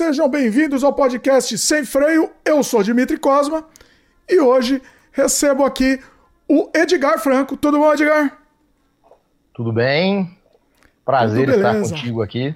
[0.00, 2.30] Sejam bem-vindos ao podcast Sem Freio.
[2.42, 3.66] Eu sou Dimitri Cosma
[4.26, 4.80] e hoje
[5.12, 6.00] recebo aqui
[6.48, 7.54] o Edgar Franco.
[7.54, 8.38] Tudo bom, Edgar?
[9.52, 10.34] Tudo bem?
[11.04, 12.54] Prazer Tudo estar contigo aqui.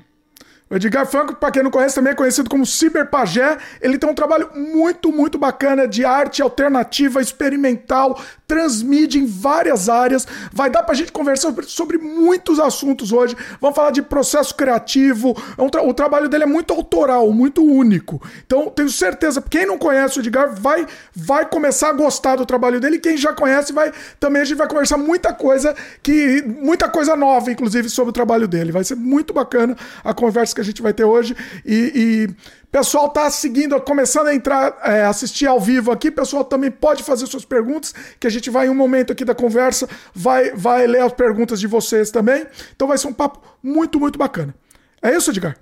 [0.75, 3.59] O Edgar Franco, para quem não conhece, também é conhecido como Cyberpagé.
[3.81, 10.27] Ele tem um trabalho muito, muito bacana de arte alternativa, experimental, transmite em várias áreas.
[10.53, 13.37] Vai dar pra gente conversar sobre, muitos assuntos hoje.
[13.61, 15.37] Vamos falar de processo criativo.
[15.57, 18.21] É tra o trabalho dele é muito autoral, muito único.
[18.45, 22.81] Então, tenho certeza, quem não conhece o Edgar vai, vai começar a gostar do trabalho
[22.81, 22.99] dele.
[22.99, 27.53] Quem já conhece, vai também a gente vai conversar muita coisa que muita coisa nova,
[27.53, 28.73] inclusive, sobre o trabalho dele.
[28.73, 31.37] Vai ser muito bacana a conversa que a gente vai ter hoje.
[31.65, 36.11] E, e Pessoal tá seguindo, começando a entrar, é, assistir ao vivo aqui.
[36.11, 39.33] Pessoal também pode fazer suas perguntas, que a gente vai em um momento aqui da
[39.33, 42.45] conversa, vai, vai ler as perguntas de vocês também.
[42.75, 44.53] Então vai ser um papo muito, muito bacana.
[45.01, 45.57] É isso, Edgar?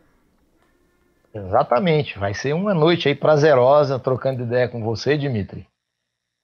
[1.34, 2.18] Exatamente.
[2.18, 5.66] Vai ser uma noite aí prazerosa trocando ideia com você, Dimitri.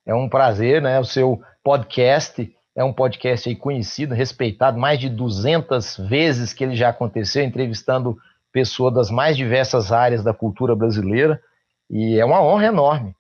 [0.05, 1.01] É um prazer, né?
[1.01, 6.77] O seu podcast é um podcast aí conhecido, respeitado, mais de 200 vezes que ele
[6.77, 8.19] já aconteceu, entrevistando
[8.59, 11.41] pessoa das mais diversas áreas da cultura brasileira.
[11.89, 13.15] E é uma honra enorme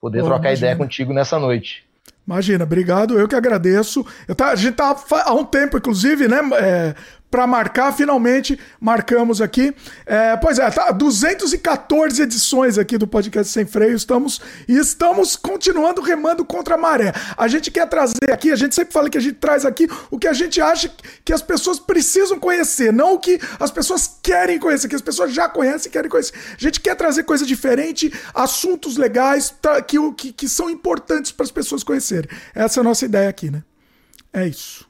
[0.00, 0.56] poder trocar imagina.
[0.56, 1.86] ideia contigo nessa noite.
[2.26, 4.04] Imagina, obrigado, eu que agradeço.
[4.26, 6.94] Eu tá, a gente tá há um tempo, inclusive, né, é,
[7.30, 9.74] para marcar, finalmente marcamos aqui.
[10.06, 16.00] É, pois é, tá 214 edições aqui do podcast Sem Freio, estamos e estamos continuando
[16.00, 17.12] remando contra a maré.
[17.36, 20.18] A gente quer trazer aqui, a gente sempre fala que a gente traz aqui o
[20.18, 20.90] que a gente acha
[21.24, 25.32] que as pessoas precisam conhecer, não o que as pessoas querem conhecer, que as pessoas
[25.32, 26.34] já conhecem e querem conhecer.
[26.34, 29.54] A gente quer trazer coisa diferente, assuntos legais
[29.86, 32.30] que, que, que são importantes para as pessoas conhecerem.
[32.54, 33.62] Essa é a nossa ideia aqui, né?
[34.32, 34.87] É isso.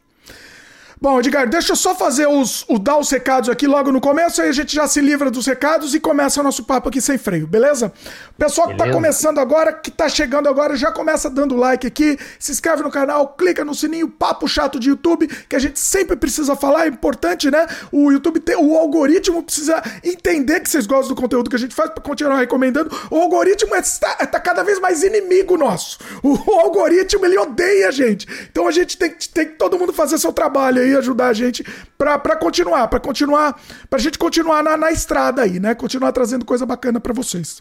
[1.00, 4.42] Bom, Edgar, deixa eu só fazer os, o, dar os recados aqui logo no começo,
[4.42, 7.16] aí a gente já se livra dos recados e começa o nosso papo aqui sem
[7.16, 7.92] freio, beleza?
[8.36, 12.50] Pessoal que tá começando agora, que tá chegando agora, já começa dando like aqui, se
[12.50, 16.56] inscreve no canal, clica no sininho, papo chato de YouTube, que a gente sempre precisa
[16.56, 17.64] falar, é importante, né?
[17.92, 21.76] O YouTube, tem, o algoritmo precisa entender que vocês gostam do conteúdo que a gente
[21.76, 22.90] faz para continuar recomendando.
[23.08, 25.98] O algoritmo é, tá, tá, cada vez mais inimigo nosso.
[26.24, 28.26] O, o, algoritmo, ele odeia a gente.
[28.50, 31.32] Então a gente tem, tem que todo mundo fazer seu trabalho aí aí ajudar a
[31.32, 31.64] gente
[31.96, 35.74] para continuar, para continuar, pra gente continuar na, na estrada aí, né?
[35.74, 37.60] Continuar trazendo coisa bacana para vocês.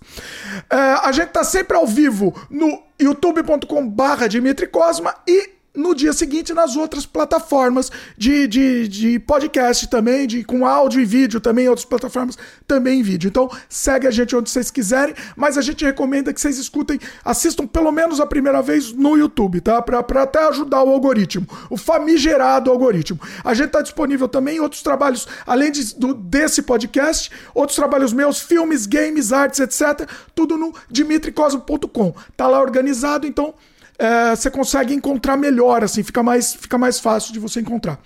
[0.70, 6.54] É, a gente tá sempre ao vivo no youtube.com/barra Dimitri Cosma e no dia seguinte
[6.54, 11.86] nas outras plataformas de, de, de podcast também, de, com áudio e vídeo também, outras
[11.86, 13.28] plataformas também em vídeo.
[13.28, 17.68] Então segue a gente onde vocês quiserem, mas a gente recomenda que vocês escutem, assistam
[17.68, 19.82] pelo menos a primeira vez no YouTube, tá?
[19.82, 23.20] Pra, pra até ajudar o algoritmo, o famigerado algoritmo.
[23.44, 28.12] A gente tá disponível também em outros trabalhos, além de, do, desse podcast, outros trabalhos
[28.12, 30.10] meus, filmes, games, artes, etc.
[30.34, 32.16] Tudo no dimitricosmo.com.
[32.36, 33.54] Tá lá organizado, então
[34.00, 38.00] é, você consegue encontrar melhor, assim, fica mais, fica mais fácil de você encontrar.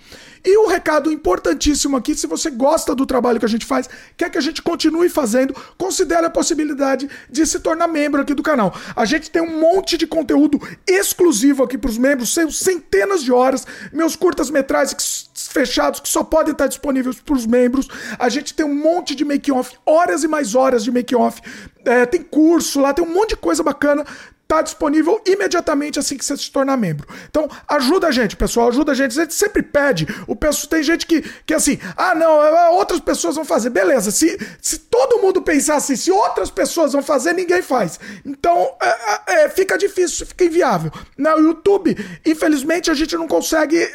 [0.44, 4.30] E um recado importantíssimo aqui: se você gosta do trabalho que a gente faz, quer
[4.30, 8.74] que a gente continue fazendo, considere a possibilidade de se tornar membro aqui do canal.
[8.96, 13.66] A gente tem um monte de conteúdo exclusivo aqui para os membros, centenas de horas,
[13.92, 17.86] meus curtas-metragens fechados que só podem estar disponíveis para os membros.
[18.18, 21.40] A gente tem um monte de make-off, horas e mais horas de make-off.
[21.84, 24.04] É, tem curso lá, tem um monte de coisa bacana
[24.46, 27.06] tá disponível imediatamente assim que você se tornar membro.
[27.30, 29.18] Então, ajuda a gente, pessoal, ajuda a gente.
[29.18, 30.06] A gente sempre pede.
[30.26, 33.70] O pessoal tem gente que, que assim, ah, não, é, outras pessoas vão fazer.
[33.70, 37.98] Beleza, se, se todo mundo pensar assim, se outras pessoas vão fazer, ninguém faz.
[38.24, 40.92] Então, é, é, é fica difícil, fica inviável.
[41.16, 43.90] No YouTube, infelizmente, a gente não consegue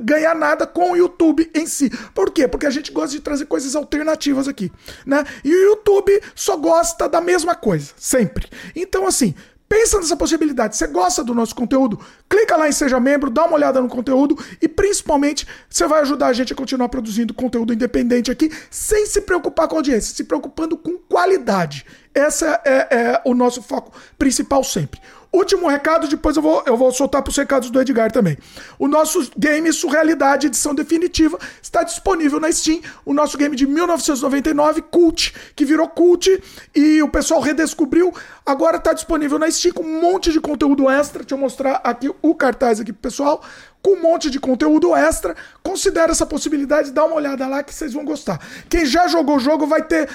[0.00, 1.90] ganhar nada com o YouTube em si.
[2.14, 2.46] Por quê?
[2.46, 4.70] Porque a gente gosta de trazer coisas alternativas aqui,
[5.04, 5.24] né?
[5.44, 8.48] E o YouTube só gosta da mesma coisa, sempre.
[8.74, 9.34] Então, assim,
[9.68, 10.76] Pensa nessa possibilidade.
[10.76, 11.98] Você gosta do nosso conteúdo?
[12.28, 16.28] Clica lá em Seja Membro, dá uma olhada no conteúdo e principalmente você vai ajudar
[16.28, 20.76] a gente a continuar produzindo conteúdo independente aqui sem se preocupar com audiência, se preocupando
[20.76, 21.84] com qualidade.
[22.14, 25.00] Esse é, é o nosso foco principal sempre.
[25.36, 28.38] Último recado, depois eu vou, eu vou soltar para os recados do Edgar também.
[28.78, 32.80] O nosso game Surrealidade edição definitiva está disponível na Steam.
[33.04, 36.42] O nosso game de 1999, Cult, que virou Cult
[36.74, 38.14] e o pessoal redescobriu.
[38.46, 41.18] Agora está disponível na Steam com um monte de conteúdo extra.
[41.18, 43.44] Deixa eu mostrar aqui o cartaz aqui pro pessoal
[43.86, 45.36] com um monte de conteúdo extra.
[45.62, 48.44] Considere essa possibilidade, dá uma olhada lá que vocês vão gostar.
[48.68, 50.10] Quem já jogou o jogo vai ter,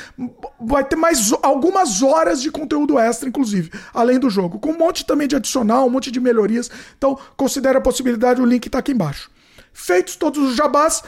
[0.60, 4.60] vai ter mais algumas horas de conteúdo extra, inclusive, além do jogo.
[4.60, 6.70] Com um monte também de adicional, um monte de melhorias.
[6.98, 9.32] Então, considere a possibilidade, o link está aqui embaixo.
[9.72, 11.02] Feitos todos os jabás,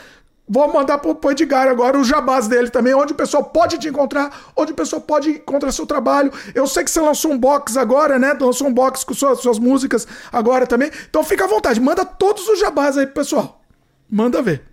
[0.48, 4.52] Vou mandar pro, Edgar agora o jabás dele também, onde o pessoal pode te encontrar,
[4.56, 6.32] onde o pessoal pode encontrar seu trabalho.
[6.54, 8.36] Eu sei que você lançou um box agora, né?
[8.40, 10.92] Lançou um box com suas, suas músicas agora também.
[11.10, 13.62] Então fica à vontade, manda todos os jabás aí pro pessoal.
[14.10, 14.64] Manda ver.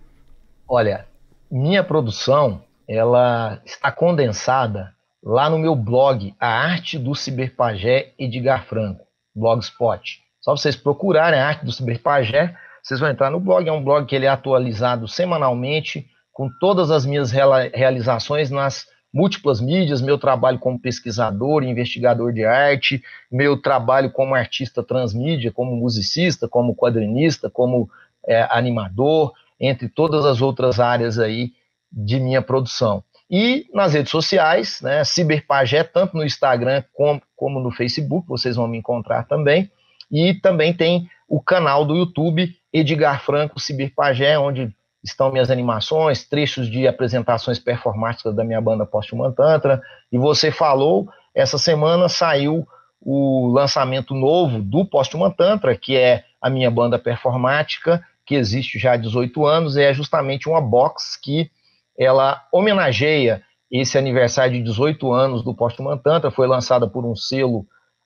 [0.67, 1.05] Olha,
[1.49, 9.05] minha produção, ela está condensada lá no meu blog, A Arte do Ciberpagé Edgar Franco,
[9.33, 10.21] Blogspot.
[10.41, 14.05] Só vocês procurarem a Arte do Ciberpagé, vocês vão entrar no blog, é um blog
[14.05, 20.57] que ele é atualizado semanalmente, com todas as minhas realizações nas múltiplas mídias, meu trabalho
[20.57, 27.89] como pesquisador, investigador de arte, meu trabalho como artista transmídia, como musicista, como quadrinista, como
[28.25, 31.51] é, animador, entre todas as outras áreas aí
[31.91, 33.03] de minha produção.
[33.29, 38.67] E nas redes sociais, né, Ciberpagé, tanto no Instagram como, como no Facebook, vocês vão
[38.67, 39.71] me encontrar também.
[40.11, 44.73] E também tem o canal do YouTube Edgar Franco Ciberpagé, onde
[45.03, 49.81] estão minhas animações, trechos de apresentações performáticas da minha banda Posthuman Tantra.
[50.11, 52.67] E você falou, essa semana saiu
[53.01, 58.93] o lançamento novo do Posthuman Tantra, que é a minha banda performática, que existe já
[58.93, 61.49] há 18 anos, e é justamente uma box que
[61.97, 63.41] ela homenageia
[63.71, 67.65] esse aniversário de 18 anos do Posthuman Tantra, foi lançada por um selo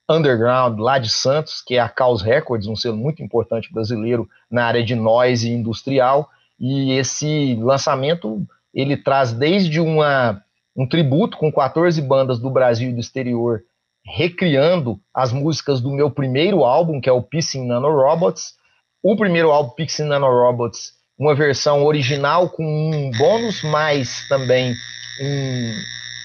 [0.10, 4.66] underground lá de Santos, que é a Caos Records, um selo muito importante brasileiro na
[4.66, 6.30] área de noise industrial,
[6.60, 10.42] e esse lançamento ele traz desde uma,
[10.76, 13.64] um tributo com 14 bandas do Brasil e do exterior
[14.06, 18.54] recriando as músicas do meu primeiro álbum, que é o Pissing Nanorobots.
[19.02, 24.74] O primeiro álbum, Pissing Nanorobots, uma versão original com um bônus, mas também
[25.22, 25.74] um,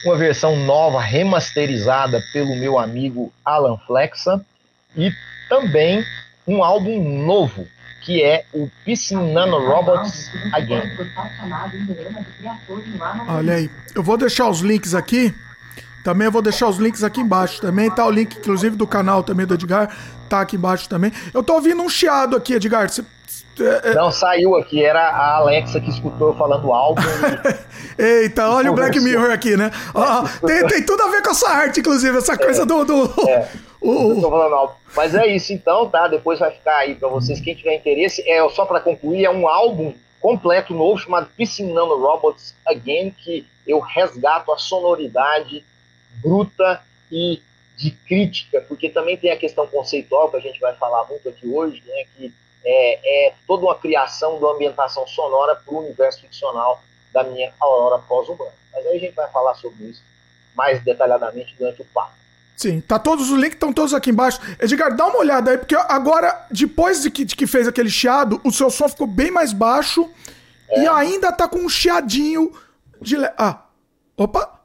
[0.04, 4.44] uma versão nova, remasterizada pelo meu amigo Alan Flexa,
[4.96, 5.12] e
[5.48, 6.04] também
[6.46, 7.66] um álbum novo,
[8.02, 10.82] que é o Piscin Nano Robots Again.
[13.28, 15.34] Olha aí, eu vou deixar os links aqui.
[16.02, 17.90] Também eu vou deixar os links aqui embaixo também.
[17.90, 19.94] Tá o link, inclusive, do canal também do Edgar.
[20.30, 21.12] Tá aqui embaixo também.
[21.34, 22.88] Eu tô ouvindo um chiado aqui, Edgar.
[22.88, 23.04] Você.
[23.94, 27.02] Não, saiu aqui, era a Alexa que escutou falando álbum.
[27.98, 29.70] Eita, olha o Black Mirror aqui, né?
[30.46, 32.84] tem, tem, tudo a ver com essa arte, inclusive, essa coisa é, do.
[32.84, 33.48] do é.
[33.80, 34.20] o...
[34.20, 34.74] tô falando álbum.
[34.96, 36.08] Mas é isso então, tá?
[36.08, 38.22] Depois vai ficar aí para vocês, quem tiver interesse.
[38.26, 43.80] É só para concluir, é um álbum completo novo chamado Piscinando Robots Again, que eu
[43.80, 45.64] resgato a sonoridade
[46.22, 47.40] bruta e
[47.76, 51.48] de crítica, porque também tem a questão conceitual que a gente vai falar muito aqui
[51.48, 52.04] hoje, né?
[52.14, 52.32] Que
[52.64, 56.80] é, é toda uma criação de uma ambientação sonora para o universo ficcional
[57.12, 58.52] da minha Aurora pós-urbana.
[58.72, 60.02] Mas aí a gente vai falar sobre isso
[60.54, 62.12] mais detalhadamente durante o papo.
[62.56, 64.38] Sim, tá todos os links estão todos aqui embaixo.
[64.60, 68.38] Edgar, dá uma olhada aí, porque agora, depois de que, de que fez aquele chiado,
[68.44, 70.06] o seu som ficou bem mais baixo
[70.68, 70.82] é.
[70.82, 72.52] e ainda tá com um chiadinho
[73.00, 73.16] de.
[73.16, 73.30] Le...
[73.38, 73.62] Ah,
[74.14, 74.60] opa!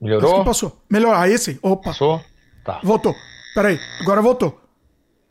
[0.00, 0.30] Melhorou?
[0.30, 0.76] Acho que passou.
[0.88, 1.16] Melhorou.
[1.16, 1.58] Aí sim.
[1.60, 1.90] Opa.
[1.90, 2.20] Passou?
[2.64, 2.80] Tá.
[2.84, 3.14] Voltou.
[3.52, 4.60] Peraí, agora voltou.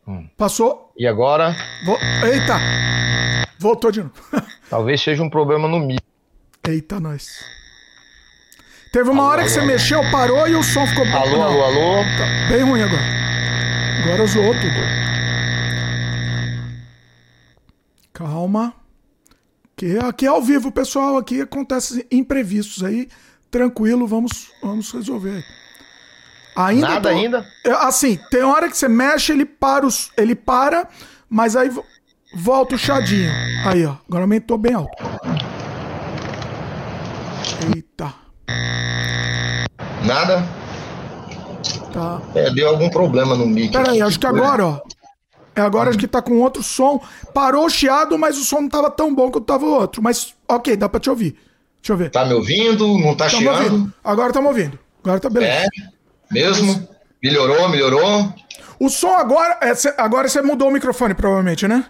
[0.06, 0.28] Hum.
[0.36, 0.83] Passou.
[0.96, 1.56] E agora?
[1.84, 1.98] Vo...
[2.24, 2.58] Eita!
[3.58, 4.14] Voltou de novo.
[4.70, 6.04] Talvez seja um problema no micro.
[6.68, 7.44] Eita, nós.
[8.92, 11.04] Teve uma alô, hora que alô, você mexeu, parou e o som ficou.
[11.04, 12.04] Alô, alô, alô.
[12.16, 13.02] Tá bem ruim agora.
[14.04, 15.04] Agora zoou tudo.
[18.12, 18.72] Calma.
[19.76, 21.16] Que aqui é ao vivo, pessoal.
[21.16, 23.08] Aqui acontece imprevistos aí.
[23.50, 25.44] Tranquilo, vamos, vamos resolver.
[26.56, 27.16] Ainda Nada tô...
[27.16, 27.46] ainda?
[27.64, 30.10] É, assim, tem hora que você mexe, ele para, os...
[30.16, 30.88] ele para,
[31.28, 31.70] mas aí
[32.34, 33.30] volta o chadinho.
[33.66, 33.96] Aí, ó.
[34.08, 34.92] Agora aumentou bem alto.
[37.74, 38.14] Eita.
[40.04, 40.44] Nada?
[41.92, 42.20] Tá.
[42.34, 43.72] É, deu algum problema no mic.
[43.72, 44.80] Pera aí, acho que agora, ó.
[45.56, 47.00] É agora acho que tá com outro som.
[47.32, 50.02] Parou o chiado, mas o som não tava tão bom quanto tava o outro.
[50.02, 51.36] Mas, ok, dá pra te ouvir.
[51.80, 52.10] Deixa eu ver.
[52.10, 52.98] Tá me ouvindo?
[52.98, 53.92] Não tá chiando?
[54.02, 54.78] Agora tá me ouvindo.
[55.02, 55.52] Agora tá beleza.
[55.52, 55.66] É?
[56.34, 56.88] Mesmo?
[57.22, 58.32] Melhorou, melhorou?
[58.78, 59.58] O som agora.
[59.62, 61.86] É, agora você mudou o microfone, provavelmente, né?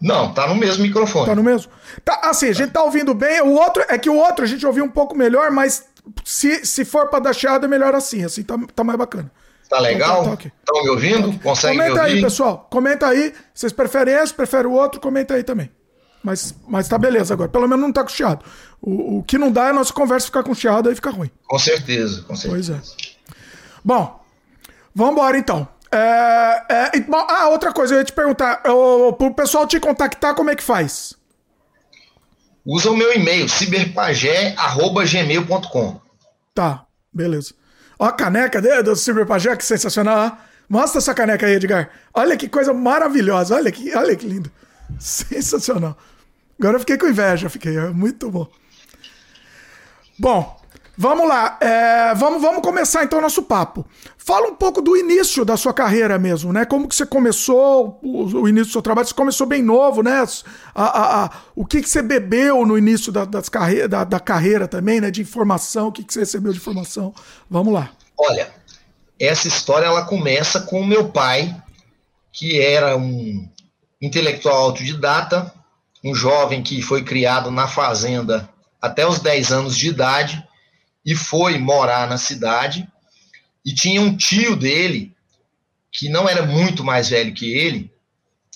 [0.00, 1.26] Não, tá no mesmo microfone.
[1.26, 1.70] Tá no mesmo?
[2.04, 3.40] Tá, assim, a gente tá ouvindo bem.
[3.40, 3.84] O outro.
[3.88, 5.84] É que o outro a gente ouviu um pouco melhor, mas
[6.24, 8.24] se, se for pra dar chiado, é melhor assim.
[8.24, 9.30] Assim tá, tá mais bacana.
[9.68, 10.18] Tá legal?
[10.20, 10.82] Estão tá, tá, okay.
[10.82, 11.32] me ouvindo?
[11.32, 12.14] Tá Consegue Comenta me ouvir?
[12.14, 12.66] aí, pessoal.
[12.70, 13.32] Comenta aí.
[13.54, 15.00] Vocês preferem esse, preferem o outro?
[15.00, 15.70] Comenta aí também.
[16.22, 17.48] Mas, mas tá beleza agora.
[17.48, 18.44] Pelo menos não tá com chiado.
[18.80, 21.30] O, o que não dá é a nossa conversa ficar com chiado, aí fica ruim.
[21.48, 22.80] Com certeza, com certeza.
[22.82, 23.11] Pois é.
[23.84, 24.20] Bom,
[24.94, 25.68] vamos embora então.
[25.90, 30.48] É, é, ah, outra coisa, eu ia te perguntar, para o pessoal te contactar, como
[30.50, 31.14] é que faz?
[32.64, 36.00] Usa o meu e-mail, ciberpagé.gmail.com
[36.54, 37.54] Tá, beleza.
[37.98, 40.38] Ó a caneca dele, do Ciberpagé, que sensacional.
[40.68, 41.90] Mostra essa caneca aí, Edgar.
[42.14, 44.50] Olha que coisa maravilhosa, olha que, olha que lindo.
[44.98, 45.96] Sensacional.
[46.58, 47.76] Agora eu fiquei com inveja, fiquei.
[47.76, 48.48] É muito bom.
[50.18, 50.61] Bom,
[50.96, 51.58] vamos lá.
[51.60, 53.86] É, vamos, vamos começar então o nosso papo.
[54.16, 56.64] Fala um pouco do início da sua carreira mesmo, né?
[56.64, 59.08] Como que você começou, o, o início do seu trabalho?
[59.08, 60.24] Você começou bem novo, né?
[60.74, 64.20] A, a, a, o que, que você bebeu no início da, das carre da, da
[64.20, 65.10] carreira também, né?
[65.10, 67.12] De informação, o que, que você recebeu de informação?
[67.50, 67.90] Vamos lá.
[68.16, 68.50] Olha,
[69.18, 71.54] essa história ela começa com o meu pai,
[72.32, 73.48] que era um
[74.00, 75.52] intelectual autodidata,
[76.04, 78.48] um jovem que foi criado na fazenda
[78.80, 80.44] até os 10 anos de idade
[81.04, 82.88] e foi morar na cidade.
[83.64, 85.14] E tinha um tio dele,
[85.90, 87.92] que não era muito mais velho que ele,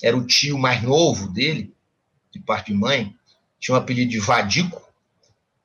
[0.03, 1.73] era o tio mais novo dele,
[2.33, 3.15] de parte de mãe,
[3.59, 4.83] tinha um apelido de Vadico.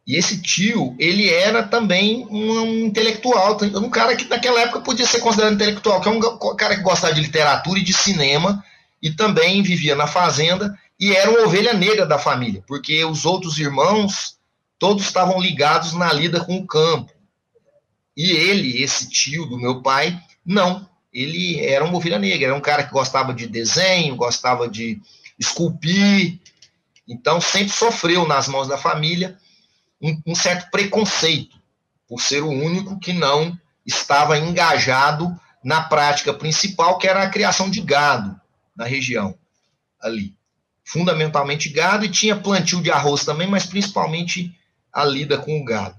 [0.06, 5.20] E esse tio, ele era também um, intelectual, um cara que naquela época podia ser
[5.20, 8.64] considerado intelectual, que é um cara que gostava de literatura e de cinema,
[9.02, 13.58] e também vivia na fazenda, e era uma ovelha negra da família, porque os outros
[13.58, 14.38] irmãos
[14.82, 17.14] todos estavam ligados na lida com o campo.
[18.18, 20.90] E ele, esse tio do meu pai, não.
[21.14, 25.00] Ele era uma ovelha negra, era um cara que gostava de desenho, gostava de
[25.38, 26.40] esculpir,
[27.08, 29.38] então sempre sofreu nas mãos da família
[30.02, 31.62] um, um certo preconceito
[32.08, 37.70] por ser o único que não estava engajado na prática principal, que era a criação
[37.70, 38.36] de gado
[38.76, 39.38] na região
[40.02, 40.34] ali.
[40.84, 44.58] Fundamentalmente gado, e tinha plantio de arroz também, mas principalmente
[44.93, 45.95] a lida com o gado.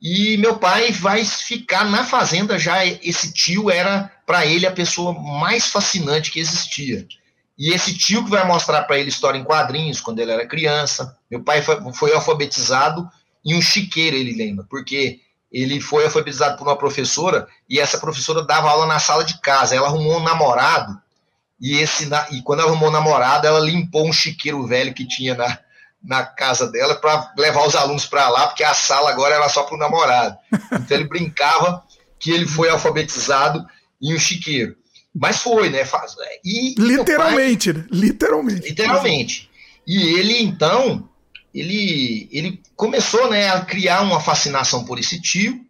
[0.00, 2.84] E meu pai vai ficar na fazenda já.
[2.84, 7.06] Esse tio era, para ele, a pessoa mais fascinante que existia.
[7.58, 11.16] E esse tio que vai mostrar para ele história em quadrinhos quando ele era criança.
[11.30, 13.08] Meu pai foi, foi alfabetizado
[13.44, 18.42] em um chiqueiro, ele lembra, porque ele foi alfabetizado por uma professora e essa professora
[18.42, 19.74] dava aula na sala de casa.
[19.74, 21.00] Ela arrumou um namorado
[21.58, 25.34] e esse e quando ela arrumou um namorado, ela limpou um chiqueiro velho que tinha
[25.34, 25.58] na,
[26.02, 29.62] na casa dela para levar os alunos para lá, porque a sala agora era só
[29.64, 30.36] para o namorado.
[30.72, 31.82] Então ele brincava
[32.18, 33.64] que ele foi alfabetizado
[34.00, 34.76] em um chiqueiro.
[35.14, 35.82] Mas foi, né?
[36.44, 37.88] E, literalmente, pai, né?
[37.90, 38.68] Literalmente.
[38.68, 39.50] Literalmente.
[39.86, 41.08] E ele, então,
[41.54, 45.64] ele, ele começou né, a criar uma fascinação por esse tio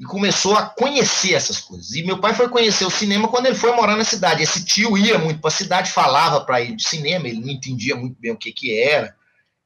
[0.00, 1.92] e começou a conhecer essas coisas.
[1.92, 4.42] E meu pai foi conhecer o cinema quando ele foi morar na cidade.
[4.42, 7.94] Esse tio ia muito para a cidade, falava para ele de cinema, ele não entendia
[7.94, 9.14] muito bem o que, que era.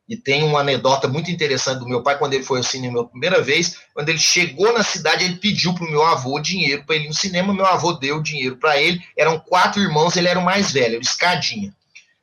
[0.08, 3.04] E tem uma anedota muito interessante do meu pai, quando ele foi ao cinema a
[3.04, 6.94] primeira vez, quando ele chegou na cidade, ele pediu para o meu avô dinheiro para
[6.94, 10.38] ele ir no cinema, meu avô deu dinheiro para ele, eram quatro irmãos, ele era
[10.38, 11.74] o mais velho, era escadinha.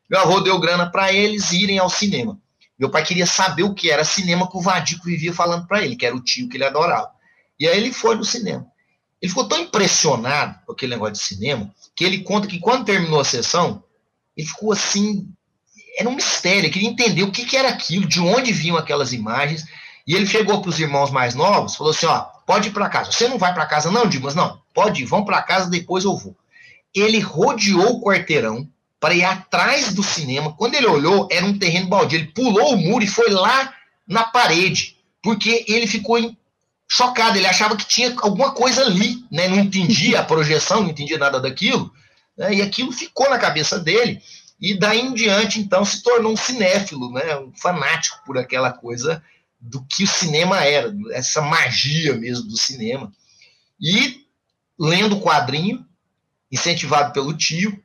[0.09, 2.39] Meu avô deu grana para eles irem ao cinema.
[2.79, 5.95] Meu pai queria saber o que era cinema que o Vadico vivia falando para ele,
[5.95, 7.11] que era o tio que ele adorava.
[7.59, 8.65] E aí ele foi no cinema.
[9.21, 13.19] Ele ficou tão impressionado com aquele negócio de cinema, que ele conta que quando terminou
[13.19, 13.83] a sessão,
[14.35, 15.27] ele ficou assim
[15.97, 19.65] era um mistério, queria entender o que, que era aquilo, de onde vinham aquelas imagens.
[20.05, 23.11] E ele chegou para os irmãos mais novos, falou assim: ó, pode ir para casa.
[23.11, 24.35] Você não vai para casa, não, Dimas?
[24.35, 26.35] Não, pode ir, vão para casa, depois eu vou.
[26.93, 28.67] Ele rodeou o quarteirão
[28.99, 30.53] para ir atrás do cinema.
[30.53, 32.19] Quando ele olhou, era um terreno baldio.
[32.19, 33.73] Ele pulou o muro e foi lá
[34.07, 36.17] na parede, porque ele ficou
[36.87, 37.37] chocado.
[37.37, 39.47] Ele achava que tinha alguma coisa ali, né?
[39.47, 41.91] Não entendia a projeção, não entendia nada daquilo.
[42.37, 42.55] Né?
[42.55, 44.21] E aquilo ficou na cabeça dele.
[44.63, 47.37] E daí em diante, então, se tornou um cinéfilo, né?
[47.37, 49.21] um fanático por aquela coisa
[49.59, 53.11] do que o cinema era, essa magia mesmo do cinema.
[53.77, 54.25] E
[54.79, 55.85] lendo o quadrinho,
[56.49, 57.77] incentivado pelo tio,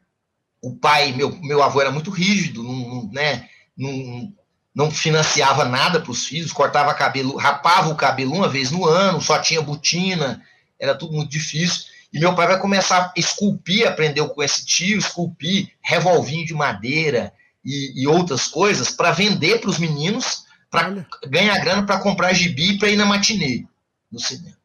[0.62, 4.32] o pai, meu, meu avô era muito rígido, não, não né, não,
[4.72, 9.20] não financiava nada para os filhos, cortava cabelo, rapava o cabelo uma vez no ano,
[9.20, 10.44] só tinha botina,
[10.78, 11.86] era tudo muito difícil.
[12.12, 17.32] E meu pai vai começar a esculpir, aprendeu com esse tio, esculpir revolvinho de madeira
[17.64, 22.78] e, e outras coisas para vender para os meninos, para ganhar grana para comprar gibi
[22.78, 23.64] para ir na matinê
[24.10, 24.56] no cinema.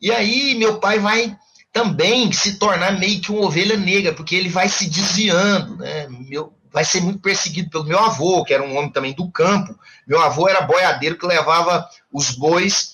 [0.00, 1.36] E aí meu pai vai
[1.72, 6.06] também se tornar meio que uma ovelha negra, porque ele vai se desviando, né?
[6.08, 9.78] Meu, vai ser muito perseguido pelo meu avô, que era um homem também do campo.
[10.06, 12.91] Meu avô era boiadeiro que levava os bois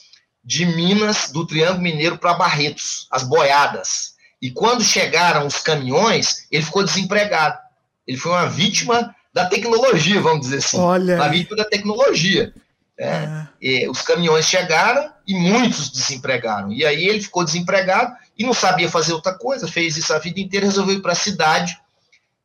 [0.49, 4.14] de Minas, do Triângulo Mineiro para Barretos, as boiadas.
[4.40, 7.59] E quando chegaram os caminhões, ele ficou desempregado.
[8.07, 10.78] Ele foi uma vítima da tecnologia, vamos dizer assim.
[10.78, 11.17] Olha.
[11.17, 12.55] Uma vítima da tecnologia.
[12.99, 13.47] É.
[13.62, 13.90] É.
[13.90, 16.73] os caminhões chegaram e muitos desempregaram.
[16.73, 20.40] E aí ele ficou desempregado e não sabia fazer outra coisa, fez isso a vida
[20.40, 21.78] inteira, resolveu ir para a cidade.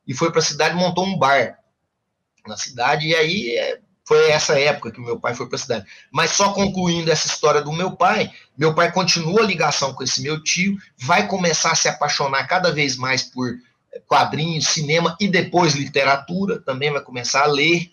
[0.06, 1.58] E foi para a cidade montou um bar
[2.46, 3.08] na cidade.
[3.08, 5.86] E aí é, foi essa época que meu pai foi para a cidade.
[6.12, 10.22] Mas só concluindo essa história do meu pai, meu pai continua a ligação com esse
[10.22, 13.58] meu tio, vai começar a se apaixonar cada vez mais por
[14.08, 17.92] quadrinhos, cinema e depois literatura, também vai começar a ler.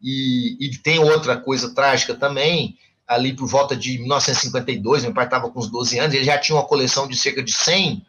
[0.00, 5.50] E, e tem outra coisa trágica também, ali por volta de 1952, meu pai estava
[5.50, 8.06] com uns 12 anos, ele já tinha uma coleção de cerca de 100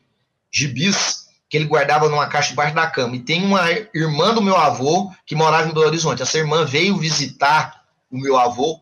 [0.51, 3.15] gibis que ele guardava numa caixa debaixo da cama.
[3.15, 6.21] E tem uma irmã do meu avô que morava em Belo Horizonte.
[6.21, 8.79] Essa irmã veio visitar o meu avô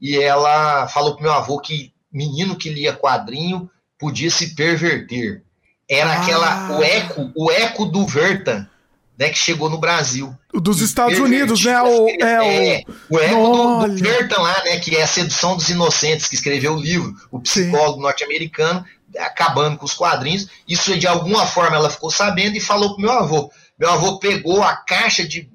[0.00, 5.42] e ela falou para meu avô que menino que lia quadrinho podia se perverter.
[5.88, 6.22] Era ah.
[6.22, 8.68] aquela o eco, o eco do Verta,
[9.18, 10.34] né, que chegou no Brasil.
[10.52, 11.80] Dos Estados Unidos, né?
[11.82, 15.54] O, é, é, o, o eco do, do Verta lá, né, que é a Sedução
[15.54, 18.84] dos Inocentes, que escreveu o livro, o psicólogo norte-americano,
[19.18, 20.48] acabando com os quadrinhos.
[20.68, 23.50] Isso de alguma forma ela ficou sabendo e falou pro meu avô.
[23.78, 25.50] Meu avô pegou a caixa de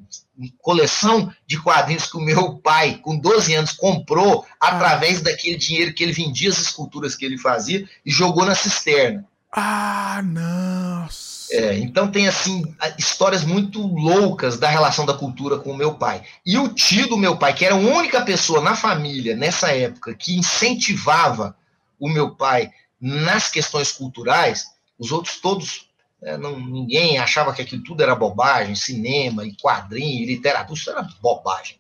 [0.60, 5.24] coleção de quadrinhos que o meu pai, com 12 anos, comprou através ah.
[5.24, 9.26] daquele dinheiro que ele vendia as esculturas que ele fazia e jogou na cisterna.
[9.52, 11.32] Ah, nossa.
[11.52, 12.64] É, então tem assim
[12.98, 16.24] histórias muito loucas da relação da cultura com o meu pai.
[16.46, 20.16] E o tio do meu pai, que era a única pessoa na família nessa época
[20.16, 21.56] que incentivava
[22.00, 24.68] o meu pai nas questões culturais,
[25.00, 25.90] os outros todos,
[26.22, 30.90] é, não, ninguém achava que aquilo tudo era bobagem, cinema e quadrinho e literatura, isso
[30.92, 31.80] era bobagem.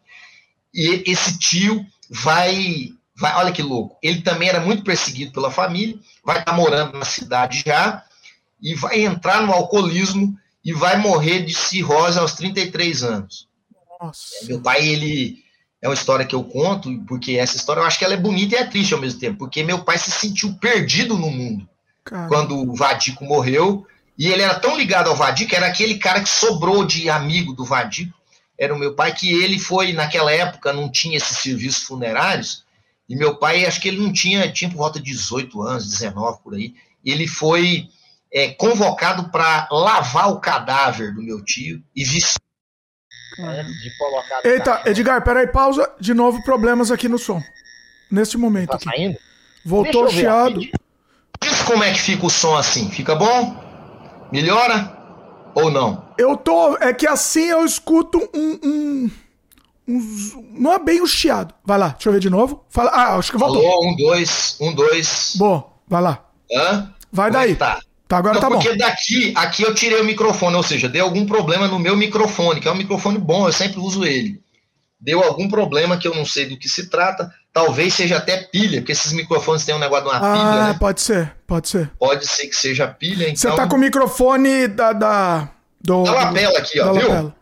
[0.74, 6.00] E esse tio vai, vai, olha que louco, ele também era muito perseguido pela família,
[6.24, 8.04] vai estar morando na cidade já,
[8.60, 13.48] e vai entrar no alcoolismo e vai morrer de cirrose aos 33 anos.
[14.00, 14.46] Nossa.
[14.48, 15.40] Meu pai, ele
[15.82, 18.56] é uma história que eu conto, porque essa história eu acho que ela é bonita
[18.56, 21.68] e é triste ao mesmo tempo, porque meu pai se sentiu perdido no mundo
[22.04, 22.28] Caramba.
[22.28, 23.86] quando o Vadico morreu,
[24.18, 27.66] e ele era tão ligado ao Vadico, era aquele cara que sobrou de amigo do
[27.66, 28.14] Vadico,
[28.58, 32.64] era o meu pai, que ele foi, naquela época, não tinha esses serviços funerários,
[33.10, 36.44] e meu pai, acho que ele não tinha, tinha por volta de 18 anos, 19
[36.44, 37.90] por aí, ele foi
[38.32, 42.40] é, convocado para lavar o cadáver do meu tio e vestir
[43.45, 44.45] antes de colocar.
[44.45, 45.89] Eita, Edgar, peraí, pausa.
[45.99, 47.41] De novo, problemas aqui no som.
[48.10, 48.69] Nesse momento.
[48.69, 48.86] Tá aqui.
[48.86, 49.17] saindo?
[49.65, 50.60] Voltou o chiado.
[51.41, 52.89] Diz como é que fica o som assim.
[52.89, 53.56] Fica bom?
[54.32, 54.97] Melhora?
[55.56, 56.13] Ou não?
[56.17, 56.77] Eu tô.
[56.77, 58.60] É que assim eu escuto um.
[58.63, 59.12] um,
[59.88, 61.54] um não é bem o chiado.
[61.65, 62.63] Vai lá, deixa eu ver de novo.
[62.69, 62.91] Fala.
[62.91, 63.62] Ah, acho que voltou.
[63.62, 65.34] Alô, um, dois, um, dois.
[65.36, 66.25] Bom, vai lá.
[66.54, 66.93] Hã?
[67.12, 67.51] Vai como é daí.
[67.54, 67.80] É tá.
[68.12, 68.78] Tá, agora não, tá porque bom.
[68.78, 72.67] daqui, aqui eu tirei o microfone, ou seja, deu algum problema no meu microfone, que
[72.67, 74.41] é um microfone bom, eu sempre uso ele.
[75.00, 78.82] Deu algum problema que eu não sei do que se trata, talvez seja até pilha,
[78.82, 80.43] porque esses microfones têm um negócio de uma ah, pilha.
[80.43, 80.78] Ah, né?
[80.78, 81.89] pode ser, pode ser.
[81.97, 83.52] Pode ser que seja pilha, então...
[83.52, 84.91] Você tá com o microfone da...
[84.91, 87.08] da do, da lapela aqui, ó, viu?
[87.08, 87.36] Lapela.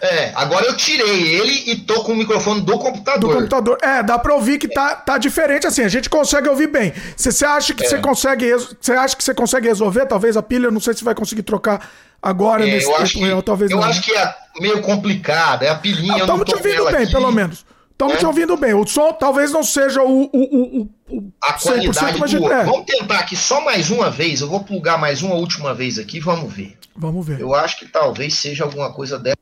[0.00, 3.30] É, agora eu tirei ele e tô com o microfone do computador.
[3.30, 3.78] Do computador.
[3.82, 6.92] É, dá pra ouvir que tá, tá diferente assim, a gente consegue ouvir bem.
[7.16, 8.00] Você acha que você é.
[8.00, 8.50] consegue.
[8.80, 10.06] Você acha que você consegue resolver?
[10.06, 11.90] Talvez a pilha, não sei se vai conseguir trocar
[12.22, 13.84] agora é, nesse tempo real, talvez eu não.
[13.84, 16.14] Eu acho que é meio complicado, é a pilhinha.
[16.14, 17.12] Ah, estamos te ouvindo bem, aqui.
[17.12, 17.64] pelo menos.
[17.90, 18.18] Estamos é?
[18.18, 18.74] te ouvindo bem.
[18.74, 20.22] O som talvez não seja o.
[20.24, 22.64] o, o, o a qualidade mas do é.
[22.64, 24.40] Vamos tentar aqui só mais uma vez.
[24.40, 26.78] Eu vou plugar mais uma última vez aqui, vamos ver.
[26.94, 27.40] Vamos ver.
[27.40, 29.36] Eu acho que talvez seja alguma coisa dessa.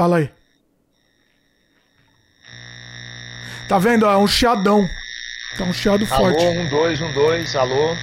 [0.00, 0.30] Fala aí.
[3.68, 4.06] Tá vendo?
[4.06, 4.88] É um chiadão.
[5.58, 6.42] Tá um chiado alô, forte.
[6.42, 7.94] Alô, um, dois, um, dois, alô.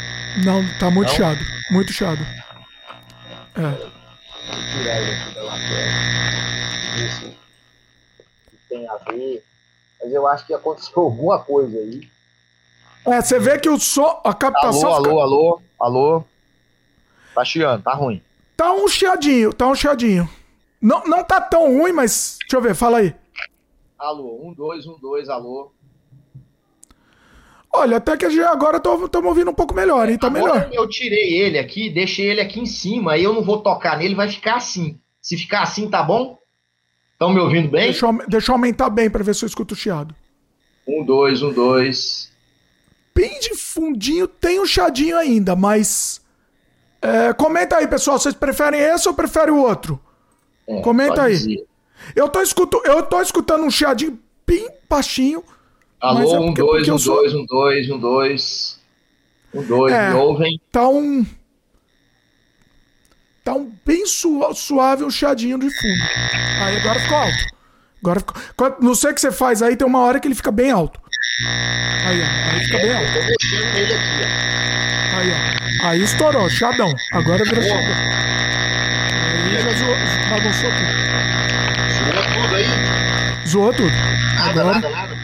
[0.46, 1.16] Não, tá muito Não?
[1.16, 1.40] chiado.
[1.72, 2.24] Muito chiado.
[3.56, 3.62] É.
[3.62, 5.42] Vou tirar ele aqui da.
[7.04, 7.36] Isso
[8.70, 9.44] tem a ver.
[10.00, 12.08] Mas eu acho que aconteceu alguma coisa aí.
[13.08, 14.22] É, você vê que o som.
[14.24, 14.94] A captação.
[14.94, 15.10] Alô, fica...
[15.10, 16.24] alô, alô, alô.
[17.34, 18.22] Tá chiando, tá ruim.
[18.56, 20.37] Tá um chiadinho, tá um chiadinho.
[20.82, 22.38] Não, não tá tão ruim, mas.
[22.42, 23.16] Deixa eu ver, fala aí.
[23.98, 25.72] Alô, um, dois, um, dois, alô.
[27.74, 30.18] Olha, até que agora estamos ouvindo um pouco melhor, hein?
[30.18, 30.70] Tá agora melhor.
[30.72, 34.16] Eu tirei ele aqui, deixei ele aqui em cima, aí eu não vou tocar nele,
[34.16, 35.00] vai ficar assim.
[35.22, 36.38] Se ficar assim, tá bom?
[37.14, 37.86] Estão me ouvindo bem?
[37.86, 40.16] Deixa eu, deixa eu aumentar bem para ver se eu escuto o chiado.
[40.88, 42.32] Um, dois, um, dois.
[43.14, 46.22] Bem de fundinho, tem um chadinho ainda, mas.
[47.02, 48.20] É, comenta aí, pessoal.
[48.20, 50.00] Vocês preferem esse ou preferem o outro?
[50.68, 51.66] É, Comenta aí.
[52.16, 55.44] Eu tô, escuto, eu tô escutando um chiadinho bem baixinho.
[56.00, 57.16] Alô, é um, dois, um, sou...
[57.16, 58.80] dois, um, dois, um, dois.
[59.54, 60.62] Um, dois, é, me ouvem?
[60.72, 61.26] Tá um.
[63.44, 66.04] Tá um bem suave, um chiadinho de fundo.
[66.62, 67.46] Aí agora ficou alto.
[68.02, 68.76] Agora ficou.
[68.82, 71.00] Não sei o que você faz aí, tem uma hora que ele fica bem alto.
[72.06, 72.26] Aí, ó.
[72.26, 73.08] Aí fica bem alto.
[75.16, 75.88] Aí, ó.
[75.88, 76.94] Aí estourou, chadão.
[77.12, 77.64] Agora virou
[79.54, 81.08] já bagunçou tudo.
[81.98, 83.48] Zoou tudo aí?
[83.48, 83.92] Zoou tudo.
[84.36, 85.18] Nada, agora, nada, nada.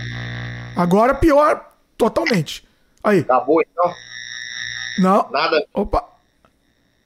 [0.76, 1.66] Agora pior
[1.98, 2.64] totalmente.
[3.04, 3.20] Aí.
[3.20, 3.94] Acabou então?
[5.00, 5.30] Não.
[5.32, 5.66] Nada.
[5.74, 6.04] Opa.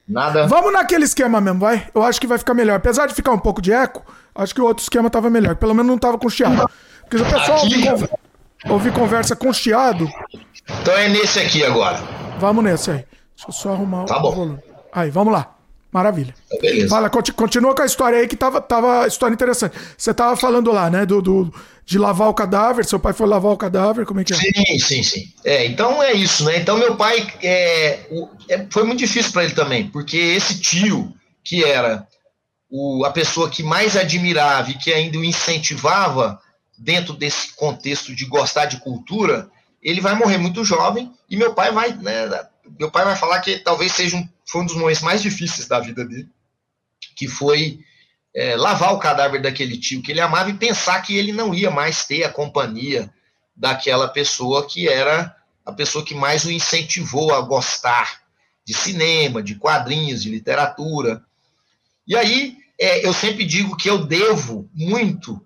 [0.08, 0.46] Nada.
[0.46, 1.88] Vamos naquele esquema mesmo, vai?
[1.94, 2.76] Eu acho que vai ficar melhor.
[2.76, 4.02] Apesar de ficar um pouco de eco,
[4.34, 5.56] acho que o outro esquema tava melhor.
[5.56, 6.68] Pelo menos não tava com chiado.
[7.02, 8.10] Porque o pessoal Aqui- ouve, conver-
[8.68, 10.08] ouve conversa com chiado.
[10.80, 11.98] Então é nesse aqui agora.
[12.38, 12.96] Vamos nesse aí.
[13.36, 14.30] Deixa eu só arrumar Tá o bom.
[14.34, 14.58] volume.
[14.92, 15.54] Aí, vamos lá.
[15.98, 16.34] Maravilha.
[16.46, 16.88] Então, beleza.
[16.88, 19.76] Fala, conti- continua com a história aí que tava, tava história interessante.
[19.96, 23.50] Você tava falando lá, né, do, do- de lavar o cadáver, seu pai foi lavar
[23.52, 24.36] o cadáver, como é que é?
[24.36, 25.22] Sim, sim, sim.
[25.44, 26.58] É, então é isso, né?
[26.58, 31.12] Então meu pai é, o- é, foi muito difícil para ele também, porque esse tio
[31.42, 32.06] que era
[32.70, 36.38] o, a pessoa que mais admirava e que ainda o incentivava
[36.78, 39.48] dentro desse contexto de gostar de cultura,
[39.82, 42.28] ele vai morrer muito jovem e meu pai vai, né?
[42.78, 45.78] Meu pai vai falar que talvez seja um, foi um dos momentos mais difíceis da
[45.78, 46.28] vida dele,
[47.14, 47.80] que foi
[48.34, 51.70] é, lavar o cadáver daquele tio que ele amava e pensar que ele não ia
[51.70, 53.12] mais ter a companhia
[53.54, 58.22] daquela pessoa que era a pessoa que mais o incentivou a gostar
[58.64, 61.22] de cinema, de quadrinhos, de literatura.
[62.06, 65.44] E aí é, eu sempre digo que eu devo muito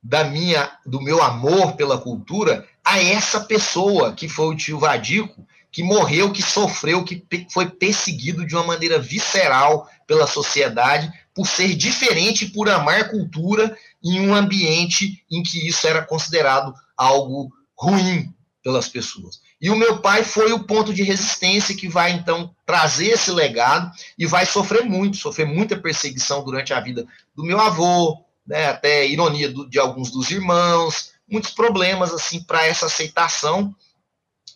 [0.00, 5.44] da minha, do meu amor pela cultura a essa pessoa que foi o tio Vadico,
[5.76, 11.74] que morreu, que sofreu, que foi perseguido de uma maneira visceral pela sociedade por ser
[11.74, 18.88] diferente, por amar cultura em um ambiente em que isso era considerado algo ruim pelas
[18.88, 19.42] pessoas.
[19.60, 23.92] E o meu pai foi o ponto de resistência que vai então trazer esse legado
[24.18, 29.06] e vai sofrer muito, sofrer muita perseguição durante a vida do meu avô, né, até
[29.06, 33.76] ironia do- de alguns dos irmãos, muitos problemas assim para essa aceitação.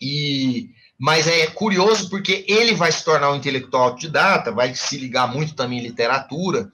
[0.01, 5.33] E mas é curioso porque ele vai se tornar um intelectual autodidata, vai se ligar
[5.33, 6.71] muito também em literatura.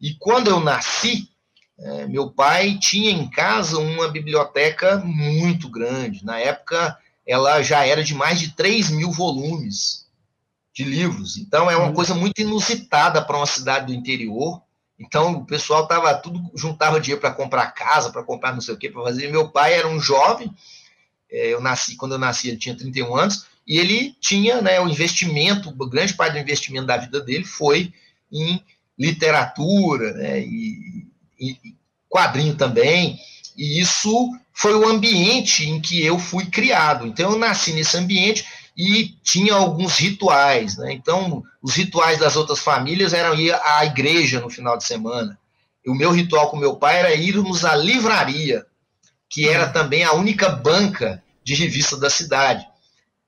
[0.00, 1.28] E quando eu nasci,
[1.78, 6.24] é, meu pai tinha em casa uma biblioteca muito grande.
[6.24, 10.06] Na época, ela já era de mais de 3 mil volumes
[10.72, 11.36] de livros.
[11.36, 14.62] Então, é uma coisa muito inusitada para uma cidade do interior.
[14.98, 18.78] Então, o pessoal tava tudo juntava dinheiro para comprar casa, para comprar não sei o
[18.78, 19.30] que, para fazer.
[19.30, 20.50] Meu pai era um jovem.
[21.30, 24.88] é, eu nasci quando eu nasci, ele tinha 31 anos e ele tinha, né, o
[24.88, 27.92] investimento, grande parte do investimento da vida dele foi
[28.32, 28.62] em
[28.98, 31.06] literatura, né, e,
[31.38, 31.74] e
[32.08, 33.18] quadrinho também.
[33.56, 37.06] E isso foi o ambiente em que eu fui criado.
[37.06, 40.92] Então eu nasci nesse ambiente e tinha alguns rituais, né?
[40.92, 45.38] Então os rituais das outras famílias eram ir à igreja no final de semana.
[45.84, 48.66] E o meu ritual com meu pai era irmos à livraria,
[49.28, 52.66] que era também a única banca de revista da cidade.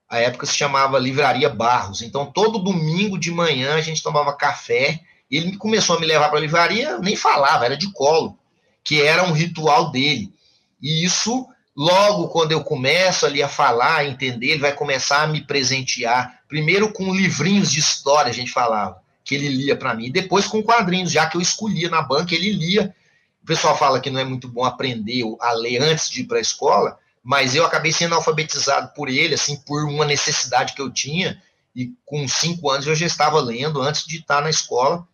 [0.09, 2.01] A época se chamava Livraria Barros.
[2.01, 4.99] Então todo domingo de manhã a gente tomava café.
[5.29, 8.35] E ele começou a me levar para a livraria, eu nem falava, era de colo,
[8.83, 10.33] que era um ritual dele.
[10.81, 15.27] E isso, logo quando eu começo ali a falar, a entender, ele vai começar a
[15.27, 16.39] me presentear.
[16.47, 20.07] Primeiro com livrinhos de história, a gente falava, que ele lia para mim.
[20.07, 22.95] E depois com quadrinhos, já que eu escolhia na banca, ele lia.
[23.43, 26.37] O pessoal fala que não é muito bom aprender a ler antes de ir para
[26.37, 30.89] a escola, mas eu acabei sendo alfabetizado por ele, assim, por uma necessidade que eu
[30.89, 31.41] tinha.
[31.75, 35.07] E com cinco anos eu já estava lendo antes de estar na escola,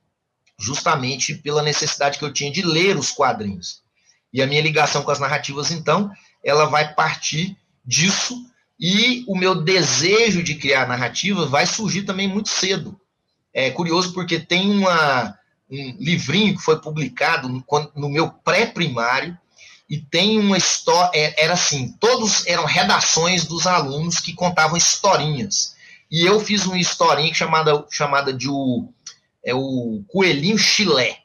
[0.57, 3.81] justamente pela necessidade que eu tinha de ler os quadrinhos.
[4.31, 6.11] E a minha ligação com as narrativas, então,
[6.43, 8.35] ela vai partir disso
[8.79, 12.99] e o meu desejo de criar narrativas vai surgir também muito cedo.
[13.53, 15.37] É curioso porque tem uma,
[15.69, 17.63] um livrinho que foi publicado no,
[17.95, 19.37] no meu pré-primário
[19.89, 25.75] e tem uma história, era assim, todos eram redações dos alunos que contavam historinhas.
[26.09, 28.89] E eu fiz uma historinha chamada, chamada de o,
[29.43, 31.19] é o Coelhinho Chilé.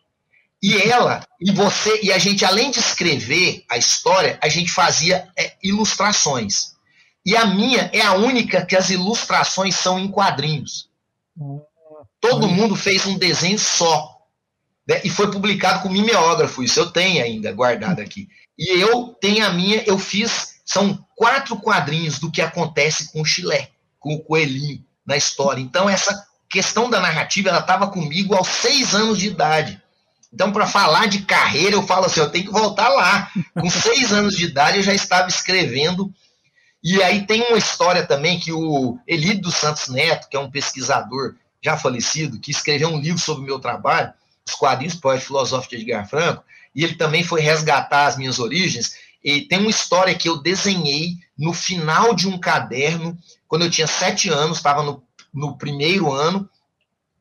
[0.63, 5.27] E ela, e você, e a gente, além de escrever a história, a gente fazia
[5.37, 6.75] é, ilustrações.
[7.25, 10.91] E a minha é a única que as ilustrações são em quadrinhos.
[12.21, 14.21] Todo mundo fez um desenho só.
[14.87, 15.01] Né?
[15.05, 18.29] E foi publicado com mimeógrafo, isso eu tenho ainda guardado aqui.
[18.61, 23.25] E eu tenho a minha, eu fiz, são quatro quadrinhos do que acontece com o
[23.25, 25.63] Chilé, com o coelhinho na história.
[25.63, 29.83] Então, essa questão da narrativa, ela estava comigo aos seis anos de idade.
[30.31, 33.31] Então, para falar de carreira, eu falo assim: eu tenho que voltar lá.
[33.59, 36.13] Com seis anos de idade, eu já estava escrevendo.
[36.85, 40.51] E aí tem uma história também que o Elidio dos Santos Neto, que é um
[40.51, 44.13] pesquisador já falecido, que escreveu um livro sobre o meu trabalho,
[44.47, 46.45] Os Quadrinhos Poéticos Filosóficos de Edgar Franco,
[46.75, 48.95] e ele também foi resgatar as minhas origens.
[49.23, 53.87] E tem uma história que eu desenhei no final de um caderno, quando eu tinha
[53.87, 55.03] sete anos, estava no,
[55.33, 56.49] no primeiro ano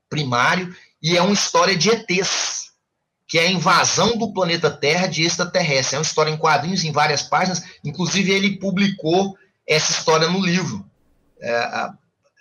[0.09, 2.69] primário, e é uma história de ETs
[3.29, 5.95] que é a invasão do planeta Terra de extraterrestre.
[5.95, 7.63] É uma história em quadrinhos, em várias páginas.
[7.85, 10.83] Inclusive, ele publicou essa história no livro,
[11.39, 11.93] é, a,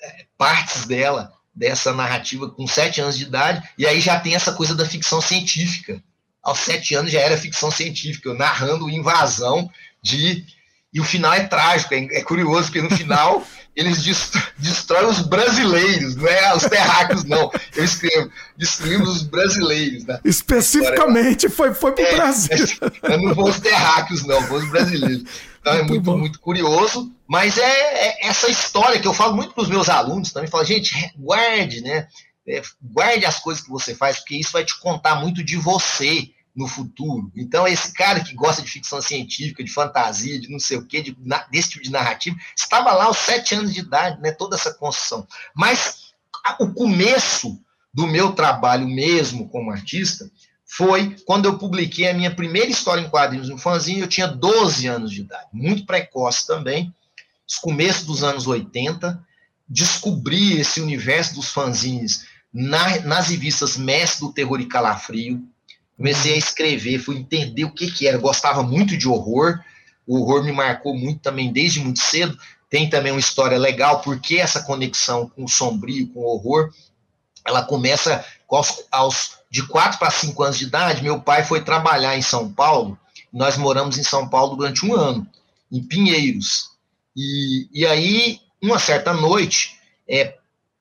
[0.03, 1.31] é, partes dela.
[1.55, 5.21] dessa narrativa com sete anos de idade, e aí já tem essa coisa da ficção
[5.21, 6.01] científica.
[6.48, 9.70] Aos sete anos já era ficção científica, eu narrando invasão
[10.02, 10.44] de.
[10.90, 14.02] E o final é trágico, é, é curioso, porque no final eles
[14.56, 17.50] destroem os brasileiros, não é os terráqueos, não.
[17.76, 20.04] Eu escrevo, destruímos os brasileiros.
[20.04, 20.18] Né?
[20.24, 22.66] Especificamente foi, foi para o é, Brasil.
[23.02, 25.22] Eu não vou os terráqueos, não, vou os brasileiros.
[25.61, 27.62] Então é muito, muito curioso, mas é,
[28.08, 31.82] é, essa história que eu falo muito para os meus alunos também, falo, gente, guarde,
[31.82, 32.08] né?
[32.48, 36.30] É, guarde as coisas que você faz, porque isso vai te contar muito de você
[36.59, 37.31] no futuro.
[37.37, 41.01] Então, esse cara que gosta de ficção científica, de fantasia, de não sei o quê,
[41.01, 41.16] de,
[41.53, 44.33] desse tipo de narrativa, estava lá aos sete anos de idade, né?
[44.33, 45.25] Toda essa construção.
[45.55, 46.12] Mas
[46.59, 47.61] o começo
[47.94, 50.29] do meu trabalho mesmo como artista
[50.66, 54.87] foi quando eu publiquei a minha primeira história em quadrinhos no fanzinho, eu tinha 12
[54.88, 56.92] anos de idade, muito precoce também,
[57.62, 59.25] começo dos anos 80,
[59.68, 65.49] descobri esse universo dos fanzines na, nas revistas Mestre do Terror e Calafrio,
[65.98, 68.16] Comecei a escrever, fui entender o que, que era.
[68.16, 69.58] gostava muito de horror.
[70.06, 72.38] O horror me marcou muito também desde muito cedo.
[72.70, 76.72] Tem também uma história legal, porque essa conexão com o sombrio, com o horror,
[77.44, 81.02] ela começa aos, aos de 4 para 5 anos de idade.
[81.02, 82.96] Meu pai foi trabalhar em São Paulo.
[83.32, 85.26] Nós moramos em São Paulo durante um ano,
[85.72, 86.70] em Pinheiros.
[87.16, 90.38] E, e aí, uma certa noite, é,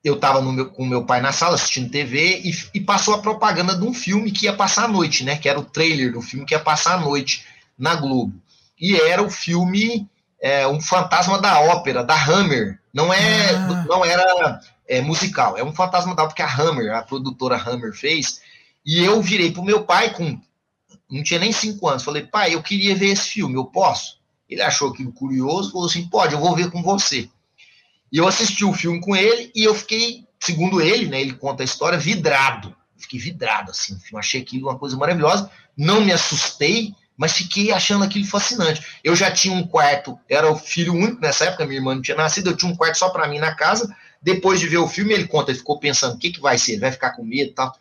[0.08, 3.84] eu estava com meu pai na sala assistindo TV e, e, passou a propaganda de
[3.84, 5.36] um filme que ia passar a noite, né?
[5.36, 7.44] Que era o trailer do filme que ia passar a noite
[7.78, 8.34] na Globo.
[8.80, 10.08] E era o filme
[10.40, 12.78] é, Um Fantasma da Ópera, da Hammer.
[12.92, 13.84] Não, é, ah.
[13.88, 17.92] não era é, musical, é um fantasma da ópera que a Hammer, a produtora Hammer,
[17.92, 18.40] fez.
[18.84, 20.40] E eu virei pro meu pai com.
[21.10, 22.02] Não tinha nem cinco anos.
[22.02, 24.18] Falei, pai, eu queria ver esse filme, eu posso?
[24.48, 27.28] Ele achou aquilo curioso, falou assim: pode, eu vou ver com você.
[28.12, 31.62] E eu assisti o filme com ele e eu fiquei, segundo ele, né, ele conta
[31.62, 32.74] a história, vidrado.
[32.96, 35.50] Fiquei vidrado, assim, achei aquilo uma coisa maravilhosa.
[35.76, 38.82] Não me assustei, mas fiquei achando aquilo fascinante.
[39.04, 42.16] Eu já tinha um quarto, era o filho único nessa época, minha irmã não tinha
[42.16, 43.94] nascido, eu tinha um quarto só para mim na casa.
[44.20, 46.72] Depois de ver o filme, ele conta, ele ficou pensando, o que, que vai ser?
[46.72, 47.76] Ele vai ficar com medo e tal.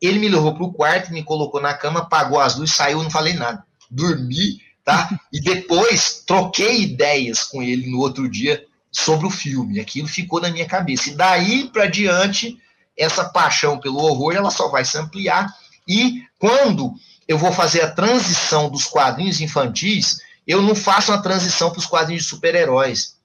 [0.00, 3.34] Ele me levou pro quarto, me colocou na cama, apagou as luzes, saiu, não falei
[3.34, 3.64] nada.
[3.90, 5.18] Dormi, tá?
[5.32, 9.80] E depois troquei ideias com ele no outro dia sobre o filme.
[9.80, 11.10] Aquilo ficou na minha cabeça.
[11.10, 12.58] E daí para diante,
[12.96, 15.52] essa paixão pelo horror ela só vai se ampliar.
[15.86, 16.94] E quando
[17.26, 21.86] eu vou fazer a transição dos quadrinhos infantis, eu não faço uma transição para os
[21.86, 23.16] quadrinhos de super-heróis.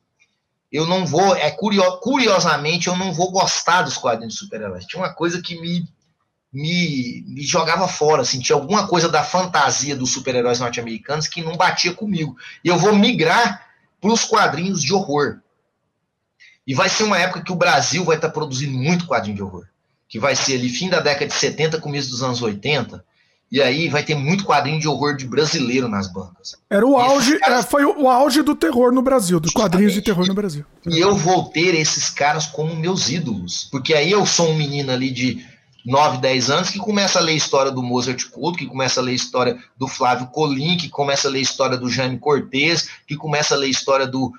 [0.69, 4.85] Eu não vou, é curio, curiosamente, eu não vou gostar dos quadrinhos de super-heróis.
[4.85, 5.87] Tinha uma coisa que me,
[6.51, 11.55] me, me jogava fora, assim, tinha alguma coisa da fantasia dos super-heróis norte-americanos que não
[11.55, 12.35] batia comigo.
[12.63, 13.67] E eu vou migrar
[14.01, 15.39] para os quadrinhos de horror.
[16.65, 19.43] E vai ser uma época que o Brasil vai estar tá produzindo muito quadrinho de
[19.43, 19.65] horror.
[20.07, 23.03] Que vai ser ali fim da década de 70, começo dos anos 80.
[23.51, 26.55] E aí vai ter muito quadrinho de horror de brasileiro nas bancas.
[26.69, 27.65] Era o auge, caras...
[27.65, 30.65] Foi o auge do terror no Brasil, dos quadrinhos de terror no Brasil.
[30.87, 33.67] E eu vou ter esses caras como meus ídolos.
[33.71, 35.45] Porque aí eu sou um menino ali de
[35.85, 39.03] 9, 10 anos que começa a ler a história do Mozart Couto, que começa a
[39.03, 42.89] ler a história do Flávio Colim, que começa a ler a história do Jaime Cortez,
[43.05, 44.31] que começa a ler a história do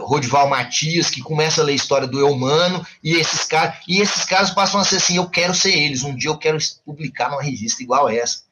[0.00, 4.24] Rodival Matias, que começa a ler a história do Eumano, e esses caras, e esses
[4.24, 7.42] caras passam a ser assim, eu quero ser eles, um dia eu quero publicar numa
[7.42, 8.42] revista igual essa.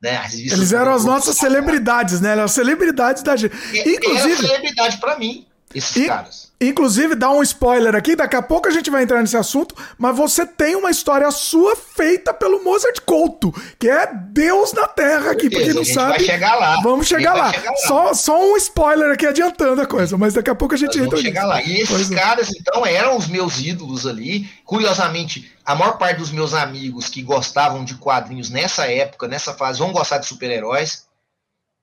[0.00, 0.20] Né?
[0.32, 2.30] Eles eram as nossas celebridades, né?
[2.30, 3.54] Eram as celebridades da gente.
[3.74, 6.47] Inclusive, era celebridade para mim, esses e, caras.
[6.60, 10.16] Inclusive, dá um spoiler aqui, daqui a pouco a gente vai entrar nesse assunto, mas
[10.16, 15.48] você tem uma história sua feita pelo Mozart Couto, que é Deus na Terra aqui,
[15.48, 16.18] pra quem não sabe.
[16.18, 16.80] Vai chegar lá.
[16.82, 17.52] Vamos chegar lá.
[17.52, 17.76] chegar lá.
[17.76, 21.10] Só, só um spoiler aqui adiantando a coisa, mas daqui a pouco a gente entra.
[21.10, 21.62] Vamos chegar lá.
[21.62, 22.14] E esses pois é.
[22.16, 22.52] caras, é.
[22.58, 24.50] então, eram os meus ídolos ali.
[24.64, 29.78] Curiosamente, a maior parte dos meus amigos que gostavam de quadrinhos nessa época, nessa fase,
[29.78, 31.06] vão gostar de super-heróis.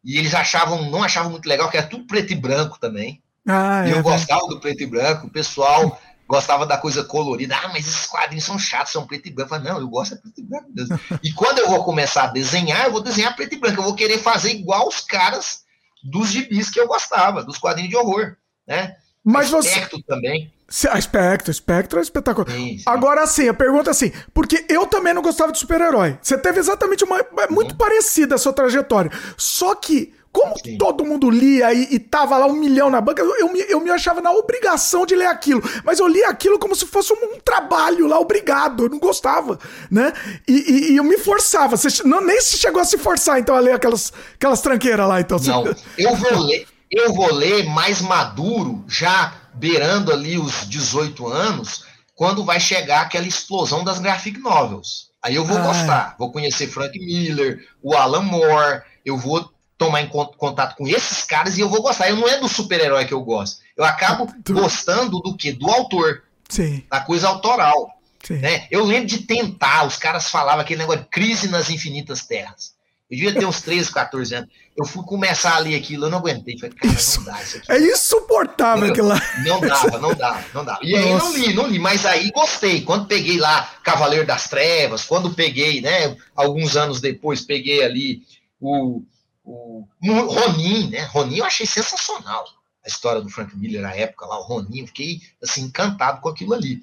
[0.04, 3.24] E eles achavam, não achavam muito legal, que era tudo preto e branco também.
[3.47, 7.55] Ah, eu é, gostava do preto e branco, o pessoal gostava da coisa colorida.
[7.55, 9.53] Ah, mas esses quadrinhos são chatos, são preto e branco.
[9.53, 10.99] Eu falei, não, eu gosto de preto e branco mesmo.
[11.23, 13.79] e quando eu vou começar a desenhar, eu vou desenhar preto e branco.
[13.79, 15.63] Eu vou querer fazer igual os caras
[16.03, 18.36] dos gibis que eu gostava, dos quadrinhos de horror,
[18.67, 18.95] né?
[19.23, 20.03] Mas Aspecto você...
[20.03, 20.53] também.
[20.67, 22.49] Aspecto, espectro é espetacular.
[22.49, 22.84] Sim, sim.
[22.88, 26.17] Agora sim, a pergunta é assim, porque eu também não gostava de super-herói.
[26.21, 27.19] Você teve exatamente uma.
[27.19, 27.77] É muito uhum.
[27.77, 29.12] parecida a sua trajetória.
[29.38, 30.78] Só que como Sim.
[30.78, 33.80] todo mundo lia e, e tava lá um milhão na banca, eu, eu, me, eu
[33.80, 35.63] me achava na obrigação de ler aquilo.
[35.86, 38.84] Mas eu lia aquilo como se fosse um, um trabalho lá, obrigado.
[38.84, 39.58] Eu não gostava,
[39.89, 40.12] né?
[40.45, 41.78] E, e, e eu me forçava.
[41.78, 45.21] Você não, nem se chegou a se forçar, então, a ler aquelas, aquelas tranqueiras lá.
[45.21, 45.63] Então, não,
[45.98, 46.67] eu vou ler.
[46.91, 53.26] Eu vou ler mais maduro, já beirando ali os 18 anos, quando vai chegar aquela
[53.26, 55.12] explosão das graphic novels.
[55.24, 56.17] Aí eu vou ah, gostar, é.
[56.19, 61.58] vou conhecer Frank Miller, o Alan Moore, eu vou tomar em contato com esses caras
[61.58, 62.10] e eu vou gostar.
[62.10, 63.62] Eu não é do super-herói que eu gosto.
[63.76, 65.52] Eu acabo gostando do que?
[65.52, 66.24] Do autor.
[66.50, 66.84] Sim.
[66.90, 67.92] Da coisa autoral.
[68.30, 68.68] Né?
[68.72, 72.74] Eu lembro de tentar, os caras falavam aquele negócio de crise nas infinitas terras.
[73.10, 74.50] Eu devia ter uns 13, 14 anos.
[74.76, 76.58] Eu fui começar a ler aquilo, eu não aguentei.
[76.58, 77.72] Falei, cara, isso, não dá isso aqui.
[77.72, 79.22] É insuportável aquilo lá.
[79.46, 80.80] Não dava, não dava, não dava.
[80.82, 81.06] E Nossa.
[81.06, 82.82] aí não li, não li, mas aí gostei.
[82.82, 88.24] Quando peguei lá Cavaleiro das Trevas, quando peguei, né, alguns anos depois, peguei ali
[88.60, 89.04] o,
[89.45, 91.03] o, o Ronin, né?
[91.05, 92.45] Ronin eu achei sensacional.
[92.84, 96.53] A história do Frank Miller na época lá, o Ronin, fiquei assim, encantado com aquilo
[96.53, 96.81] ali.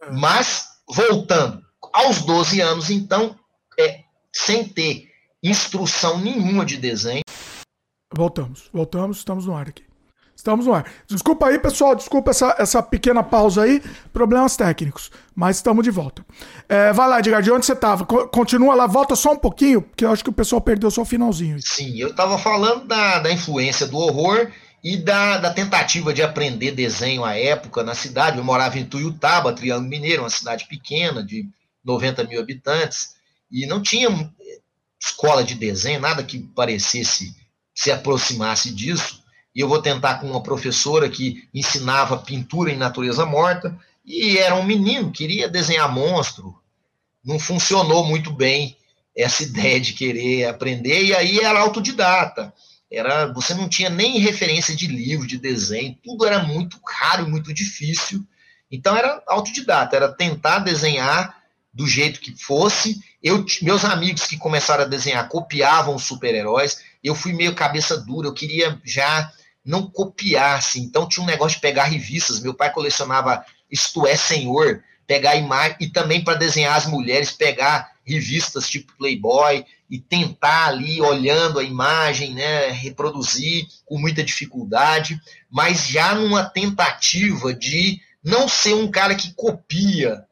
[0.00, 0.10] É.
[0.10, 3.38] Mas, voltando, aos 12 anos, então,
[3.78, 5.10] é, sem ter
[5.42, 7.22] instrução nenhuma de desenho.
[8.14, 9.89] Voltamos, voltamos, estamos no ar aqui.
[10.40, 10.90] Estamos no ar.
[11.06, 16.24] Desculpa aí, pessoal, desculpa essa, essa pequena pausa aí, problemas técnicos, mas estamos de volta.
[16.66, 18.06] É, vai lá, Edgar, de onde você estava?
[18.06, 21.04] Continua lá, volta só um pouquinho, porque eu acho que o pessoal perdeu só o
[21.04, 21.58] finalzinho.
[21.60, 24.50] Sim, eu estava falando da, da influência do horror
[24.82, 28.38] e da, da tentativa de aprender desenho à época na cidade.
[28.38, 31.46] Eu morava em Tuiutaba, Triângulo Mineiro, uma cidade pequena, de
[31.84, 33.14] 90 mil habitantes,
[33.52, 34.08] e não tinha
[34.98, 37.34] escola de desenho, nada que parecesse
[37.74, 39.19] se aproximasse disso.
[39.54, 44.54] E eu vou tentar com uma professora que ensinava pintura em natureza morta, e era
[44.54, 46.58] um menino, queria desenhar monstro.
[47.24, 48.76] Não funcionou muito bem
[49.16, 52.52] essa ideia de querer aprender, e aí era autodidata.
[52.90, 57.30] Era, você não tinha nem referência de livro, de desenho, tudo era muito caro e
[57.30, 58.24] muito difícil.
[58.70, 61.40] Então era autodidata, era tentar desenhar
[61.72, 63.00] do jeito que fosse.
[63.22, 66.82] Eu, meus amigos que começaram a desenhar copiavam os super-heróis.
[67.02, 69.32] Eu fui meio cabeça dura, eu queria já
[69.64, 70.80] não copiar, assim.
[70.82, 72.40] Então tinha um negócio de pegar revistas.
[72.40, 77.90] Meu pai colecionava Isto é Senhor, pegar imagem e também para desenhar as mulheres, pegar
[78.04, 85.20] revistas tipo Playboy e tentar ali olhando a imagem, né, reproduzir com muita dificuldade,
[85.50, 90.24] mas já numa tentativa de não ser um cara que copia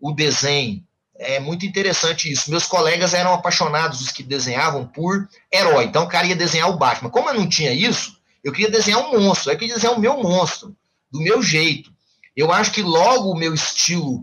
[0.00, 0.82] o desenho.
[1.18, 2.50] É muito interessante isso.
[2.50, 5.84] Meus colegas eram apaixonados, os que desenhavam, por herói.
[5.84, 7.10] Então o cara ia desenhar o Batman.
[7.10, 9.50] Como eu não tinha isso, eu queria desenhar um monstro.
[9.50, 10.76] Eu queria desenhar o meu monstro,
[11.10, 11.92] do meu jeito.
[12.36, 14.22] Eu acho que logo o meu estilo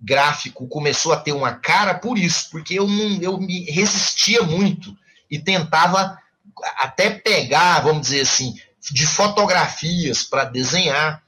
[0.00, 4.96] gráfico começou a ter uma cara por isso, porque eu não eu me resistia muito
[5.30, 6.16] e tentava
[6.76, 8.54] até pegar, vamos dizer assim,
[8.92, 11.22] de fotografias para desenhar,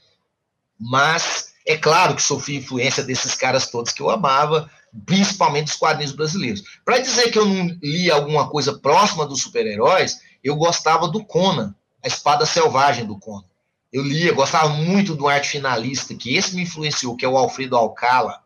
[0.79, 4.71] mas é claro que sofri influência desses caras todos que eu amava,
[5.05, 6.63] principalmente dos quadrinhos brasileiros.
[6.85, 11.75] Para dizer que eu não li alguma coisa próxima dos super-heróis, eu gostava do Conan,
[12.03, 13.45] a Espada Selvagem do Conan.
[13.93, 17.77] Eu lia, gostava muito do arte finalista, que esse me influenciou, que é o Alfredo
[17.77, 18.41] Alcala,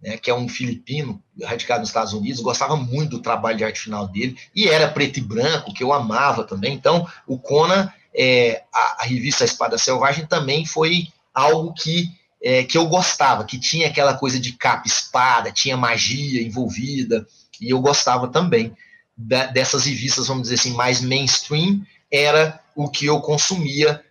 [0.00, 3.80] né, que é um filipino radicado nos Estados Unidos, gostava muito do trabalho de arte
[3.80, 6.72] final dele, e era preto e branco, que eu amava também.
[6.72, 12.08] Então, o Conan, é, a, a revista Espada Selvagem também foi algo que,
[12.42, 17.26] é, que eu gostava, que tinha aquela coisa de capa espada, tinha magia envolvida,
[17.60, 18.74] e eu gostava também
[19.16, 24.02] dessas revistas, vamos dizer assim, mais mainstream, era o que eu consumia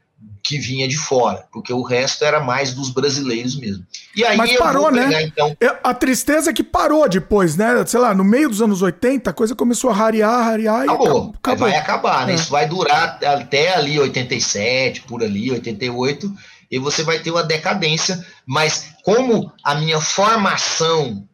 [0.43, 3.85] que vinha de fora, porque o resto era mais dos brasileiros mesmo.
[4.15, 5.23] E aí Mas parou, pegar, né?
[5.23, 5.55] Então...
[5.83, 7.85] A tristeza é que parou depois, né?
[7.85, 11.31] Sei lá, no meio dos anos 80, a coisa começou a rarear, rarear acabou.
[11.33, 11.69] e acabou.
[11.69, 12.33] Vai acabar, né?
[12.33, 12.35] É.
[12.35, 16.33] Isso vai durar até ali 87, por ali, 88,
[16.71, 21.27] e você vai ter uma decadência, mas como a minha formação,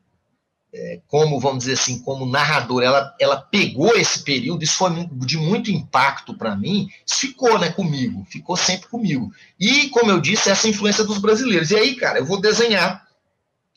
[0.77, 5.37] é, como, vamos dizer assim, como narrador, ela, ela pegou esse período, isso foi de
[5.37, 9.31] muito impacto para mim, ficou né, comigo, ficou sempre comigo.
[9.57, 11.71] E, como eu disse, essa influência dos brasileiros.
[11.71, 13.07] E aí, cara, eu vou desenhar.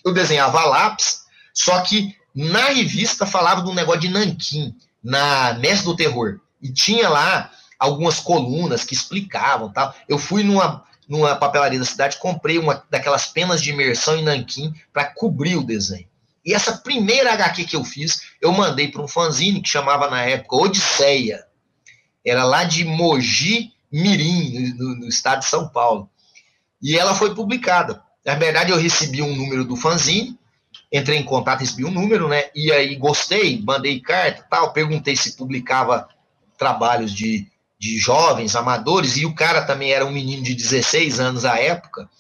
[0.05, 1.23] Eu desenhava lápis,
[1.55, 6.41] só que na revista falava de um negócio de nanquim, na Mestre do Terror.
[6.61, 9.95] E tinha lá algumas colunas que explicavam tal.
[10.09, 14.75] Eu fui numa, numa papelaria da cidade, comprei uma daquelas penas de imersão em nanquim
[14.93, 16.09] para cobrir o desenho.
[16.45, 20.23] E essa primeira HQ que eu fiz, eu mandei para um fanzine que chamava na
[20.23, 21.45] época Odisseia.
[22.25, 26.09] Era lá de Mogi Mirim, no, no estado de São Paulo.
[26.81, 28.03] E ela foi publicada.
[28.25, 30.39] Na verdade, eu recebi um número do fanzine,
[30.93, 32.51] entrei em contato, recebi um número, né?
[32.55, 36.09] E aí gostei, mandei carta, tal, perguntei se publicava
[36.57, 41.45] trabalhos de de jovens, amadores, e o cara também era um menino de 16 anos
[41.45, 42.11] à época,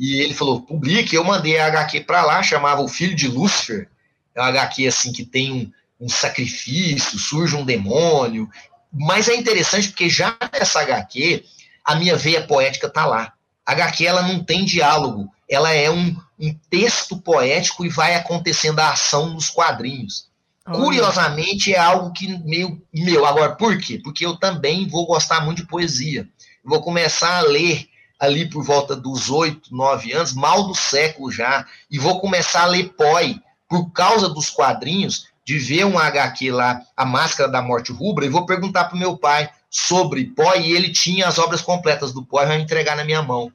[0.00, 3.86] e ele falou, publique, eu mandei a HQ para lá, chamava O Filho de Lúcifer,
[4.34, 8.48] é uma HQ assim que tem um, um sacrifício, surge um demônio,
[8.90, 11.44] mas é interessante porque já nessa HQ,
[11.84, 13.34] a minha veia poética tá lá.
[13.66, 18.92] HQ ela não tem diálogo, ela é um, um texto poético e vai acontecendo a
[18.92, 20.30] ação nos quadrinhos.
[20.64, 23.26] Curiosamente, é algo que meio meu.
[23.26, 24.00] Agora, por quê?
[24.02, 26.26] Porque eu também vou gostar muito de poesia.
[26.64, 27.89] vou começar a ler
[28.20, 32.66] ali por volta dos oito, nove anos, mal do século já, e vou começar a
[32.66, 37.90] ler Poi, por causa dos quadrinhos, de ver um HQ lá, A Máscara da Morte
[37.90, 41.62] Rubra, e vou perguntar para o meu pai sobre Poi, e ele tinha as obras
[41.62, 43.50] completas do Poi, vai entregar na minha mão,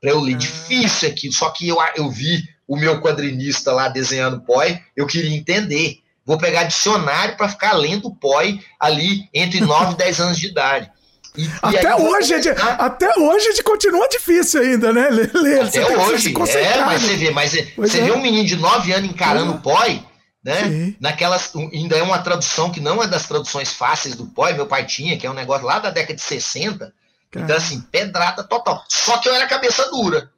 [0.00, 0.34] para eu ler.
[0.34, 0.38] Ah.
[0.38, 5.36] Difícil aqui, só que eu, eu vi o meu quadrinista lá desenhando Poi, eu queria
[5.36, 6.00] entender.
[6.24, 10.90] Vou pegar dicionário para ficar lendo Poi ali entre 9 e 10 anos de idade.
[11.36, 15.08] E, até, e hoje, é até hoje a gente continua difícil ainda, né?
[15.10, 18.04] Ler, até hoje, é, mas você vê, mas você é.
[18.04, 20.02] vê um menino de 9 anos encarando o POI,
[20.42, 20.64] né?
[20.64, 20.96] Sim.
[20.98, 24.86] Naquelas, ainda é uma tradução que não é das traduções fáceis do POI, meu pai
[24.86, 26.92] tinha, que é um negócio lá da década de 60.
[27.30, 27.44] Cara.
[27.44, 28.84] Então, assim, pedrada total.
[28.88, 30.30] Só que eu era cabeça dura.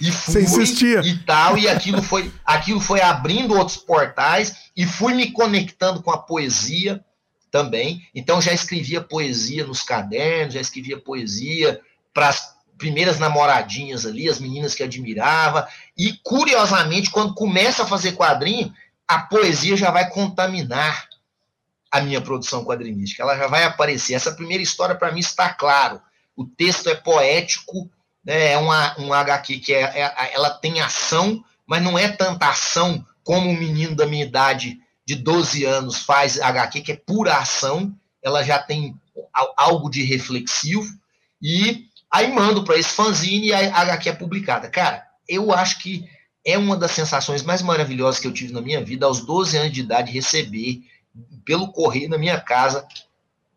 [0.00, 0.42] E fui
[1.04, 6.10] e tal, e aquilo foi, aquilo foi abrindo outros portais e fui me conectando com
[6.10, 7.04] a poesia
[7.54, 8.04] também.
[8.12, 11.80] Então já escrevia poesia nos cadernos, já escrevia poesia
[12.12, 15.68] para as primeiras namoradinhas ali, as meninas que admirava.
[15.96, 18.74] E curiosamente, quando começa a fazer quadrinho,
[19.06, 21.08] a poesia já vai contaminar
[21.92, 23.22] a minha produção quadrinística.
[23.22, 24.14] Ela já vai aparecer.
[24.14, 26.02] Essa primeira história para mim está claro.
[26.34, 27.88] O texto é poético,
[28.24, 28.50] né?
[28.50, 33.06] é uma, um HQ que é, é, ela tem ação, mas não é tanta ação
[33.22, 37.94] como um menino da minha idade de 12 anos faz HQ, que é pura ação,
[38.22, 38.96] ela já tem
[39.56, 40.86] algo de reflexivo,
[41.40, 44.68] e aí mando para esse fanzine e a HQ é publicada.
[44.70, 46.08] Cara, eu acho que
[46.44, 49.72] é uma das sensações mais maravilhosas que eu tive na minha vida, aos 12 anos
[49.72, 50.82] de idade, receber
[51.44, 52.86] pelo correio na minha casa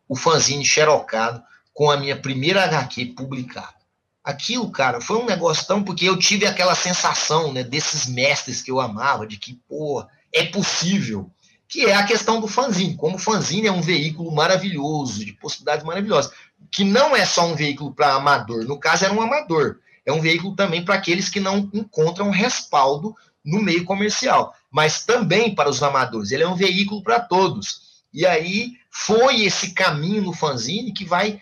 [0.07, 1.43] o fanzine xerocado
[1.73, 3.75] com a minha primeira HQ publicada.
[4.23, 5.83] Aquilo, cara, foi um negócio tão.
[5.83, 10.43] Porque eu tive aquela sensação, né, desses mestres que eu amava, de que, pô, é
[10.45, 11.31] possível
[11.67, 12.95] que é a questão do fanzine.
[12.95, 16.31] Como o fanzine é um veículo maravilhoso, de possibilidades maravilhosas,
[16.71, 20.21] que não é só um veículo para amador, no caso era um amador, é um
[20.21, 23.13] veículo também para aqueles que não encontram respaldo
[23.43, 28.03] no meio comercial, mas também para os amadores, ele é um veículo para todos.
[28.13, 31.41] E aí foi esse caminho no fanzine que vai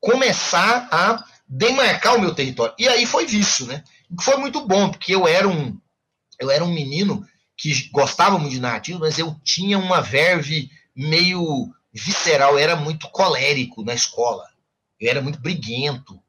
[0.00, 2.74] começar a demarcar o meu território.
[2.78, 3.82] E aí foi isso, né?
[4.20, 5.76] Foi muito bom, porque eu era um
[6.40, 7.24] eu era um menino
[7.64, 13.08] que gostava muito de narrativa, mas eu tinha uma verve meio visceral, eu era muito
[13.08, 14.44] colérico na escola,
[15.00, 16.20] eu era muito briguento,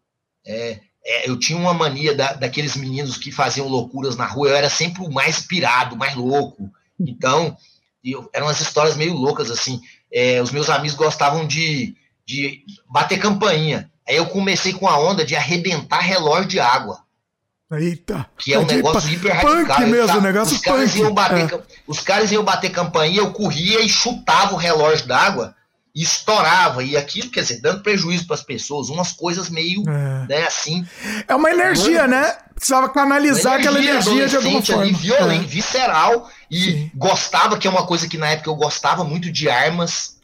[0.45, 4.55] é, é, eu tinha uma mania da, daqueles meninos que faziam loucuras na rua, eu
[4.55, 7.57] era sempre o mais pirado, mais louco, então
[8.01, 9.81] eu, eram umas histórias meio loucas, assim,
[10.13, 15.25] é, os meus amigos gostavam de, de bater campainha, aí eu comecei com a onda
[15.25, 17.03] de arrebentar relógio de água,
[17.79, 18.25] Eita.
[18.37, 19.77] Que é um é negócio hiper radical.
[19.77, 21.01] Punk mesmo, tá, negócio os caras, punk.
[21.01, 21.61] Iam bater, é.
[21.87, 25.55] os caras iam bater campainha, eu corria e chutava o relógio d'água
[25.95, 26.83] e estourava.
[26.83, 30.27] E aquilo, quer dizer, dando prejuízo para as pessoas, umas coisas meio, é.
[30.27, 30.85] né, assim.
[31.27, 32.37] É uma energia, né?
[32.53, 34.83] Precisava canalizar energia, aquela energia de alguma forma.
[34.83, 35.47] Ali, violenta, é.
[35.47, 36.29] visceral.
[36.51, 36.91] E Sim.
[36.93, 40.15] gostava, que é uma coisa que na época eu gostava muito de armas.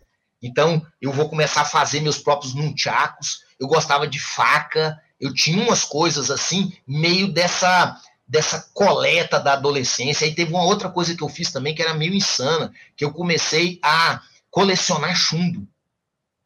[0.43, 3.39] Então, eu vou começar a fazer meus próprios nunchakos.
[3.59, 10.25] Eu gostava de faca eu tinha umas coisas assim, meio dessa dessa coleta da adolescência.
[10.25, 13.11] Aí teve uma outra coisa que eu fiz também que era meio insana, que eu
[13.11, 15.67] comecei a colecionar chumbo.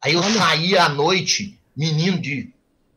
[0.02, 2.52] Aí eu saía à noite, menino de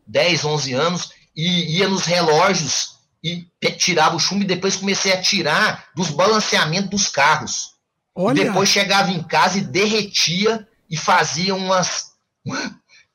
[0.08, 5.22] 10, 11 anos, e ia nos relógios e tirava o chumbo e depois comecei a
[5.22, 7.74] tirar dos balanceamentos dos carros.
[8.12, 8.40] Olha.
[8.40, 12.10] E depois chegava em casa e derretia e fazia umas.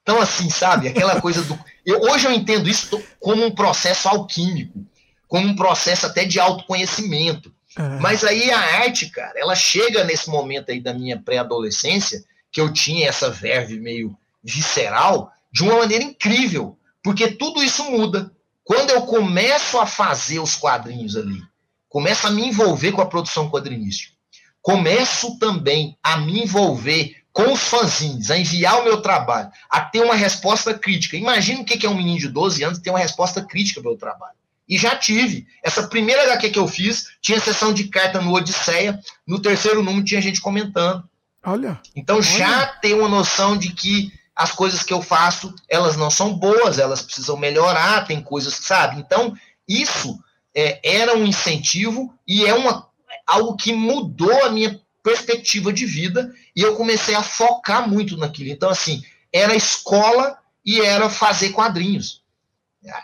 [0.05, 0.87] Então, assim, sabe?
[0.87, 1.57] Aquela coisa do.
[1.83, 4.83] Eu, hoje eu entendo isso como um processo alquímico,
[5.27, 7.53] como um processo até de autoconhecimento.
[7.77, 7.99] Uhum.
[7.99, 12.73] Mas aí a arte, cara, ela chega nesse momento aí da minha pré-adolescência, que eu
[12.73, 18.31] tinha essa verve meio visceral, de uma maneira incrível, porque tudo isso muda.
[18.63, 21.39] Quando eu começo a fazer os quadrinhos ali,
[21.87, 24.11] começo a me envolver com a produção quadrinística,
[24.59, 29.99] começo também a me envolver com os fanzines, a enviar o meu trabalho, a ter
[29.99, 31.17] uma resposta crítica.
[31.17, 34.37] Imagina o que é um menino de 12 anos ter uma resposta crítica pelo trabalho.
[34.69, 35.45] E já tive.
[35.61, 40.05] Essa primeira HQ que eu fiz tinha sessão de carta no Odisseia, no terceiro número
[40.05, 41.03] tinha gente comentando.
[41.45, 41.77] Olha.
[41.93, 42.23] Então olha.
[42.23, 46.79] já tem uma noção de que as coisas que eu faço, elas não são boas,
[46.79, 48.97] elas precisam melhorar, tem coisas, sabe?
[48.97, 49.33] Então,
[49.67, 50.17] isso
[50.55, 52.87] é, era um incentivo e é uma,
[53.27, 58.49] algo que mudou a minha perspectiva de vida e eu comecei a focar muito naquilo.
[58.49, 60.35] Então, assim, era escola
[60.65, 62.23] e era fazer quadrinhos.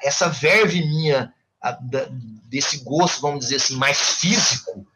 [0.01, 1.31] essa verve minha,
[1.61, 2.07] a, da,
[2.49, 4.87] desse gosto, vamos dizer assim, mais físico,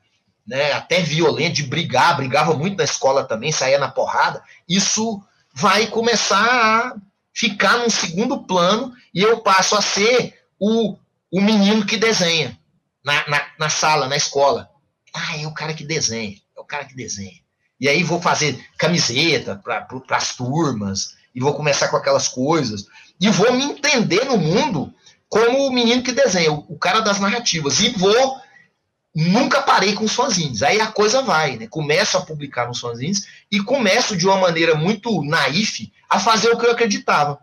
[0.47, 5.85] né, até violento, de brigar, brigava muito na escola também, saía na porrada, isso vai
[5.85, 6.95] começar a
[7.31, 10.97] ficar num segundo plano e eu passo a ser o,
[11.31, 12.59] o menino que desenha
[13.03, 14.69] na, na, na sala, na escola.
[15.13, 16.35] Ah, é o cara que desenha,
[16.65, 17.39] o cara que desenha.
[17.79, 22.87] E aí vou fazer camiseta para as turmas, e vou começar com aquelas coisas,
[23.19, 24.93] e vou me entender no mundo
[25.29, 28.37] como o menino que desenha, o cara das narrativas, e vou
[29.13, 30.61] nunca parei com os fanzines.
[30.61, 31.67] Aí a coisa vai, né?
[31.67, 36.57] Começo a publicar nos fanzines e começo de uma maneira muito naif a fazer o
[36.57, 37.39] que eu acreditava.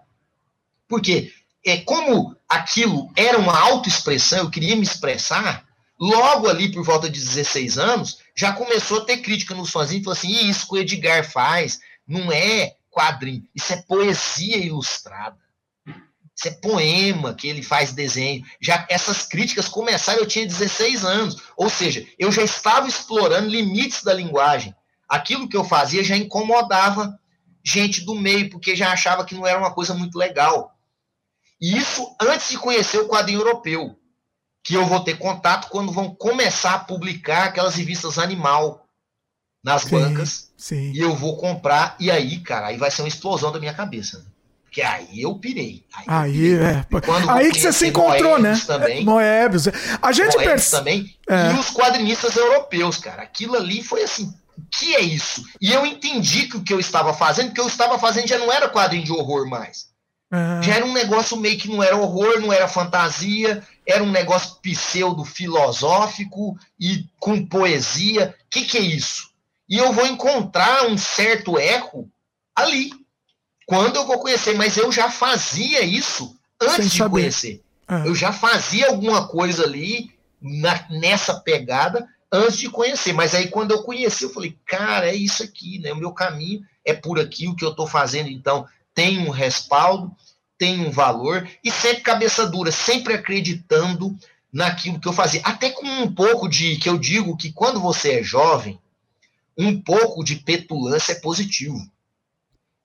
[0.86, 1.32] Porque
[1.64, 5.64] é como aquilo era uma autoexpressão, eu queria me expressar,
[6.02, 10.18] logo ali por volta de 16 anos, já começou a ter crítica nos fanzines, falou
[10.18, 15.40] assim, isso que o Edgar faz não é quadrinho, isso é poesia ilustrada.
[16.34, 18.42] Isso é poema que ele faz desenho.
[18.60, 21.36] Já essas críticas começaram, eu tinha 16 anos.
[21.56, 24.74] Ou seja, eu já estava explorando limites da linguagem.
[25.06, 27.16] Aquilo que eu fazia já incomodava
[27.62, 30.74] gente do meio, porque já achava que não era uma coisa muito legal.
[31.60, 33.96] E isso antes de conhecer o quadrinho europeu,
[34.64, 38.86] que eu vou ter contato quando vão começar a publicar aquelas revistas Animal
[39.64, 40.50] nas sim, bancas.
[40.56, 40.92] Sim.
[40.92, 44.18] E eu vou comprar, e aí, cara, aí vai ser uma explosão da minha cabeça.
[44.18, 44.24] Né?
[44.70, 45.84] Que aí eu pirei.
[45.94, 46.64] Aí, aí pirei.
[46.64, 46.86] é.
[47.28, 48.58] Aí que você se encontrou, né?
[48.66, 49.68] Também, Moebius.
[50.00, 50.78] A gente percebe.
[50.78, 51.16] também.
[51.28, 51.52] É.
[51.52, 53.22] E os quadrinistas europeus, cara.
[53.22, 54.34] Aquilo ali foi assim.
[54.56, 55.44] O que é isso?
[55.60, 58.50] E eu entendi que o que eu estava fazendo, que eu estava fazendo já não
[58.50, 59.92] era quadrinho de horror mais.
[60.32, 60.62] É.
[60.62, 64.56] Já era um negócio meio que não era horror, não era fantasia, era um negócio
[64.62, 68.34] pseudo-filosófico e com poesia.
[68.46, 69.30] O que, que é isso?
[69.68, 72.08] E eu vou encontrar um certo eco
[72.54, 72.90] ali
[73.66, 77.62] quando eu vou conhecer, mas eu já fazia isso antes de conhecer.
[77.88, 78.06] É.
[78.06, 80.10] Eu já fazia alguma coisa ali
[80.40, 83.12] na, nessa pegada antes de conhecer.
[83.12, 85.92] Mas aí quando eu conheci, eu falei, cara, é isso aqui, né?
[85.92, 90.14] O meu caminho é por aqui, o que eu estou fazendo, então, tem um respaldo,
[90.62, 94.16] tem um valor, e sempre cabeça dura, sempre acreditando
[94.52, 95.40] naquilo que eu fazia.
[95.42, 98.78] Até com um pouco de, que eu digo que quando você é jovem,
[99.58, 101.78] um pouco de petulância é positivo.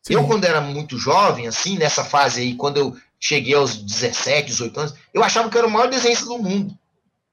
[0.01, 0.15] Sim.
[0.15, 4.79] Eu, quando era muito jovem, assim, nessa fase aí, quando eu cheguei aos 17, 18
[4.79, 6.75] anos, eu achava que eu era o maior desenhista do mundo.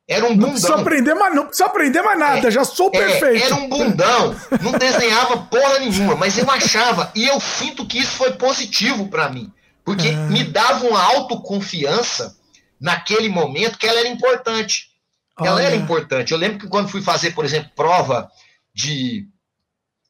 [0.07, 0.49] Era um bundão.
[0.49, 3.47] Não precisa aprender mais, não precisa aprender mais nada, é, já sou é, perfeito.
[3.47, 8.13] Era um bundão, não desenhava porra nenhuma, mas eu achava, e eu sinto que isso
[8.13, 9.51] foi positivo para mim,
[9.85, 10.27] porque ah.
[10.29, 12.37] me dava uma autoconfiança
[12.81, 14.91] naquele momento que ela era importante.
[15.39, 15.49] Olha.
[15.49, 16.33] Ela era importante.
[16.33, 18.31] Eu lembro que quando fui fazer, por exemplo, prova
[18.75, 19.29] de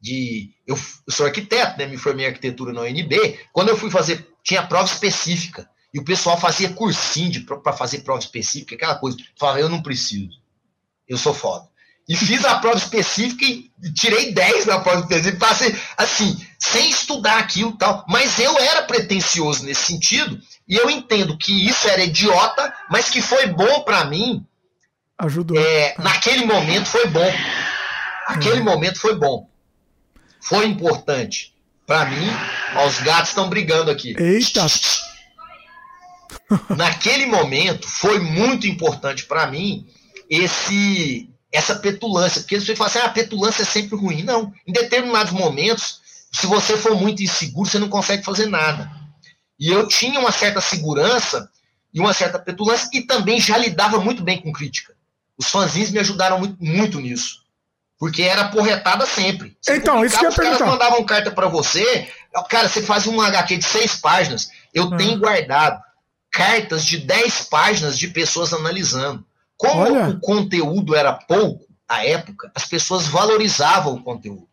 [0.01, 1.87] de eu, eu, sou arquiteto, né?
[1.87, 3.41] Me formei em arquitetura na UNB.
[3.55, 5.67] Quando eu fui fazer, tinha prova específica.
[5.95, 9.17] E o pessoal fazia cursinho para fazer prova específica, aquela coisa.
[9.39, 10.39] Falava, eu não preciso.
[11.09, 11.67] Eu sou foda.
[12.09, 15.47] E fiz a prova específica e tirei 10 na prova específica.
[15.47, 18.05] Passei, assim, sem estudar aquilo e tal.
[18.09, 20.39] Mas eu era pretencioso nesse sentido.
[20.69, 24.45] E eu entendo que isso era idiota, mas que foi bom para mim.
[25.19, 25.59] Ajudou.
[25.59, 27.33] É, naquele momento foi bom.
[28.27, 28.65] Aquele hum.
[28.65, 29.49] momento foi bom
[30.45, 31.53] foi importante.
[31.87, 32.29] Para mim,
[32.77, 34.15] ó, os gatos estão brigando aqui.
[34.19, 34.67] Eita!
[36.77, 39.87] Naquele momento, foi muito importante para mim
[40.29, 42.41] esse essa petulância.
[42.41, 44.23] Porque você fala assim, ah, a petulância é sempre ruim.
[44.23, 44.53] Não.
[44.67, 46.01] Em determinados momentos,
[46.33, 48.91] se você for muito inseguro, você não consegue fazer nada.
[49.59, 51.49] E eu tinha uma certa segurança
[51.93, 54.95] e uma certa petulância e também já lidava muito bem com crítica.
[55.39, 57.45] Os fanzines me ajudaram muito, muito nisso.
[57.99, 59.57] Porque era porretada sempre.
[59.61, 62.13] Você então, isso que eu Os caras mandavam carta para você,
[62.51, 64.51] cara, você faz um HQ de seis páginas.
[64.75, 64.97] Eu hum.
[64.97, 65.81] tenho guardado
[66.33, 69.25] cartas de dez páginas de pessoas analisando.
[69.57, 70.09] Como Olha.
[70.09, 74.49] o conteúdo era pouco à época, as pessoas valorizavam o conteúdo.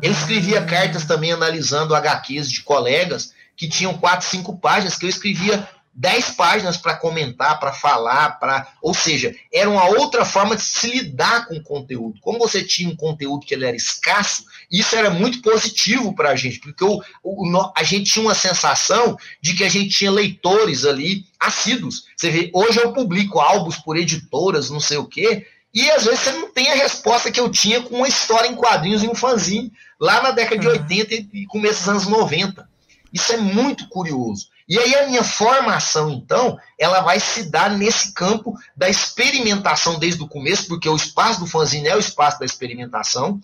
[0.00, 0.64] Eu escrevia ah.
[0.66, 6.30] cartas também analisando HQs de colegas que tinham quatro, cinco páginas, que eu escrevia 10
[6.30, 11.46] páginas para comentar, para falar, para, ou seja, era uma outra forma de se lidar
[11.46, 12.18] com o conteúdo.
[12.20, 16.36] Como você tinha um conteúdo que ele era escasso, isso era muito positivo para a
[16.36, 20.84] gente, porque o, o, a gente tinha uma sensação de que a gente tinha leitores
[20.86, 22.06] ali assíduos.
[22.16, 26.20] Você vê, hoje eu publico álbuns por editoras, não sei o quê, e às vezes
[26.20, 29.14] você não tem a resposta que eu tinha com uma história em quadrinhos em um
[29.14, 32.68] fanzine, lá na década de 80 e começo dos anos 90.
[33.12, 34.48] Isso é muito curioso.
[34.72, 40.22] E aí a minha formação, então, ela vai se dar nesse campo da experimentação desde
[40.22, 43.38] o começo, porque o espaço do fanzine é o espaço da experimentação,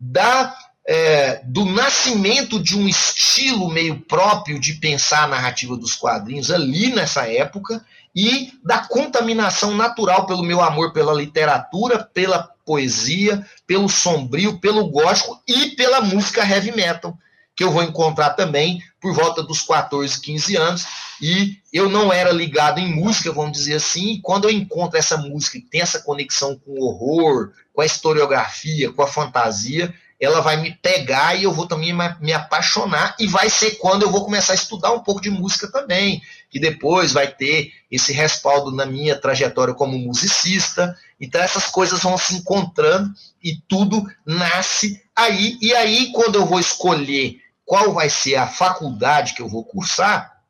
[0.00, 0.52] da,
[0.84, 6.92] é, do nascimento de um estilo meio próprio de pensar a narrativa dos quadrinhos ali
[6.92, 7.80] nessa época,
[8.12, 15.40] e da contaminação natural pelo meu amor pela literatura, pela poesia, pelo sombrio, pelo gótico
[15.46, 17.16] e pela música heavy metal,
[17.56, 20.86] que eu vou encontrar também por volta dos 14, 15 anos,
[21.20, 25.18] e eu não era ligado em música, vamos dizer assim, e quando eu encontro essa
[25.18, 30.40] música que tem essa conexão com o horror, com a historiografia, com a fantasia, ela
[30.40, 34.24] vai me pegar e eu vou também me apaixonar, e vai ser quando eu vou
[34.24, 38.86] começar a estudar um pouco de música também, que depois vai ter esse respaldo na
[38.86, 40.96] minha trajetória como musicista.
[41.20, 45.58] Então essas coisas vão se encontrando e tudo nasce aí.
[45.60, 50.42] E aí, quando eu vou escolher qual vai ser a faculdade que eu vou cursar,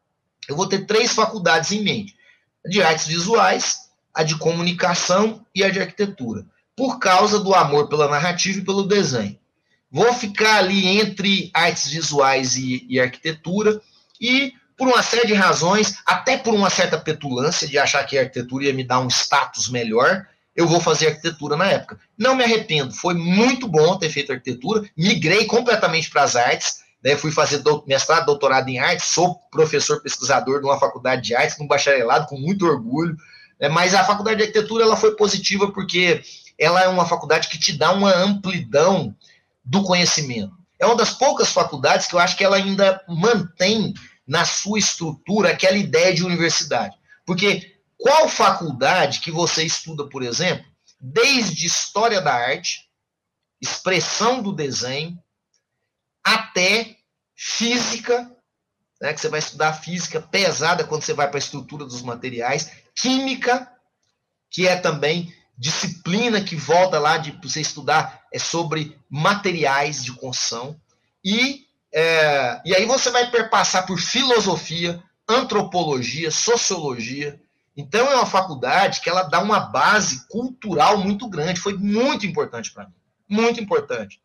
[0.49, 2.17] eu vou ter três faculdades em mente:
[2.65, 6.45] a de artes visuais, a de comunicação e a de arquitetura,
[6.77, 9.39] por causa do amor pela narrativa e pelo desenho.
[9.91, 13.81] Vou ficar ali entre artes visuais e, e arquitetura
[14.21, 18.23] e por uma série de razões, até por uma certa petulância de achar que a
[18.23, 21.99] arquitetura ia me dar um status melhor, eu vou fazer arquitetura na época.
[22.19, 27.17] Não me arrependo, foi muito bom ter feito arquitetura, migrei completamente para as artes, né,
[27.17, 31.55] fui fazer do, mestrado, doutorado em artes, sou professor pesquisador de uma faculdade de artes,
[31.55, 33.15] com bacharelado, com muito orgulho,
[33.61, 36.23] né, mas a faculdade de arquitetura ela foi positiva porque
[36.59, 39.15] ela é uma faculdade que te dá uma amplidão
[39.63, 40.53] do conhecimento.
[40.79, 43.93] É uma das poucas faculdades que eu acho que ela ainda mantém
[44.27, 46.97] na sua estrutura aquela ideia de universidade.
[47.27, 50.65] Porque qual faculdade que você estuda, por exemplo,
[51.01, 52.89] desde história da arte,
[53.61, 55.19] expressão do desenho,
[56.25, 56.97] até
[57.37, 58.31] física,
[59.01, 62.71] né, que você vai estudar física pesada quando você vai para a estrutura dos materiais,
[62.95, 63.71] química,
[64.51, 70.81] que é também disciplina que volta lá de você estudar é sobre materiais de construção
[71.25, 71.65] e
[71.97, 77.41] é, e aí você vai perpassar por filosofia, antropologia, sociologia.
[77.77, 81.61] Então é uma faculdade que ela dá uma base cultural muito grande.
[81.61, 82.95] Foi muito importante para mim.
[83.29, 84.21] Muito importante.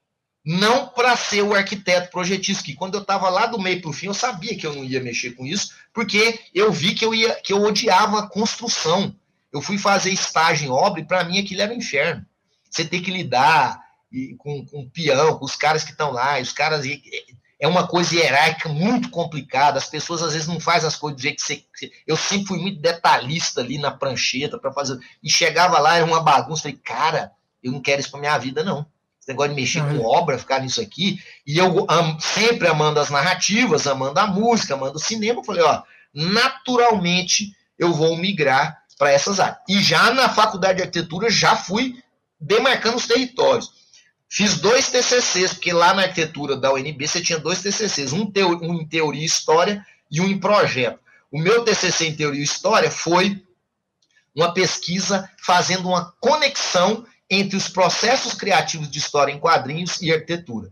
[0.45, 3.93] Não para ser o arquiteto projetista, que quando eu estava lá do meio para o
[3.93, 7.13] fim, eu sabia que eu não ia mexer com isso, porque eu vi que eu,
[7.13, 9.15] ia, que eu odiava a construção.
[9.51, 12.25] Eu fui fazer estágio em obra e para mim aquilo era um inferno.
[12.69, 13.79] Você tem que lidar
[14.37, 16.85] com, com o peão, com os caras que estão lá, os caras
[17.59, 19.77] é uma coisa hierárquica muito complicada.
[19.77, 21.91] As pessoas às vezes não fazem as coisas do jeito que você.
[22.07, 24.97] Eu sempre fui muito detalhista ali na prancheta para fazer.
[25.21, 26.63] E chegava lá, era uma bagunça.
[26.63, 28.85] Falei, cara, eu não quero isso para minha vida, não.
[29.29, 31.21] Negócio de mexer com obra, ficar nisso aqui.
[31.45, 31.85] E eu
[32.19, 35.43] sempre amando as narrativas, amando a música, amando o cinema.
[35.43, 39.59] falei, ó, naturalmente eu vou migrar para essas áreas.
[39.69, 42.01] E já na faculdade de arquitetura já fui
[42.41, 43.71] demarcando os territórios.
[44.27, 48.59] Fiz dois TCCs, porque lá na arquitetura da UNB você tinha dois TCCs, um, teo,
[48.63, 50.99] um em teoria e história e um em projeto.
[51.31, 53.43] O meu TCC em teoria e história foi
[54.35, 60.71] uma pesquisa fazendo uma conexão entre os processos criativos de história em quadrinhos e arquitetura,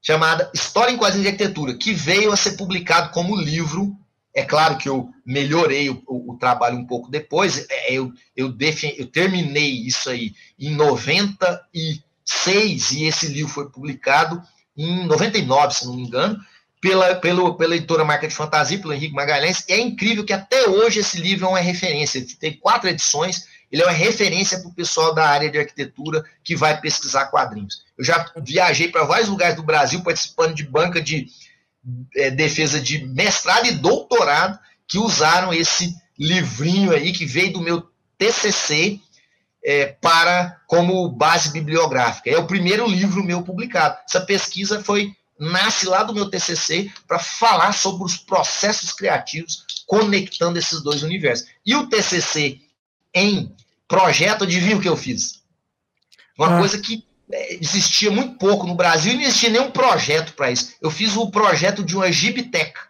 [0.00, 3.96] chamada História em Quadrinhos de Arquitetura, que veio a ser publicado como livro.
[4.34, 8.54] É claro que eu melhorei o, o, o trabalho um pouco depois, é, eu, eu,
[8.96, 14.42] eu terminei isso aí em 90 e 6, e esse livro foi publicado
[14.76, 16.38] em 99, se não me engano,
[16.80, 19.64] pela, pelo, pela editora Marca de Fantasia, pelo Henrique Magalhães.
[19.68, 22.18] E é incrível que até hoje esse livro é uma referência.
[22.18, 26.24] Ele tem quatro edições, ele é uma referência para o pessoal da área de arquitetura
[26.42, 27.84] que vai pesquisar quadrinhos.
[27.98, 31.26] Eu já viajei para vários lugares do Brasil participando de banca de
[32.16, 37.88] é, defesa de mestrado e doutorado que usaram esse livrinho aí que veio do meu
[38.16, 39.00] TCC
[39.64, 42.30] é, para como base bibliográfica.
[42.30, 43.98] É o primeiro livro meu publicado.
[44.08, 50.58] Essa pesquisa foi nasce lá do meu TCC para falar sobre os processos criativos conectando
[50.58, 51.48] esses dois universos.
[51.66, 52.60] E o TCC
[53.14, 53.54] em
[53.86, 55.42] projeto, adivinha o que eu fiz?
[56.38, 56.58] Uma ah.
[56.58, 60.74] coisa que é, existia muito pouco no Brasil e não existia nenhum projeto para isso.
[60.82, 62.80] Eu fiz o projeto de uma gibiteca.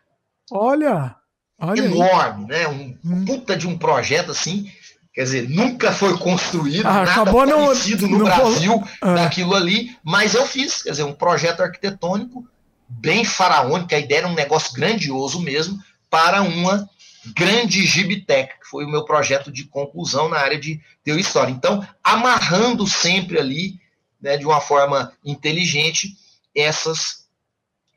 [0.51, 1.17] Olha!
[1.61, 2.61] olha enorme, aí.
[2.61, 2.69] né?
[2.69, 3.25] Um hum.
[3.25, 4.71] puta de um projeto assim
[5.15, 9.15] Quer dizer, nunca foi construído ah, nada parecido no, no Brasil ah.
[9.15, 12.45] daquilo ali, mas eu fiz, quer dizer, um projeto arquitetônico
[12.89, 15.79] bem faraônico, a ideia era um negócio grandioso mesmo,
[16.11, 16.91] para uma
[17.33, 21.53] grande gibiteca, que foi o meu projeto de conclusão na área de teoria história.
[21.53, 23.81] Então, amarrando sempre ali,
[24.21, 26.17] né, de uma forma inteligente,
[26.55, 27.25] essas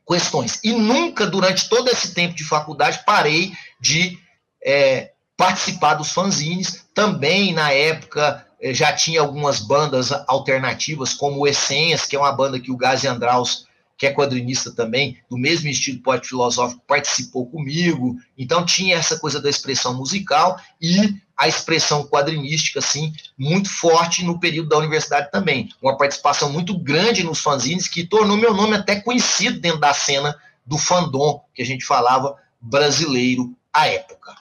[0.06, 0.60] questões.
[0.64, 4.18] E nunca, durante todo esse tempo de faculdade, parei de
[4.64, 6.84] é, participar dos fanzines.
[6.92, 12.32] Também, na época, eh, já tinha algumas bandas alternativas, como o Essências, que é uma
[12.32, 13.67] banda que o Gazi Andraus
[13.98, 18.16] que é quadrinista também, do mesmo estilo poeta filosófico, participou comigo.
[18.38, 24.38] Então tinha essa coisa da expressão musical e a expressão quadrinística, assim, muito forte no
[24.38, 25.68] período da universidade também.
[25.82, 30.36] Uma participação muito grande nos fanzines, que tornou meu nome até conhecido dentro da cena
[30.64, 34.34] do fandom, que a gente falava brasileiro à época.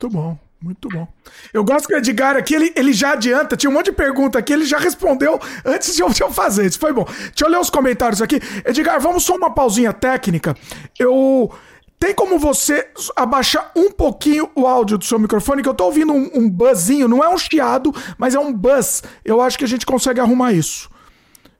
[0.00, 0.43] Muito bom.
[0.64, 1.06] Muito bom.
[1.52, 4.38] Eu gosto que o Edgar aqui, ele, ele já adianta, tinha um monte de pergunta
[4.38, 6.64] aqui, ele já respondeu antes de eu, de eu fazer.
[6.64, 7.04] Isso foi bom.
[7.04, 8.40] Deixa eu ler os comentários aqui.
[8.64, 10.56] Edgar, vamos só uma pausinha técnica.
[10.98, 11.52] Eu.
[11.98, 15.62] Tem como você abaixar um pouquinho o áudio do seu microfone?
[15.62, 19.02] Que eu tô ouvindo um, um buzzinho, não é um chiado, mas é um buzz.
[19.22, 20.88] Eu acho que a gente consegue arrumar isso.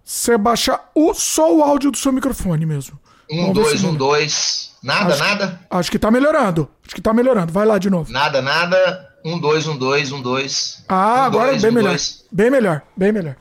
[0.02, 2.98] Você baixar o, só o áudio do seu microfone mesmo.
[3.30, 4.73] Um, Vamos dois, um, dois.
[4.84, 5.60] Nada, acho, nada?
[5.70, 6.68] Acho que tá melhorando.
[6.84, 7.50] Acho que tá melhorando.
[7.50, 8.12] Vai lá de novo.
[8.12, 9.10] Nada, nada.
[9.24, 10.84] Um, dois, um, dois, um, dois.
[10.86, 11.88] Ah, um, agora dois, bem um, melhor.
[11.88, 12.24] Dois.
[12.30, 13.36] Bem melhor, bem melhor.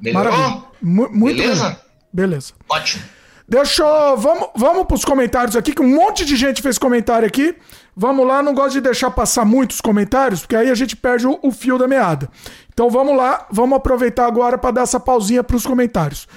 [0.00, 0.32] Melhorou?
[0.32, 0.62] Maravilha.
[0.82, 1.62] muito Beleza?
[1.62, 1.80] melhor.
[2.12, 2.52] Beleza.
[2.68, 3.04] Ótimo.
[3.48, 4.16] Deixa eu.
[4.16, 7.56] Vamos, vamos pros comentários aqui, que um monte de gente fez comentário aqui.
[7.96, 11.38] Vamos lá, não gosto de deixar passar muitos comentários, porque aí a gente perde o,
[11.42, 12.28] o fio da meada.
[12.72, 16.28] Então vamos lá, vamos aproveitar agora para dar essa pausinha pros comentários.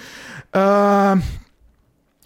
[0.53, 1.21] Uh,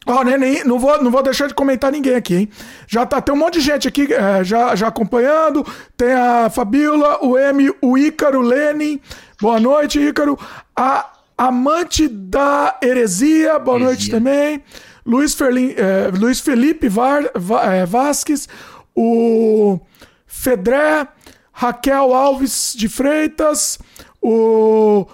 [0.07, 2.49] Ó, nem, nem, não, vou, não vou deixar de comentar ninguém aqui, hein?
[2.87, 5.65] Já tá, tem um monte de gente aqui é, já, já acompanhando.
[5.97, 8.99] Tem a Fabiola, o M, o Ícaro, Lenin.
[9.41, 10.37] Boa noite, Ícaro.
[10.75, 13.87] A amante da heresia, boa Heresia.
[13.87, 14.63] noite também.
[15.05, 18.47] Luiz, Ferlin, é, Luiz Felipe Var, Va- é, Vasques,
[18.95, 19.79] o
[20.25, 21.07] Fedré,
[21.51, 23.77] Raquel Alves de Freitas,
[24.21, 25.05] o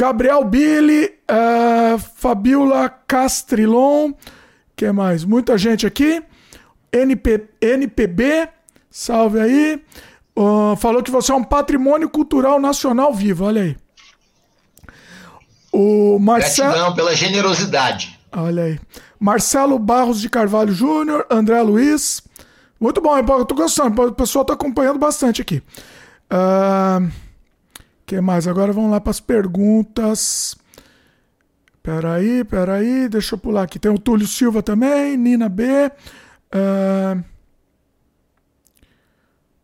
[0.00, 4.14] Gabriel Billy, uh, Fabiola Castrilon,
[4.74, 5.26] que mais?
[5.26, 6.22] Muita gente aqui.
[6.90, 8.48] NP, NPB,
[8.90, 9.84] salve aí.
[10.34, 13.76] Uh, falou que você é um patrimônio cultural nacional vivo, olha aí.
[15.70, 16.70] O Marcelo.
[16.70, 18.18] Gratidão pela generosidade.
[18.32, 18.80] Olha aí.
[19.18, 22.22] Marcelo Barros de Carvalho Júnior, André Luiz.
[22.80, 24.02] Muito bom, eu tô gostando.
[24.02, 25.62] O pessoal tá acompanhando bastante aqui.
[26.30, 27.29] O
[28.10, 28.48] que mais?
[28.48, 30.56] Agora vamos lá para as perguntas.
[31.80, 33.78] Peraí, peraí, deixa eu pular aqui.
[33.78, 35.62] Tem o Túlio Silva também, Nina B.
[36.52, 37.22] Uh,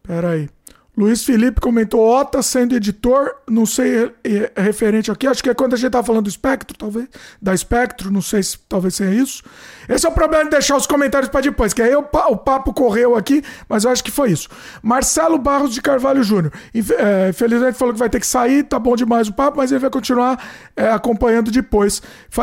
[0.00, 0.48] peraí.
[0.96, 5.54] Luiz Felipe comentou Ota sendo editor, não sei é, é referente aqui, acho que é
[5.54, 7.06] quando a gente tá falando do Espectro, talvez,
[7.40, 9.42] da Espectro, não sei se talvez seja isso.
[9.88, 12.72] Esse é o problema de deixar os comentários para depois, que aí o, o papo
[12.72, 14.48] correu aqui, mas eu acho que foi isso.
[14.82, 18.78] Marcelo Barros de Carvalho Júnior, Infe- é, infelizmente falou que vai ter que sair, tá
[18.78, 20.42] bom demais o papo, mas ele vai continuar
[20.74, 22.00] é, acompanhando depois.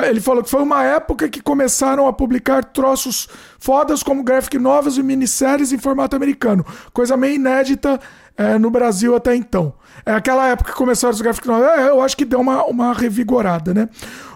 [0.08, 3.28] Ele falou que foi uma época que começaram a publicar troços
[3.58, 8.00] fodas como graphic novels e minisséries em formato americano, coisa meio inédita
[8.38, 9.74] é, no Brasil até então.
[10.06, 12.94] É aquela época que começaram os graphic novels, é, eu acho que deu uma, uma
[12.94, 13.90] revigorada, né?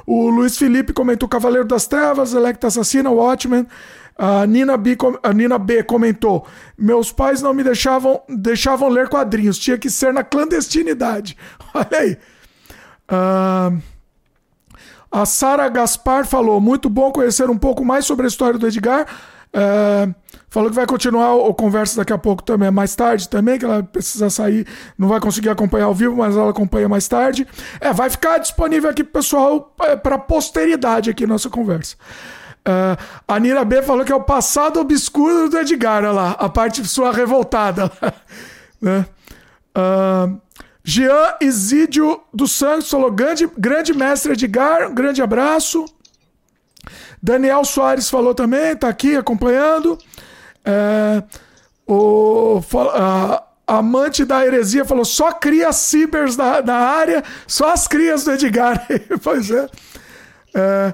[0.06, 3.68] O Luiz Felipe comentou Cavaleiro das Trevas, Electa Assassina, Watchmen.
[4.18, 9.60] A Nina, B, a Nina B comentou: Meus pais não me deixavam, deixavam ler quadrinhos,
[9.60, 11.38] tinha que ser na clandestinidade.
[11.72, 12.18] Olha aí.
[13.08, 13.72] Ah,
[15.12, 19.06] a Sara Gaspar falou: muito bom conhecer um pouco mais sobre a história do Edgar.
[19.60, 20.08] É,
[20.50, 23.82] falou que vai continuar o, conversa daqui a pouco também, mais tarde também, que ela
[23.82, 27.48] precisa sair, não vai conseguir acompanhar ao vivo, mas ela acompanha mais tarde.
[27.82, 31.96] É, vai ficar disponível aqui pessoal para posteridade aqui nossa conversa.
[32.64, 32.98] É,
[33.28, 36.86] a Nira B falou que é o passado obscuro do Edgar, olha lá, a parte
[36.88, 37.92] sua revoltada.
[38.80, 39.08] né?
[39.74, 40.30] Ah,
[40.84, 45.86] Jean Isídio dos Santos falou: grande, grande mestre Edgar, um grande abraço.
[47.22, 49.98] Daniel Soares falou também, tá aqui acompanhando.
[50.64, 51.24] É,
[51.88, 52.62] o
[52.94, 58.32] a amante da heresia falou: só cria cibers na, na área, só as crias do
[58.32, 58.88] Edgar.
[59.22, 59.70] pois é.
[60.56, 60.94] É,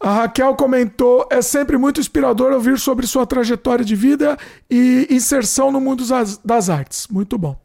[0.00, 4.38] A Raquel comentou: é sempre muito inspirador ouvir sobre sua trajetória de vida
[4.70, 7.08] e inserção no mundo das, das artes.
[7.08, 7.56] Muito bom.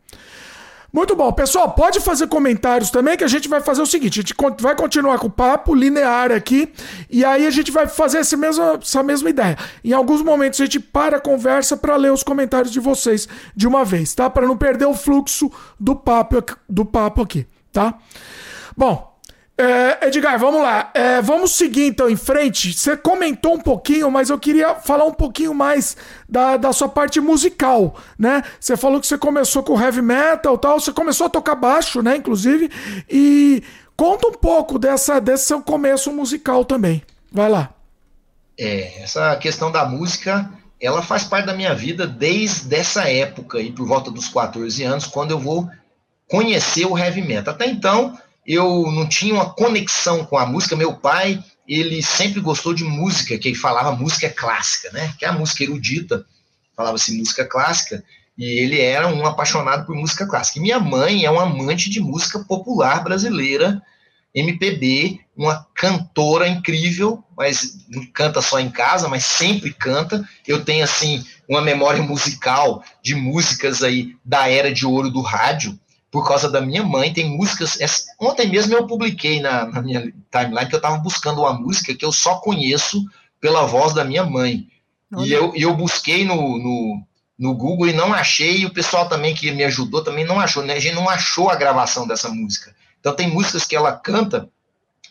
[0.94, 1.32] Muito bom.
[1.32, 4.76] Pessoal, pode fazer comentários também, que a gente vai fazer o seguinte: a gente vai
[4.76, 6.72] continuar com o papo linear aqui,
[7.10, 9.58] e aí a gente vai fazer esse mesmo, essa mesma ideia.
[9.84, 13.68] Em alguns momentos a gente para a conversa para ler os comentários de vocês de
[13.68, 14.30] uma vez, tá?
[14.30, 17.98] Para não perder o fluxo do papo, do papo aqui, tá?
[18.76, 19.11] Bom,
[19.58, 20.90] é, Edgar, vamos lá.
[20.94, 22.74] É, vamos seguir então em frente.
[22.74, 25.96] Você comentou um pouquinho, mas eu queria falar um pouquinho mais
[26.28, 28.44] da, da sua parte musical, né?
[28.60, 32.16] Você falou que você começou com heavy metal tal, você começou a tocar baixo, né?
[32.16, 32.72] Inclusive.
[33.10, 33.62] E
[33.96, 37.04] conta um pouco dessa, desse seu começo musical também.
[37.32, 37.70] Vai lá.
[38.58, 40.50] É, essa questão da música,
[40.80, 45.06] ela faz parte da minha vida desde essa época, aí, por volta dos 14 anos,
[45.06, 45.70] quando eu vou
[46.28, 47.54] conhecer o heavy metal.
[47.54, 50.76] Até então, eu não tinha uma conexão com a música.
[50.76, 55.14] Meu pai, ele sempre gostou de música, que ele falava música clássica, né?
[55.18, 56.26] Que é a música erudita,
[56.76, 58.04] falava-se música clássica,
[58.38, 60.60] e ele era um apaixonado por música clássica.
[60.60, 63.82] E minha mãe é uma amante de música popular brasileira,
[64.34, 70.28] MPB, uma cantora incrível, mas não canta só em casa, mas sempre canta.
[70.48, 75.78] Eu tenho assim uma memória musical de músicas aí da era de ouro do rádio,
[76.12, 77.14] por causa da minha mãe.
[77.14, 77.80] Tem músicas.
[78.20, 82.06] Ontem mesmo eu publiquei na, na minha timeline que eu estava buscando uma música que
[82.06, 83.04] eu só conheço
[83.40, 84.68] pela voz da minha mãe.
[85.20, 87.02] E eu, eu busquei no, no,
[87.38, 90.64] no Google e não achei, e o pessoal também que me ajudou também não achou,
[90.64, 90.76] né?
[90.76, 92.74] A gente não achou a gravação dessa música.
[93.00, 94.48] Então tem músicas que ela canta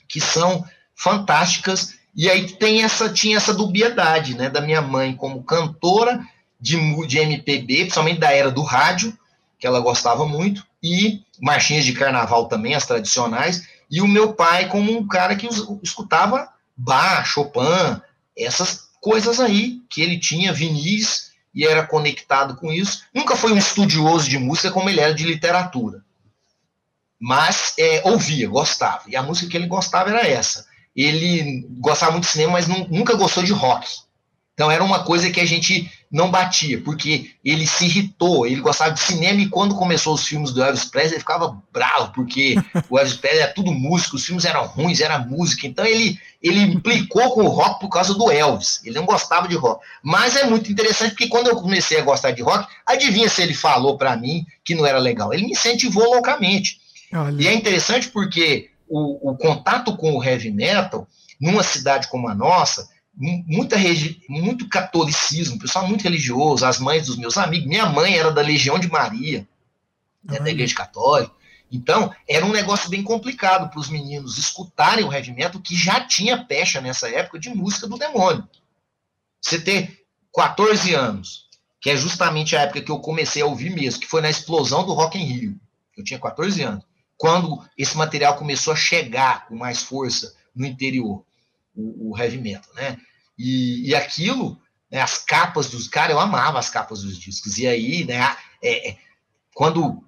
[0.08, 5.42] que são fantásticas e aí tem essa tinha essa dubiedade, né, da minha mãe como
[5.42, 6.20] cantora
[6.60, 6.76] de,
[7.06, 9.16] de MPB, principalmente da era do rádio,
[9.60, 14.68] que ela gostava muito, e marchinhas de carnaval também, as tradicionais, e o meu pai
[14.68, 15.48] como um cara que
[15.82, 18.00] escutava Bach, Chopin,
[18.36, 23.02] essas coisas aí que ele tinha vinis e era conectado com isso.
[23.14, 26.02] Nunca foi um estudioso de música como ele era de literatura
[27.20, 29.02] mas é, ouvia, gostava.
[29.06, 30.64] E a música que ele gostava era essa.
[30.96, 33.86] Ele gostava muito de cinema, mas nunca gostou de rock.
[34.60, 38.90] Então era uma coisa que a gente não batia, porque ele se irritou, ele gostava
[38.90, 42.56] de cinema e quando começou os filmes do Elvis Presley, ele ficava bravo, porque
[42.90, 45.66] o Elvis Presley era tudo música, os filmes eram ruins, era música.
[45.66, 48.82] Então ele, ele implicou com o rock por causa do Elvis.
[48.84, 49.82] Ele não gostava de rock.
[50.02, 53.54] Mas é muito interessante porque quando eu comecei a gostar de rock, adivinha se ele
[53.54, 55.32] falou para mim que não era legal.
[55.32, 56.78] Ele me incentivou loucamente.
[57.14, 57.42] Olha.
[57.42, 61.08] E é interessante porque o, o, contato com o heavy metal,
[61.40, 62.86] numa cidade como a nossa,
[63.20, 63.76] muita
[64.28, 68.78] muito catolicismo, pessoal muito religioso, as mães dos meus amigos, minha mãe era da Legião
[68.78, 69.46] de Maria,
[70.24, 71.32] né, da Igreja Católica.
[71.70, 76.00] Então, era um negócio bem complicado para os meninos escutarem o heavy metal, que já
[76.00, 78.48] tinha pecha nessa época de música do demônio.
[79.40, 80.04] Você ter
[80.34, 81.46] 14 anos,
[81.80, 84.84] que é justamente a época que eu comecei a ouvir mesmo, que foi na explosão
[84.84, 85.60] do Rock in Rio.
[85.96, 86.84] Eu tinha 14 anos
[87.20, 91.22] quando esse material começou a chegar com mais força no interior,
[91.76, 92.96] o, o heavy metal, né?
[93.42, 94.60] E, e aquilo,
[94.92, 97.56] né, as capas dos caras, eu amava as capas dos discos.
[97.56, 98.96] E aí, né, é, é,
[99.54, 100.04] quando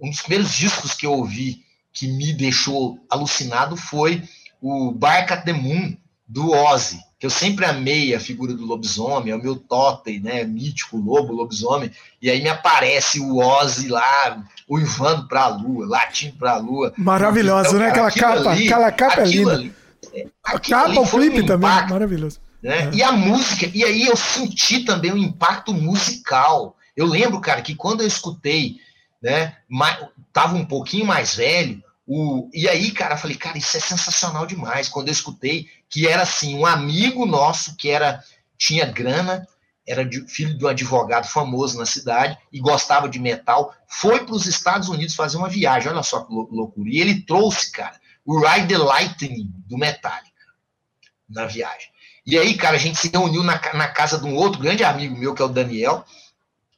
[0.00, 4.22] um dos primeiros discos que eu ouvi que me deixou alucinado foi
[4.60, 5.96] o Bark at the Moon,
[6.28, 10.44] do Ozzy, que eu sempre amei a figura do lobisomem, é o meu totem, né,
[10.44, 16.36] mítico lobo, lobisomem, e aí me aparece o Ozzy lá, uivando para a lua, latindo
[16.36, 16.92] para a lua.
[16.96, 17.88] Maravilhosa, então, né?
[17.88, 19.52] Aquela capa, ali, aquela capa é linda.
[19.52, 19.72] Ali,
[20.12, 22.40] é, a capa, o clipe um também, maravilhoso.
[22.66, 22.90] Né?
[22.92, 26.76] E a música, e aí eu senti também o impacto musical.
[26.96, 28.80] Eu lembro, cara, que quando eu escutei,
[29.22, 29.58] né,
[30.32, 34.46] tava um pouquinho mais velho, o, e aí, cara, eu falei, cara, isso é sensacional
[34.46, 34.88] demais.
[34.88, 38.20] Quando eu escutei que era assim, um amigo nosso que era
[38.58, 39.46] tinha grana,
[39.86, 44.34] era de, filho de um advogado famoso na cidade e gostava de metal, foi para
[44.34, 46.90] os Estados Unidos fazer uma viagem, olha só que loucura.
[46.90, 47.94] E ele trouxe, cara,
[48.24, 50.34] o Ride the Lightning do Metallica
[51.28, 51.94] na viagem.
[52.26, 55.16] E aí, cara, a gente se reuniu na, na casa de um outro grande amigo
[55.16, 56.04] meu, que é o Daniel,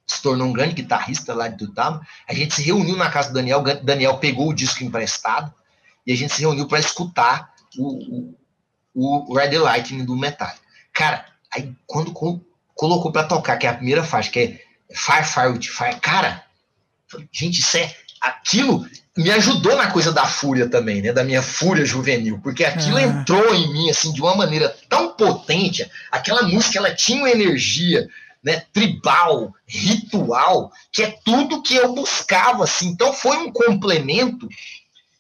[0.06, 2.06] se tornou um grande guitarrista lá de Tutama.
[2.28, 5.52] A gente se reuniu na casa do Daniel, Daniel pegou o disco emprestado
[6.06, 8.34] e a gente se reuniu para escutar o,
[8.94, 10.60] o, o the Lightning do Metallica.
[10.92, 15.62] Cara, aí quando colocou para tocar, que é a primeira faixa, que é Fire, Fire
[15.62, 16.00] Fire.
[16.00, 16.44] Cara,
[17.32, 17.94] gente, isso é.
[18.20, 18.84] Aquilo
[19.18, 21.12] me ajudou na coisa da fúria também, né?
[21.12, 23.02] Da minha fúria juvenil, porque aquilo ah.
[23.02, 25.90] entrou em mim, assim, de uma maneira tão potente.
[26.08, 28.08] Aquela música, ela tinha uma energia,
[28.40, 28.62] né?
[28.72, 32.90] Tribal, ritual, que é tudo que eu buscava, assim.
[32.90, 34.48] Então, foi um complemento.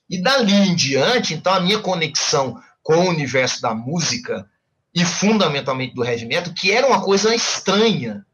[0.08, 4.48] E dali em diante, então, a minha conexão com o universo da música
[4.94, 8.24] e fundamentalmente do heavy metal, que era uma coisa estranha,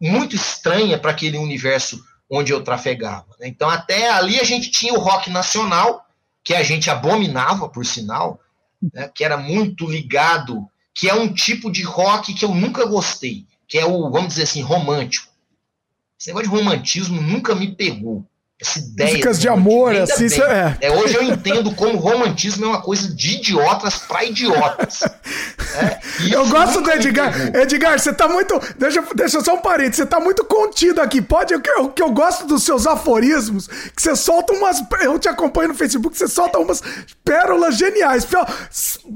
[0.00, 2.00] muito estranha para aquele universo
[2.30, 3.26] onde eu trafegava.
[3.40, 3.48] Né?
[3.48, 6.06] Então, até ali a gente tinha o rock nacional,
[6.44, 8.40] que a gente abominava, por sinal,
[8.94, 9.10] né?
[9.14, 13.78] que era muito ligado, que é um tipo de rock que eu nunca gostei, que
[13.78, 15.28] é o, vamos dizer assim, romântico.
[16.18, 18.24] Esse negócio de romantismo nunca me pegou
[18.60, 19.10] essa ideia.
[19.10, 20.26] Músicas de amor, assim.
[20.42, 20.86] É.
[20.86, 20.90] é.
[20.90, 25.00] Hoje eu entendo como romantismo é uma coisa de idiotas para idiotas.
[25.74, 26.00] É,
[26.34, 27.32] eu gosto do Edgar.
[27.54, 28.60] Edgar, você tá muito.
[28.78, 31.20] Deixa, deixa só um parênteses, você tá muito contido aqui.
[31.22, 31.54] Pode.
[31.54, 34.82] O que, eu, eu gosto dos seus aforismos, que você solta umas.
[35.00, 36.82] Eu te acompanho no Facebook, você solta umas
[37.24, 38.26] pérolas geniais.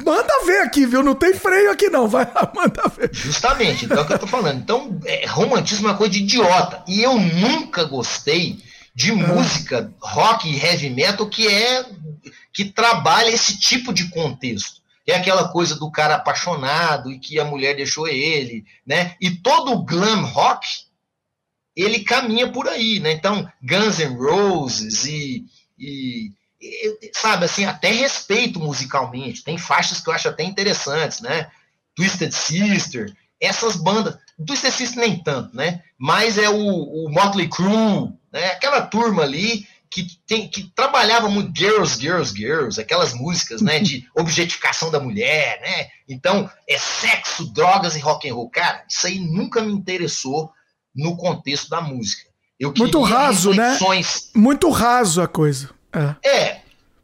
[0.05, 1.03] Manda ver aqui, viu?
[1.03, 2.09] Não tem freio aqui, não.
[2.09, 3.11] Vai lá, manda ver.
[3.13, 4.59] Justamente, então é o que eu tô falando.
[4.59, 6.83] Então, é, romantismo é uma coisa de idiota.
[6.87, 8.59] E eu nunca gostei
[8.95, 9.15] de ah.
[9.15, 11.85] música rock e heavy metal que é
[12.53, 14.84] que trabalha esse tipo de contexto.
[15.07, 19.17] É aquela coisa do cara apaixonado e que a mulher deixou ele, né?
[19.21, 20.67] E todo o glam rock,
[21.77, 23.13] ele caminha por aí, né?
[23.13, 25.45] Então, Guns N' Roses e,
[25.79, 29.45] e, e, sabe, assim, até respeito musicalmente.
[29.45, 31.51] Tem faixas que eu acho até interessantes, né?
[31.95, 35.83] Twisted Sister, essas bandas, Twisted Sister nem tanto, né?
[35.99, 38.47] Mas é o, o Motley Crue, né?
[38.53, 44.05] Aquela turma ali que, tem, que trabalhava muito girls, girls, girls, aquelas músicas, né, de
[44.19, 45.87] objetificação da mulher, né?
[46.09, 48.51] Então, é sexo, drogas e rock and roll.
[48.51, 50.51] Cara, isso aí nunca me interessou
[50.93, 52.29] no contexto da música.
[52.59, 53.73] Eu muito raso, né?
[53.75, 54.31] reflexões...
[54.35, 54.41] né?
[54.43, 55.71] Muito raso a coisa.
[55.93, 56.29] É.
[56.29, 56.61] é.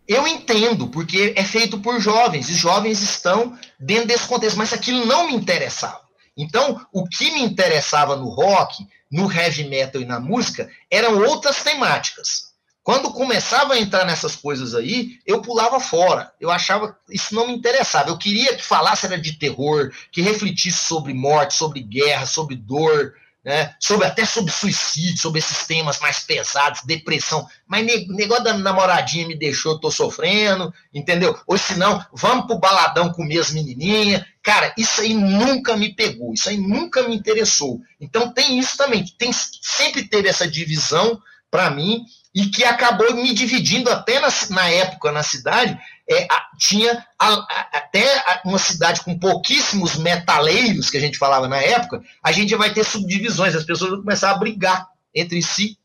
[0.09, 5.07] Eu entendo, porque é feito por jovens, e jovens estão dentro desse contexto, mas aquilo
[5.07, 6.01] não me interessava.
[6.36, 11.62] Então, o que me interessava no rock, no heavy metal e na música eram outras
[11.62, 12.49] temáticas.
[12.91, 16.32] Quando começava a entrar nessas coisas aí, eu pulava fora.
[16.41, 18.09] Eu achava isso não me interessava.
[18.09, 23.14] Eu queria que falasse era de terror, que refletisse sobre morte, sobre guerra, sobre dor,
[23.45, 23.76] né?
[23.78, 27.47] sobre até sobre suicídio, sobre esses temas mais pesados, depressão.
[27.64, 31.38] Mas negócio da namoradinha me deixou, tô sofrendo, entendeu?
[31.47, 34.24] Ou se não, vamos pro baladão comer as menininhas.
[34.43, 37.80] Cara, isso aí nunca me pegou, isso aí nunca me interessou.
[38.01, 43.34] Então tem isso também, tem, sempre teve essa divisão para mim e que acabou me
[43.34, 45.78] dividindo até na, na época na cidade.
[46.08, 51.48] É, a, tinha a, a, até uma cidade com pouquíssimos metaleiros, que a gente falava
[51.48, 55.76] na época, a gente vai ter subdivisões, as pessoas vão começar a brigar entre si.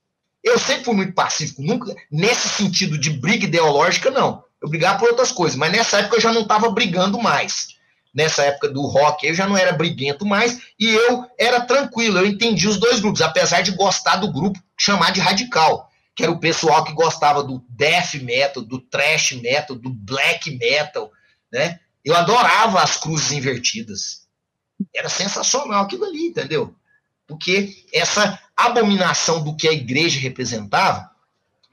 [0.43, 4.43] Eu sempre fui muito pacífico, nunca nesse sentido de briga ideológica, não.
[4.61, 7.75] Eu brigava por outras coisas, mas nessa época eu já não estava brigando mais.
[8.13, 12.25] Nessa época do rock, eu já não era briguento mais e eu era tranquilo, eu
[12.25, 16.39] entendi os dois grupos, apesar de gostar do grupo chamar de radical que era o
[16.39, 21.11] pessoal que gostava do death metal, do thrash metal, do black metal,
[21.51, 21.79] né?
[22.03, 24.25] Eu adorava as cruzes invertidas.
[24.95, 26.73] Era sensacional aquilo ali, entendeu?
[27.27, 31.09] Porque essa abominação do que a igreja representava,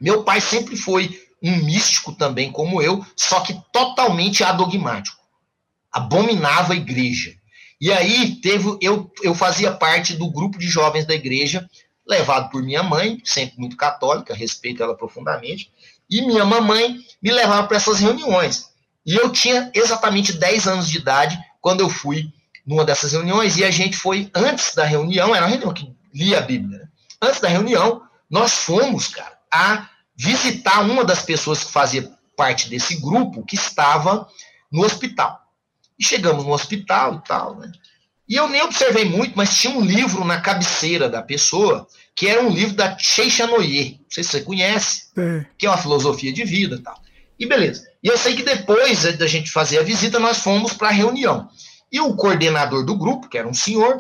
[0.01, 5.21] meu pai sempre foi um místico também como eu, só que totalmente adogmático.
[5.93, 7.35] Abominava a igreja.
[7.81, 11.69] E aí teve eu, eu fazia parte do grupo de jovens da igreja
[12.07, 15.73] levado por minha mãe, sempre muito católica, respeito ela profundamente,
[16.11, 18.71] e minha mamãe me levava para essas reuniões.
[19.05, 22.33] E eu tinha exatamente 10 anos de idade quando eu fui
[22.67, 26.39] numa dessas reuniões, e a gente foi, antes da reunião, era uma reunião que lia
[26.39, 26.89] a Bíblia, né?
[27.21, 33.01] antes da reunião, nós fomos, cara, a visitar uma das pessoas que fazia parte desse
[33.01, 34.29] grupo que estava
[34.71, 35.41] no hospital.
[35.99, 37.71] E chegamos no hospital e tal, né?
[38.29, 42.43] E eu nem observei muito, mas tinha um livro na cabeceira da pessoa, que era
[42.43, 45.45] um livro da Cheixanoye, não sei se você conhece, é.
[45.59, 47.01] que é uma filosofia de vida e tal.
[47.39, 47.87] E beleza.
[48.03, 51.49] E eu sei que depois da gente fazer a visita, nós fomos para a reunião.
[51.91, 53.97] E o coordenador do grupo, que era um senhor,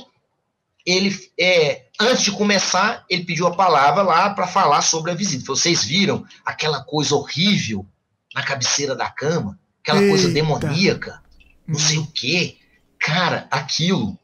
[0.86, 5.44] ele, é, antes de começar, ele pediu a palavra lá para falar sobre a visita.
[5.46, 7.86] Vocês viram aquela coisa horrível
[8.34, 9.58] na cabeceira da cama?
[9.82, 10.10] Aquela Eita.
[10.10, 11.22] coisa demoníaca?
[11.66, 12.56] Não sei o quê.
[13.02, 14.16] Cara, aquilo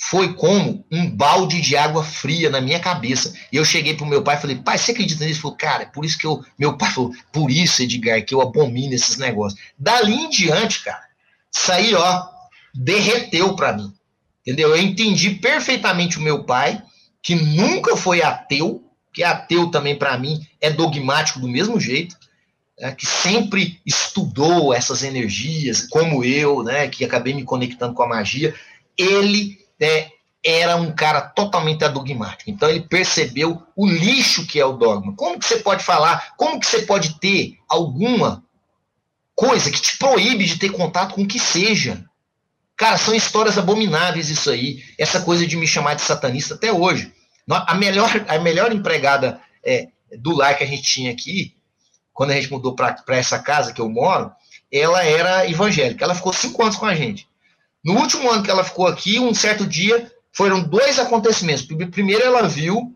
[0.00, 3.34] foi como um balde de água fria na minha cabeça.
[3.52, 5.34] E eu cheguei pro meu pai e falei, pai, você acredita nisso?
[5.34, 6.44] Ele falou, cara, é por isso que eu.
[6.56, 9.60] Meu pai falou, por isso, Edgar, que eu abomino esses negócios.
[9.76, 11.02] Dali em diante, cara,
[11.52, 12.26] isso aí, ó,
[12.72, 13.92] derreteu para mim.
[14.42, 14.70] Entendeu?
[14.70, 16.80] Eu entendi perfeitamente o meu pai,
[17.20, 22.16] que nunca foi ateu, que ateu também para mim é dogmático do mesmo jeito
[22.80, 28.08] é, que sempre estudou essas energias, como eu, né, que acabei me conectando com a
[28.08, 28.54] magia,
[28.96, 30.08] ele é,
[30.44, 32.50] era um cara totalmente adogmático.
[32.50, 35.14] Então ele percebeu o lixo que é o dogma.
[35.14, 36.34] Como que você pode falar?
[36.36, 38.44] Como que você pode ter alguma
[39.34, 42.04] coisa que te proíbe de ter contato com o que seja?
[42.76, 44.84] Cara, são histórias abomináveis isso aí.
[44.96, 47.12] Essa coisa de me chamar de satanista até hoje.
[47.50, 51.57] A melhor, a melhor empregada é, do lar que a gente tinha aqui,
[52.18, 54.32] quando a gente mudou para essa casa que eu moro,
[54.72, 56.04] ela era evangélica.
[56.04, 57.28] Ela ficou cinco anos com a gente.
[57.84, 61.64] No último ano que ela ficou aqui, um certo dia, foram dois acontecimentos.
[61.92, 62.92] Primeiro, ela viu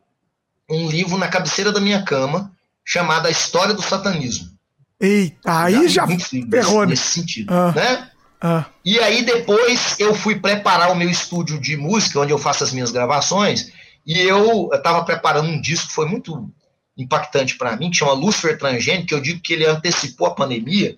[0.69, 2.51] um livro na cabeceira da minha cama
[2.85, 4.49] chamado A História do Satanismo.
[4.99, 6.05] Eita, aí já,
[6.51, 6.87] ferrou, né?
[6.87, 8.11] nesse sentido, ah, né?
[8.41, 8.65] Ah.
[8.85, 12.73] E aí depois eu fui preparar o meu estúdio de música, onde eu faço as
[12.73, 13.71] minhas gravações,
[14.05, 16.51] e eu estava preparando um disco que foi muito
[16.97, 20.97] impactante para mim, que chama Lúcifer Transgênico, que eu digo que ele antecipou a pandemia,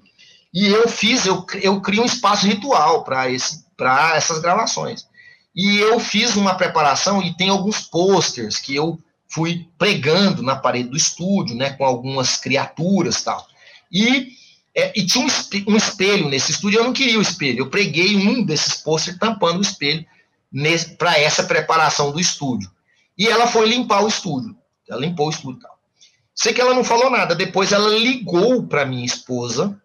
[0.52, 5.06] e eu fiz, eu, eu criei um espaço ritual para essas gravações.
[5.54, 10.88] E eu fiz uma preparação e tem alguns posters que eu fui pregando na parede
[10.88, 13.46] do estúdio, né, com algumas criaturas tal.
[13.90, 14.32] E
[14.76, 17.60] É, e tinha um, espelho nesse estúdio, eu não queria o espelho.
[17.60, 20.04] Eu preguei um desses pôsteres tampando o espelho
[20.98, 22.68] para essa preparação do estúdio.
[23.16, 24.56] E ela foi limpar o estúdio.
[24.88, 25.73] Ela limpou o estúdio tal.
[26.34, 27.34] Sei que ela não falou nada.
[27.34, 29.80] Depois ela ligou para minha esposa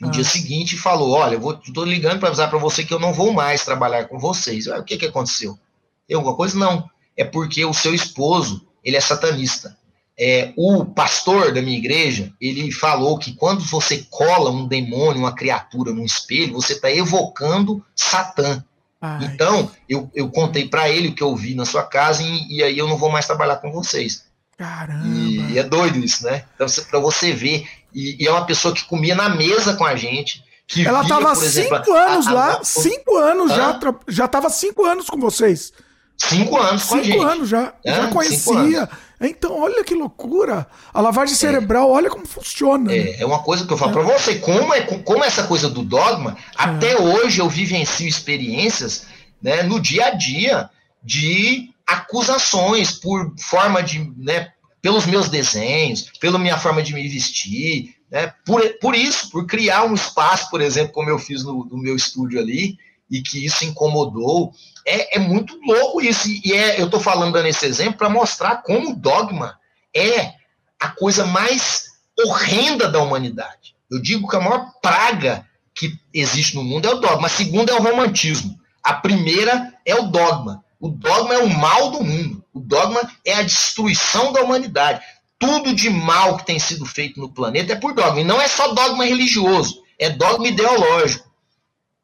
[0.00, 0.10] no ah.
[0.10, 3.12] dia seguinte e falou: Olha, eu estou ligando para avisar para você que eu não
[3.12, 4.66] vou mais trabalhar com vocês.
[4.66, 5.58] o que, que aconteceu?
[6.06, 6.58] Tem alguma coisa?
[6.58, 6.88] Não.
[7.16, 9.76] É porque o seu esposo ele é satanista.
[10.20, 15.34] É, o pastor da minha igreja, ele falou que quando você cola um demônio, uma
[15.34, 18.64] criatura num espelho, você está evocando Satã.
[19.00, 19.26] Ai.
[19.26, 22.62] Então, eu, eu contei para ele o que eu vi na sua casa e, e,
[22.64, 24.24] aí eu não vou mais trabalhar com vocês.
[24.58, 25.06] Caramba!
[25.06, 26.44] E, e é doido isso, né?
[26.54, 29.94] Então, para você ver, e, e, é uma pessoa que comia na mesa com a
[29.94, 30.44] gente.
[30.66, 35.08] Que Ela estava cinco anos a, lá, a, cinco anos já, já estava cinco anos
[35.08, 35.72] com vocês.
[36.16, 37.12] Cinco anos com cinco a gente.
[37.12, 38.88] Cinco anos já, é, já conhecia.
[39.20, 40.66] Então, olha que loucura.
[40.92, 41.38] A lavagem é.
[41.38, 42.92] cerebral, olha como funciona.
[42.92, 43.16] É, né?
[43.20, 43.94] é uma coisa que eu falo é.
[43.94, 46.62] para você, como, é, como essa coisa do dogma, é.
[46.64, 49.06] até hoje eu vivencio experiências
[49.40, 50.68] né, no dia a dia
[51.02, 54.12] de acusações por forma de.
[54.16, 59.44] Né, pelos meus desenhos, pela minha forma de me vestir, né, por, por isso, por
[59.44, 62.78] criar um espaço, por exemplo, como eu fiz no, no meu estúdio ali,
[63.10, 64.52] e que isso incomodou.
[64.86, 66.28] É, é muito louco isso.
[66.28, 69.58] E é, eu estou falando dando esse exemplo para mostrar como o dogma
[69.94, 70.34] é
[70.78, 71.86] a coisa mais
[72.18, 73.74] horrenda da humanidade.
[73.90, 77.26] Eu digo que a maior praga que existe no mundo é o dogma.
[77.26, 78.58] A segunda é o romantismo.
[78.82, 80.64] A primeira é o dogma.
[80.80, 82.44] O dogma é o mal do mundo.
[82.52, 85.04] O dogma é a destruição da humanidade.
[85.38, 88.20] Tudo de mal que tem sido feito no planeta é por dogma.
[88.20, 91.28] E não é só dogma religioso, é dogma ideológico.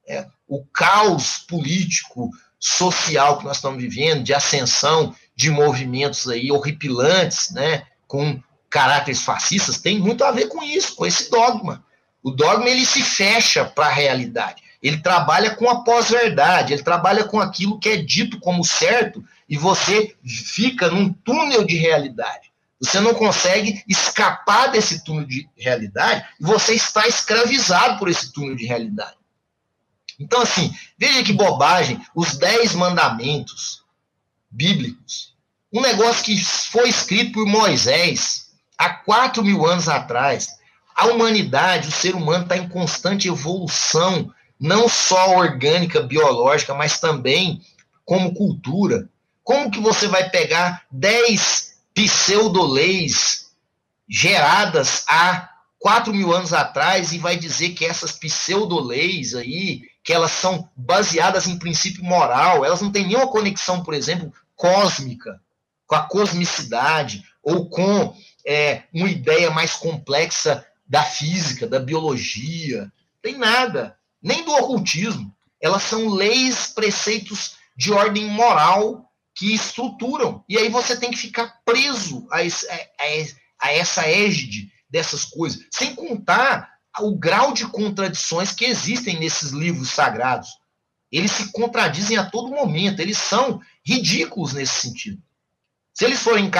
[0.07, 7.51] É, o caos político, social que nós estamos vivendo, de ascensão de movimentos aí horripilantes,
[7.51, 11.85] né, com caráteres fascistas, tem muito a ver com isso, com esse dogma.
[12.23, 14.64] O dogma ele se fecha para a realidade.
[14.85, 19.57] Ele trabalha com a pós-verdade, ele trabalha com aquilo que é dito como certo e
[19.57, 22.53] você fica num túnel de realidade.
[22.79, 28.55] Você não consegue escapar desse túnel de realidade e você está escravizado por esse túnel
[28.55, 29.17] de realidade.
[30.21, 33.83] Então, assim, veja que bobagem, os dez mandamentos
[34.51, 35.35] bíblicos,
[35.73, 40.59] um negócio que foi escrito por Moisés há quatro mil anos atrás.
[40.95, 47.61] A humanidade, o ser humano está em constante evolução, não só orgânica, biológica, mas também
[48.05, 49.09] como cultura.
[49.43, 53.51] Como que você vai pegar dez pseudoleis
[54.09, 60.33] geradas há quatro mil anos atrás e vai dizer que essas pseudoleis aí que elas
[60.33, 65.41] são baseadas em princípio moral, elas não têm nenhuma conexão, por exemplo, cósmica,
[65.87, 68.15] com a cosmicidade, ou com
[68.47, 72.93] é, uma ideia mais complexa da física, da biologia.
[73.23, 75.33] Tem nada, nem do ocultismo.
[75.61, 80.43] Elas são leis, preceitos de ordem moral que estruturam.
[80.49, 82.77] E aí você tem que ficar preso a, esse, a,
[83.67, 85.67] a essa égide dessas coisas.
[85.71, 90.49] Sem contar o grau de contradições que existem nesses livros sagrados.
[91.11, 95.23] Eles se contradizem a todo momento, eles são ridículos nesse sentido.
[95.93, 96.51] Se eles forem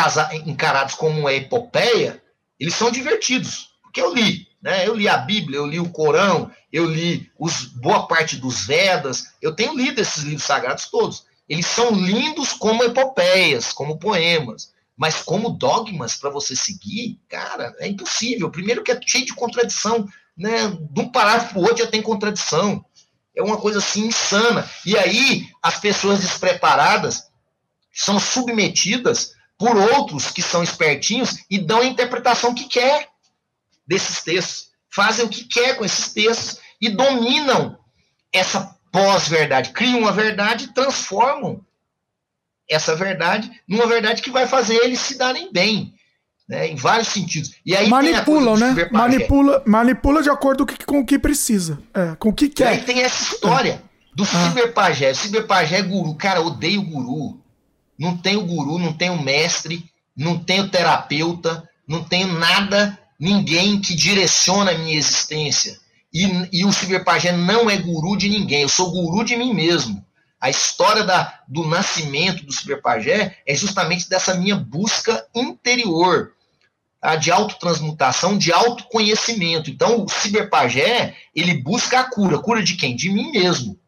[0.45, 2.23] encarados como uma epopeia,
[2.59, 4.89] eles são divertidos, porque eu li, né?
[4.89, 9.27] Eu li a Bíblia, eu li o Corão, eu li os, boa parte dos Vedas,
[9.43, 11.27] eu tenho lido esses livros sagrados todos.
[11.47, 17.87] Eles são lindos como epopeias, como poemas, mas como dogmas para você seguir, cara, é
[17.87, 18.51] impossível.
[18.51, 22.01] Primeiro que é cheio de contradição né, de um parágrafo para o outro já tem
[22.01, 22.83] contradição.
[23.37, 24.67] É uma coisa assim insana.
[24.87, 27.25] E aí as pessoas despreparadas
[27.93, 33.14] são submetidas por outros que são espertinhos e dão a interpretação que quer
[33.87, 34.69] desses textos.
[34.91, 37.79] Fazem o que quer com esses textos e dominam
[38.33, 39.71] essa pós-verdade.
[39.71, 41.65] Criam uma verdade e transformam
[42.71, 45.95] essa verdade numa verdade que vai fazer eles se darem bem
[46.49, 47.57] né, em vários sentidos.
[47.65, 48.89] E aí Manipulam, né?
[48.93, 52.65] Manipula, manipula de acordo com o que precisa, é, com o que quer.
[52.65, 53.83] E aí tem essa história
[54.15, 54.27] do ah.
[54.27, 55.11] ciberpajé.
[55.11, 56.15] O ciberpajé é guru.
[56.15, 57.41] Cara, odeio guru.
[57.99, 59.85] Não tenho guru, não tenho mestre,
[60.17, 65.79] não tenho terapeuta, não tenho nada, ninguém que direciona a minha existência.
[66.13, 68.63] E, e o ciberpajé não é guru de ninguém.
[68.63, 70.05] Eu sou guru de mim mesmo.
[70.41, 76.35] A história da, do nascimento do ciberpajé é justamente dessa minha busca interior
[77.01, 77.17] tá?
[77.17, 79.71] de autotransmutação, de autoconhecimento.
[79.71, 82.39] Então, o ciberpajé, ele busca a cura.
[82.39, 82.95] Cura de quem?
[82.95, 83.79] De mim mesmo.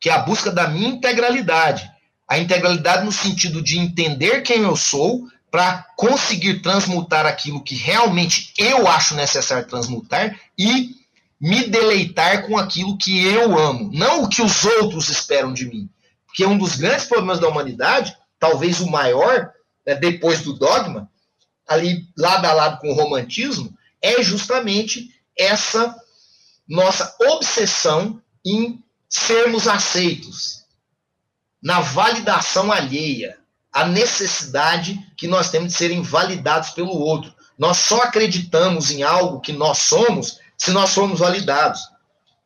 [0.00, 1.90] Que é a busca da minha integralidade.
[2.26, 8.54] A integralidade no sentido de entender quem eu sou, para conseguir transmutar aquilo que realmente
[8.56, 10.96] eu acho necessário transmutar e
[11.38, 15.90] me deleitar com aquilo que eu amo, não o que os outros esperam de mim.
[16.24, 19.52] Porque um dos grandes problemas da humanidade, talvez o maior,
[19.86, 21.10] né, depois do dogma,
[21.68, 25.94] ali lado a lado com o romantismo, é justamente essa
[26.66, 30.64] nossa obsessão em sermos aceitos,
[31.62, 33.41] na validação alheia,
[33.72, 37.32] a necessidade que nós temos de serem validados pelo outro.
[37.58, 41.80] Nós só acreditamos em algo que nós somos se nós formos validados.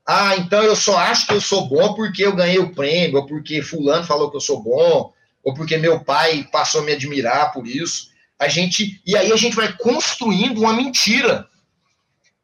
[0.06, 3.26] Ah, então eu só acho que eu sou bom porque eu ganhei o prêmio, ou
[3.26, 5.12] porque fulano falou que eu sou bom,
[5.42, 8.10] ou porque meu pai passou a me admirar por isso.
[8.38, 11.48] A gente e aí a gente vai construindo uma mentira.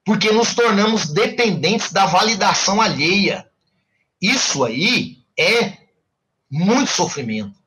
[0.05, 3.47] Porque nos tornamos dependentes da validação alheia.
[4.21, 5.79] Isso aí é
[6.51, 7.62] muito sofrimento.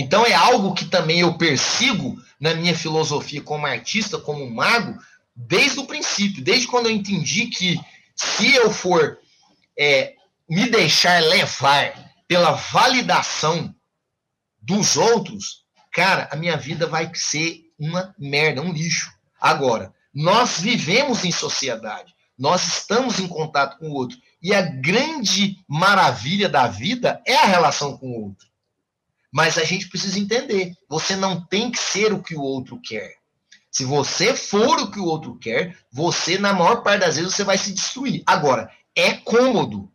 [0.00, 4.96] Então é algo que também eu persigo na minha filosofia como artista, como mago,
[5.34, 7.80] desde o princípio, desde quando eu entendi que
[8.14, 9.18] se eu for
[9.76, 10.14] é,
[10.48, 13.74] me deixar levar pela validação
[14.62, 19.12] dos outros, cara, a minha vida vai ser uma merda, um lixo.
[19.40, 25.56] Agora, nós vivemos em sociedade, nós estamos em contato com o outro, e a grande
[25.66, 28.47] maravilha da vida é a relação com o outro.
[29.32, 33.16] Mas a gente precisa entender: você não tem que ser o que o outro quer.
[33.70, 37.44] Se você for o que o outro quer, você, na maior parte das vezes, você
[37.44, 38.22] vai se destruir.
[38.26, 39.90] Agora, é cômodo.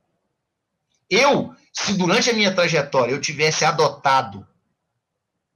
[1.10, 4.48] Eu, se durante a minha trajetória eu tivesse adotado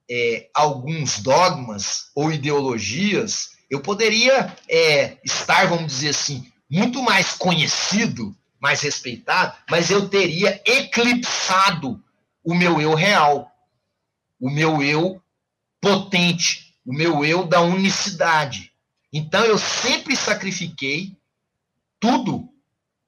[0.10, 8.36] é, alguns dogmas ou ideologias, eu poderia é, estar, vamos dizer assim, muito mais conhecido,
[8.60, 12.04] mais respeitado, mas eu teria eclipsado
[12.44, 13.52] o meu eu real
[14.40, 15.22] o meu eu
[15.82, 18.72] potente, o meu eu da unicidade.
[19.12, 21.16] Então eu sempre sacrifiquei
[22.00, 22.50] tudo,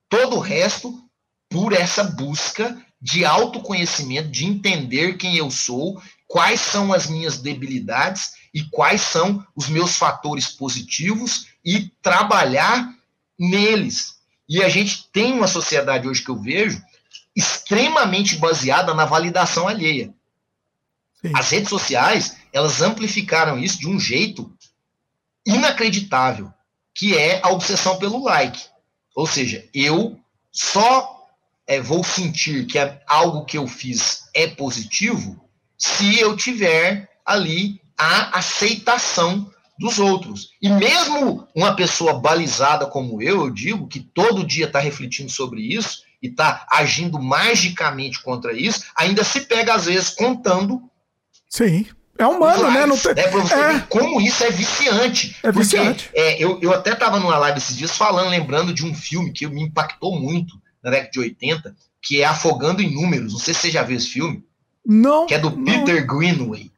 [0.08, 1.04] todo o resto,
[1.50, 8.34] por essa busca de autoconhecimento, de entender quem eu sou, quais são as minhas debilidades
[8.54, 12.94] e quais são os meus fatores positivos e trabalhar
[13.38, 14.20] neles.
[14.48, 16.82] E a gente tem uma sociedade hoje que eu vejo
[17.36, 20.14] extremamente baseada na validação alheia.
[21.22, 21.32] Sim.
[21.36, 24.52] As redes sociais, elas amplificaram isso de um jeito
[25.46, 26.52] inacreditável,
[26.96, 28.62] que é a obsessão pelo like.
[29.16, 30.20] Ou seja, eu
[30.52, 31.28] só
[31.68, 35.40] é, vou sentir que é algo que eu fiz é positivo
[35.78, 40.50] se eu tiver ali a aceitação dos outros.
[40.62, 45.62] E mesmo uma pessoa balizada como eu, eu digo que todo dia está refletindo sobre
[45.62, 50.89] isso e está agindo magicamente contra isso, ainda se pega às vezes contando
[51.50, 51.86] Sim.
[52.18, 52.86] É humano, né?
[52.86, 53.12] Não tem...
[53.12, 53.74] É pra você é.
[53.74, 55.38] ver como isso é viciante.
[55.42, 56.06] É viciante.
[56.06, 59.32] Porque, é, eu, eu até estava numa live esses dias falando, lembrando de um filme
[59.32, 60.54] que me impactou muito
[60.84, 63.32] na década de 80, que é Afogando em Números.
[63.32, 64.44] Não sei se você já viu esse filme.
[64.86, 65.28] Não.
[65.28, 65.64] Que é do não.
[65.64, 66.70] Peter Greenway.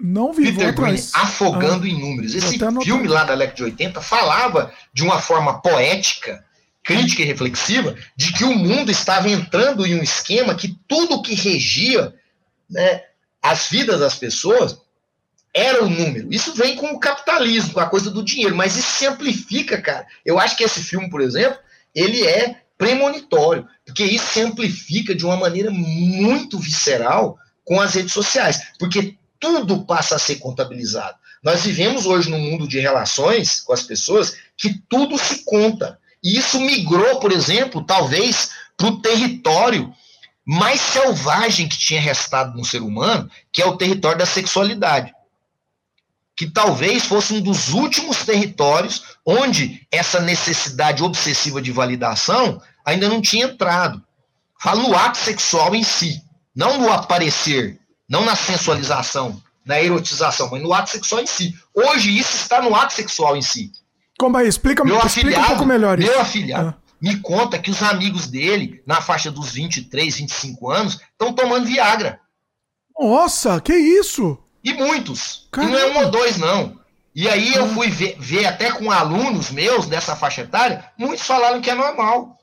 [0.00, 0.52] Não vi.
[0.52, 2.34] Peter Greenway, Afogando ah, em Números.
[2.34, 6.44] Esse filme lá da década de 80 falava de uma forma poética,
[6.82, 11.34] crítica e reflexiva, de que o mundo estava entrando em um esquema que tudo que
[11.34, 12.12] regia
[12.68, 13.02] né,
[13.42, 14.78] as vidas das pessoas
[15.54, 16.32] era o número.
[16.32, 20.06] Isso vem com o capitalismo, com a coisa do dinheiro, mas isso se amplifica, cara.
[20.24, 21.58] Eu acho que esse filme, por exemplo,
[21.94, 28.12] ele é premonitório, porque isso se amplifica de uma maneira muito visceral com as redes
[28.12, 31.16] sociais, porque tudo passa a ser contabilizado.
[31.42, 35.98] Nós vivemos hoje num mundo de relações com as pessoas que tudo se conta.
[36.22, 39.92] E isso migrou, por exemplo, talvez para o território
[40.48, 45.12] mais selvagem que tinha restado no ser humano, que é o território da sexualidade.
[46.34, 53.20] Que talvez fosse um dos últimos territórios onde essa necessidade obsessiva de validação ainda não
[53.20, 54.02] tinha entrado.
[54.58, 56.22] Falo no ato sexual em si,
[56.56, 61.54] não no aparecer, não na sensualização, na erotização, mas no ato sexual em si.
[61.74, 63.70] Hoje isso está no ato sexual em si.
[64.18, 64.40] Como?
[64.40, 66.10] Explica, meu explica afilhado, um pouco melhor isso.
[66.10, 66.74] Meu afilhado.
[66.74, 71.66] Ah me conta que os amigos dele, na faixa dos 23, 25 anos, estão tomando
[71.66, 72.20] Viagra.
[72.98, 74.38] Nossa, que isso?
[74.62, 75.48] E muitos.
[75.52, 75.72] Caramba.
[75.72, 76.78] E não é um ou dois, não.
[77.14, 81.60] E aí eu fui ver, ver, até com alunos meus dessa faixa etária, muitos falaram
[81.60, 82.36] que é normal.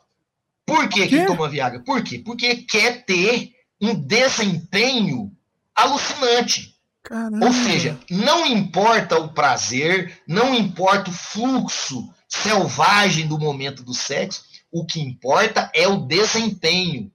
[0.66, 1.80] Por que, que toma Viagra?
[1.80, 2.20] Por quê?
[2.20, 3.52] Porque quer ter
[3.82, 5.32] um desempenho
[5.76, 6.76] alucinante.
[7.04, 7.46] Caramba.
[7.46, 14.44] Ou seja, não importa o prazer, não importa o fluxo selvagem do momento do sexo,
[14.72, 17.12] o que importa é o desempenho.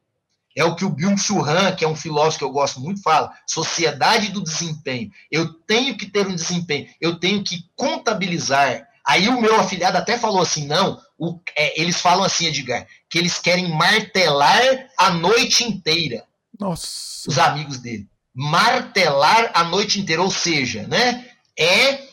[0.56, 3.32] É o que o Byung-Chul Han, que é um filósofo que eu gosto muito, fala.
[3.46, 5.10] Sociedade do desempenho.
[5.30, 6.88] Eu tenho que ter um desempenho.
[7.00, 8.88] Eu tenho que contabilizar.
[9.06, 13.18] Aí o meu afiliado até falou assim, não, o, é, eles falam assim, Edgar, que
[13.18, 14.62] eles querem martelar
[14.98, 16.24] a noite inteira.
[16.58, 17.28] Nossa.
[17.28, 18.08] Os amigos dele.
[18.34, 20.22] Martelar a noite inteira.
[20.22, 21.28] Ou seja, né?
[21.58, 22.08] É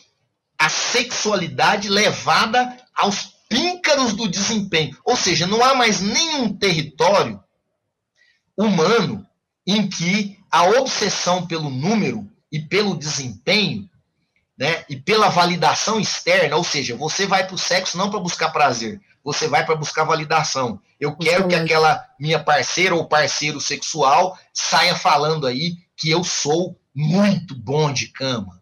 [0.57, 4.97] a sexualidade levada aos píncaros do desempenho.
[5.05, 7.41] Ou seja, não há mais nenhum território
[8.57, 9.25] humano
[9.65, 13.87] em que a obsessão pelo número e pelo desempenho,
[14.57, 18.49] né, e pela validação externa, ou seja, você vai para o sexo não para buscar
[18.49, 20.81] prazer, você vai para buscar validação.
[20.99, 26.79] Eu quero que aquela minha parceira ou parceiro sexual saia falando aí que eu sou
[26.95, 28.56] muito bom de cama.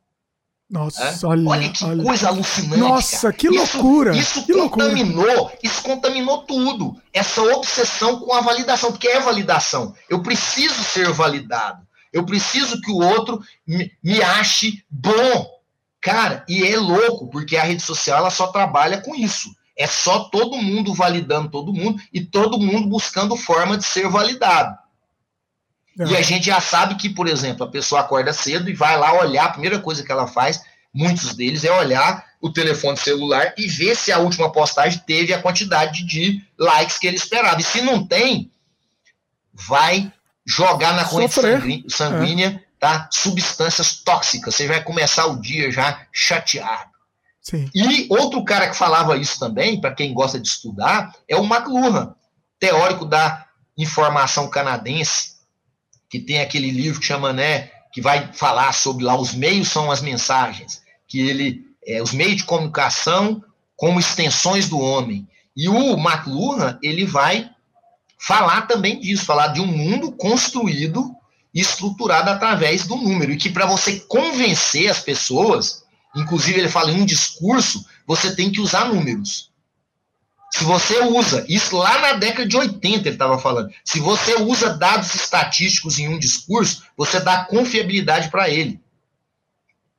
[0.70, 2.04] Nossa, olha, olha, que olha.
[2.04, 2.78] coisa alucinante.
[2.78, 3.34] Nossa, cara.
[3.34, 4.18] que loucura.
[4.18, 5.60] Isso, isso que contaminou, loucura.
[5.62, 6.96] isso contaminou tudo.
[7.14, 9.94] Essa obsessão com a validação, porque é validação.
[10.10, 11.86] Eu preciso ser validado.
[12.12, 15.56] Eu preciso que o outro me, me ache bom.
[16.02, 19.50] Cara, e é louco, porque a rede social ela só trabalha com isso.
[19.78, 24.76] É só todo mundo validando todo mundo e todo mundo buscando forma de ser validado.
[25.98, 29.14] E a gente já sabe que, por exemplo, a pessoa acorda cedo e vai lá
[29.14, 30.62] olhar, a primeira coisa que ela faz,
[30.94, 35.42] muitos deles, é olhar o telefone celular e ver se a última postagem teve a
[35.42, 37.62] quantidade de likes que ele esperava.
[37.62, 38.52] E se não tem,
[39.54, 40.12] vai
[40.46, 42.62] jogar na corrente sanguínea, é.
[42.78, 43.08] tá?
[43.10, 44.54] substâncias tóxicas.
[44.54, 46.92] Você vai começar o dia já chateado.
[47.42, 47.70] Sim.
[47.74, 52.14] E outro cara que falava isso também, para quem gosta de estudar, é o McLuhan,
[52.60, 53.46] teórico da
[53.78, 55.35] informação canadense
[56.20, 59.92] que tem aquele livro que chama, né, que vai falar sobre lá os meios são
[59.92, 63.44] as mensagens, que ele é, os meios de comunicação
[63.76, 65.28] como extensões do homem.
[65.56, 67.50] E o McLuhan, ele vai
[68.18, 71.14] falar também disso, falar de um mundo construído
[71.54, 75.84] e estruturado através do número, e que para você convencer as pessoas,
[76.16, 79.52] inclusive ele fala em um discurso, você tem que usar números.
[80.52, 84.70] Se você usa, isso lá na década de 80 ele estava falando, se você usa
[84.70, 88.80] dados estatísticos em um discurso, você dá confiabilidade para ele.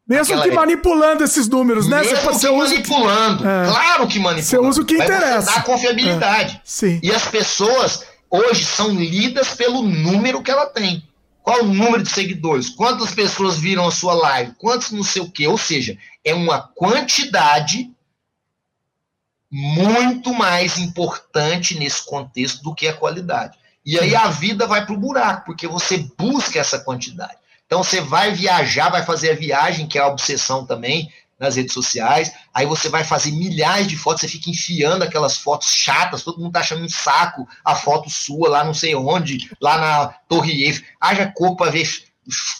[0.08, 2.00] Mesmo Aquela que manipulando esses números, né?
[2.00, 3.46] Mesmo você, que manipulando.
[3.46, 3.66] É.
[3.66, 4.42] Claro que manipulando.
[4.42, 5.50] Você usa o que interessa.
[5.50, 6.54] Você dá confiabilidade.
[6.54, 6.60] É.
[6.64, 7.00] Sim.
[7.02, 11.02] E as pessoas hoje são lidas pelo número que ela tem.
[11.42, 12.68] Qual o número de seguidores?
[12.68, 14.52] Quantas pessoas viram a sua live?
[14.58, 15.46] Quantos não sei o quê?
[15.48, 17.90] Ou seja, é uma quantidade
[19.50, 23.56] muito mais importante nesse contexto do que a qualidade.
[23.84, 27.36] E aí a vida vai para o buraco, porque você busca essa quantidade.
[27.66, 31.74] Então você vai viajar, vai fazer a viagem, que é a obsessão também nas redes
[31.74, 36.40] sociais, aí você vai fazer milhares de fotos, você fica enfiando aquelas fotos chatas, todo
[36.40, 40.64] mundo tá achando um saco a foto sua lá não sei onde, lá na Torre
[40.64, 40.86] Eiffel.
[40.98, 41.86] Haja cor para ver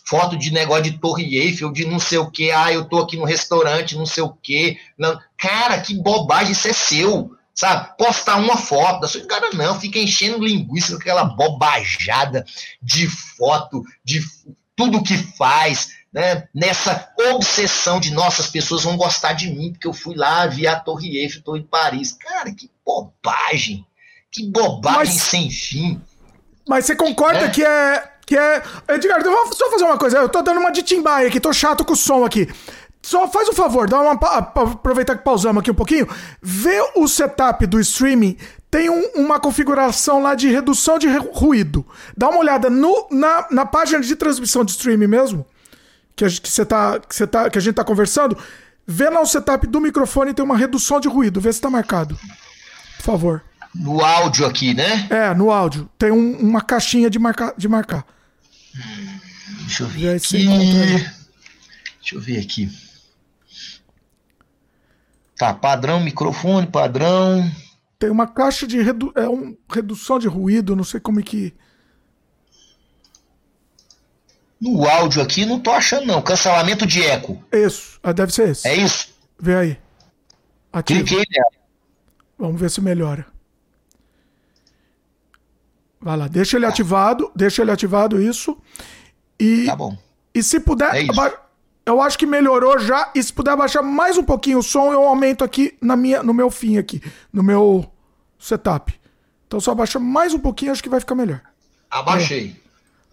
[0.05, 3.17] foto de negócio de Torre Eiffel, de não sei o que, ah, eu tô aqui
[3.17, 4.79] no restaurante, não sei o que.
[4.97, 5.19] Não.
[5.37, 7.37] Cara, que bobagem, isso é seu.
[7.55, 7.97] Sabe?
[7.97, 12.45] Postar uma foto da sua cara, não, fica enchendo linguiça com aquela bobajada
[12.83, 14.23] de foto, de
[14.77, 16.47] tudo que faz, né?
[16.55, 20.79] Nessa obsessão de nossas pessoas vão gostar de mim, porque eu fui lá, vi a
[20.79, 22.13] Torre Eiffel, tô em Paris.
[22.13, 23.87] Cara, que bobagem!
[24.31, 26.01] Que bobagem mas, sem fim.
[26.69, 27.51] Mas você concorda é?
[27.51, 28.61] que é que é.
[28.89, 30.19] Edgar, eu vou só fazer uma coisa.
[30.19, 32.49] Eu tô dando uma de timbaia aqui, tô chato com o som aqui.
[33.01, 34.15] Só faz um favor, dá uma.
[34.15, 36.09] Aproveitar que pausamos aqui um pouquinho.
[36.43, 38.37] Vê o setup do streaming.
[38.69, 41.87] Tem um, uma configuração lá de redução de ruído.
[42.17, 45.47] Dá uma olhada no, na, na página de transmissão de streaming mesmo.
[46.17, 48.37] Que a, que, tá, que, você tá, que a gente tá conversando.
[48.85, 51.41] Vê lá o setup do microfone tem uma redução de ruído.
[51.41, 52.19] Vê se tá marcado.
[52.97, 53.43] Por favor.
[53.73, 55.07] No áudio aqui, né?
[55.11, 55.89] É, no áudio.
[55.97, 57.55] Tem um, uma caixinha de marcar.
[57.57, 58.05] De marcar.
[59.61, 60.47] Deixa eu ver aqui.
[62.01, 62.71] Deixa eu ver aqui.
[65.37, 67.51] Tá, padrão, microfone, padrão.
[67.99, 71.55] Tem uma caixa de redu é um, redução de ruído, não sei como é que.
[74.61, 76.23] No áudio aqui não tô achando, não.
[76.23, 77.43] Cancelamento de eco.
[77.53, 78.67] Isso, ah, deve ser esse.
[78.67, 79.09] É isso?
[79.39, 79.79] Vê aí.
[80.73, 81.01] Ativa.
[81.01, 81.51] Cliquei nela.
[82.39, 83.27] Vamos ver se melhora.
[86.07, 86.71] Vai lá, deixa ele tá.
[86.71, 88.57] ativado, deixa ele ativado isso.
[89.41, 89.99] E, tá bom.
[90.33, 91.05] E se puder, é
[91.85, 93.11] eu acho que melhorou já.
[93.13, 96.33] E se puder baixar mais um pouquinho o som, eu aumento aqui na minha, no
[96.33, 97.03] meu fim aqui,
[97.33, 97.85] no meu
[98.39, 98.95] setup.
[99.49, 101.41] Então só abaixa mais um pouquinho, acho que vai ficar melhor.
[101.91, 102.55] Abaixei.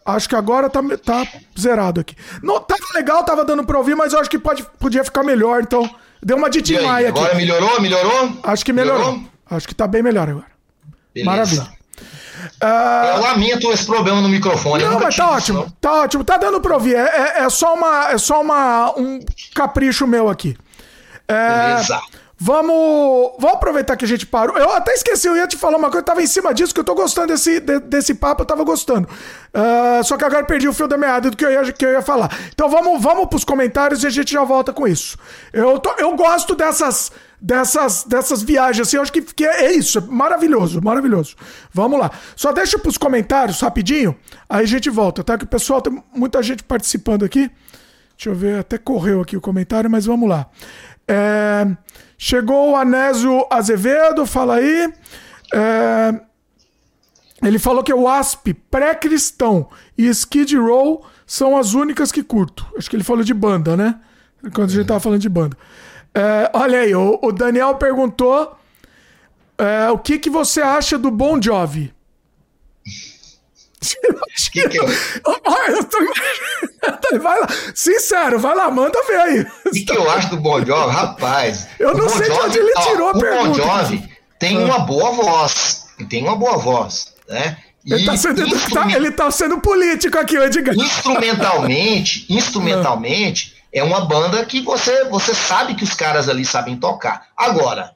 [0.06, 0.12] É.
[0.14, 1.28] Acho que agora tá, tá
[1.60, 2.16] zerado aqui.
[2.44, 5.64] Não, tava legal, tava dando pra ouvir, mas eu acho que pode, podia ficar melhor,
[5.64, 5.90] então.
[6.22, 7.18] Deu uma de Tim Maia aqui.
[7.18, 7.82] Agora melhorou?
[7.82, 8.38] Melhorou?
[8.44, 9.14] Acho que melhorou.
[9.14, 9.30] melhorou.
[9.50, 10.52] Acho que tá bem melhor agora.
[11.12, 11.32] Beleza.
[11.32, 11.83] Maravilha.
[12.62, 13.16] Uh...
[13.16, 14.84] Eu lamento esse problema no microfone.
[14.84, 15.64] Não, mas tá ótimo.
[15.64, 16.24] Isso, tá ótimo.
[16.24, 16.96] Tá dando pra ouvir.
[16.96, 19.20] É, é, é, só, uma, é só uma, um
[19.54, 20.56] capricho meu aqui.
[21.28, 21.68] É...
[21.68, 22.02] Beleza.
[22.38, 24.58] Vamos, vamos aproveitar que a gente parou.
[24.58, 26.80] Eu até esqueci, eu ia te falar uma coisa, eu tava em cima disso, que
[26.80, 29.08] eu tô gostando desse, de, desse papo, eu tava gostando.
[29.08, 31.92] Uh, só que agora perdi o fio da meada do que eu ia, que eu
[31.92, 32.36] ia falar.
[32.52, 35.18] Então vamos, vamos pros comentários e a gente já volta com isso.
[35.54, 39.72] Eu, tô, eu gosto dessas, dessas, dessas viagens, assim, eu acho que, que é, é
[39.72, 41.36] isso, é maravilhoso, maravilhoso.
[41.72, 42.10] Vamos lá.
[42.36, 44.16] Só deixa pros comentários rapidinho,
[44.50, 45.38] aí a gente volta, tá?
[45.38, 47.50] Que o pessoal tem muita gente participando aqui.
[48.16, 50.48] Deixa eu ver, até correu aqui o comentário, mas vamos lá.
[51.08, 51.68] É,
[52.18, 54.94] chegou o Anésio Azevedo, fala aí.
[55.54, 56.22] É,
[57.44, 62.66] ele falou que o ASP pré-cristão e Skid Row são as únicas que curto.
[62.78, 64.00] Acho que ele falou de banda, né?
[64.54, 65.58] Quando a gente tava falando de banda.
[66.14, 68.56] É, olha aí, o, o Daniel perguntou
[69.58, 71.94] é, o que, que você acha do Bon Jovi.
[74.52, 74.88] Que que eu...
[74.88, 75.98] eu tô...
[77.20, 77.48] vai lá.
[77.74, 79.48] Sincero, vai lá, manda ver aí.
[79.66, 80.94] O que, que, eu acho do Bon Jovi?
[80.94, 81.68] Rapaz.
[81.80, 83.62] Eu não bon sei de onde ele tirou ó, a pergunta.
[83.62, 84.66] O Bon Jovi tem ah.
[84.66, 85.88] uma boa voz.
[86.10, 87.58] Tem uma boa voz, né?
[87.86, 88.90] Ele tá, sendo, instrument...
[88.90, 90.74] tá, ele tá sendo político aqui, o Edgar.
[90.76, 97.28] Instrumentalmente, instrumentalmente, é uma banda que você, você sabe que os caras ali sabem tocar.
[97.36, 97.92] Agora,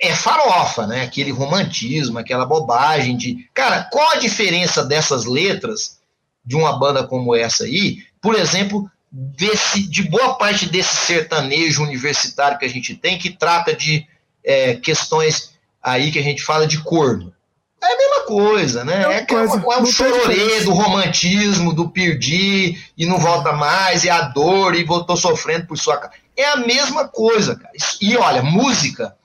[0.00, 1.02] é farofa, né?
[1.02, 3.48] Aquele romantismo, aquela bobagem de.
[3.52, 5.98] Cara, qual a diferença dessas letras
[6.44, 8.04] de uma banda como essa aí?
[8.20, 13.74] Por exemplo, desse, de boa parte desse sertanejo universitário que a gente tem, que trata
[13.74, 14.06] de
[14.44, 17.34] é, questões aí que a gente fala de corno.
[17.82, 19.04] É a mesma coisa, né?
[19.04, 24.04] É, é, coisa, é, é um chororê do romantismo, do perdi e não volta mais,
[24.04, 26.12] e a dor, e voltou sofrendo por sua casa.
[26.36, 27.72] É a mesma coisa, cara.
[28.00, 29.16] E olha, música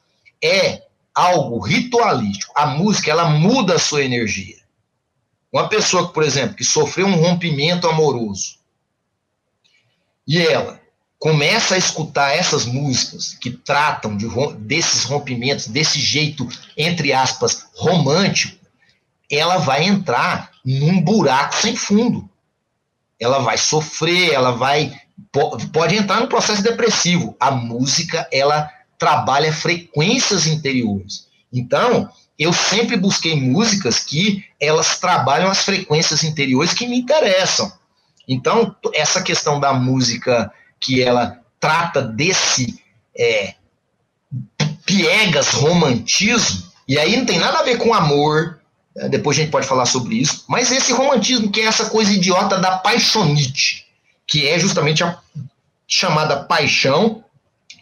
[0.43, 0.83] é
[1.15, 2.51] algo ritualístico.
[2.55, 4.57] A música, ela muda a sua energia.
[5.51, 8.57] Uma pessoa, por exemplo, que sofreu um rompimento amoroso
[10.27, 10.81] e ela
[11.19, 16.47] começa a escutar essas músicas que tratam de, desses rompimentos, desse jeito,
[16.77, 18.57] entre aspas, romântico,
[19.31, 22.29] ela vai entrar num buraco sem fundo.
[23.19, 24.93] Ela vai sofrer, ela vai.
[25.71, 27.35] Pode entrar num processo depressivo.
[27.39, 31.27] A música, ela trabalha frequências interiores.
[31.51, 37.71] Então, eu sempre busquei músicas que elas trabalham as frequências interiores que me interessam.
[38.27, 42.81] Então, essa questão da música que ela trata desse
[43.17, 43.53] é,
[44.85, 48.59] piegas romantismo, e aí não tem nada a ver com amor,
[48.95, 52.11] né, depois a gente pode falar sobre isso, mas esse romantismo que é essa coisa
[52.11, 53.85] idiota da paixonite,
[54.27, 55.19] que é justamente a
[55.87, 57.22] chamada paixão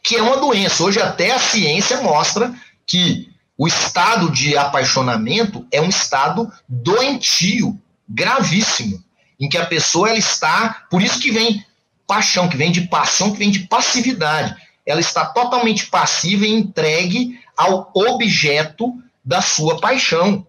[0.03, 0.83] que é uma doença.
[0.83, 2.53] Hoje até a ciência mostra
[2.85, 9.03] que o estado de apaixonamento é um estado doentio, gravíssimo,
[9.39, 11.63] em que a pessoa ela está, por isso que vem
[12.07, 14.55] paixão, que vem de paixão, que vem de passividade.
[14.85, 20.45] Ela está totalmente passiva e entregue ao objeto da sua paixão.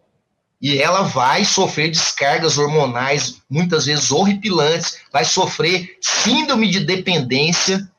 [0.61, 7.91] E ela vai sofrer descargas hormonais, muitas vezes horripilantes, vai sofrer síndrome de dependência,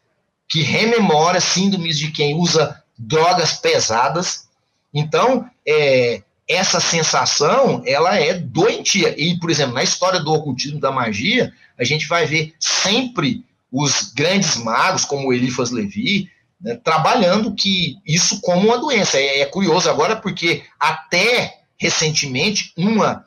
[0.48, 4.48] que rememora síndromes de quem usa drogas pesadas.
[4.94, 9.15] Então, é, essa sensação, ela é doentia.
[9.18, 14.14] E, por exemplo, na história do ocultismo da magia, a gente vai ver sempre os
[14.14, 16.30] grandes magos, como Elifas Levi,
[16.61, 19.18] né, trabalhando que isso como uma doença.
[19.18, 23.26] É, é curioso agora porque até recentemente uma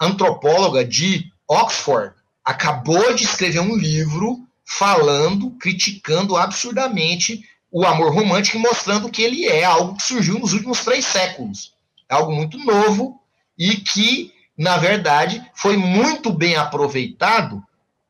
[0.00, 2.14] antropóloga de Oxford
[2.44, 9.46] acabou de escrever um livro falando, criticando absurdamente o amor romântico e mostrando que ele
[9.46, 11.72] é algo que surgiu nos últimos três séculos.
[12.08, 13.18] É algo muito novo
[13.58, 17.62] e que, na verdade, foi muito bem aproveitado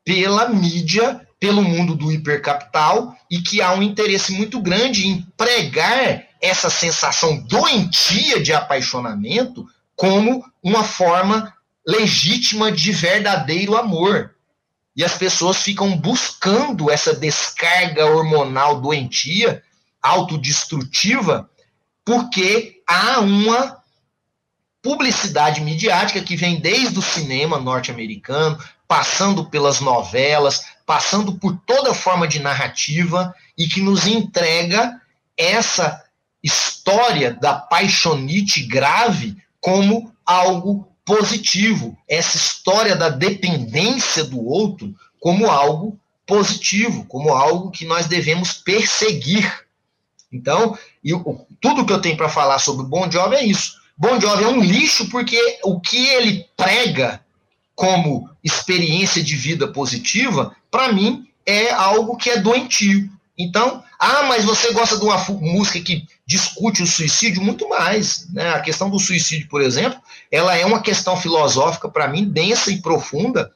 [0.03, 6.23] pela mídia, pelo mundo do hipercapital e que há um interesse muito grande em pregar
[6.41, 9.65] essa sensação doentia de apaixonamento
[9.95, 11.53] como uma forma
[11.87, 14.32] legítima de verdadeiro amor.
[14.95, 19.63] E as pessoas ficam buscando essa descarga hormonal doentia,
[20.01, 21.49] autodestrutiva,
[22.05, 23.81] porque há uma
[24.81, 28.57] publicidade midiática que vem desde o cinema norte-americano,
[28.87, 35.01] passando pelas novelas, passando por toda forma de narrativa e que nos entrega
[35.37, 36.03] essa
[36.43, 45.99] história da paixonite grave como algo positivo, essa história da dependência do outro como algo
[46.25, 49.65] positivo, como algo que nós devemos perseguir.
[50.31, 53.73] Então, eu, tudo que eu tenho para falar sobre o Bon Jovi é isso.
[53.97, 57.21] Bon Jovi é um lixo porque o que ele prega
[57.75, 63.09] como experiência de vida positiva, para mim, é algo que é doentio.
[63.37, 67.41] Então, ah, mas você gosta de uma música que discute o suicídio?
[67.41, 68.27] Muito mais.
[68.33, 68.49] Né?
[68.49, 69.97] A questão do suicídio, por exemplo,
[70.29, 73.53] ela é uma questão filosófica, para mim, densa e profunda,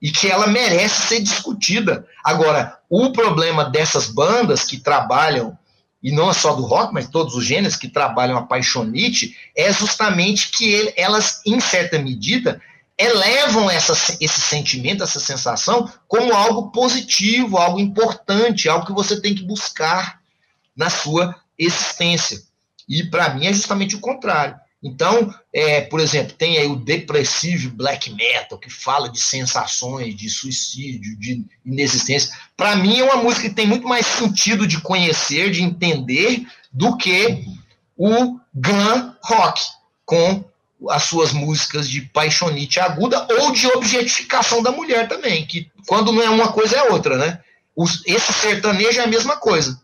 [0.00, 2.06] e que ela merece ser discutida.
[2.22, 5.58] Agora, o problema dessas bandas que trabalham,
[6.00, 9.72] e não é só do rock, mas todos os gêneros que trabalham a paixonite, é
[9.72, 12.62] justamente que elas, em certa medida,
[12.98, 19.34] elevam essa, esse sentimento, essa sensação, como algo positivo, algo importante, algo que você tem
[19.34, 20.20] que buscar
[20.76, 22.42] na sua existência.
[22.88, 24.56] E para mim é justamente o contrário.
[24.82, 30.30] Então, é, por exemplo, tem aí o depressivo black metal, que fala de sensações, de
[30.30, 32.32] suicídio, de inexistência.
[32.56, 36.96] Para mim, é uma música que tem muito mais sentido de conhecer, de entender, do
[36.96, 37.44] que
[37.96, 39.60] o glam rock,
[40.04, 40.47] com
[40.90, 46.22] as suas músicas de paixonite aguda ou de objetificação da mulher também, que quando não
[46.22, 47.40] é uma coisa é outra, né?
[47.74, 49.80] Os, esse sertanejo é a mesma coisa.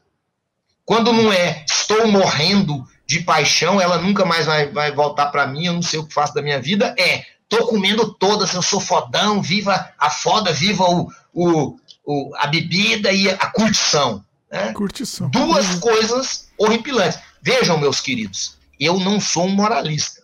[0.85, 5.67] Quando não é estou morrendo de paixão, ela nunca mais vai, vai voltar para mim,
[5.67, 8.81] eu não sei o que faço da minha vida, é tô comendo todas, eu sou
[8.81, 14.25] fodão, viva a foda, viva o, o, o a bebida e a curtição.
[14.51, 14.73] Né?
[14.73, 15.29] Curtição.
[15.31, 17.19] Duas coisas horripilantes.
[17.43, 20.24] Vejam, meus queridos, eu não sou um moralista.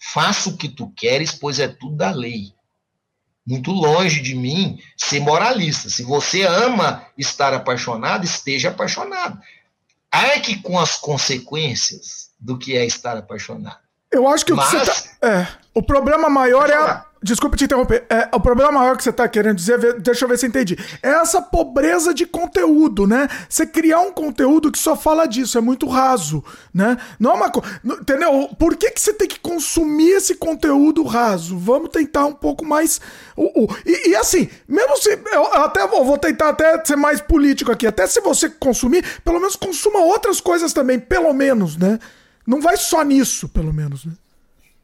[0.00, 2.54] Faça o que tu queres, pois é tudo da lei.
[3.46, 5.90] Muito longe de mim ser moralista.
[5.90, 9.38] Se você ama estar apaixonado, esteja apaixonado.
[10.10, 13.78] Arque com as consequências do que é estar apaixonado.
[14.10, 17.54] Eu acho que Mas, o que você tá, é, o problema maior é a, Desculpa
[17.54, 18.06] te interromper.
[18.08, 20.78] É, o problema maior que você tá querendo dizer, deixa eu ver se eu entendi.
[21.02, 23.28] É essa pobreza de conteúdo, né?
[23.46, 26.42] Você criar um conteúdo que só fala disso, é muito raso,
[26.72, 26.96] né?
[27.18, 27.78] Não é uma coisa.
[27.84, 28.48] Entendeu?
[28.58, 31.58] Por que, que você tem que consumir esse conteúdo raso?
[31.58, 33.02] Vamos tentar um pouco mais.
[33.36, 33.76] Uh, uh.
[33.84, 35.10] E, e, assim, mesmo se.
[35.10, 37.86] Eu até vou, vou tentar até ser mais político aqui.
[37.86, 41.98] Até se você consumir, pelo menos consuma outras coisas também, pelo menos, né?
[42.46, 44.12] Não vai só nisso, pelo menos, né?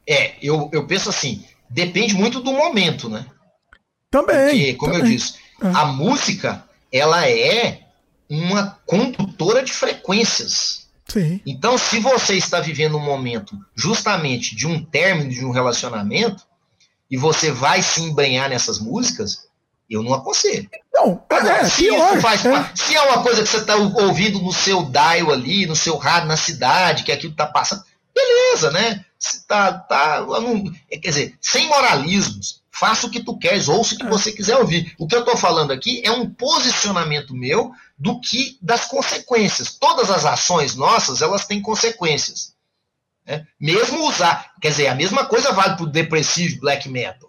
[0.07, 3.25] É, eu, eu penso assim depende muito do momento, né?
[4.09, 4.49] Também.
[4.49, 5.11] Porque, como também.
[5.11, 5.67] eu disse, é.
[5.67, 7.81] a música ela é
[8.29, 10.87] uma condutora de frequências.
[11.07, 11.39] Sim.
[11.45, 16.43] Então, se você está vivendo um momento justamente de um término de um relacionamento
[17.09, 19.47] e você vai se embrenhar nessas músicas,
[19.89, 20.69] eu não aconselho.
[20.93, 22.71] Não, Agora, é, se, pior, faz, é.
[22.75, 26.27] se é uma coisa que você está ouvindo no seu dial ali, no seu rádio,
[26.27, 27.83] na cidade, que aquilo está passando,
[28.17, 29.05] beleza, né?
[29.47, 34.05] Tá, tá, não, quer dizer, sem moralismos, faça o que tu queres, ouça o que
[34.05, 34.09] é.
[34.09, 34.93] você quiser ouvir.
[34.97, 39.73] O que eu estou falando aqui é um posicionamento meu do que das consequências.
[39.73, 42.53] Todas as ações nossas, elas têm consequências.
[43.25, 43.45] Né?
[43.59, 47.26] Mesmo usar, quer dizer, a mesma coisa vale para o depressivo black metal.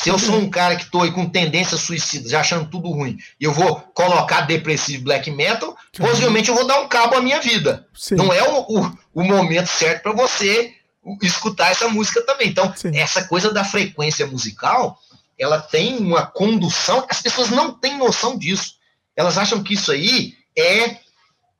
[0.00, 3.42] Se eu sou um cara que estou com tendências suicidas, já achando tudo ruim, e
[3.42, 7.84] eu vou colocar depressivo black metal, possivelmente eu vou dar um cabo à minha vida.
[7.92, 8.14] Sim.
[8.14, 10.72] Não é o, o, o momento certo para você
[11.20, 12.48] escutar essa música também.
[12.48, 12.96] Então, Sim.
[12.96, 14.96] essa coisa da frequência musical,
[15.36, 18.74] ela tem uma condução, as pessoas não têm noção disso.
[19.16, 20.96] Elas acham que isso aí é,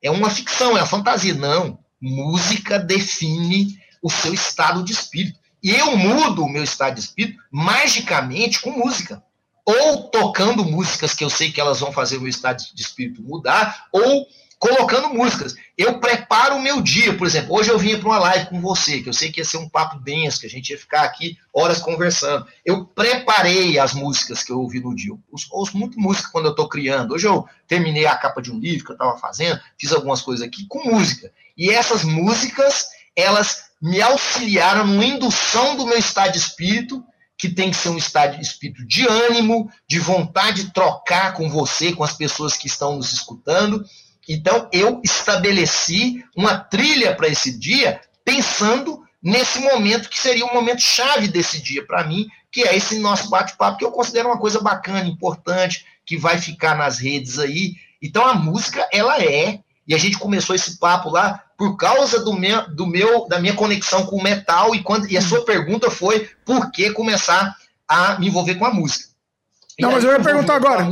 [0.01, 1.35] é uma ficção, é uma fantasia.
[1.35, 1.77] Não.
[2.01, 5.41] Música define o seu estado de espírito.
[5.71, 9.23] Eu mudo o meu estado de espírito magicamente com música.
[9.67, 13.23] Ou tocando músicas que eu sei que elas vão fazer o meu estado de espírito
[13.23, 14.27] mudar, ou
[14.59, 15.55] colocando músicas.
[15.77, 19.03] Eu preparo o meu dia, por exemplo, hoje eu vinha para uma live com você,
[19.03, 21.37] que eu sei que ia ser um papo denso, que a gente ia ficar aqui
[21.53, 22.47] horas conversando.
[22.65, 25.11] Eu preparei as músicas que eu ouvi no dia.
[25.11, 25.21] Eu
[25.51, 27.13] ouço muito música quando eu estou criando.
[27.13, 30.47] Hoje eu terminei a capa de um livro que eu estava fazendo, fiz algumas coisas
[30.47, 31.31] aqui com música.
[31.57, 37.05] E essas músicas, elas me auxiliaram na indução do meu estado de espírito,
[37.37, 41.49] que tem que ser um estado de espírito de ânimo, de vontade de trocar com
[41.49, 43.85] você, com as pessoas que estão nos escutando
[44.29, 50.83] então, eu estabeleci uma trilha para esse dia, pensando nesse momento que seria o momento
[50.83, 54.61] chave desse dia para mim, que é esse nosso bate-papo, que eu considero uma coisa
[54.61, 57.73] bacana, importante, que vai ficar nas redes aí.
[58.03, 62.35] Então, a música, ela é, e a gente começou esse papo lá por causa do
[62.35, 65.91] meu, do meu da minha conexão com o metal, e, quando, e a sua pergunta
[65.91, 67.57] foi por que começar
[67.89, 69.09] a me envolver com a música.
[69.81, 70.89] Não, mas eu ia perguntar agora.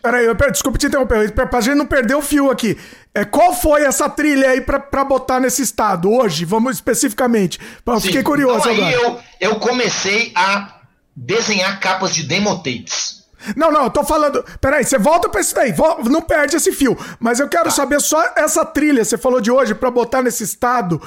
[0.00, 1.32] Peraí, eu, desculpa te interromper.
[1.32, 2.78] Pra gente não perder o fio aqui.
[3.12, 6.44] É, qual foi essa trilha aí pra, pra botar nesse estado hoje?
[6.44, 7.58] Vamos especificamente.
[7.84, 9.20] Eu fiquei curioso então, aí agora.
[9.40, 10.80] Eu, eu comecei a
[11.14, 13.19] desenhar capas de demo tapes.
[13.56, 14.44] Não, não, eu tô falando.
[14.60, 16.96] Peraí, você volta pra isso daí, não perde esse fio.
[17.18, 17.70] Mas eu quero tá.
[17.70, 21.00] saber só essa trilha, você falou de hoje, pra botar nesse estado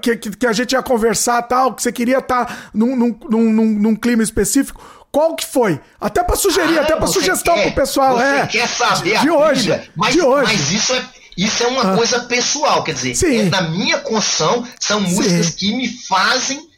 [0.00, 3.64] que, que, a gente ia conversar tal, que você queria estar tá num, num, num,
[3.64, 4.82] num clima específico.
[5.10, 5.80] Qual que foi?
[6.00, 8.16] Até para sugerir, ah, até para sugestão quer, pro pessoal.
[8.16, 10.52] Você é, quer saber de, hoje, mas, de hoje.
[10.52, 11.04] Mas isso é,
[11.36, 11.96] isso é uma ah.
[11.96, 15.52] coisa pessoal, quer dizer, é, na minha construção, são músicas Sim.
[15.56, 16.69] que me fazem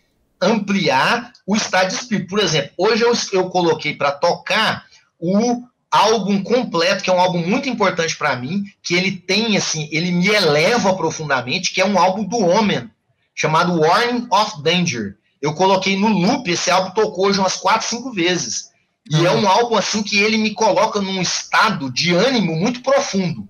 [0.42, 2.28] ampliar o estado de espírito.
[2.28, 4.84] Por exemplo, hoje eu, eu coloquei para tocar
[5.18, 9.88] o álbum completo, que é um álbum muito importante para mim, que ele tem, assim,
[9.92, 12.90] ele me eleva profundamente, que é um álbum do Homem,
[13.34, 15.16] chamado Warning of Danger.
[15.40, 18.70] Eu coloquei no loop, esse álbum tocou hoje umas quatro, cinco vezes.
[19.10, 19.26] E uhum.
[19.26, 23.48] é um álbum, assim, que ele me coloca num estado de ânimo muito profundo.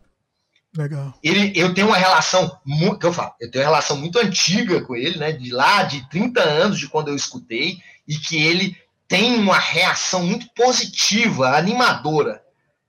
[0.76, 1.12] Legal.
[1.22, 4.96] Ele, eu tenho uma relação, muito, eu falo, eu tenho uma relação muito antiga com
[4.96, 7.78] ele, né, de lá, de 30 anos de quando eu escutei,
[8.08, 8.76] e que ele
[9.06, 12.42] tem uma reação muito positiva, animadora.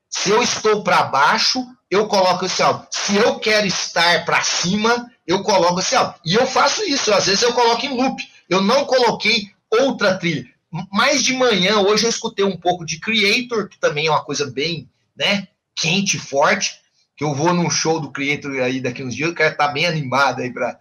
[0.10, 2.86] Se eu estou para baixo, eu coloco esse álbum.
[2.90, 6.14] Se eu quero estar para cima, eu coloco esse álbum.
[6.26, 8.24] E eu faço isso, às vezes eu coloco em loop.
[8.48, 10.46] Eu não coloquei outra trilha.
[10.92, 14.50] Mais de manhã, hoje eu escutei um pouco de Creator, que também é uma coisa
[14.50, 16.80] bem, né, quente, forte,
[17.16, 19.86] que eu vou num show do Creator aí daqui uns dias, eu quero estar bem
[19.86, 20.80] animado aí para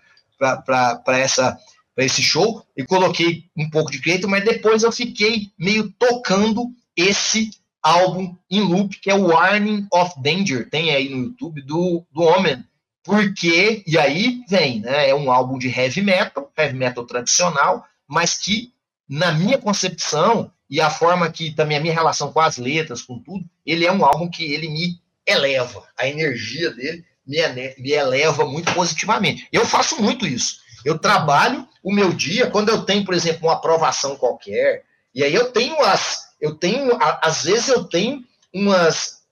[1.18, 1.58] essa
[1.94, 6.70] para esse show e coloquei um pouco de crédito, mas depois eu fiquei meio tocando
[6.96, 7.50] esse
[7.82, 12.22] álbum em loop, que é o Warning of Danger, tem aí no YouTube, do, do
[12.22, 12.64] Homem.
[13.04, 15.10] Porque, e aí vem, né?
[15.10, 18.72] É um álbum de heavy metal, heavy metal tradicional, mas que,
[19.08, 23.18] na minha concepção, e a forma que também a minha relação com as letras, com
[23.18, 27.38] tudo, ele é um álbum que ele me eleva, a energia dele me,
[27.78, 29.48] me eleva muito positivamente.
[29.52, 30.60] Eu faço muito isso.
[30.84, 34.84] Eu trabalho o meu dia quando eu tenho, por exemplo, uma aprovação qualquer,
[35.14, 39.22] e aí eu tenho as, eu tenho, às vezes eu tenho umas,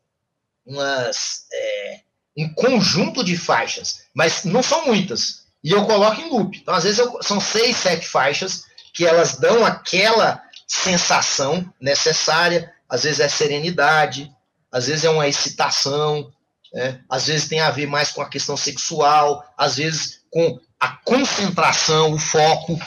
[0.64, 2.00] umas, é,
[2.36, 5.40] um conjunto de faixas, mas não são muitas.
[5.62, 6.56] E eu coloco em loop.
[6.56, 8.64] Então, às vezes, eu, são seis, sete faixas
[8.94, 12.72] que elas dão aquela sensação necessária.
[12.88, 14.32] Às vezes é serenidade,
[14.70, 16.32] às vezes é uma excitação,
[16.72, 17.00] né?
[17.08, 22.12] às vezes tem a ver mais com a questão sexual, às vezes com a concentração,
[22.12, 22.78] o foco.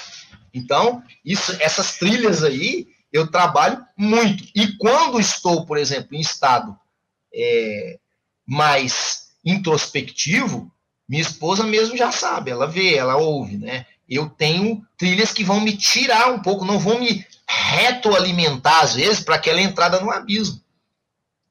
[0.54, 4.44] Então, isso, essas trilhas aí, eu trabalho muito.
[4.56, 6.76] E quando estou, por exemplo, em estado
[7.34, 8.00] é,
[8.46, 10.72] mais introspectivo,
[11.08, 13.86] minha esposa mesmo já sabe, ela vê, ela ouve, né?
[14.10, 19.20] Eu tenho trilhas que vão me tirar um pouco, não vão me retroalimentar, às vezes,
[19.20, 20.63] para aquela entrada no abismo.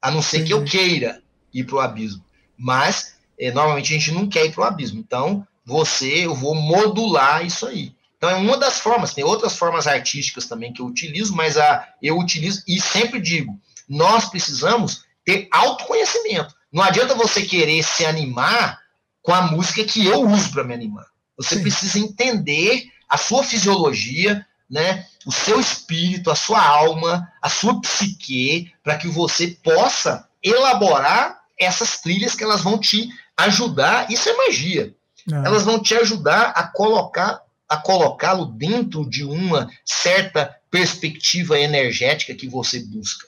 [0.03, 1.21] A não ser que eu queira
[1.53, 2.23] ir para o abismo.
[2.57, 4.99] Mas, é, normalmente, a gente não quer ir para o abismo.
[4.99, 7.95] Então, você, eu vou modular isso aí.
[8.17, 11.85] Então é uma das formas, tem outras formas artísticas também que eu utilizo, mas a,
[12.01, 16.55] eu utilizo e sempre digo, nós precisamos ter autoconhecimento.
[16.71, 18.79] Não adianta você querer se animar
[19.21, 21.05] com a música que eu uso para me animar.
[21.35, 21.63] Você Sim.
[21.63, 28.71] precisa entender a sua fisiologia, né, o seu espírito, a sua alma, a sua psique,
[28.83, 34.11] para que você possa elaborar essas trilhas que elas vão te ajudar.
[34.11, 34.95] Isso é magia.
[35.31, 35.35] É.
[35.35, 42.47] Elas vão te ajudar a colocar a colocá-lo dentro de uma certa perspectiva energética que
[42.47, 43.27] você busca.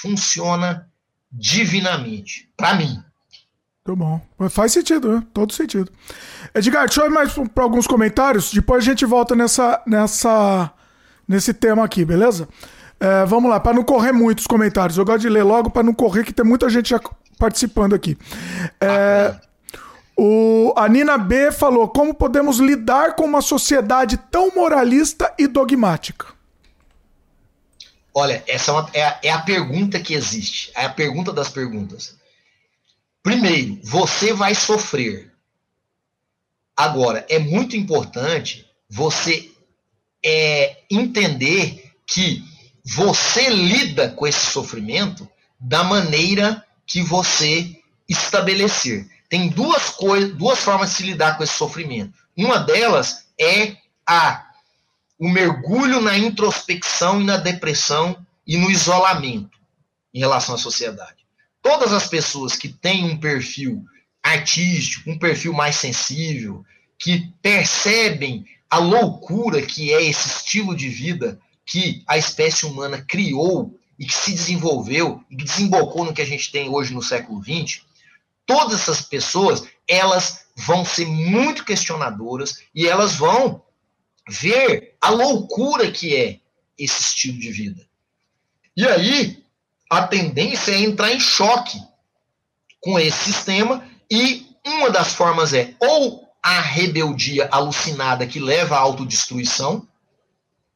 [0.00, 0.88] Funciona
[1.30, 3.02] divinamente, para mim.
[3.86, 4.48] Muito bom.
[4.48, 5.26] Faz sentido, né?
[5.34, 5.92] Todo sentido.
[6.54, 8.52] Edgar, deixa eu ir mais para alguns comentários.
[8.52, 10.72] Depois a gente volta nessa, nessa,
[11.30, 12.48] nesse tema aqui, beleza?
[12.98, 14.98] É, vamos lá, para não correr muitos comentários.
[14.98, 17.00] Eu gosto de ler logo para não correr, que tem muita gente já
[17.38, 18.18] participando aqui.
[18.80, 19.36] É,
[20.16, 26.26] o, a Nina B falou: como podemos lidar com uma sociedade tão moralista e dogmática?
[28.12, 31.48] Olha, essa é, uma, é, a, é a pergunta que existe, é a pergunta das
[31.48, 32.16] perguntas.
[33.22, 35.30] Primeiro, você vai sofrer.
[36.76, 39.49] Agora, é muito importante você
[40.24, 42.42] é, entender que
[42.84, 45.28] você lida com esse sofrimento
[45.58, 47.76] da maneira que você
[48.08, 52.12] estabelecer tem duas coisas, duas formas de se lidar com esse sofrimento.
[52.36, 54.46] Uma delas é a
[55.16, 59.58] o mergulho na introspecção e na depressão e no isolamento
[60.12, 61.24] em relação à sociedade.
[61.62, 63.84] Todas as pessoas que têm um perfil
[64.22, 66.64] artístico, um perfil mais sensível,
[66.98, 73.76] que percebem a loucura que é esse estilo de vida que a espécie humana criou
[73.98, 77.42] e que se desenvolveu e que desembocou no que a gente tem hoje no século
[77.42, 77.82] XX,
[78.46, 83.62] todas essas pessoas, elas vão ser muito questionadoras e elas vão
[84.28, 86.40] ver a loucura que é
[86.78, 87.86] esse estilo de vida.
[88.76, 89.44] E aí,
[89.90, 91.78] a tendência é entrar em choque
[92.80, 98.80] com esse sistema e uma das formas é ou a rebeldia alucinada que leva à
[98.80, 99.86] autodestruição,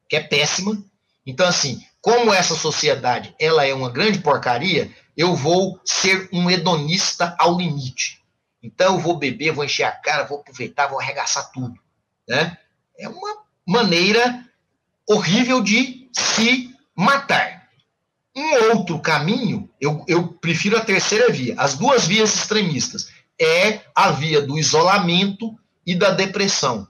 [0.08, 0.82] que é péssima.
[1.26, 7.34] Então, assim, como essa sociedade ela é uma grande porcaria, eu vou ser um hedonista
[7.38, 8.22] ao limite.
[8.62, 11.78] Então, eu vou beber, vou encher a cara, vou aproveitar, vou arregaçar tudo.
[12.28, 12.56] Né?
[12.98, 14.44] É uma maneira
[15.08, 17.68] horrível de se matar.
[18.36, 21.54] Um outro caminho, eu, eu prefiro a terceira via.
[21.56, 26.86] As duas vias extremistas é a via do isolamento e da depressão.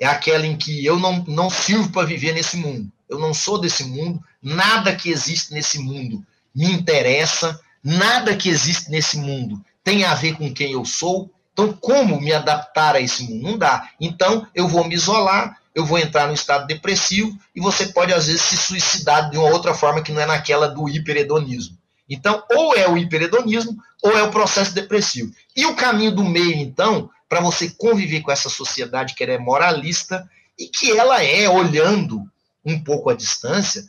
[0.00, 2.90] É aquela em que eu não, não sirvo para viver nesse mundo.
[3.08, 4.22] Eu não sou desse mundo.
[4.40, 6.24] Nada que existe nesse mundo
[6.54, 7.60] me interessa.
[7.82, 11.30] Nada que existe nesse mundo tem a ver com quem eu sou.
[11.52, 13.42] Então, como me adaptar a esse mundo?
[13.42, 13.88] Não dá.
[14.00, 18.26] Então, eu vou me isolar, eu vou entrar no estado depressivo e você pode, às
[18.26, 21.76] vezes, se suicidar de uma outra forma que não é naquela do hiperedonismo.
[22.08, 25.32] Então, ou é o hiperedonismo, ou é o processo depressivo.
[25.54, 30.28] E o caminho do meio, então, para você conviver com essa sociedade que é moralista
[30.58, 32.24] e que ela é, olhando
[32.64, 33.88] um pouco à distância,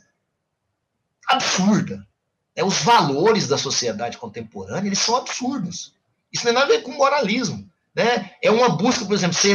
[1.26, 2.06] absurda.
[2.54, 5.94] É, os valores da sociedade contemporânea, eles são absurdos.
[6.32, 7.68] Isso não tem nada a ver com moralismo.
[7.94, 8.32] Né?
[8.42, 9.52] É uma busca, por exemplo, você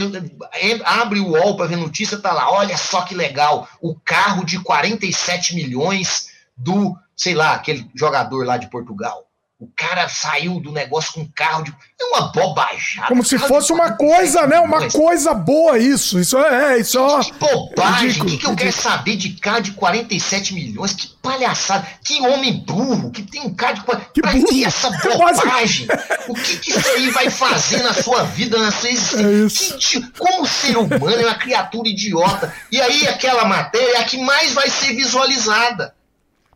[0.84, 4.60] abre o UOL para ver notícia, tá lá, olha só que legal, o carro de
[4.62, 9.26] 47 milhões do, sei lá, aquele jogador lá de Portugal.
[9.58, 11.72] O cara saiu do negócio com um carro de.
[11.72, 13.08] É uma bobajada.
[13.08, 14.60] Como se fosse uma coisa, né?
[14.60, 16.20] Uma coisa boa isso.
[16.20, 16.78] Isso é.
[16.78, 18.22] Isso é que bobagem.
[18.22, 20.94] O que, que eu quero saber de carro de 47 milhões?
[20.94, 21.88] Que palhaçada.
[22.04, 23.82] Que homem burro que tem um carro de.
[24.14, 24.46] Que pra burro.
[24.46, 25.88] que essa bobagem?
[26.28, 29.76] o que, que isso aí vai fazer na sua vida, na sua existência?
[29.76, 32.54] É que, como ser humano é uma criatura idiota.
[32.70, 35.95] E aí aquela matéria é a que mais vai ser visualizada.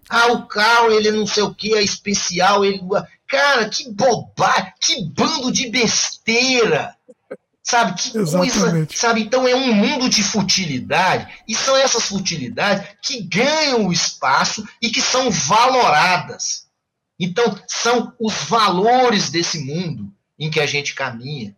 [0.10, 2.66] Ah, o carro, ele não sei o que, é especial.
[2.66, 2.82] Ele...
[3.28, 6.96] Cara, que bobagem, que bando de besteira.
[7.62, 8.60] Sabe, que Exatamente.
[8.60, 8.88] coisa.
[8.96, 11.32] Sabe, então é um mundo de futilidade.
[11.48, 16.68] E são essas futilidades que ganham o espaço e que são valoradas.
[17.20, 21.56] Então, são os valores desse mundo em que a gente caminha.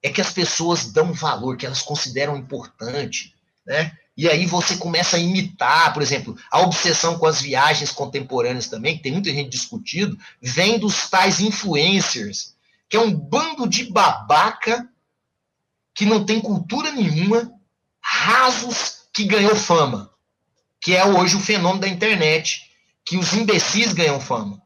[0.00, 3.34] É que as pessoas dão valor, que elas consideram importante.
[3.66, 3.92] Né?
[4.18, 8.96] E aí você começa a imitar, por exemplo, a obsessão com as viagens contemporâneas também,
[8.96, 12.56] que tem muita gente discutido, vem dos tais influencers,
[12.88, 14.88] que é um bando de babaca
[15.94, 17.52] que não tem cultura nenhuma,
[18.00, 20.10] rasos que ganhou fama,
[20.80, 22.72] que é hoje o fenômeno da internet,
[23.04, 24.60] que os imbecis ganham fama.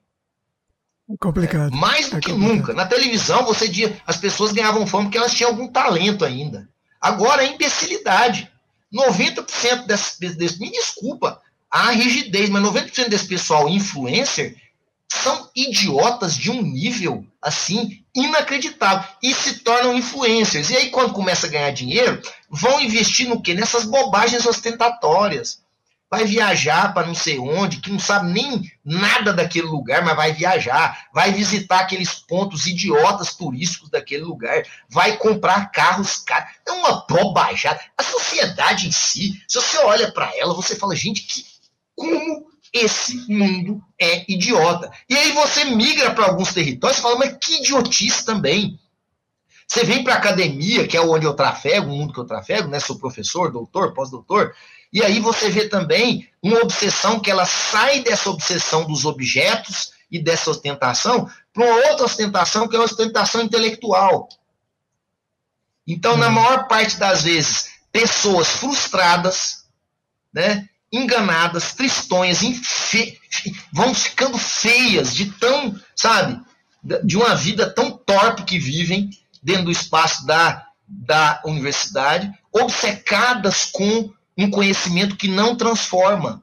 [1.21, 1.75] Complicado.
[1.75, 2.57] É, mais do é que complicado.
[2.57, 2.73] nunca.
[2.73, 6.67] Na televisão, você dia, as pessoas ganhavam fama porque elas tinham algum talento ainda.
[6.99, 8.51] Agora é imbecilidade.
[8.93, 11.41] 90% desse, desse, me desculpa
[11.71, 14.57] a rigidez, mas 90% desse pessoal influencer
[15.11, 20.71] são idiotas de um nível assim inacreditável e se tornam influencers.
[20.71, 22.21] E aí quando começa a ganhar dinheiro,
[22.51, 23.55] vão investir no quê?
[23.55, 25.62] Nessas bobagens ostentatórias
[26.13, 30.31] vai viajar para não sei onde, que não sabe nem nada daquele lugar, mas vai
[30.35, 36.51] viajar, vai visitar aqueles pontos idiotas turísticos daquele lugar, vai comprar carros caros.
[36.69, 37.81] É uma bobajada.
[37.97, 41.47] A sociedade em si, se você olha para ela, você fala, gente, que
[41.97, 42.45] como
[42.75, 44.93] esse mundo é idiota.
[45.09, 48.79] E aí você migra para alguns territórios e fala, mas que idiotice também.
[49.67, 52.79] Você vem para academia, que é onde eu trafego, o mundo que eu trafego, né?
[52.79, 54.55] Sou professor, doutor, pós-doutor.
[54.93, 60.23] E aí você vê também uma obsessão que ela sai dessa obsessão dos objetos e
[60.23, 64.29] dessa ostentação para uma outra ostentação que é a ostentação intelectual.
[65.87, 66.19] Então, hum.
[66.19, 69.65] na maior parte das vezes, pessoas frustradas,
[70.33, 72.41] né, enganadas, tristonhas,
[73.73, 76.39] vão ficando feias de tão, sabe,
[77.03, 79.09] de uma vida tão torpe que vivem
[79.43, 84.13] dentro do espaço da, da universidade, obcecadas com
[84.43, 86.43] um conhecimento que não transforma,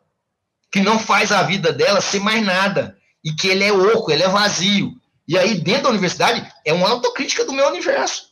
[0.72, 4.24] que não faz a vida dela ser mais nada, e que ele é oco, ele
[4.24, 4.94] é vazio.
[5.28, 8.30] E aí, dentro da universidade, é uma autocrítica do meu universo.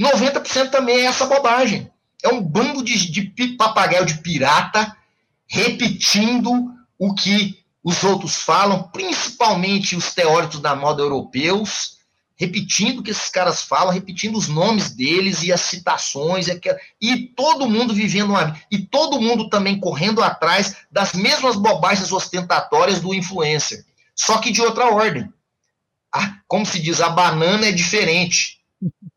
[0.00, 1.90] 90% também é essa bobagem.
[2.22, 4.96] É um bando de, de papagaio de pirata
[5.46, 6.50] repetindo
[6.98, 11.97] o que os outros falam, principalmente os teóricos da moda europeus,
[12.38, 16.46] repetindo o que esses caras falam, repetindo os nomes deles e as citações,
[17.00, 23.00] e todo mundo vivendo uma e todo mundo também correndo atrás das mesmas bobagens ostentatórias
[23.00, 23.84] do influencer,
[24.14, 25.28] só que de outra ordem.
[26.14, 28.58] Ah, como se diz, a banana é diferente.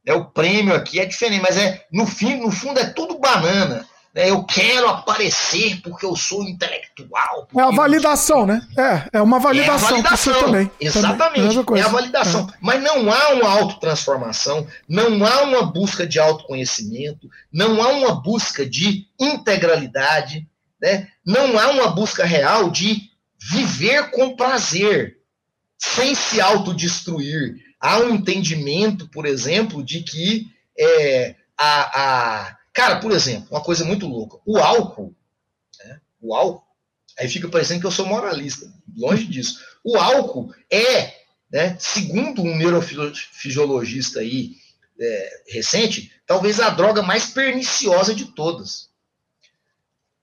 [0.06, 3.88] É o prêmio aqui é diferente, mas é no fim, no fundo é tudo banana.
[4.14, 4.30] Né?
[4.30, 7.48] eu quero aparecer porque eu sou intelectual.
[7.56, 8.62] É a validação, né?
[8.78, 10.40] É, é uma validação, é validação.
[10.40, 10.72] também.
[10.80, 11.82] Exatamente, também.
[11.82, 12.48] é a validação.
[12.50, 12.54] É.
[12.60, 18.66] Mas não há uma autotransformação, não há uma busca de autoconhecimento, não há uma busca
[18.66, 20.48] de integralidade,
[20.82, 21.08] né?
[21.26, 23.12] não há uma busca real de
[23.50, 25.18] viver com prazer,
[25.78, 27.56] sem se autodestruir.
[27.80, 30.48] Há um entendimento, por exemplo, de que
[30.78, 32.58] é, a, a.
[32.82, 34.40] Cara, por exemplo, uma coisa muito louca.
[34.44, 35.16] O álcool,
[35.86, 36.02] né?
[36.20, 36.66] o álcool,
[37.20, 39.60] aí fica parecendo que eu sou moralista, longe disso.
[39.84, 41.14] O álcool é,
[41.52, 44.56] né, segundo um neurofisiologista aí
[45.00, 48.90] é, recente, talvez a droga mais perniciosa de todas.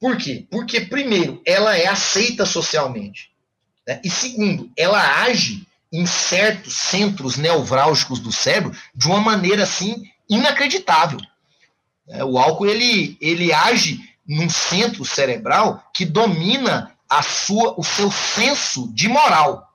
[0.00, 0.44] Por quê?
[0.50, 3.30] Porque, primeiro, ela é aceita socialmente.
[3.86, 4.00] Né?
[4.02, 11.20] E segundo, ela age em certos centros neurálgicos do cérebro de uma maneira assim inacreditável.
[12.08, 18.10] É, o álcool ele, ele age num centro cerebral que domina a sua, o seu
[18.10, 19.66] senso de moral.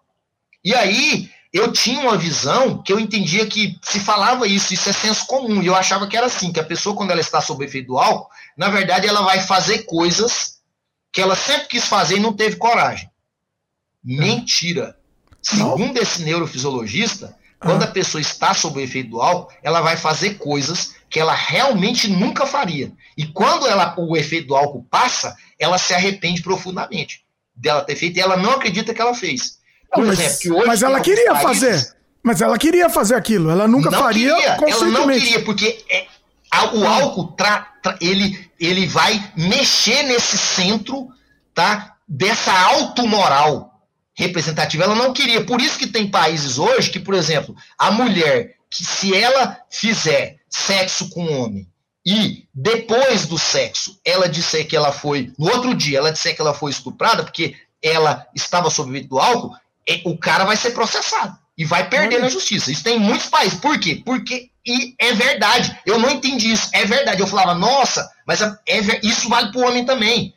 [0.64, 4.94] E aí eu tinha uma visão que eu entendia que se falava isso, isso é
[4.94, 7.64] senso comum, e eu achava que era assim, que a pessoa quando ela está sob
[7.64, 10.60] efeito do álcool, na verdade ela vai fazer coisas
[11.12, 13.10] que ela sempre quis fazer e não teve coragem.
[14.04, 14.98] Mentira.
[15.42, 20.36] Segundo esse neurofisiologista, quando a pessoa está sob o efeito do álcool, ela vai fazer
[20.36, 22.92] coisas que ela realmente nunca faria.
[23.18, 27.24] E quando ela, o efeito do álcool passa, ela se arrepende profundamente
[27.56, 29.60] dela ter feito e ela não acredita que ela fez.
[29.94, 31.96] Por mas, exemplo, hoje, mas ela queria países, fazer.
[32.24, 33.50] Mas ela queria fazer aquilo.
[33.50, 36.08] Ela nunca não faria queria, Ela não queria, porque é,
[36.50, 41.10] a, o álcool tra, tra, ele, ele vai mexer nesse centro
[41.54, 43.73] tá, dessa automoral
[44.16, 44.84] representativa.
[44.84, 45.44] Ela não queria.
[45.44, 50.38] Por isso que tem países hoje que, por exemplo, a mulher que se ela fizer
[50.50, 51.68] sexo com um homem
[52.06, 56.42] e depois do sexo ela disser que ela foi, no outro dia ela disser que
[56.42, 59.56] ela foi estuprada porque ela estava sob efeito do álcool,
[59.88, 62.72] é, o cara vai ser processado e vai perder na justiça.
[62.72, 63.60] Isso tem em muitos países.
[63.60, 64.02] Por quê?
[64.04, 65.78] Porque e é verdade.
[65.86, 66.70] Eu não entendi isso.
[66.74, 67.22] É verdade.
[67.22, 70.34] Eu falava, nossa, mas é, é isso vale para o homem também.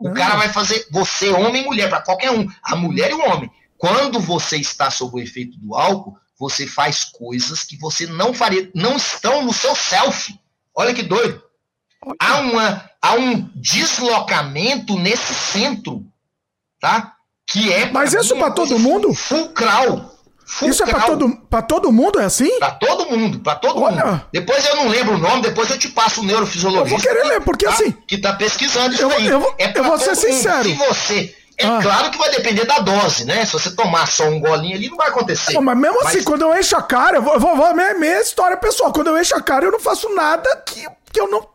[0.00, 2.48] O cara vai fazer você, homem e mulher, para qualquer um.
[2.62, 3.50] A mulher e o homem.
[3.76, 8.70] Quando você está sob o efeito do álcool, você faz coisas que você não faria,
[8.74, 10.34] não estão no seu self.
[10.74, 11.42] Olha que doido.
[12.18, 16.02] Há, uma, há um deslocamento nesse centro,
[16.80, 17.14] tá?
[17.46, 17.90] Que é.
[17.90, 19.12] Mas isso para todo mundo?
[19.12, 20.09] Fulcral.
[20.50, 20.70] Fulcral.
[20.70, 22.20] Isso é para todo, pra todo mundo?
[22.20, 22.58] É assim?
[22.58, 24.04] Para todo mundo, para todo Olha.
[24.04, 24.22] mundo.
[24.32, 26.94] Depois eu não lembro o nome, depois eu te passo o neurofisiologista.
[26.94, 27.92] Eu vou querer ler, porque tá, assim.
[28.06, 29.26] Que tá pesquisando isso eu, aí.
[29.26, 30.64] Eu, é eu vou ser sincero.
[30.64, 31.78] Se você é ah.
[31.82, 33.44] claro que vai depender da dose, né?
[33.44, 35.52] Se você tomar só um golinho ali, não vai acontecer.
[35.52, 36.08] Não, mas mesmo mas...
[36.08, 39.08] assim, quando eu encho a cara, eu vou, vou, vou minha, minha história pessoal, quando
[39.08, 41.46] eu encho a cara, eu não faço nada que, que eu não.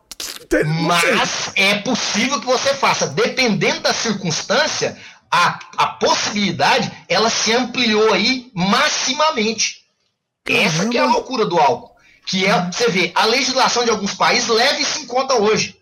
[0.86, 3.08] mas é possível que você faça.
[3.08, 4.96] Dependendo da circunstância,
[5.36, 9.84] a, a possibilidade ela se ampliou aí maximamente.
[10.48, 11.94] Essa que é a loucura do álcool.
[12.26, 15.76] Que é, você vê, a legislação de alguns países leva isso em conta hoje.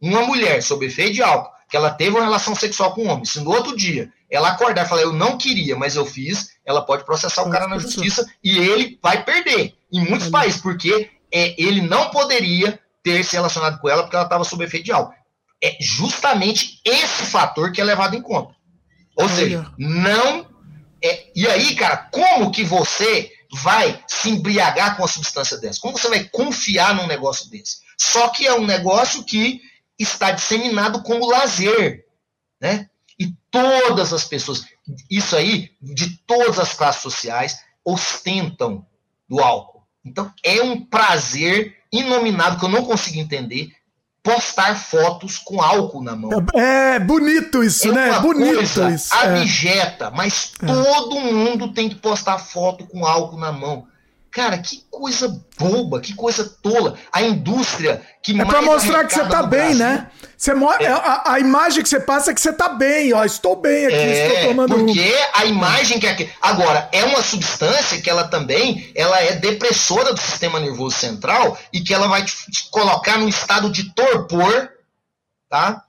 [0.00, 3.24] Uma mulher sob efeito de álcool que ela teve uma relação sexual com um homem,
[3.24, 6.82] se no outro dia ela acordar e falar, eu não queria, mas eu fiz, ela
[6.82, 11.54] pode processar o cara na justiça e ele vai perder em muitos países, porque é,
[11.62, 15.14] ele não poderia ter se relacionado com ela porque ela estava sob efeito de álcool.
[15.62, 18.54] É justamente esse fator que é levado em conta.
[19.22, 20.48] Ou seja, não.
[21.02, 25.80] É, e aí, cara, como que você vai se embriagar com uma substância dessa?
[25.80, 27.78] Como você vai confiar num negócio desse?
[27.98, 29.60] Só que é um negócio que
[29.98, 32.06] está disseminado como lazer,
[32.60, 32.88] né?
[33.18, 34.64] E todas as pessoas,
[35.10, 38.86] isso aí, de todas as classes sociais, ostentam
[39.28, 39.86] do álcool.
[40.04, 43.72] Então, é um prazer inominável que eu não consigo entender
[44.22, 46.30] postar fotos com álcool na mão.
[46.54, 48.20] É, é bonito isso, é né?
[48.20, 48.82] bonito isso.
[48.82, 49.40] É.
[49.40, 50.10] Abjeta, é.
[50.10, 53.86] mas todo mundo tem que postar foto com álcool na mão.
[54.32, 56.96] Cara, que coisa boba, que coisa tola.
[57.12, 58.48] A indústria que é mais.
[58.48, 60.10] É pra mostrar que você tá bem, Brasil, né?
[60.36, 60.88] Você é.
[60.88, 63.24] a, a, imagem que você passa é que você tá bem, ó.
[63.24, 64.74] Estou bem aqui, é, estou tomando.
[64.76, 66.32] Porque a imagem que é.
[66.40, 71.80] Agora, é uma substância que ela também ela é depressora do sistema nervoso central e
[71.80, 74.70] que ela vai te, te colocar num estado de torpor,
[75.48, 75.84] tá?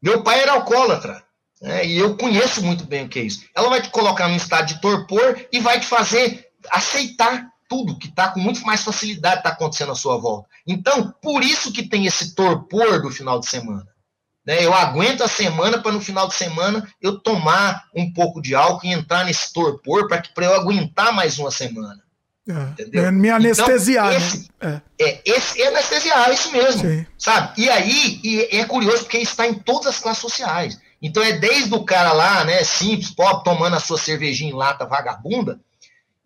[0.00, 1.22] Meu pai era alcoólatra.
[1.60, 1.86] Né?
[1.86, 3.44] E eu conheço muito bem o que é isso.
[3.54, 8.08] Ela vai te colocar num estado de torpor e vai te fazer aceitar tudo que
[8.08, 10.48] está com muito mais facilidade está acontecendo à sua volta.
[10.66, 13.86] Então, por isso que tem esse torpor do final de semana.
[14.46, 14.64] Né?
[14.64, 18.86] Eu aguento a semana para no final de semana eu tomar um pouco de álcool
[18.86, 22.00] e entrar nesse torpor para eu aguentar mais uma semana.
[22.48, 23.12] É, entendeu?
[23.12, 24.14] Me anestesiar.
[24.14, 24.82] Então, esse, né?
[25.00, 25.04] é.
[25.04, 25.22] é.
[25.24, 26.80] esse é anestesiar, isso mesmo.
[26.82, 27.06] Sim.
[27.18, 27.60] Sabe?
[27.60, 30.78] E aí, e é curioso porque está em todas as classes sociais.
[31.02, 34.86] Então é desde o cara lá, né, simples, pobre, tomando a sua cervejinha em lata
[34.86, 35.60] vagabunda,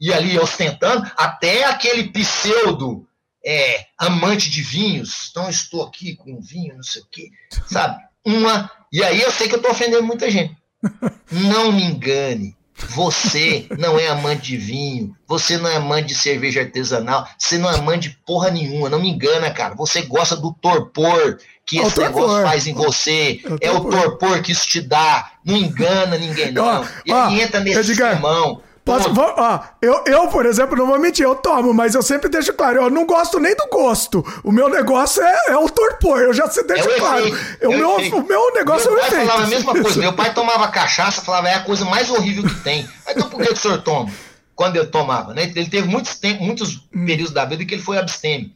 [0.00, 3.06] e ali ostentando, até aquele pseudo
[3.44, 5.28] é, amante de vinhos.
[5.30, 7.30] Então estou aqui com vinho, não sei o quê.
[7.66, 8.02] Sabe?
[8.24, 8.70] Uma.
[8.92, 10.56] E aí eu sei que eu estou ofendendo muita gente.
[11.30, 12.56] Não me engane.
[12.88, 17.70] Você não é amante de vinho, você não é amante de cerveja artesanal, você não
[17.70, 19.74] é amante de porra nenhuma, não me engana, cara.
[19.74, 22.22] Você gosta do torpor que é esse torpor.
[22.22, 25.32] negócio faz em você, é, é o torpor que isso te dá.
[25.44, 26.82] Não engana ninguém, não.
[27.04, 28.62] E aí entra nesse irmão.
[28.90, 32.28] Posso, vou, ó, eu, eu, por exemplo, não vou mentir, eu tomo, mas eu sempre
[32.28, 34.24] deixo claro, eu não gosto nem do gosto.
[34.42, 37.38] O meu negócio é, é o torpor, eu já se deixo é claro.
[37.60, 39.26] É o, meu, o meu negócio meu é o efeito.
[39.26, 40.00] falava a mesma coisa.
[40.00, 42.88] Meu pai tomava cachaça, falava, é a coisa mais horrível que tem.
[43.08, 44.10] Então por que, o senhor toma?
[44.56, 45.44] Quando eu tomava, né?
[45.54, 47.06] Ele teve muitos, muitos hum.
[47.06, 48.50] períodos da vida que ele foi abstêmio.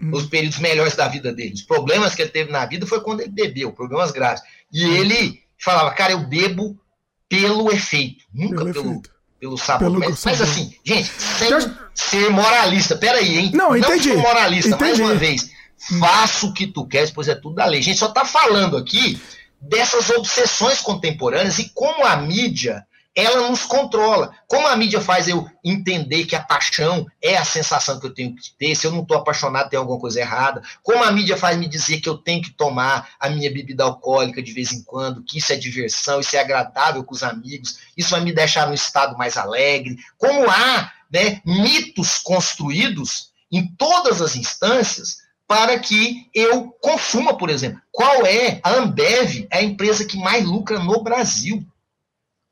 [0.00, 0.10] Hum.
[0.12, 1.54] Os períodos melhores da vida dele.
[1.54, 4.40] Os problemas que ele teve na vida foi quando ele bebeu, problemas graves.
[4.72, 4.92] E hum.
[4.92, 6.78] ele falava, cara, eu bebo
[7.28, 9.90] pelo efeito, nunca pelo, pelo efeito pelo sabor.
[9.90, 13.50] Pelo mas, mas, assim, gente, sem então, ser moralista, peraí, hein?
[13.54, 14.10] Não, entendi.
[14.10, 14.82] Não sou moralista, entendi.
[14.82, 15.50] mais uma vez.
[15.98, 17.80] Faça o que tu queres, pois é tudo da lei.
[17.80, 19.18] A gente só está falando aqui
[19.58, 22.84] dessas obsessões contemporâneas e como a mídia
[23.14, 24.34] ela nos controla.
[24.46, 28.34] Como a mídia faz eu entender que a paixão é a sensação que eu tenho
[28.34, 30.62] que ter, se eu não estou apaixonado tem alguma coisa errada.
[30.82, 34.42] Como a mídia faz me dizer que eu tenho que tomar a minha bebida alcoólica
[34.42, 38.10] de vez em quando, que isso é diversão, isso é agradável com os amigos, isso
[38.10, 39.96] vai me deixar num estado mais alegre.
[40.16, 45.18] Como há né, mitos construídos em todas as instâncias
[45.48, 47.82] para que eu consuma, por exemplo.
[47.90, 51.66] Qual é a Ambev, é a empresa que mais lucra no Brasil?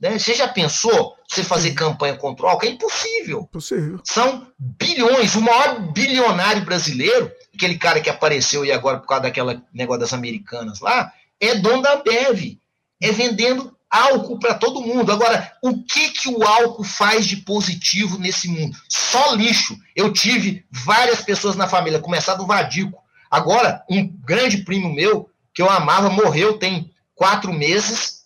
[0.01, 0.19] Né?
[0.19, 2.67] Você já pensou você fazer campanha contra o álcool?
[2.67, 3.49] É impossível.
[3.53, 4.01] Possível.
[4.05, 5.35] São bilhões.
[5.35, 10.13] O maior bilionário brasileiro, aquele cara que apareceu e agora por causa daquela negócio das
[10.13, 12.59] americanas lá, é dono da Bev.
[13.01, 15.11] É vendendo álcool para todo mundo.
[15.11, 18.77] Agora, o que, que o álcool faz de positivo nesse mundo?
[18.89, 19.77] Só lixo.
[19.97, 23.03] Eu tive várias pessoas na família, começar do Vadico.
[23.31, 28.23] Agora, um grande primo meu, que eu amava, morreu tem quatro meses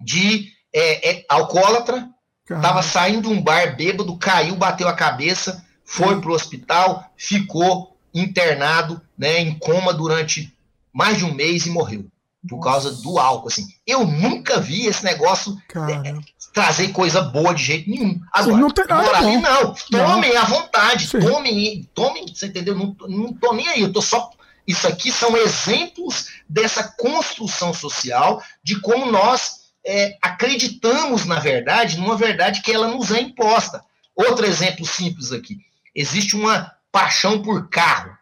[0.00, 2.08] de é, é alcoólatra,
[2.42, 7.96] estava saindo de um bar bêbado, caiu, bateu a cabeça, foi para o hospital, ficou
[8.12, 10.52] internado, né, em coma durante
[10.92, 12.06] mais de um mês e morreu
[12.48, 13.48] por causa do álcool.
[13.48, 16.14] Assim, eu nunca vi esse negócio é,
[16.52, 18.20] trazer coisa boa de jeito nenhum.
[18.32, 19.74] Agora, não tem nada não.
[19.90, 21.20] Tomem à vontade, Sim.
[21.20, 22.76] tomem, tomem, você entendeu?
[22.76, 24.30] Não, não tô nem aí, eu tô só.
[24.66, 32.16] Isso aqui são exemplos dessa construção social de como nós é, acreditamos, na verdade, numa
[32.16, 33.84] verdade que ela nos é imposta.
[34.14, 35.58] Outro exemplo simples aqui.
[35.94, 38.16] Existe uma paixão por carro.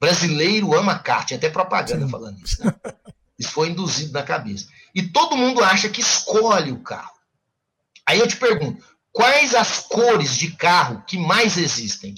[0.00, 1.26] Brasileiro ama carro.
[1.26, 2.10] Tinha até propaganda Sim.
[2.10, 2.64] falando isso.
[2.64, 2.74] Né?
[3.38, 4.68] Isso foi induzido na cabeça.
[4.94, 7.14] E todo mundo acha que escolhe o carro.
[8.06, 12.14] Aí eu te pergunto, quais as cores de carro que mais existem?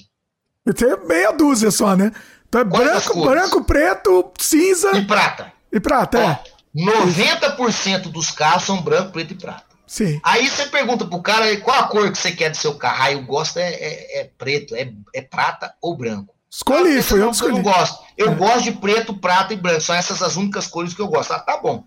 [0.75, 2.11] Tem meia dúzia só, né?
[2.47, 4.97] Então é branco, branco, preto, cinza.
[4.97, 5.51] E prata.
[5.71, 6.43] E prata, Ó, é.
[6.77, 9.65] 90% dos carros são branco, preto e prata.
[9.87, 10.19] Sim.
[10.21, 13.03] Aí você pergunta pro cara qual a cor que você quer do seu carro.
[13.03, 16.35] Aí eu gosto é, é, é preto, é, é, prata ou branco.
[16.51, 17.51] Escolhi, ah, foi eu que escolhi.
[17.51, 18.03] Eu não gosto.
[18.17, 18.35] Eu é.
[18.35, 19.81] gosto de preto, prata e branco.
[19.81, 21.31] São essas as únicas cores que eu gosto.
[21.31, 21.85] Ah, tá bom.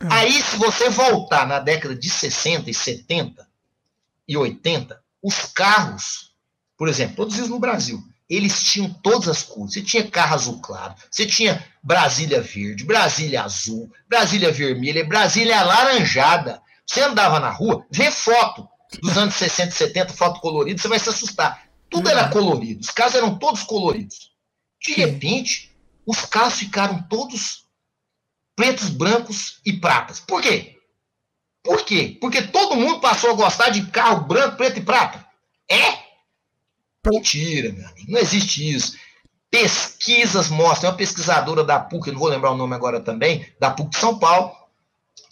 [0.00, 0.06] É.
[0.10, 3.48] Aí, se você voltar na década de 60 e 70
[4.28, 6.32] e 80, os carros,
[6.76, 9.72] por exemplo, produzidos no Brasil, eles tinham todas as cores.
[9.72, 16.60] Você tinha carro azul claro, você tinha Brasília verde, Brasília azul, Brasília vermelha, Brasília alaranjada.
[16.86, 18.68] Você andava na rua, vê foto
[19.02, 21.68] dos anos 60 e 70, foto colorida, você vai se assustar.
[21.90, 24.32] Tudo era colorido, os carros eram todos coloridos.
[24.80, 25.74] De repente,
[26.06, 27.66] os carros ficaram todos
[28.54, 30.20] pretos, brancos e pratas.
[30.20, 30.76] Por quê?
[31.62, 32.16] Por quê?
[32.20, 35.24] Porque todo mundo passou a gostar de carro branco, preto e prata.
[35.70, 36.07] É?
[37.10, 38.12] Mentira, meu amigo.
[38.12, 38.96] Não existe isso.
[39.50, 43.90] Pesquisas mostram, uma pesquisadora da PUC, não vou lembrar o nome agora também, da PUC
[43.90, 44.52] de São Paulo,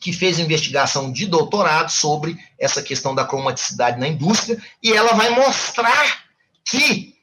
[0.01, 5.31] que fez investigação de doutorado sobre essa questão da cromaticidade na indústria, e ela vai
[5.31, 6.25] mostrar
[6.65, 7.15] que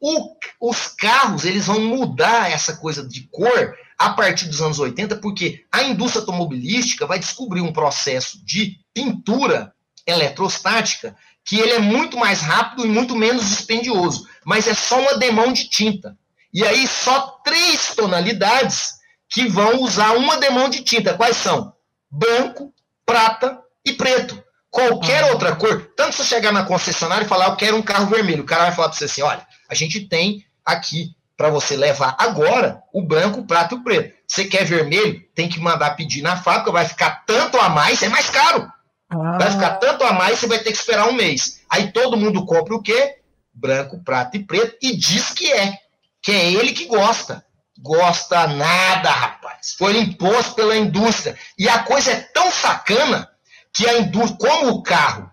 [0.00, 5.16] o, os carros eles vão mudar essa coisa de cor a partir dos anos 80,
[5.16, 9.72] porque a indústria automobilística vai descobrir um processo de pintura
[10.06, 15.18] eletrostática que ele é muito mais rápido e muito menos dispendioso, mas é só uma
[15.18, 16.16] demão de tinta.
[16.52, 18.94] E aí só três tonalidades
[19.28, 21.14] que vão usar uma demão de tinta.
[21.14, 21.72] Quais são?
[22.10, 22.72] Branco,
[23.04, 24.42] prata e preto.
[24.70, 25.26] Qualquer ah.
[25.28, 28.46] outra cor, tanto se chegar na concessionária e falar, eu quero um carro vermelho, o
[28.46, 32.82] cara vai falar para você assim: olha, a gente tem aqui para você levar agora
[32.92, 34.14] o branco, o prato e o preto.
[34.26, 35.22] Você quer vermelho?
[35.34, 38.68] Tem que mandar pedir na fábrica, vai ficar tanto a mais, é mais caro.
[39.14, 39.38] Ah.
[39.38, 41.60] Vai ficar tanto a mais, você vai ter que esperar um mês.
[41.70, 43.18] Aí todo mundo compra o quê?
[43.52, 45.78] Branco, prato e preto e diz que é.
[46.22, 47.44] Que é ele que gosta.
[47.78, 49.74] Gosta nada, rapaz.
[49.76, 51.36] Foi imposto pela indústria.
[51.58, 53.28] E a coisa é tão sacana
[53.72, 55.30] que a indústria, como o carro,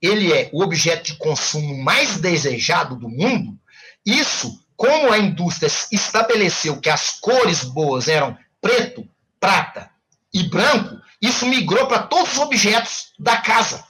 [0.00, 3.58] ele é o objeto de consumo mais desejado do mundo,
[4.06, 9.08] isso, como a indústria estabeleceu que as cores boas eram preto,
[9.40, 9.90] prata
[10.32, 13.84] e branco, isso migrou para todos os objetos da casa,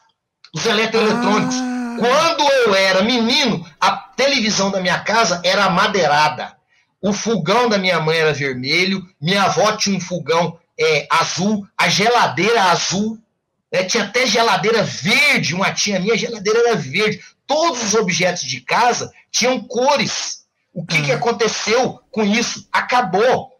[0.54, 1.56] os eletroeletrônicos.
[1.56, 1.96] Ah.
[1.98, 6.56] Quando eu era menino, a televisão da minha casa era amadeirada.
[7.00, 11.88] O fogão da minha mãe era vermelho, minha avó tinha um fogão é, azul, a
[11.88, 13.18] geladeira azul,
[13.70, 17.20] é, tinha até geladeira verde, uma tia minha, a geladeira era verde.
[17.46, 20.44] Todos os objetos de casa tinham cores.
[20.72, 21.16] O que, que hum.
[21.16, 22.68] aconteceu com isso?
[22.72, 23.57] Acabou.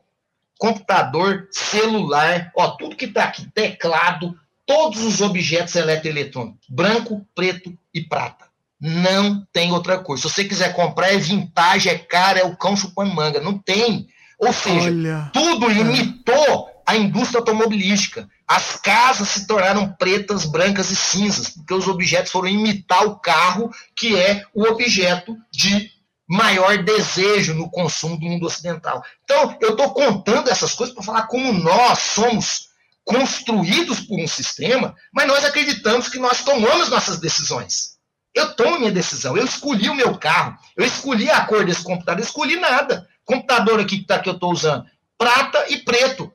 [0.59, 4.37] Computador, celular, ó, tudo que está aqui, teclado,
[4.67, 8.47] todos os objetos eletroeletrônicos, branco, preto e prata.
[8.81, 10.23] Não tem outra coisa.
[10.23, 13.41] Se você quiser comprar, é vintage, é caro, é o cão chupando manga.
[13.41, 14.09] Não tem.
[14.39, 15.31] Ou seja, Olha.
[15.33, 18.29] tudo imitou a indústria automobilística.
[18.47, 23.71] As casas se tornaram pretas, brancas e cinzas, porque os objetos foram imitar o carro,
[23.95, 25.91] que é o objeto de
[26.29, 29.03] maior desejo no consumo do mundo ocidental.
[29.25, 32.69] Então, eu estou contando essas coisas para falar como nós somos
[33.03, 37.97] construídos por um sistema, mas nós acreditamos que nós tomamos nossas decisões.
[38.35, 42.21] Eu tomo minha decisão, eu escolhi o meu carro, eu escolhi a cor desse computador,
[42.21, 43.09] eu escolhi nada.
[43.25, 44.85] Computador aqui que, tá, que eu estou usando,
[45.17, 46.31] prata e preto.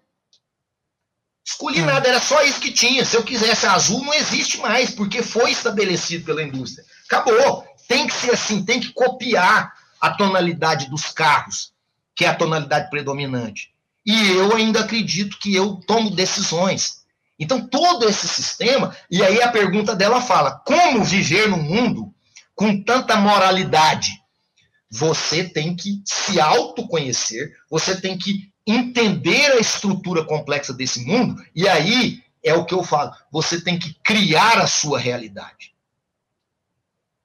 [1.46, 1.86] Escolhi hum.
[1.86, 3.06] nada, era só isso que tinha.
[3.06, 6.84] Se eu quisesse azul, não existe mais, porque foi estabelecido pela indústria.
[7.06, 7.64] Acabou.
[7.88, 9.72] Tem que ser assim, tem que copiar
[10.04, 11.72] a tonalidade dos carros,
[12.14, 13.74] que é a tonalidade predominante.
[14.06, 17.06] E eu ainda acredito que eu tomo decisões.
[17.40, 22.14] Então, todo esse sistema, e aí a pergunta dela fala: como viver no mundo
[22.54, 24.12] com tanta moralidade?
[24.92, 31.66] Você tem que se autoconhecer, você tem que entender a estrutura complexa desse mundo, e
[31.66, 35.74] aí é o que eu falo, você tem que criar a sua realidade.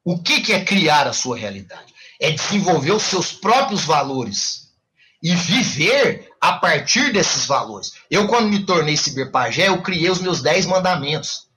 [0.05, 1.93] O que, que é criar a sua realidade?
[2.21, 4.69] É desenvolver os seus próprios valores
[5.23, 7.93] e viver a partir desses valores.
[8.11, 11.49] Eu, quando me tornei ciberpagé, eu criei os meus 10 mandamentos,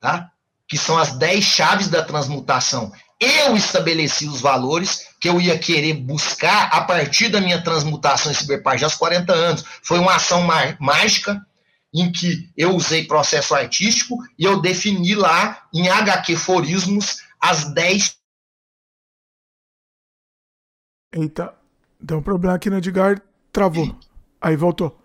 [0.00, 0.30] tá?
[0.66, 2.92] que são as 10 chaves da transmutação.
[3.20, 8.34] Eu estabeleci os valores que eu ia querer buscar a partir da minha transmutação em
[8.34, 9.64] ciberpagé aos 40 anos.
[9.82, 10.46] Foi uma ação
[10.78, 11.40] mágica
[11.94, 18.16] em que eu usei processo artístico e eu defini lá em HQ Forismos as 10
[21.14, 21.54] Eita,
[22.00, 23.22] deu um problema aqui no Edgar,
[23.52, 23.96] travou.
[24.40, 25.00] Aí voltou.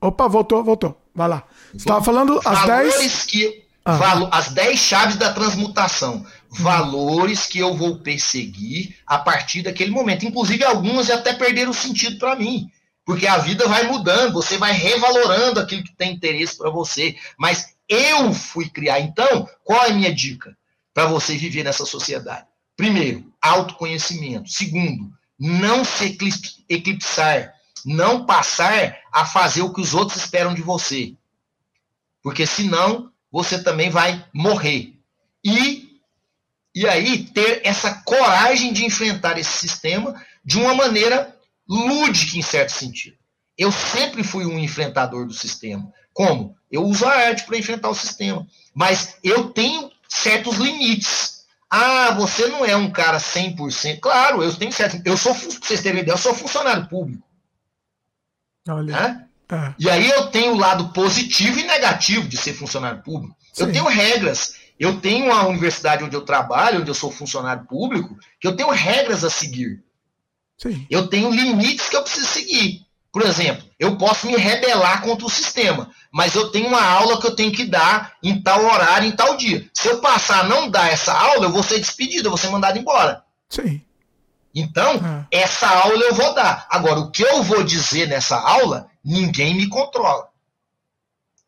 [0.00, 0.96] Opa, voltou, voltou.
[1.12, 1.44] Vai lá.
[1.72, 3.24] Você estava falando as 10.
[3.24, 3.96] Que, ah.
[3.96, 10.24] valo, as 10 chaves da transmutação valores que eu vou perseguir a partir daquele momento.
[10.24, 12.70] Inclusive, algumas até perderam sentido para mim,
[13.04, 17.16] porque a vida vai mudando, você vai revalorando aquilo que tem interesse para você.
[17.36, 19.00] Mas eu fui criar.
[19.00, 20.56] Então, qual é a minha dica
[20.94, 22.46] para você viver nessa sociedade?
[22.76, 24.48] Primeiro, autoconhecimento.
[24.48, 26.18] Segundo, não se
[26.68, 27.54] eclipsar,
[27.84, 31.14] não passar a fazer o que os outros esperam de você.
[32.22, 34.94] Porque senão você também vai morrer.
[35.42, 35.90] E
[36.74, 40.14] e aí ter essa coragem de enfrentar esse sistema
[40.44, 41.36] de uma maneira
[41.68, 43.16] lúdica, em certo sentido.
[43.58, 45.92] Eu sempre fui um enfrentador do sistema.
[46.12, 46.56] Como?
[46.70, 48.46] Eu uso a arte para enfrentar o sistema.
[48.74, 51.39] Mas eu tenho certos limites.
[51.70, 54.00] Ah, você não é um cara 100%.
[54.00, 55.00] Claro, eu tenho certo.
[55.04, 57.22] Eu sou, vocês terem ideia, eu sou funcionário público.
[58.68, 58.96] Olha.
[58.96, 59.30] É?
[59.78, 63.36] E aí eu tenho o lado positivo e negativo de ser funcionário público.
[63.52, 63.64] Sim.
[63.64, 64.54] Eu tenho regras.
[64.78, 68.70] Eu tenho uma universidade onde eu trabalho, onde eu sou funcionário público, que eu tenho
[68.70, 69.84] regras a seguir.
[70.56, 70.86] Sim.
[70.90, 72.86] Eu tenho limites que eu preciso seguir.
[73.12, 77.26] Por exemplo, eu posso me rebelar contra o sistema, mas eu tenho uma aula que
[77.26, 79.70] eu tenho que dar em tal horário, em tal dia.
[79.72, 82.50] Se eu passar a não dar essa aula, eu vou ser despedido, eu vou ser
[82.50, 83.24] mandado embora.
[83.48, 83.80] Sim.
[84.54, 85.38] Então, é.
[85.40, 86.66] essa aula eu vou dar.
[86.68, 90.28] Agora, o que eu vou dizer nessa aula, ninguém me controla.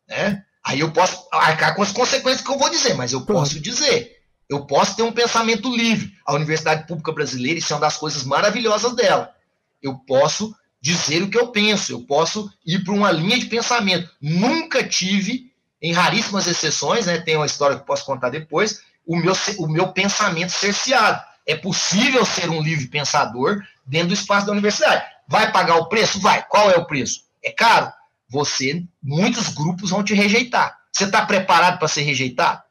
[0.09, 0.43] Né?
[0.65, 4.23] Aí eu posso arcar com as consequências que eu vou dizer, mas eu posso dizer.
[4.49, 6.11] Eu posso ter um pensamento livre.
[6.25, 9.35] A Universidade Pública Brasileira, isso é uma das coisas maravilhosas dela.
[9.79, 14.09] Eu posso dizer o que eu penso, eu posso ir para uma linha de pensamento.
[14.21, 15.49] Nunca tive
[15.81, 19.93] em raríssimas exceções, né, tem uma história que posso contar depois, o meu, o meu
[19.93, 21.23] pensamento cerceado.
[21.47, 25.05] É possível ser um livre pensador dentro do espaço da universidade.
[25.25, 26.19] Vai pagar o preço?
[26.19, 26.45] Vai.
[26.49, 27.21] Qual é o preço?
[27.41, 27.91] É caro?
[28.27, 30.77] Você, muitos grupos vão te rejeitar.
[30.91, 32.61] Você está preparado para ser rejeitado?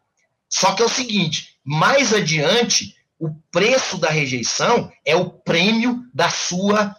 [0.51, 6.29] Só que é o seguinte: mais adiante, o preço da rejeição é o prêmio da
[6.29, 6.95] sua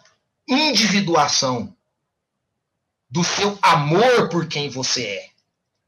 [0.48, 1.74] individuação,
[3.10, 5.28] do seu amor por quem você é.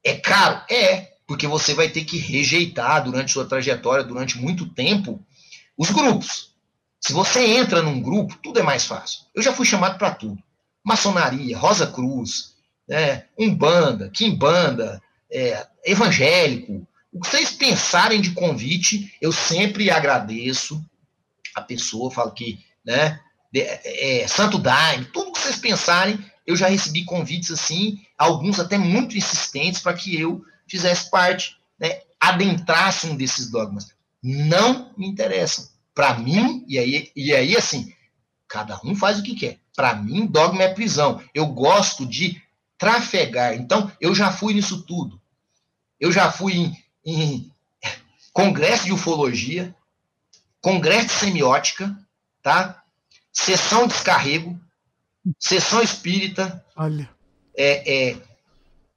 [0.05, 0.63] É caro?
[0.71, 5.21] É, porque você vai ter que rejeitar durante sua trajetória, durante muito tempo,
[5.77, 6.55] os grupos.
[7.01, 9.25] Se você entra num grupo, tudo é mais fácil.
[9.35, 10.41] Eu já fui chamado para tudo.
[10.85, 12.55] Maçonaria, Rosa Cruz,
[12.89, 16.87] é, Umbanda, Kimbanda, é, evangélico.
[17.13, 20.81] O que vocês pensarem de convite, eu sempre agradeço
[21.55, 23.21] a pessoa, falo que, né,
[23.61, 28.79] é, é, Santo Daime, tudo que vocês pensarem, eu já recebi convites assim, alguns até
[28.79, 33.95] muito insistentes para que eu fizesse parte, né, adentrasse um desses dogmas.
[34.23, 35.67] Não me interessam.
[35.95, 37.93] Para mim, e aí, e aí assim,
[38.49, 39.59] cada um faz o que quer.
[39.75, 41.23] Para mim, dogma é prisão.
[41.35, 42.41] Eu gosto de
[42.79, 43.55] trafegar.
[43.55, 45.21] Então, eu já fui nisso tudo.
[45.99, 47.53] Eu já fui em, em
[48.33, 49.75] congresso de ufologia,
[50.61, 51.97] congresso de semiótica,
[52.43, 52.83] tá?
[53.37, 54.59] Sessão de descarrego,
[55.39, 57.09] sessão espírita, Olha.
[57.57, 58.17] É, é,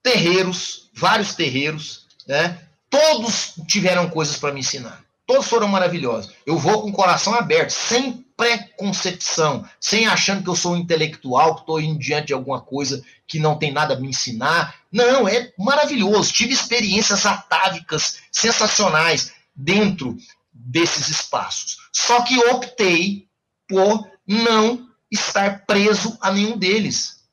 [0.01, 2.57] terreiros, vários terreiros, né?
[2.89, 5.03] Todos tiveram coisas para me ensinar.
[5.27, 6.31] Todos foram maravilhosos.
[6.45, 11.55] Eu vou com o coração aberto, sem preconcepção, sem achando que eu sou um intelectual,
[11.55, 14.75] que estou indo diante de alguma coisa que não tem nada a me ensinar.
[14.91, 16.33] Não, é maravilhoso.
[16.33, 20.17] Tive experiências atávicas sensacionais dentro
[20.51, 21.77] desses espaços.
[21.93, 23.27] Só que optei
[23.67, 27.23] por não estar preso a nenhum deles.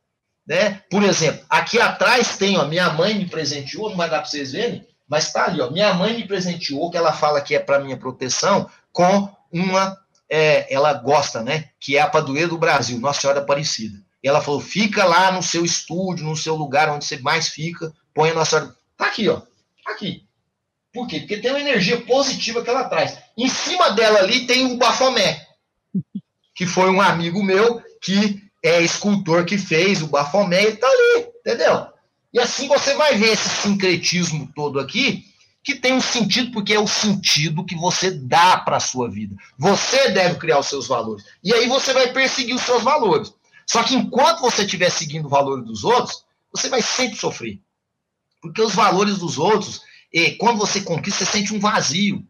[0.47, 0.83] Né?
[0.91, 4.53] Por exemplo, aqui atrás tem, ó, minha mãe me presenteou, não vai dar para vocês
[4.53, 7.81] verem, mas está ali, ó, minha mãe me presenteou, que ela fala que é para
[7.81, 9.97] minha proteção, com uma,
[10.31, 13.99] é, ela gosta, né, que é a padroeira do Brasil, Nossa Senhora Aparecida.
[14.23, 17.93] E ela falou, fica lá no seu estúdio, no seu lugar onde você mais fica,
[18.15, 18.77] põe a Nossa Senhora.
[18.97, 19.43] Tá aqui, ó,
[19.87, 20.25] aqui.
[20.95, 21.21] Por quê?
[21.21, 23.19] Porque tem uma energia positiva que ela traz.
[23.37, 25.46] Em cima dela ali tem o Bafomé,
[26.57, 31.29] que foi um amigo meu que é escultor que fez o Bafomé, ele tá ali,
[31.39, 31.87] entendeu?
[32.33, 35.25] E assim você vai ver esse sincretismo todo aqui,
[35.63, 39.37] que tem um sentido, porque é o sentido que você dá para a sua vida.
[39.59, 41.25] Você deve criar os seus valores.
[41.45, 43.33] E aí você vai perseguir os seus valores.
[43.67, 47.61] Só que enquanto você estiver seguindo o valor dos outros, você vai sempre sofrer.
[48.41, 49.83] Porque os valores dos outros,
[50.39, 52.25] quando você conquista, você sente um vazio.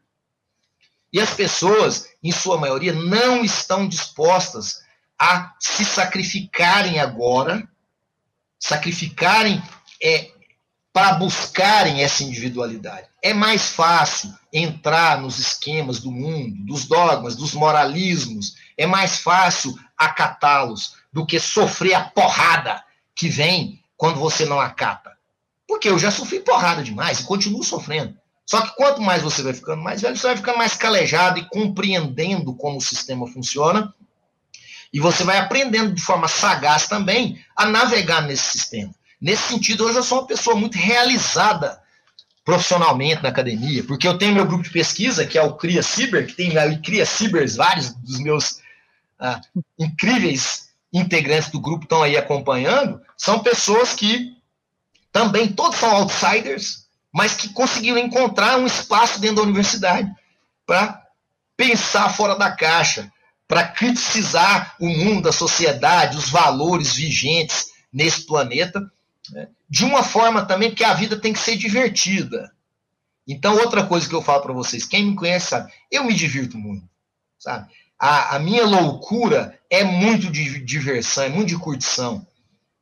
[1.12, 4.84] E as pessoas, em sua maioria, não estão dispostas
[5.18, 7.66] a se sacrificarem agora,
[8.58, 9.62] sacrificarem
[10.02, 10.30] é,
[10.92, 13.06] para buscarem essa individualidade.
[13.22, 19.78] É mais fácil entrar nos esquemas do mundo, dos dogmas, dos moralismos, é mais fácil
[19.96, 22.82] acatá-los do que sofrer a porrada
[23.14, 25.16] que vem quando você não acata.
[25.66, 28.16] Porque eu já sofri porrada demais e continuo sofrendo.
[28.46, 31.48] Só que quanto mais você vai ficando mais velho, você vai ficando mais calejado e
[31.48, 33.92] compreendendo como o sistema funciona.
[34.92, 38.94] E você vai aprendendo de forma sagaz também a navegar nesse sistema.
[39.20, 41.82] Nesse sentido, hoje eu sou uma pessoa muito realizada
[42.44, 46.28] profissionalmente na academia, porque eu tenho meu grupo de pesquisa, que é o Cria Ciber,
[46.28, 48.60] que tem ali Cria Cibers, vários dos meus
[49.18, 49.40] ah,
[49.76, 54.36] incríveis integrantes do grupo estão aí acompanhando, são pessoas que
[55.10, 56.85] também todos são outsiders,
[57.16, 60.10] mas que conseguiram encontrar um espaço dentro da universidade
[60.66, 61.02] para
[61.56, 63.10] pensar fora da caixa,
[63.48, 68.82] para criticar o mundo, a sociedade, os valores vigentes nesse planeta
[69.32, 69.48] né?
[69.68, 72.52] De uma forma também que a vida tem que ser divertida.
[73.26, 76.56] Então, outra coisa que eu falo para vocês, quem me conhece sabe, eu me divirto
[76.56, 76.88] muito,
[77.38, 77.68] sabe?
[77.98, 82.26] A, a minha loucura é muito de diversão, é muito de curtição.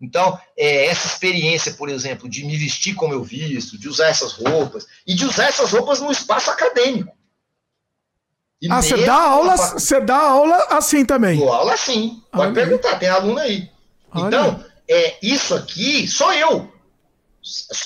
[0.04, 4.32] Então, é, essa experiência, por exemplo, de me vestir como eu visto, de usar essas
[4.32, 7.16] roupas, e de usar essas roupas no espaço acadêmico.
[8.60, 11.38] E ah, você dá aula, você dá aula assim também?
[11.38, 12.22] Dou aula assim.
[12.30, 13.68] Pode Olha perguntar, tem aluno aí.
[14.12, 14.26] Olha.
[14.26, 16.72] Então, é, isso aqui sou eu.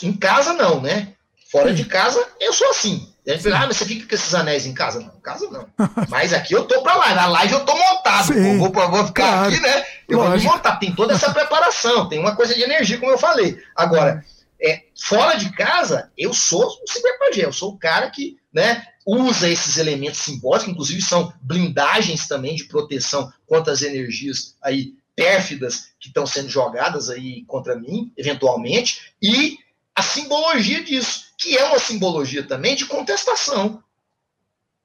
[0.03, 1.15] Em casa, não, né?
[1.51, 3.13] Fora de casa, eu sou assim.
[3.55, 5.01] Ah, mas você fica com esses anéis em casa?
[5.01, 5.69] Não, em casa não.
[6.09, 7.15] Mas aqui eu tô pra lá.
[7.15, 8.33] Na live eu tô montado.
[8.33, 9.85] Sim, vou, vou, ficar claro, aqui, né?
[10.09, 10.39] Eu lógico.
[10.39, 10.77] vou me montar.
[10.77, 13.63] Tem toda essa preparação, tem uma coisa de energia, como eu falei.
[13.77, 14.25] Agora,
[14.61, 17.45] é, fora de casa, eu sou o ciberpagé.
[17.45, 22.65] Eu sou o cara que né, usa esses elementos simbólicos, inclusive são blindagens também de
[22.65, 29.59] proteção contra as energias aí pérfidas que estão sendo jogadas aí contra mim, eventualmente, e
[29.95, 33.83] a simbologia disso, que é uma simbologia também de contestação.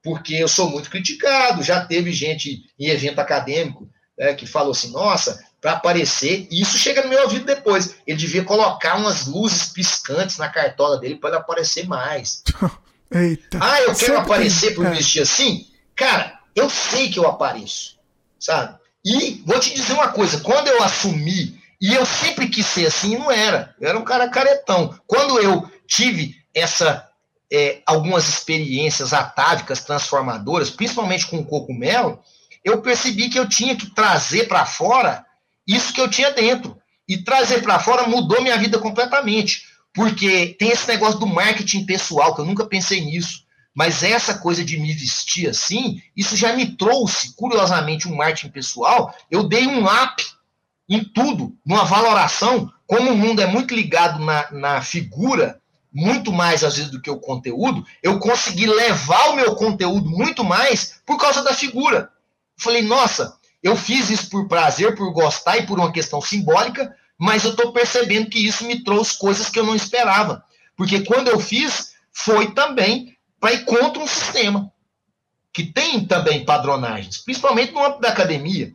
[0.03, 4.91] Porque eu sou muito criticado, já teve gente em evento acadêmico né, que falou assim:
[4.91, 7.95] nossa, para aparecer, e isso chega no meu ouvido depois.
[8.05, 12.43] Ele devia colocar umas luzes piscantes na cartola dele para ele aparecer mais.
[13.09, 13.59] Eita.
[13.61, 14.91] Ah, eu quero aparecer por é.
[14.91, 15.67] vestir assim?
[15.95, 17.97] Cara, eu sei que eu apareço,
[18.39, 18.77] sabe?
[19.05, 23.17] E vou te dizer uma coisa: quando eu assumi, e eu sempre quis ser assim,
[23.17, 23.75] não era.
[23.79, 24.97] Eu era um cara caretão.
[25.07, 27.09] Quando eu tive essa
[27.51, 32.19] é, algumas experiências atávicas transformadoras, principalmente com o cogumelo,
[32.63, 35.25] eu percebi que eu tinha que trazer para fora
[35.67, 36.77] isso que eu tinha dentro.
[37.07, 39.65] E trazer para fora mudou minha vida completamente.
[39.93, 43.43] Porque tem esse negócio do marketing pessoal, que eu nunca pensei nisso.
[43.75, 49.13] Mas essa coisa de me vestir assim, isso já me trouxe, curiosamente, um marketing pessoal.
[49.29, 50.23] Eu dei um up
[50.87, 52.71] em tudo, numa valoração.
[52.87, 55.59] Como o mundo é muito ligado na, na figura,
[55.93, 60.43] muito mais às vezes do que o conteúdo, eu consegui levar o meu conteúdo muito
[60.43, 62.09] mais por causa da figura.
[62.57, 67.43] Falei, nossa, eu fiz isso por prazer, por gostar e por uma questão simbólica, mas
[67.43, 70.43] eu estou percebendo que isso me trouxe coisas que eu não esperava.
[70.75, 74.71] Porque quando eu fiz, foi também para ir contra um sistema
[75.53, 78.73] que tem também padronagens, principalmente no âmbito da academia.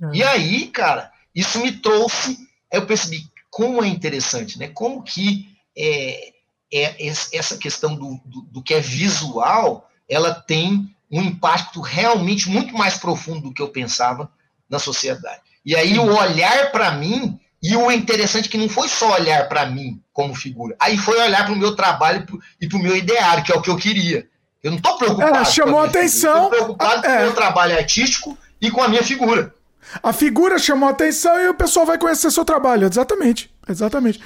[0.00, 0.12] Uhum.
[0.12, 2.36] E aí, cara, isso me trouxe,
[2.72, 4.68] eu percebi como é interessante, né?
[4.68, 6.32] Como que é,
[6.72, 12.74] é essa questão do, do, do que é visual, ela tem um impacto realmente muito
[12.74, 14.30] mais profundo do que eu pensava
[14.68, 15.40] na sociedade.
[15.64, 19.48] E aí o olhar para mim, e o interessante é que não foi só olhar
[19.48, 22.26] para mim como figura, aí foi olhar para o meu trabalho
[22.60, 24.28] e para o meu ideário, que é o que eu queria.
[24.62, 25.38] Eu não estou preocupado.
[25.38, 26.44] É, chamou atenção.
[26.44, 27.08] Estou preocupado é.
[27.08, 29.54] com o meu trabalho artístico e com a minha figura.
[30.02, 32.86] A figura chamou atenção e o pessoal vai conhecer seu trabalho.
[32.86, 33.50] Exatamente.
[33.68, 34.20] Exatamente.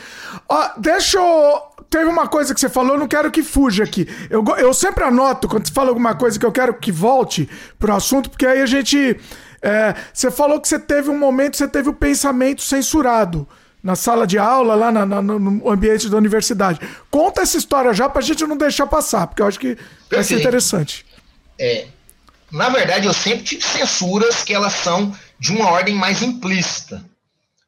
[0.49, 1.63] Ó, deixa eu.
[1.91, 4.09] Teve uma coisa que você falou, eu não quero que fuja aqui.
[4.31, 7.49] Eu, eu sempre anoto quando você fala alguma coisa que eu quero que volte
[7.79, 9.19] pro assunto, porque aí a gente.
[9.61, 13.47] É, você falou que você teve um momento, você teve o pensamento censurado
[13.83, 16.81] na sala de aula, lá na, na, no ambiente da universidade.
[17.11, 19.77] Conta essa história já pra gente não deixar passar, porque eu acho que
[20.11, 21.05] vai ser interessante.
[21.59, 21.87] É,
[22.51, 27.05] na verdade, eu sempre tive censuras que elas são de uma ordem mais implícita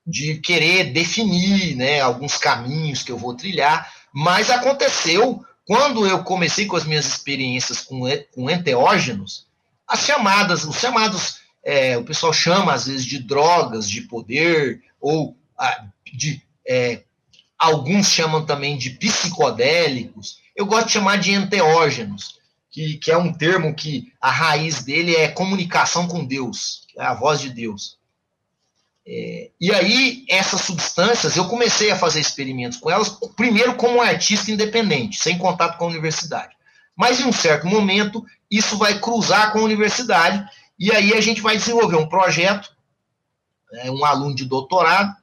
[0.07, 6.67] de querer definir né, alguns caminhos que eu vou trilhar, mas aconteceu quando eu comecei
[6.67, 8.03] com as minhas experiências com,
[8.35, 9.47] com enteógenos,
[9.89, 15.37] as chamadas, os chamados, é, o pessoal chama às vezes de drogas de poder, ou
[15.59, 17.03] ah, de é,
[17.59, 22.39] alguns chamam também de psicodélicos, eu gosto de chamar de enteógenos,
[22.71, 27.15] que, que é um termo que a raiz dele é comunicação com Deus, é a
[27.15, 27.97] voz de Deus.
[29.07, 34.51] É, e aí, essas substâncias, eu comecei a fazer experimentos com elas, primeiro como artista
[34.51, 36.55] independente, sem contato com a universidade.
[36.97, 40.49] Mas em um certo momento, isso vai cruzar com a universidade,
[40.79, 42.71] e aí a gente vai desenvolver um projeto,
[43.75, 45.15] é, um aluno de doutorado,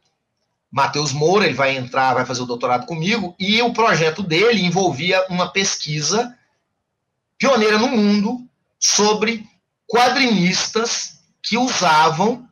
[0.69, 5.25] Matheus Moura, ele vai entrar, vai fazer o doutorado comigo, e o projeto dele envolvia
[5.27, 6.37] uma pesquisa
[7.37, 8.47] pioneira no mundo
[8.79, 9.45] sobre
[9.87, 12.47] quadrinistas que usavam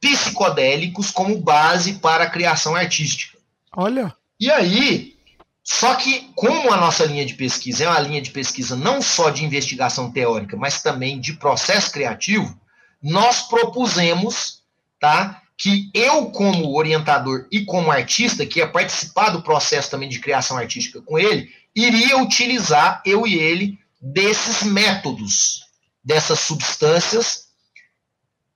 [0.00, 3.38] psicodélicos como base para a criação artística.
[3.76, 4.14] Olha.
[4.38, 5.16] E aí,
[5.62, 9.30] só que como a nossa linha de pesquisa é uma linha de pesquisa não só
[9.30, 12.58] de investigação teórica, mas também de processo criativo,
[13.02, 14.62] nós propusemos,
[14.98, 20.18] tá, que eu como orientador e como artista, que ia participar do processo também de
[20.18, 25.66] criação artística com ele, iria utilizar eu e ele desses métodos,
[26.02, 27.48] dessas substâncias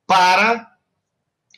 [0.07, 0.74] para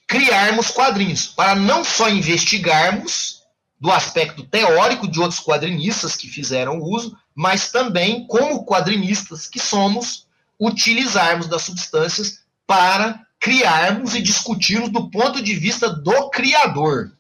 [0.06, 3.42] criarmos quadrinhos, para não só investigarmos
[3.78, 10.26] do aspecto teórico de outros quadrinistas que fizeram uso, mas também, como quadrinistas que somos,
[10.58, 17.12] utilizarmos das substâncias para criarmos e discutirmos do ponto de vista do criador.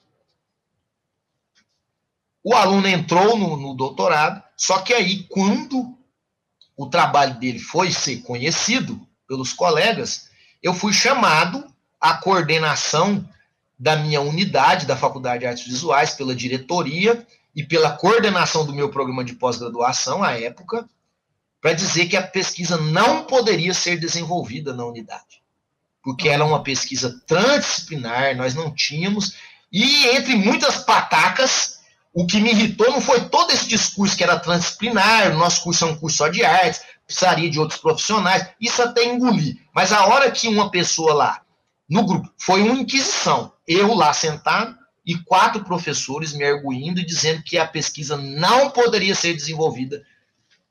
[2.42, 5.94] O aluno entrou no, no doutorado, só que aí, quando
[6.76, 10.30] o trabalho dele foi ser conhecido pelos colegas,
[10.62, 11.66] eu fui chamado
[12.00, 13.26] a coordenação
[13.78, 18.90] da minha unidade da Faculdade de Artes Visuais, pela diretoria e pela coordenação do meu
[18.90, 20.88] programa de pós-graduação à época,
[21.60, 25.42] para dizer que a pesquisa não poderia ser desenvolvida na unidade.
[26.02, 29.34] Porque era uma pesquisa transdisciplinar, nós não tínhamos,
[29.72, 31.80] e entre muitas patacas,
[32.14, 35.88] o que me irritou não foi todo esse discurso que era transdisciplinar, nosso curso é
[35.88, 39.60] um curso só de artes, precisaria de outros profissionais, isso até engoli.
[39.74, 41.42] Mas a hora que uma pessoa lá
[41.88, 42.32] no grupo.
[42.38, 43.52] Foi uma inquisição.
[43.66, 49.14] Eu lá sentado e quatro professores me arguindo e dizendo que a pesquisa não poderia
[49.14, 50.04] ser desenvolvida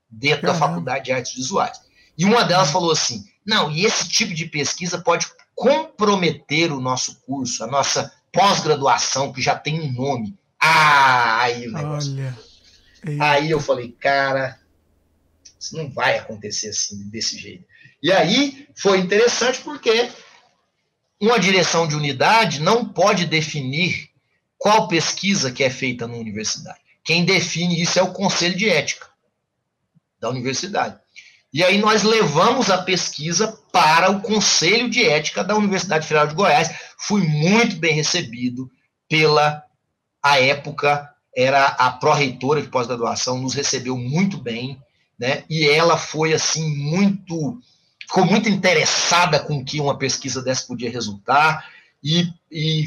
[0.09, 1.79] dentro da Faculdade de Artes Visuais.
[2.17, 7.21] E uma delas falou assim: não, e esse tipo de pesquisa pode comprometer o nosso
[7.21, 10.37] curso, a nossa pós-graduação, que já tem um nome.
[10.59, 12.13] Ah, aí o negócio.
[12.13, 12.37] Olha.
[13.19, 14.59] Aí eu falei, cara,
[15.59, 17.63] isso não vai acontecer assim, desse jeito.
[18.01, 20.09] E aí foi interessante porque
[21.21, 24.09] uma direção de unidade não pode definir
[24.57, 26.79] qual pesquisa que é feita na universidade.
[27.03, 29.07] Quem define isso é o Conselho de Ética
[30.19, 30.97] da universidade.
[31.53, 36.35] E aí nós levamos a pesquisa para o Conselho de Ética da Universidade Federal de
[36.35, 36.69] Goiás.
[36.97, 38.69] Fui muito bem recebido
[39.07, 39.63] pela,
[40.21, 44.81] a época, era a pró-reitora de pós-graduação, nos recebeu muito bem,
[45.17, 45.43] né?
[45.49, 47.61] E ela foi, assim, muito...
[48.07, 51.65] Ficou muito interessada com que uma pesquisa dessa podia resultar
[52.03, 52.85] e, e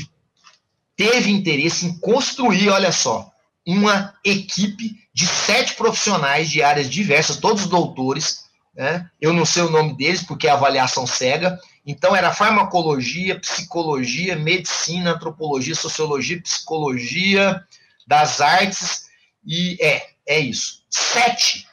[0.97, 3.31] teve interesse em construir, olha só,
[3.67, 9.11] uma equipe de sete profissionais de áreas diversas, todos doutores, né?
[9.21, 11.59] Eu não sei o nome deles porque é avaliação cega.
[11.85, 17.61] Então era farmacologia, psicologia, medicina, antropologia, sociologia, psicologia
[18.07, 19.09] das artes
[19.45, 20.85] e é, é isso.
[20.89, 21.67] Sete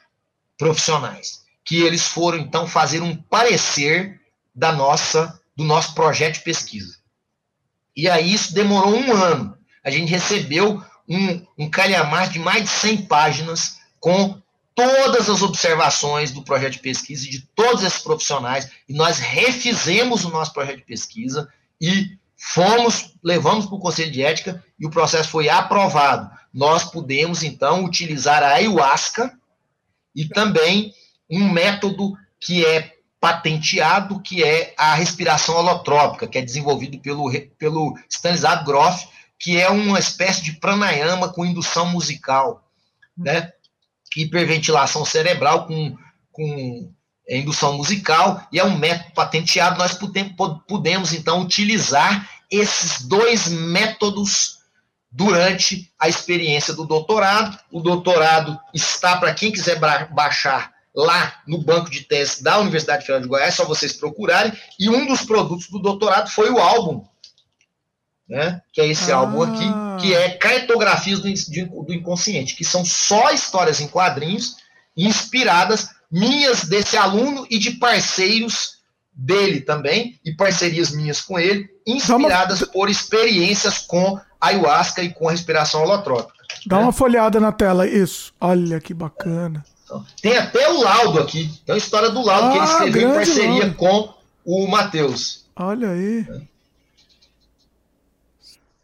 [0.58, 4.20] profissionais que eles foram então fazer um parecer
[4.54, 6.96] da nossa do nosso projeto de pesquisa.
[7.96, 9.56] E aí isso demorou um ano.
[9.82, 14.40] A gente recebeu um, um calhamaço de mais de 100 páginas com
[14.74, 20.24] todas as observações do projeto de pesquisa e de todos esses profissionais, e nós refizemos
[20.24, 21.48] o nosso projeto de pesquisa
[21.80, 26.30] e fomos, levamos para o Conselho de Ética e o processo foi aprovado.
[26.52, 29.32] Nós pudemos, então, utilizar a ayahuasca
[30.14, 30.92] e também
[31.30, 37.98] um método que é patenteado, que é a respiração holotrópica, que é desenvolvido pelo, pelo
[38.08, 39.06] Stanisław Grof,
[39.38, 42.70] que é uma espécie de pranayama com indução musical,
[43.16, 43.52] né?
[44.16, 45.96] hiperventilação cerebral com,
[46.32, 46.92] com
[47.28, 49.78] indução musical, e é um método patenteado.
[49.78, 49.98] Nós
[50.66, 54.58] podemos, então, utilizar esses dois métodos
[55.10, 57.58] durante a experiência do doutorado.
[57.72, 59.78] O doutorado está, para quem quiser
[60.10, 64.52] baixar, lá no banco de tese da Universidade Federal de Goiás, só vocês procurarem.
[64.80, 67.04] E um dos produtos do doutorado foi o álbum,
[68.26, 68.62] né?
[68.72, 69.16] que é esse ah.
[69.16, 69.66] álbum aqui,
[70.00, 74.56] que é Cartografias do, do Inconsciente, que são só histórias em quadrinhos
[74.96, 78.76] inspiradas minhas desse aluno e de parceiros
[79.12, 82.68] dele também, e parcerias minhas com ele, inspiradas uma...
[82.70, 86.36] por experiências com ayahuasca e com a respiração holotrópica.
[86.66, 86.82] Dá né?
[86.82, 88.32] uma folhada na tela, isso.
[88.40, 89.64] Olha que bacana.
[89.86, 92.72] Então, tem até o laudo aqui, tem a história do laudo ah, que ele ah,
[92.72, 93.74] escreveu em parceria laudo.
[93.76, 94.14] com
[94.44, 95.46] o Matheus.
[95.54, 96.26] Olha aí.
[96.28, 96.42] É.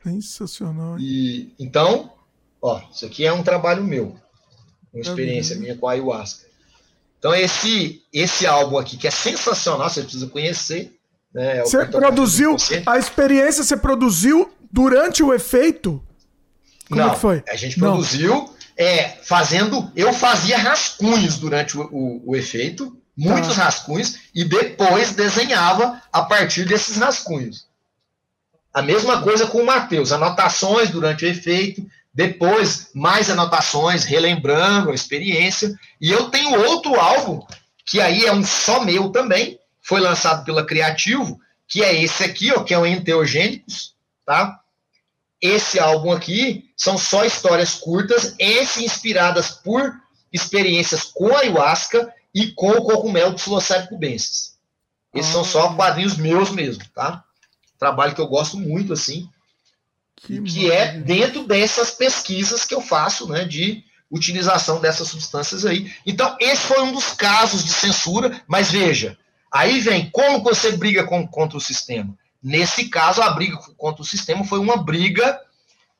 [0.05, 0.99] Sensacional.
[1.01, 2.13] E, então,
[2.61, 4.17] ó, isso aqui é um trabalho meu.
[4.95, 6.47] Uma experiência minha com a ayahuasca.
[7.19, 10.97] Então, esse, esse álbum aqui, que é sensacional, você precisa conhecer.
[11.35, 12.57] Né, é você produziu,
[12.87, 16.03] a experiência você produziu durante o efeito?
[16.89, 17.43] Como Não, é foi?
[17.49, 19.91] A gente produziu é, fazendo.
[19.95, 23.65] Eu fazia rascunhos durante o, o, o efeito, muitos tá.
[23.65, 27.67] rascunhos, e depois desenhava a partir desses rascunhos.
[28.73, 34.95] A mesma coisa com o Matheus, anotações durante o efeito, depois mais anotações, relembrando a
[34.95, 35.75] experiência.
[36.01, 37.45] E eu tenho outro álbum,
[37.85, 41.39] que aí é um só meu também, foi lançado pela Criativo,
[41.69, 43.95] que é esse aqui, ó, que é o Enteogênicos,
[44.25, 44.62] tá?
[45.43, 50.01] Esse álbum aqui são só histórias curtas, esse inspiradas por
[50.33, 54.57] experiências com a ayahuasca e com o cogumelo psilocybe cubensis.
[55.13, 55.35] Esses ah.
[55.35, 57.25] são só quadrinhos meus mesmo, tá?
[57.83, 59.29] trabalho que eu gosto muito, assim,
[60.15, 65.93] que, que é dentro dessas pesquisas que eu faço, né, de utilização dessas substâncias aí.
[66.07, 69.19] Então, esse foi um dos casos de censura, mas veja,
[69.51, 72.17] aí vem como você briga com, contra o sistema.
[72.43, 75.39] Nesse caso, a briga contra o sistema foi uma briga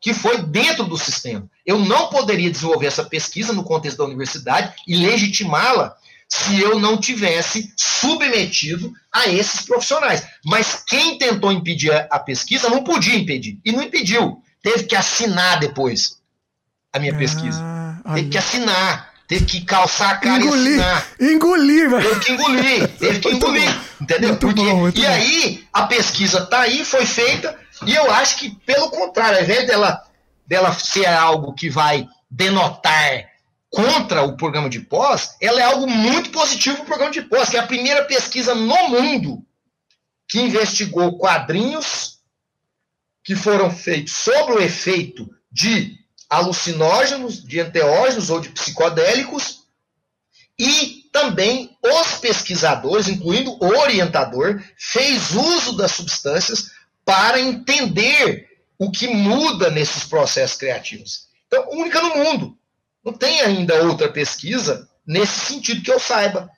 [0.01, 1.49] que foi dentro do sistema.
[1.65, 5.97] Eu não poderia desenvolver essa pesquisa no contexto da universidade e legitimá-la
[6.29, 10.27] se eu não tivesse submetido a esses profissionais.
[10.45, 13.61] Mas quem tentou impedir a pesquisa não podia impedir.
[13.65, 14.43] E não impediu.
[14.61, 16.19] Teve que assinar depois
[16.93, 17.63] a minha ah, pesquisa.
[18.15, 19.12] Teve que assinar.
[19.33, 21.07] Teve que calçar a cara engolir, e assinar.
[21.19, 22.03] Engolir, velho.
[22.03, 22.89] Teve que engolir.
[22.99, 23.81] Teve que engolir.
[23.99, 24.37] Entendeu?
[24.37, 25.07] Porque, bom, e bom.
[25.07, 29.67] aí, a pesquisa tá aí, foi feita, e eu acho que, pelo contrário, ao invés
[29.67, 30.05] dela,
[30.47, 33.31] dela ser algo que vai denotar
[33.71, 37.49] contra o programa de pós, ela é algo muito positivo para o programa de pós,
[37.49, 39.43] que é a primeira pesquisa no mundo
[40.29, 42.19] que investigou quadrinhos
[43.25, 46.02] que foram feitos sobre o efeito de
[46.33, 49.65] alucinógenos, de enteógenos ou de psicodélicos,
[50.59, 56.71] e também os pesquisadores, incluindo o orientador, fez uso das substâncias
[57.05, 58.49] para entender
[58.79, 61.29] o que muda nesses processos criativos.
[61.47, 62.57] Então, única no mundo.
[63.05, 66.49] Não tem ainda outra pesquisa nesse sentido que eu saiba.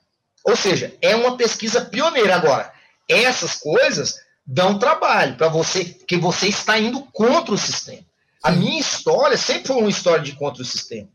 [0.45, 2.37] Ou seja, é uma pesquisa pioneira.
[2.37, 2.73] Agora,
[3.09, 8.05] essas coisas dão trabalho para você, que você está indo contra o sistema.
[8.45, 11.09] A minha história sempre foi uma história de contra o sistema.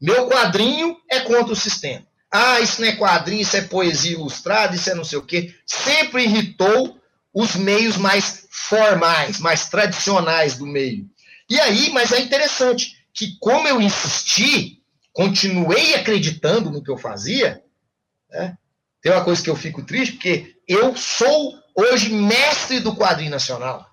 [0.00, 2.04] Meu quadrinho é contra o sistema.
[2.28, 5.54] Ah, isso não é quadrinho, isso é poesia ilustrada, isso é não sei o quê.
[5.64, 7.00] Sempre irritou
[7.32, 11.08] os meios mais formais, mais tradicionais do meio.
[11.48, 14.82] E aí, mas é interessante que, como eu insisti,
[15.12, 17.62] continuei acreditando no que eu fazia,
[18.28, 18.58] né?
[19.00, 23.87] tem uma coisa que eu fico triste, porque eu sou hoje mestre do quadrinho nacional.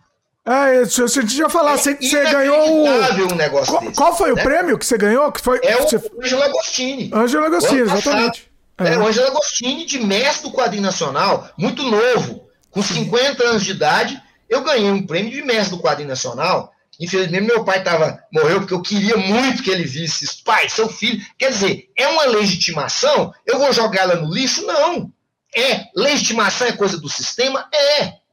[0.48, 2.86] É, eu senti já falar, é você, você ganhou o.
[2.86, 4.40] Um negócio qual, desse, qual foi né?
[4.40, 5.32] o prêmio que você ganhou?
[5.32, 5.96] Que foi, é você...
[5.96, 7.10] o Ângelo Agostini.
[7.12, 8.52] Ângelo Agostini, exatamente.
[8.78, 8.94] É.
[8.94, 13.72] é o Ângelo Agostini, de mestre do quadrinho nacional, muito novo, com 50 anos de
[13.72, 16.72] idade, eu ganhei um prêmio de mestre do quadrinho nacional.
[17.00, 20.44] Infelizmente, meu pai tava, morreu porque eu queria muito que ele visse isso.
[20.44, 21.26] Pai, seu filho.
[21.38, 23.34] Quer dizer, é uma legitimação?
[23.46, 24.66] Eu vou jogar ela no lixo?
[24.66, 25.12] Não.
[25.56, 25.86] É.
[25.96, 27.68] Legitimação é coisa do sistema?
[27.74, 28.25] É.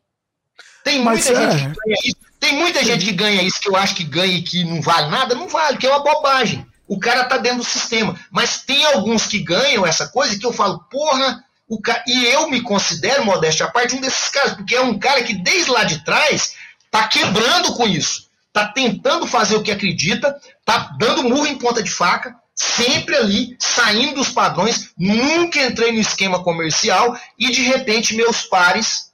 [0.84, 1.68] Tem muita Mas, gente é.
[1.68, 2.16] que ganha isso.
[2.40, 5.10] Tem muita gente que ganha isso que eu acho que ganha e que não vale
[5.10, 5.34] nada.
[5.34, 6.66] Não vale, que é uma bobagem.
[6.88, 8.18] O cara tá dentro do sistema.
[8.30, 12.02] Mas tem alguns que ganham essa coisa que eu falo, porra, o cara...
[12.06, 15.34] e eu me considero, modéstia à parte, um desses caras, porque é um cara que
[15.34, 16.54] desde lá de trás
[16.90, 18.28] tá quebrando com isso.
[18.52, 23.56] Tá tentando fazer o que acredita, tá dando murro em ponta de faca, sempre ali,
[23.58, 29.11] saindo dos padrões, nunca entrei no esquema comercial e de repente meus pares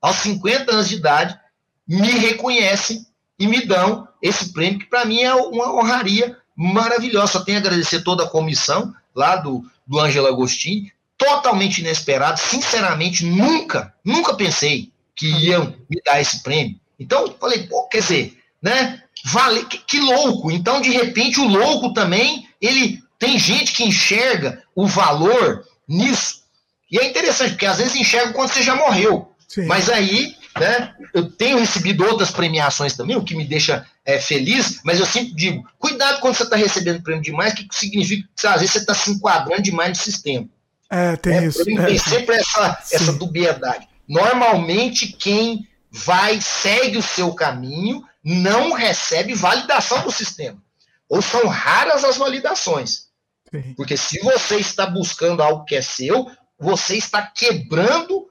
[0.00, 1.38] aos 50 anos de idade,
[1.86, 3.06] me reconhecem
[3.38, 7.32] e me dão esse prêmio, que para mim é uma honraria maravilhosa.
[7.32, 12.38] Só tenho a agradecer toda a comissão lá do, do Ângelo Agostini, totalmente inesperado.
[12.40, 16.78] Sinceramente, nunca, nunca pensei que iam me dar esse prêmio.
[16.98, 19.02] Então, falei, pô, quer dizer, né?
[19.24, 20.50] Vale, que, que louco.
[20.50, 26.42] Então, de repente, o louco também, ele tem gente que enxerga o valor nisso.
[26.90, 29.27] E é interessante, porque às vezes enxerga quando você já morreu.
[29.48, 29.64] Sim.
[29.64, 34.80] Mas aí, né, eu tenho recebido outras premiações também, o que me deixa é, feliz,
[34.84, 38.60] mas eu sempre digo, cuidado quando você está recebendo prêmio demais, que significa que às
[38.60, 40.46] vezes você está se enquadrando demais no sistema.
[40.90, 41.64] É, tem é, isso.
[41.64, 43.88] Tem é, sempre essa, essa dubiedade.
[44.06, 50.62] Normalmente, quem vai, segue o seu caminho, não recebe validação do sistema.
[51.08, 53.08] Ou são raras as validações.
[53.50, 53.74] Sim.
[53.74, 58.27] Porque se você está buscando algo que é seu, você está quebrando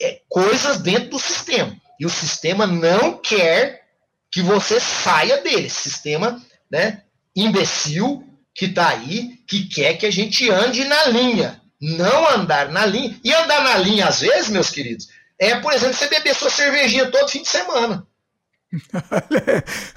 [0.00, 1.76] é, coisas dentro do sistema.
[1.98, 3.84] E o sistema não quer
[4.30, 5.70] que você saia dele.
[5.70, 7.02] Sistema né,
[7.34, 11.60] imbecil que está aí, que quer que a gente ande na linha.
[11.80, 13.18] Não andar na linha.
[13.22, 15.08] E andar na linha, às vezes, meus queridos,
[15.38, 18.06] é, por exemplo, você beber sua cervejinha todo fim de semana.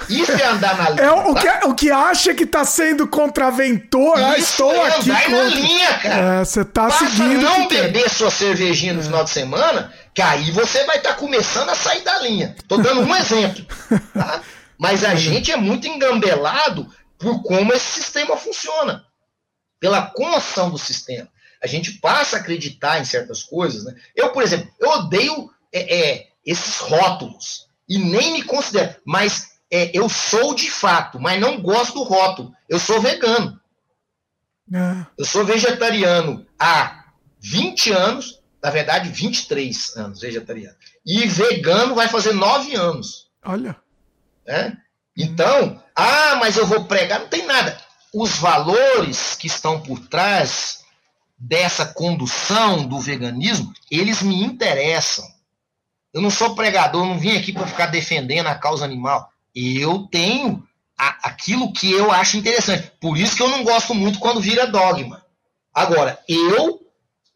[0.09, 1.03] Isso é andar na linha.
[1.03, 1.41] É o, tá?
[1.41, 4.17] que, o que acha que está sendo contraventor.
[4.17, 5.09] ah, estou é aqui.
[5.09, 5.43] Andar contra...
[5.43, 6.41] na linha, cara.
[6.41, 7.41] É, você tá Basta seguindo.
[7.41, 9.03] não beber sua cervejinha no é.
[9.03, 12.55] final de semana, que aí você vai estar tá começando a sair da linha.
[12.57, 13.65] Estou dando um exemplo.
[14.13, 14.41] Tá?
[14.77, 16.87] Mas a gente é muito engambelado
[17.17, 19.03] por como esse sistema funciona.
[19.79, 21.27] Pela comoção do sistema.
[21.61, 23.83] A gente passa a acreditar em certas coisas.
[23.83, 23.93] Né?
[24.15, 29.91] Eu, por exemplo, eu odeio é, é, esses rótulos e nem me considero, mas é,
[29.97, 32.53] eu sou de fato, mas não gosto do rótulo.
[32.67, 33.59] Eu sou vegano.
[34.73, 35.05] É.
[35.17, 37.05] Eu sou vegetariano há
[37.39, 40.75] 20 anos, na verdade, 23 anos vegetariano.
[41.05, 43.29] E vegano vai fazer 9 anos.
[43.43, 43.77] Olha.
[44.45, 44.71] É?
[45.17, 47.77] Então, ah, mas eu vou pregar, não tem nada.
[48.13, 50.85] Os valores que estão por trás
[51.37, 55.25] dessa condução do veganismo, eles me interessam.
[56.13, 59.29] Eu não sou pregador, não vim aqui para ficar defendendo a causa animal.
[59.53, 60.67] Eu tenho
[60.97, 62.91] a, aquilo que eu acho interessante.
[62.99, 65.23] Por isso que eu não gosto muito quando vira dogma.
[65.73, 66.81] Agora, eu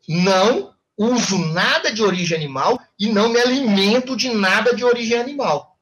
[0.08, 5.78] não uso nada de origem animal e não me alimento de nada de origem animal.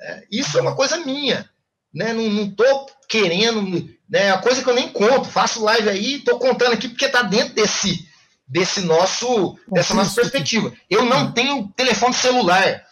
[0.00, 1.48] É, isso é uma coisa minha.
[1.92, 2.12] Né?
[2.12, 3.62] Não estou querendo.
[4.08, 4.26] Né?
[4.26, 5.28] É uma coisa que eu nem conto.
[5.28, 8.08] Faço live aí, estou contando aqui porque está dentro desse,
[8.50, 10.72] desse nosso, dessa nossa perspectiva.
[10.90, 11.32] Eu não hum.
[11.32, 12.84] tenho telefone celular.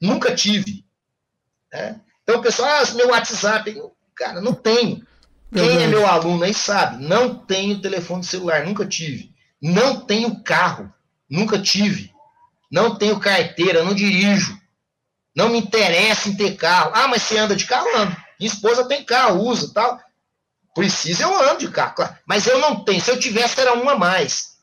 [0.00, 0.84] Nunca tive.
[1.72, 2.00] Né?
[2.22, 3.82] Então o pessoal, ah, meu WhatsApp.
[4.14, 5.04] Cara, não tenho.
[5.52, 9.34] Quem é meu aluno aí sabe, não tenho telefone celular, nunca tive.
[9.60, 10.92] Não tenho carro,
[11.28, 12.12] nunca tive.
[12.70, 14.56] Não tenho carteira, não dirijo.
[15.34, 16.92] Não me interessa em ter carro.
[16.94, 17.88] Ah, mas você anda de carro?
[17.96, 18.16] Ando.
[18.38, 19.98] Minha esposa tem carro, usa tal.
[20.74, 21.94] Precisa, eu ando de carro.
[21.94, 22.16] Claro.
[22.26, 23.00] Mas eu não tenho.
[23.00, 24.57] Se eu tivesse, era uma a mais.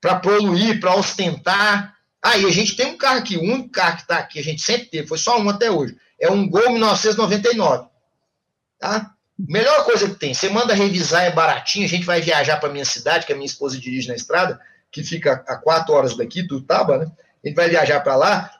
[0.00, 1.94] Para poluir, para ostentar.
[2.22, 3.36] Aí ah, a gente tem um carro aqui.
[3.36, 5.96] Único carro que está aqui, a gente sempre teve, foi só um até hoje.
[6.18, 7.88] É um Gol 1999.
[8.78, 9.14] Tá?
[9.38, 10.34] Melhor coisa que tem.
[10.34, 11.86] Você manda revisar, é baratinho.
[11.86, 14.60] A gente vai viajar para minha cidade, que a minha esposa dirige na estrada,
[14.90, 17.10] que fica a quatro horas daqui, do Taba, né?
[17.42, 18.50] A gente vai viajar para lá.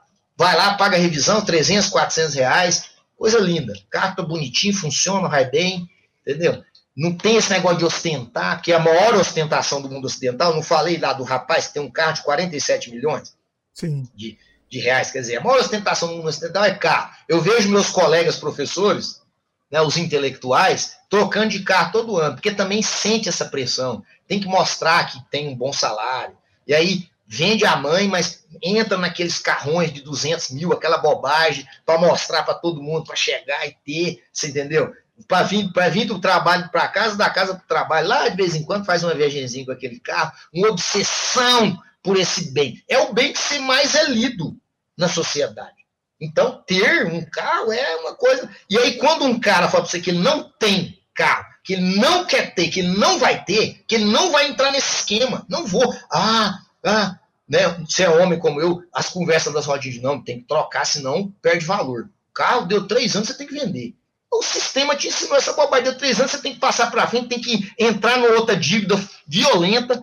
[0.41, 3.75] Vai lá, paga a revisão, 300, 400 reais, coisa linda.
[3.91, 5.87] Carro tá bonitinho, funciona, vai bem,
[6.27, 6.65] entendeu?
[6.97, 10.55] Não tem esse negócio de ostentar, que é a maior ostentação do mundo ocidental.
[10.55, 13.37] Não falei lá do rapaz que tem um carro de 47 milhões
[13.73, 14.09] Sim.
[14.15, 14.37] De,
[14.69, 15.11] de reais.
[15.11, 17.15] Quer dizer, a maior ostentação do mundo ocidental é carro.
[17.29, 19.23] Eu vejo meus colegas professores,
[19.71, 24.03] né, os intelectuais, trocando de carro todo ano, porque também sente essa pressão.
[24.27, 26.37] Tem que mostrar que tem um bom salário.
[26.67, 31.97] E aí vende a mãe, mas entra naqueles carrões de 200 mil, aquela bobagem, para
[31.97, 34.93] mostrar para todo mundo, para chegar e ter, você entendeu?
[35.27, 38.55] Para vir, vir do trabalho para casa, da casa para o trabalho, lá de vez
[38.55, 42.83] em quando faz uma viagemzinha com aquele carro, uma obsessão por esse bem.
[42.89, 44.57] É o bem que se mais é lido
[44.97, 45.81] na sociedade.
[46.21, 48.49] Então, ter um carro é uma coisa.
[48.69, 51.97] E aí, quando um cara fala para você que ele não tem carro, que ele
[51.99, 55.47] não quer ter, que ele não vai ter, que ele não vai entrar nesse esquema,
[55.49, 55.95] não vou.
[56.13, 57.19] Ah, ah,
[57.49, 57.85] né?
[57.89, 61.65] Se é homem como eu, as conversas das rodinhas, não, tem que trocar, senão perde
[61.65, 62.11] valor.
[62.31, 63.95] O carro deu três anos, você tem que vender.
[64.33, 67.29] O sistema te ensinou essa bobagem, deu três anos, você tem que passar para frente,
[67.29, 68.97] tem que entrar numa outra dívida
[69.27, 70.01] violenta,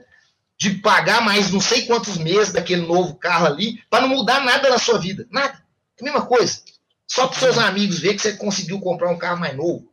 [0.60, 4.70] de pagar mais não sei quantos meses daquele novo carro ali, para não mudar nada
[4.70, 5.28] na sua vida.
[5.32, 5.54] Nada.
[5.98, 6.62] É a mesma coisa.
[7.08, 9.88] Só para seus amigos ver que você conseguiu comprar um carro mais novo.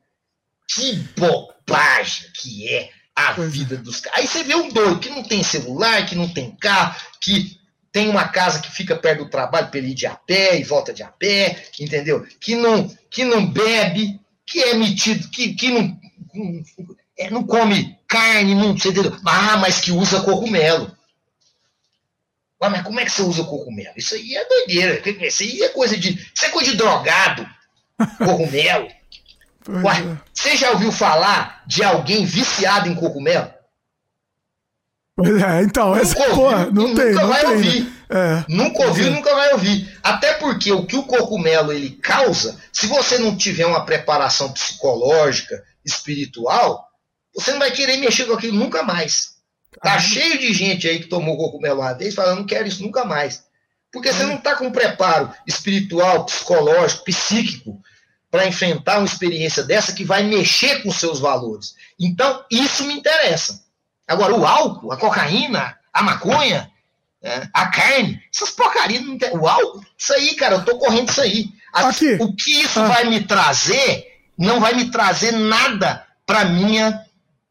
[0.69, 4.19] Que bobagem que é a vida dos caras.
[4.19, 7.61] Aí você vê um doido que não tem celular, que não tem carro, que
[7.93, 10.65] tem uma casa que fica perto do trabalho para ele ir de a pé e
[10.65, 12.27] volta de a pé, entendeu?
[12.40, 15.99] Que não, que não bebe, que é metido, que, que não,
[17.19, 18.93] é, não come carne, não sei?
[19.25, 20.95] Ah, mas que usa cogumelo.
[22.61, 23.93] Ah, mas como é que você usa cogumelo?
[23.97, 25.27] Isso aí é doideira.
[25.27, 26.11] Isso aí é coisa de.
[26.11, 27.47] Isso é coisa de drogado.
[28.19, 28.89] Cogumelo.
[29.69, 30.19] Ué, é.
[30.33, 33.53] você já ouviu falar de alguém viciado em cogumelo?
[35.16, 37.15] Pois é, então, essa porra, não tem.
[37.15, 37.94] Vai tem, né?
[38.10, 39.98] É, nunca ouviu, nunca vai ouvir.
[40.02, 45.62] Até porque o que o cogumelo ele causa, se você não tiver uma preparação psicológica,
[45.85, 46.89] espiritual,
[47.35, 49.35] você não vai querer mexer com aquilo nunca mais.
[49.82, 53.04] Tá cheio de gente aí que tomou cogumelo uma vez falando, não quero isso nunca
[53.04, 53.45] mais.
[53.93, 57.80] Porque você não está com preparo espiritual, psicológico, psíquico
[58.30, 61.74] para enfrentar uma experiência dessa que vai mexer com seus valores.
[61.98, 63.62] Então, isso me interessa.
[64.09, 66.69] Agora, o álcool, a cocaína, a maconha,
[67.24, 69.30] é, a carne, essas porcarias não tem.
[69.30, 71.48] Álcool, isso aí, cara, eu tô correndo isso aí.
[71.72, 72.19] Aqui.
[72.20, 72.86] O que isso ah.
[72.86, 77.03] vai me trazer, não vai me trazer nada para minha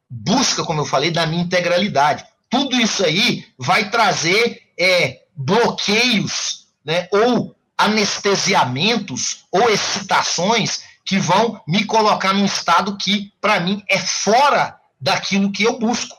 [0.07, 2.23] busca, como eu falei, da minha integralidade.
[2.49, 11.83] Tudo isso aí vai trazer é, bloqueios, né, ou anestesiamentos ou excitações que vão me
[11.83, 16.15] colocar num estado que, para mim, é fora daquilo que eu busco.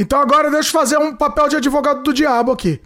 [0.00, 2.80] Então agora deixa eu fazer um papel de advogado do diabo aqui.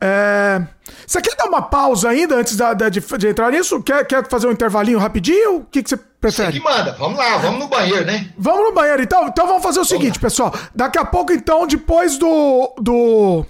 [0.00, 0.60] É...
[1.06, 3.80] Você quer dar uma pausa ainda antes da, da, de, de, entrar nisso?
[3.80, 5.58] Quer, quer fazer um intervalinho rapidinho?
[5.58, 6.54] O que, que você prefere?
[6.54, 6.96] Você que manda.
[6.98, 8.28] Vamos lá, vamos no banheiro, né?
[8.36, 9.28] Vamos no banheiro, então.
[9.28, 10.20] Então vamos fazer o vamos seguinte, lá.
[10.20, 10.54] pessoal.
[10.74, 13.46] Daqui a pouco, então, depois do, do,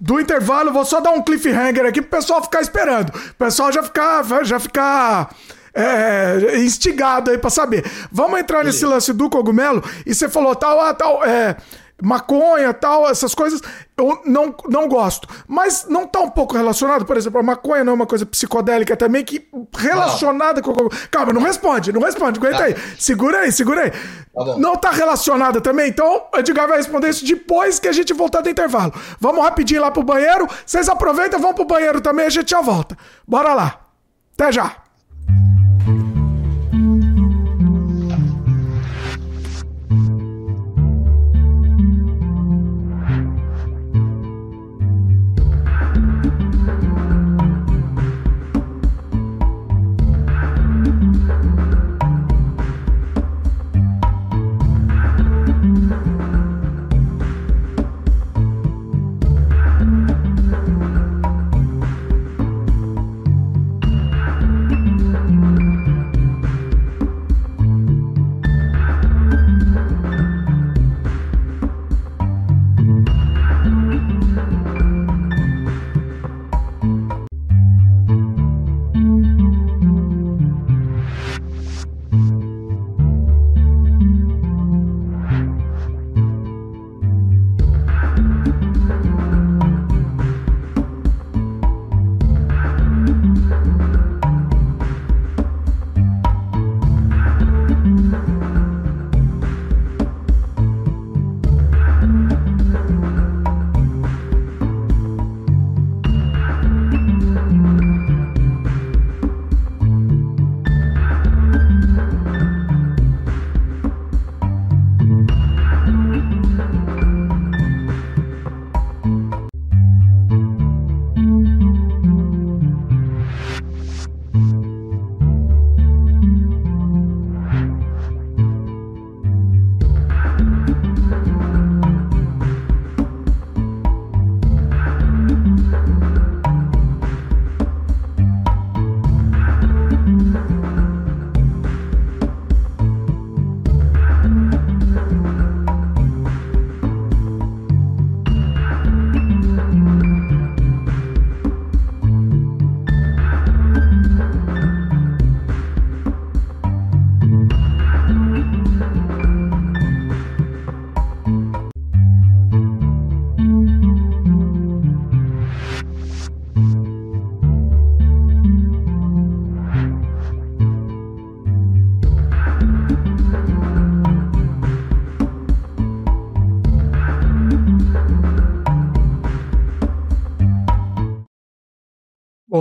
[0.00, 3.10] do intervalo, vou só dar um cliffhanger aqui pro pessoal ficar esperando.
[3.10, 5.34] O pessoal já ficar, já ficar
[5.74, 7.84] é, instigado aí pra saber.
[8.10, 9.84] Vamos entrar nesse lance do cogumelo.
[10.06, 11.56] E você falou tal, ah, tal, é
[12.02, 13.60] maconha, tal, essas coisas,
[13.96, 15.28] eu não, não gosto.
[15.46, 18.96] Mas não tá um pouco relacionado, por exemplo, a maconha não é uma coisa psicodélica
[18.96, 20.72] também que relacionada não.
[20.72, 22.64] com Calma, não responde, não responde, aguenta tá.
[22.64, 22.76] aí.
[22.98, 23.90] Segura aí, segura aí.
[23.90, 28.12] Tá não tá relacionada também, então o Edgar vai responder isso depois que a gente
[28.12, 28.92] voltar do intervalo.
[29.18, 30.46] Vamos rapidinho lá pro banheiro.
[30.64, 32.96] Vocês aproveitam, vão pro banheiro também, a gente já volta.
[33.26, 33.80] Bora lá.
[34.34, 34.87] Até já.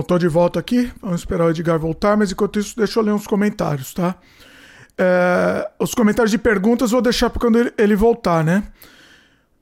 [0.07, 0.91] Tô de volta aqui.
[1.01, 4.15] Vamos esperar o Edgar voltar, mas enquanto isso, deixa eu ler uns comentários, tá?
[4.97, 8.63] É, os comentários de perguntas vou deixar para quando ele, ele, voltar, né?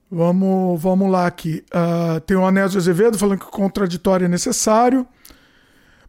[0.10, 1.66] Vamos, vamos lá aqui.
[1.74, 5.06] Uh, tem o Anésio Azevedo falando que o contraditório é necessário.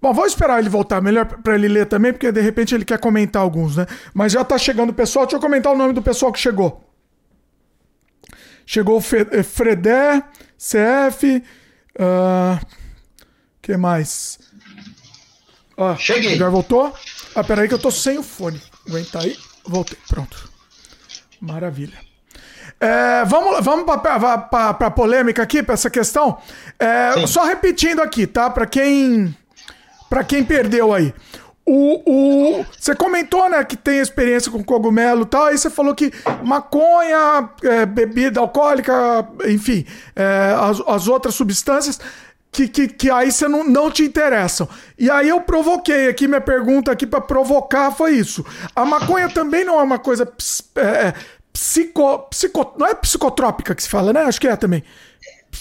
[0.01, 3.01] Bom, vou esperar ele voltar, melhor para ele ler também, porque de repente ele quer
[3.01, 3.87] comentar alguns, né?
[4.15, 6.85] Mas já tá chegando o pessoal, deixa eu comentar o nome do pessoal que chegou.
[8.65, 10.23] Chegou o Fredé,
[10.59, 11.43] CF,
[11.99, 12.67] uh,
[13.67, 14.39] que mais?
[15.77, 16.37] Ó, Cheguei.
[16.37, 16.95] Já voltou?
[17.35, 18.63] Ah, peraí que eu tô sem o fone.
[18.87, 19.37] Aguenta aí.
[19.67, 19.99] Voltei.
[20.09, 20.49] Pronto.
[21.41, 21.99] Maravilha.
[22.79, 26.39] É, vamos vamos para a polêmica aqui, para essa questão.
[26.79, 28.49] É, só repetindo aqui, tá?
[28.49, 29.37] Para quem,
[30.09, 31.13] pra quem perdeu aí.
[31.69, 35.97] O, o, você comentou, né, que tem experiência com cogumelo e tal, aí você falou
[35.97, 36.13] que
[36.45, 41.99] maconha, é, bebida alcoólica, enfim, é, as, as outras substâncias
[42.57, 44.67] que, que, que aí você não, não te interessam.
[44.99, 48.45] E aí eu provoquei aqui, minha pergunta aqui para provocar foi isso.
[48.75, 50.27] A maconha também não é uma coisa
[50.77, 51.15] é, é,
[51.53, 54.23] psico, psico, não é psicotrópica que se fala, né?
[54.23, 54.83] Acho que é também.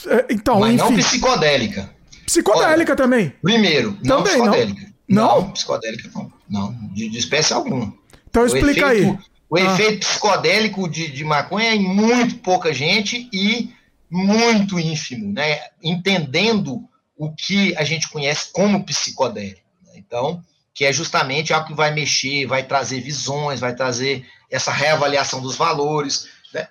[0.07, 0.83] É, então, Mas enfim.
[0.83, 1.89] não psicodélica.
[2.25, 3.33] Psicodélica Olha, também.
[3.43, 4.81] Primeiro, não também, psicodélica.
[5.09, 5.41] Não?
[5.41, 5.51] não?
[5.51, 6.31] psicodélica não.
[6.49, 7.93] Não, de, de espécie alguma.
[8.29, 9.19] Então o explica efeito, aí.
[9.49, 9.61] O ah.
[9.61, 13.73] efeito psicodélico de, de maconha é em muito pouca gente e
[14.15, 15.59] muito ínfimo, né?
[15.83, 16.87] entendendo
[17.17, 19.61] o que a gente conhece como psicodélico.
[19.83, 19.93] Né?
[19.95, 20.41] Então,
[20.73, 25.55] que é justamente algo que vai mexer, vai trazer visões, vai trazer essa reavaliação dos
[25.55, 26.27] valores.
[26.53, 26.67] Né?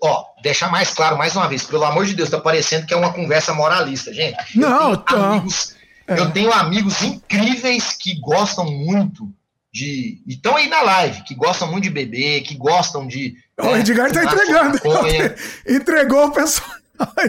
[0.00, 2.96] Ó, deixar mais claro mais uma vez, pelo amor de Deus, está parecendo que é
[2.96, 4.56] uma conversa moralista, gente.
[4.56, 5.30] Não, eu tenho, tá.
[5.30, 6.18] amigos, é.
[6.18, 9.28] eu tenho amigos incríveis que gostam muito
[9.72, 10.22] de.
[10.28, 13.36] Estão aí na live, que gostam muito de beber, que gostam de.
[13.58, 14.78] O né, Edgar está entregando.
[15.66, 16.83] Entregou o pessoal.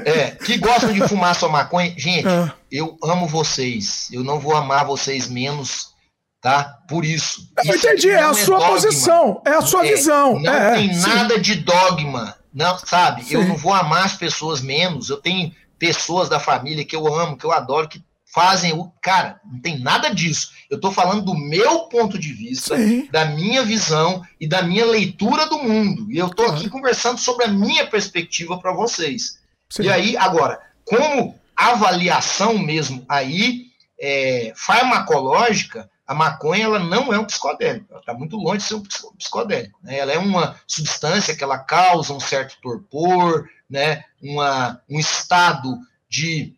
[0.06, 1.94] É, que gostam de fumar sua maconha.
[1.98, 2.52] Gente, é.
[2.72, 4.10] eu amo vocês.
[4.12, 5.88] Eu não vou amar vocês menos,
[6.42, 6.80] tá?
[6.88, 7.50] Por isso.
[7.64, 8.74] Eu isso entendi, é a é sua dogma.
[8.74, 10.40] posição, é a sua é, visão.
[10.40, 11.10] Não é, tem sim.
[11.10, 12.36] nada de dogma.
[12.54, 13.24] Não, sabe?
[13.24, 13.36] Sim.
[13.36, 15.10] Eu não vou amar as pessoas menos.
[15.10, 18.04] Eu tenho pessoas da família que eu amo, que eu adoro, que
[18.36, 18.92] fazem o.
[19.02, 20.52] Cara, não tem nada disso.
[20.70, 23.08] Eu estou falando do meu ponto de vista, Sim.
[23.12, 26.12] da minha visão e da minha leitura do mundo.
[26.12, 29.40] E eu estou aqui conversando sobre a minha perspectiva para vocês.
[29.76, 29.84] Sim.
[29.84, 33.66] E aí, agora, como avaliação mesmo aí,
[34.00, 38.76] é, farmacológica, a maconha ela não é um psicodélico, ela está muito longe de ser
[38.76, 38.84] um
[39.18, 39.78] psicodélico.
[39.84, 39.98] Né?
[39.98, 44.06] Ela é uma substância que ela causa um certo torpor, né?
[44.22, 46.54] uma, um estado de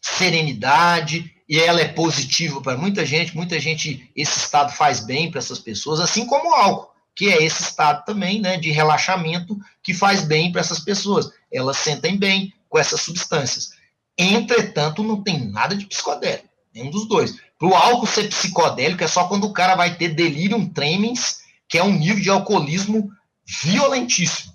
[0.00, 5.40] serenidade, e ela é positiva para muita gente, muita gente, esse estado faz bem para
[5.40, 9.94] essas pessoas, assim como o álcool, que é esse estado também né, de relaxamento que
[9.94, 11.30] faz bem para essas pessoas.
[11.52, 13.70] Elas sentem bem com essas substâncias.
[14.18, 17.36] Entretanto, não tem nada de psicodélico, nenhum dos dois.
[17.58, 21.78] Para o álcool ser psicodélico é só quando o cara vai ter delirium tremens, que
[21.78, 23.10] é um nível de alcoolismo
[23.46, 24.52] violentíssimo.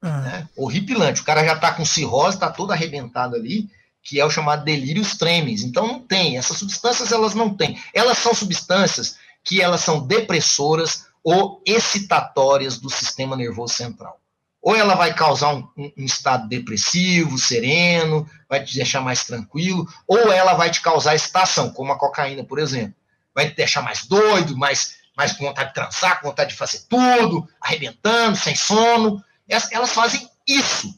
[0.00, 0.20] Ah.
[0.20, 0.48] Né?
[0.56, 1.20] Horripilante.
[1.20, 3.68] O cara já está com cirrose, está todo arrebentado ali,
[4.02, 5.62] que é o chamado delírios tremens.
[5.62, 7.80] Então não tem, essas substâncias elas não têm.
[7.92, 14.20] Elas são substâncias que elas são depressoras ou excitatórias do sistema nervoso central.
[14.62, 20.30] Ou ela vai causar um, um, estado depressivo, sereno, vai te deixar mais tranquilo, ou
[20.30, 22.94] ela vai te causar excitação, como a cocaína, por exemplo.
[23.34, 26.84] Vai te deixar mais doido, mais, mais com vontade de transar, com vontade de fazer
[26.88, 29.20] tudo, arrebentando, sem sono.
[29.48, 30.96] Elas, elas fazem isso.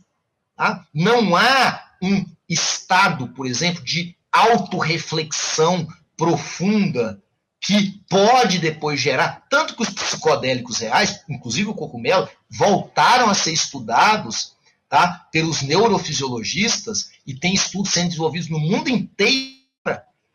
[0.54, 0.84] Tá?
[0.92, 7.18] Não há um estado, por exemplo, de autorreflexão profunda
[7.60, 13.52] que pode depois gerar, tanto que os psicodélicos reais, inclusive o cogumelo, voltaram a ser
[13.52, 14.56] estudados
[14.88, 19.58] tá, pelos neurofisiologistas e tem estudos sendo desenvolvidos no mundo inteiro.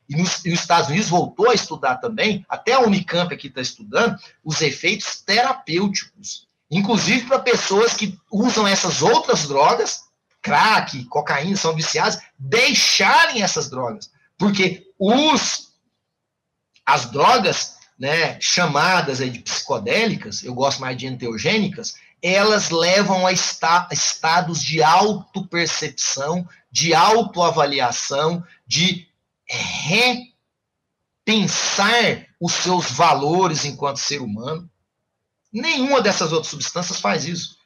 [0.07, 3.61] E, nos, e os Estados Unidos voltou a estudar também, até a Unicamp aqui está
[3.61, 6.47] estudando, os efeitos terapêuticos.
[6.69, 10.01] Inclusive para pessoas que usam essas outras drogas
[10.43, 14.11] crack, cocaína, são viciados, deixarem essas drogas.
[14.37, 15.69] Porque os,
[16.85, 23.87] as drogas né, chamadas de psicodélicas, eu gosto mais de enteogênicas, elas levam a esta,
[23.91, 29.07] estados de autopercepção, de autoavaliação, de
[31.25, 34.69] repensar os seus valores enquanto ser humano.
[35.51, 37.57] Nenhuma dessas outras substâncias faz isso.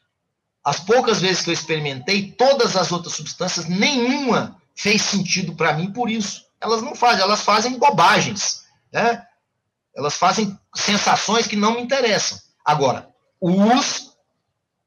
[0.64, 5.94] As poucas vezes que eu experimentei, todas as outras substâncias, nenhuma fez sentido para mim
[5.94, 6.46] por isso.
[6.60, 8.67] Elas não fazem, elas fazem bobagens.
[8.92, 9.24] Né?
[9.96, 12.38] Elas fazem sensações que não me interessam.
[12.64, 13.10] Agora,
[13.40, 14.08] os.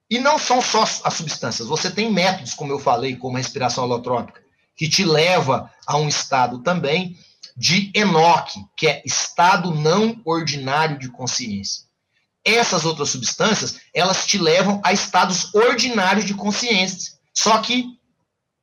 [0.09, 1.69] E não são só as substâncias.
[1.69, 4.43] Você tem métodos, como eu falei, como a respiração holotrópica,
[4.77, 7.17] que te leva a um estado também
[7.57, 11.85] de Enoque, que é estado não ordinário de consciência.
[12.45, 17.99] Essas outras substâncias, elas te levam a estados ordinários de consciência, só que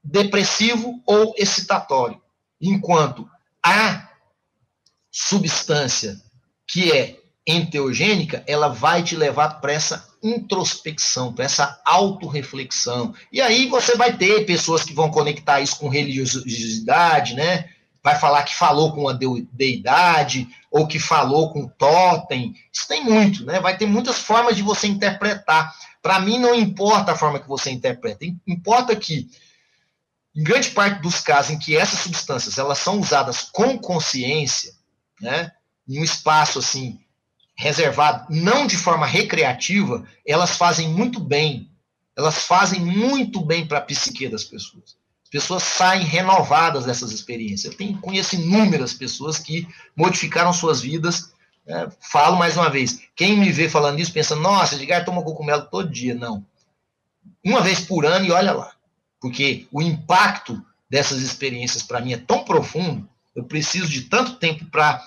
[0.04, 2.22] depressivo ou excitatório.
[2.60, 3.30] Enquanto
[3.64, 4.07] a
[5.20, 6.22] substância
[6.68, 13.16] que é enteogênica, ela vai te levar para essa introspecção, para essa autorreflexão.
[13.32, 17.70] E aí você vai ter pessoas que vão conectar isso com religiosidade, né?
[18.04, 19.18] Vai falar que falou com a
[19.52, 22.54] deidade, ou que falou com totem.
[22.72, 23.60] Isso tem muito, né?
[23.60, 25.74] Vai ter muitas formas de você interpretar.
[26.02, 28.24] Para mim, não importa a forma que você interpreta.
[28.46, 29.28] Importa que,
[30.36, 34.77] em grande parte dos casos em que essas substâncias elas são usadas com consciência,
[35.22, 35.52] né?
[35.88, 37.00] Em um espaço assim
[37.56, 41.72] reservado, não de forma recreativa, elas fazem muito bem.
[42.16, 44.96] Elas fazem muito bem para a psique das pessoas.
[45.24, 47.72] As pessoas saem renovadas dessas experiências.
[47.72, 51.34] Eu tenho, conheço inúmeras pessoas que modificaram suas vidas.
[51.66, 51.92] Né?
[52.00, 55.92] Falo mais uma vez: quem me vê falando isso pensa, nossa, Edgar toma cogumelo todo
[55.92, 56.16] dia.
[56.16, 56.46] Não.
[57.44, 58.72] Uma vez por ano e olha lá.
[59.20, 63.08] Porque o impacto dessas experiências para mim é tão profundo,
[63.38, 65.00] eu preciso de tanto tempo para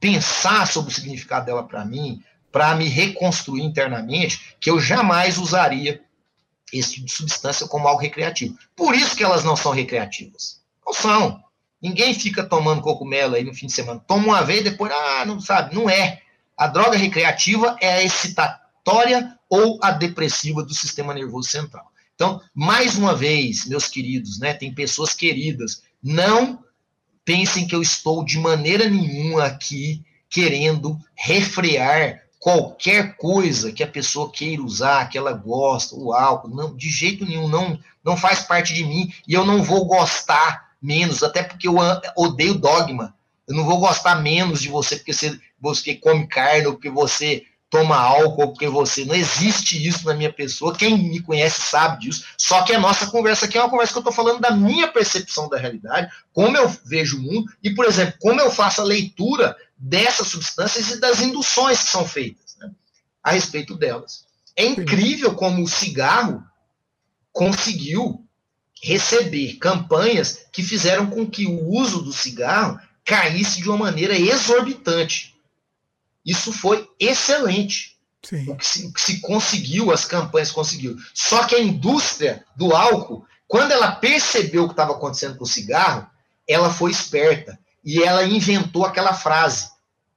[0.00, 6.02] pensar sobre o significado dela para mim, para me reconstruir internamente, que eu jamais usaria
[6.72, 8.58] esse tipo de substância como algo recreativo.
[8.74, 10.60] Por isso que elas não são recreativas.
[10.84, 11.40] Não são.
[11.80, 14.02] Ninguém fica tomando cogumelo aí no fim de semana.
[14.06, 15.72] Toma uma vez, depois, ah, não sabe.
[15.72, 16.20] Não é.
[16.56, 21.86] A droga recreativa é a excitatória ou a depressiva do sistema nervoso central.
[22.16, 26.58] Então, mais uma vez, meus queridos, né, tem pessoas queridas, não
[27.28, 34.32] pensem que eu estou de maneira nenhuma aqui querendo refrear qualquer coisa que a pessoa
[34.32, 38.72] queira usar, que ela gosta, o álcool, não, de jeito nenhum, não, não faz parte
[38.72, 41.74] de mim e eu não vou gostar menos, até porque eu
[42.16, 43.14] odeio dogma.
[43.46, 47.42] Eu não vou gostar menos de você porque você, você come carne ou porque você
[47.70, 49.04] toma álcool, porque você.
[49.04, 50.76] Não existe isso na minha pessoa.
[50.76, 52.24] Quem me conhece sabe disso.
[52.36, 54.88] Só que a nossa conversa aqui é uma conversa que eu estou falando da minha
[54.88, 58.84] percepção da realidade, como eu vejo o mundo, e, por exemplo, como eu faço a
[58.84, 62.70] leitura dessas substâncias e das induções que são feitas né,
[63.22, 64.26] a respeito delas.
[64.56, 66.42] É incrível como o cigarro
[67.32, 68.24] conseguiu
[68.82, 75.37] receber campanhas que fizeram com que o uso do cigarro caísse de uma maneira exorbitante.
[76.28, 77.96] Isso foi excelente.
[78.46, 80.96] O que, se, que se conseguiu, as campanhas conseguiu.
[81.14, 85.48] Só que a indústria do álcool, quando ela percebeu o que estava acontecendo com o
[85.48, 86.06] cigarro,
[86.46, 89.70] ela foi esperta e ela inventou aquela frase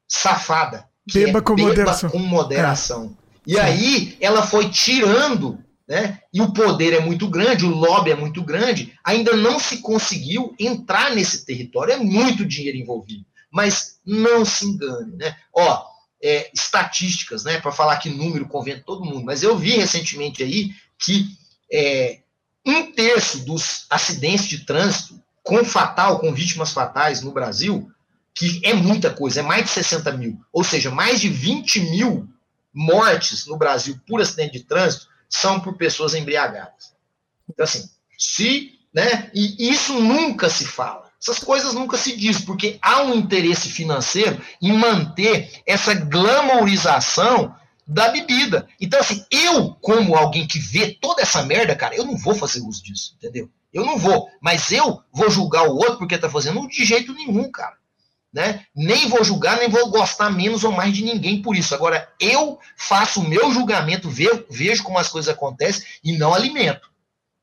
[0.06, 0.86] safada.
[1.14, 2.10] Beba, é, com, beba moderação.
[2.10, 3.18] com moderação.
[3.18, 3.52] É.
[3.52, 3.60] E Sim.
[3.60, 6.20] aí ela foi tirando, né?
[6.34, 10.54] E o poder é muito grande, o lobby é muito grande, ainda não se conseguiu
[10.60, 13.26] entrar nesse território, é muito dinheiro envolvido.
[13.50, 15.36] Mas não se engane, né?
[15.54, 15.91] Ó,
[16.24, 20.72] é, estatísticas, né, para falar que número convém todo mundo, mas eu vi recentemente aí
[21.00, 21.36] que
[21.72, 22.20] é,
[22.66, 27.92] um terço dos acidentes de trânsito com fatal, com vítimas fatais no Brasil,
[28.34, 32.30] que é muita coisa, é mais de 60 mil, ou seja, mais de 20 mil
[32.74, 36.94] mortes no Brasil por acidente de trânsito são por pessoas embriagadas.
[37.50, 41.01] Então, assim, se, né, e isso nunca se fala.
[41.22, 48.10] Essas coisas nunca se diz, porque há um interesse financeiro em manter essa glamourização da
[48.10, 48.68] bebida.
[48.80, 52.62] Então, assim, eu, como alguém que vê toda essa merda, cara, eu não vou fazer
[52.62, 53.50] uso disso, entendeu?
[53.72, 54.30] Eu não vou.
[54.42, 57.76] Mas eu vou julgar o outro porque tá fazendo de jeito nenhum, cara.
[58.34, 58.66] Né?
[58.74, 61.76] Nem vou julgar, nem vou gostar menos ou mais de ninguém por isso.
[61.76, 66.90] Agora, eu faço o meu julgamento, vejo, vejo como as coisas acontecem e não alimento.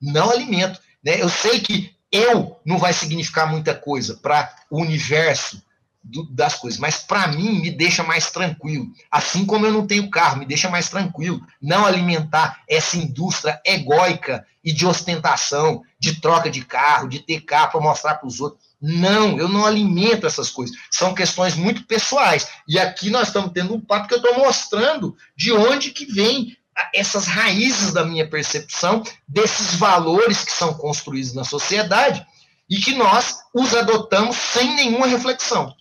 [0.00, 0.80] Não alimento.
[1.04, 1.20] Né?
[1.20, 5.62] Eu sei que eu não vai significar muita coisa para o universo
[6.02, 8.90] do, das coisas, mas para mim me deixa mais tranquilo.
[9.10, 11.40] Assim como eu não tenho carro, me deixa mais tranquilo.
[11.60, 17.72] Não alimentar essa indústria egóica e de ostentação, de troca de carro, de ter carro
[17.72, 18.68] para mostrar para os outros.
[18.80, 20.76] Não, eu não alimento essas coisas.
[20.90, 22.48] São questões muito pessoais.
[22.66, 26.56] E aqui nós estamos tendo um papo que eu estou mostrando de onde que vem
[26.94, 32.24] essas raízes da minha percepção desses valores que são construídos na sociedade
[32.68, 35.74] e que nós os adotamos sem nenhuma reflexão.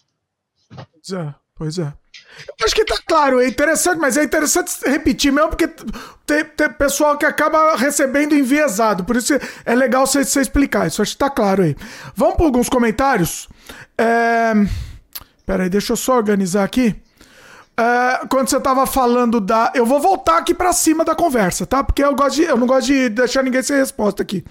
[0.75, 1.93] Pois é, pois é.
[2.59, 5.67] Eu acho que tá claro, é interessante, mas é interessante repetir mesmo, porque
[6.25, 9.33] tem, tem pessoal que acaba recebendo enviesado, por isso
[9.65, 11.75] é legal você, você explicar isso, acho que tá claro aí.
[12.15, 13.47] Vamos para alguns comentários?
[13.97, 14.53] É...
[15.45, 16.95] Peraí, deixa eu só organizar aqui.
[17.79, 19.71] Uh, quando você tava falando da.
[19.75, 21.83] Eu vou voltar aqui para cima da conversa, tá?
[21.83, 24.43] Porque eu, gosto de, eu não gosto de deixar ninguém sem resposta aqui.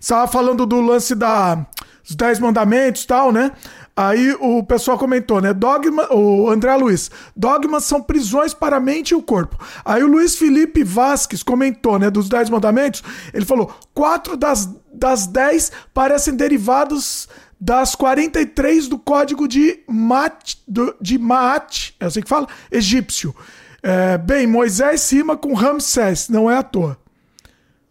[0.00, 1.64] Você tava falando do lance da
[2.04, 3.52] os Dez Mandamentos e tal, né?
[3.94, 5.52] Aí o pessoal comentou, né?
[5.52, 9.56] Dogma, o André Luiz, dogmas são prisões para a mente e o corpo.
[9.84, 12.10] Aí o Luiz Felipe Vasques comentou, né?
[12.10, 13.02] Dos Dez Mandamentos,
[13.32, 17.28] ele falou: quatro das, das dez parecem derivados
[17.62, 22.48] das 43 do código de Mat, do, de Maat, é assim que fala?
[22.72, 23.32] Egípcio.
[23.80, 26.98] É, bem, Moisés rima com Ramsés, não é à toa.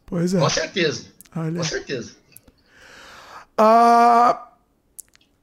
[0.06, 0.40] Pois é.
[0.40, 1.06] Com certeza.
[1.33, 1.56] Olha.
[1.59, 2.11] Com certeza.
[3.58, 4.51] Ah,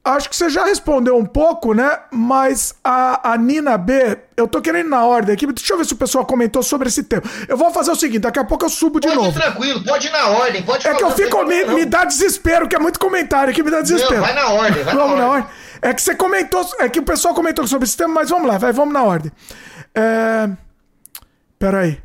[0.09, 1.99] acho que você já respondeu um pouco, né?
[2.11, 5.93] Mas a, a Nina B, eu tô querendo na ordem aqui, deixa eu ver se
[5.93, 7.23] o pessoal comentou sobre esse tema.
[7.47, 9.33] Eu vou fazer o seguinte, daqui a pouco eu subo de pode novo.
[9.33, 12.67] Pode tranquilo, pode ir na ordem, pode É que eu fico, me, me, dá desespero,
[12.67, 14.15] que é muito comentário aqui, me dá desespero.
[14.15, 15.43] Não, vai na ordem, vai vamos na ordem.
[15.43, 15.49] ordem.
[15.81, 18.57] É que você comentou, é que o pessoal comentou sobre esse tema, mas vamos lá,
[18.57, 19.31] vai, vamos na ordem.
[19.95, 20.49] É...
[21.57, 22.01] Peraí.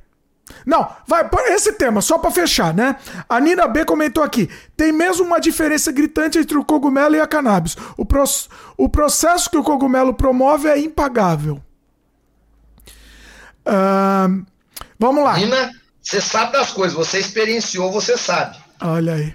[0.67, 2.97] Não, vai, esse tema, só para fechar, né?
[3.29, 7.27] A Nina B comentou aqui: tem mesmo uma diferença gritante entre o cogumelo e a
[7.27, 7.77] cannabis.
[7.97, 8.25] O, pro,
[8.77, 11.61] o processo que o cogumelo promove é impagável.
[13.67, 14.45] Uh,
[14.99, 15.37] vamos lá.
[15.37, 15.71] Nina,
[16.03, 18.59] você sabe das coisas, você experienciou, você sabe.
[18.81, 19.35] Olha aí.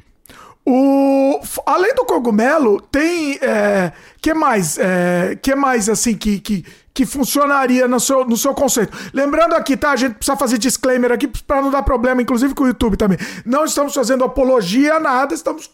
[0.66, 3.40] O, além do cogumelo, tem.
[3.42, 3.92] É,
[4.22, 4.78] que mais?
[4.78, 8.98] É, que mais assim que, que, que funcionaria no seu, no seu conceito?
[9.14, 9.92] Lembrando aqui, tá?
[9.92, 13.18] A gente precisa fazer disclaimer aqui para não dar problema, inclusive com o YouTube também.
[13.46, 15.70] Não estamos fazendo apologia a nada, estamos.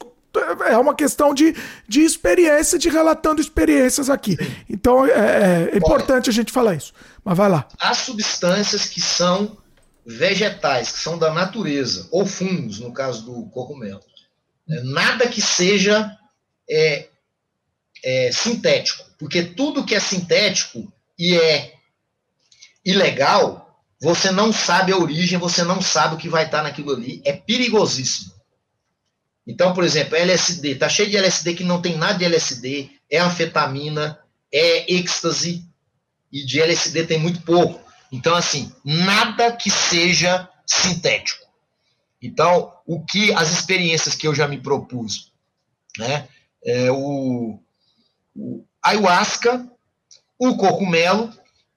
[0.67, 1.55] É uma questão de,
[1.87, 4.37] de experiência, de relatando experiências aqui.
[4.69, 6.93] Então é, é, é importante Olha, a gente falar isso.
[7.23, 7.67] Mas vai lá.
[7.79, 9.57] As substâncias que são
[10.05, 14.01] vegetais, que são da natureza, ou fungos, no caso do cogumelo
[14.67, 14.81] né?
[14.83, 16.17] Nada que seja
[16.69, 17.07] é,
[18.03, 21.75] é, sintético, porque tudo que é sintético e é
[22.83, 27.21] ilegal, você não sabe a origem, você não sabe o que vai estar naquilo ali,
[27.25, 28.33] é perigosíssimo.
[29.47, 33.19] Então, por exemplo, LSD, tá cheio de LSD que não tem nada de LSD, é
[33.19, 34.19] anfetamina,
[34.51, 35.63] é êxtase,
[36.31, 37.79] e de LSD tem muito pouco.
[38.11, 41.45] Então, assim, nada que seja sintético.
[42.21, 45.31] Então, o que as experiências que eu já me propus,
[45.97, 46.27] né?
[46.63, 47.59] É o,
[48.35, 49.69] o ayahuasca,
[50.39, 51.31] o cocumelo,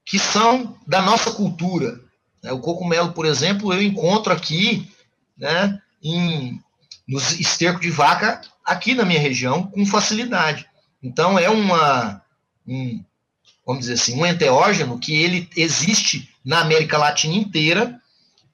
[0.04, 2.00] que são da nossa cultura.
[2.42, 2.52] Né?
[2.52, 4.90] O cocumelo, por exemplo, eu encontro aqui,
[5.36, 6.60] né, em,
[7.06, 10.66] nos estercos de vaca, aqui na minha região, com facilidade.
[11.02, 12.22] Então, é uma,
[12.66, 13.02] um,
[13.66, 18.00] vamos dizer assim, um enteógeno que ele existe na América Latina inteira,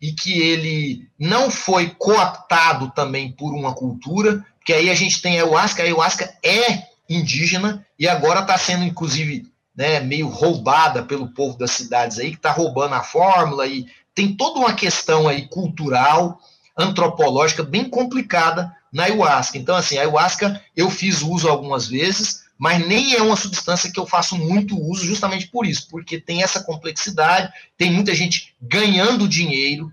[0.04, 5.40] e que ele não foi cooptado também por uma cultura, porque aí a gente tem
[5.40, 11.28] a ayahuasca, a ayahuasca é indígena e agora está sendo, inclusive, né, meio roubada pelo
[11.28, 15.48] povo das cidades aí, que está roubando a fórmula e tem toda uma questão aí
[15.48, 16.38] cultural,
[16.76, 19.58] antropológica, bem complicada na ayahuasca.
[19.58, 23.98] Então, assim, a ayahuasca eu fiz uso algumas vezes, mas nem é uma substância que
[23.98, 29.28] eu faço muito uso justamente por isso, porque tem essa complexidade, tem muita gente ganhando
[29.28, 29.92] dinheiro,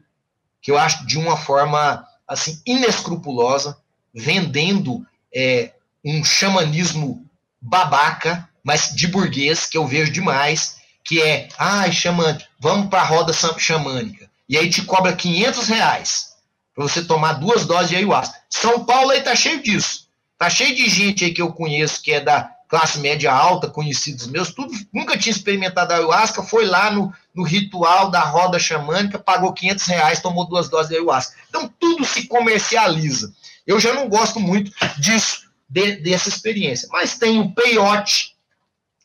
[0.62, 3.78] que eu acho de uma forma assim inescrupulosa,
[4.14, 5.74] vendendo é,
[6.06, 7.26] um xamanismo
[7.60, 13.06] babaca, mas de burguês, que eu vejo demais, que é, ai, xamã, vamos para a
[13.06, 14.30] roda xamânica.
[14.48, 16.32] E aí te cobra 500 reais
[16.76, 18.40] para você tomar duas doses de ayahuasca.
[18.50, 20.08] São Paulo aí tá cheio disso.
[20.38, 24.28] Tá cheio de gente aí que eu conheço que é da classe média alta, conhecidos
[24.28, 29.52] meus, tudo, nunca tinha experimentado ayahuasca, foi lá no, no ritual da roda xamânica, pagou
[29.52, 31.36] 500 reais, tomou duas doses de ayahuasca.
[31.50, 33.34] Então, tudo se comercializa.
[33.68, 36.88] Eu já não gosto muito disso, de, dessa experiência.
[36.94, 38.31] Mas tem o peiote,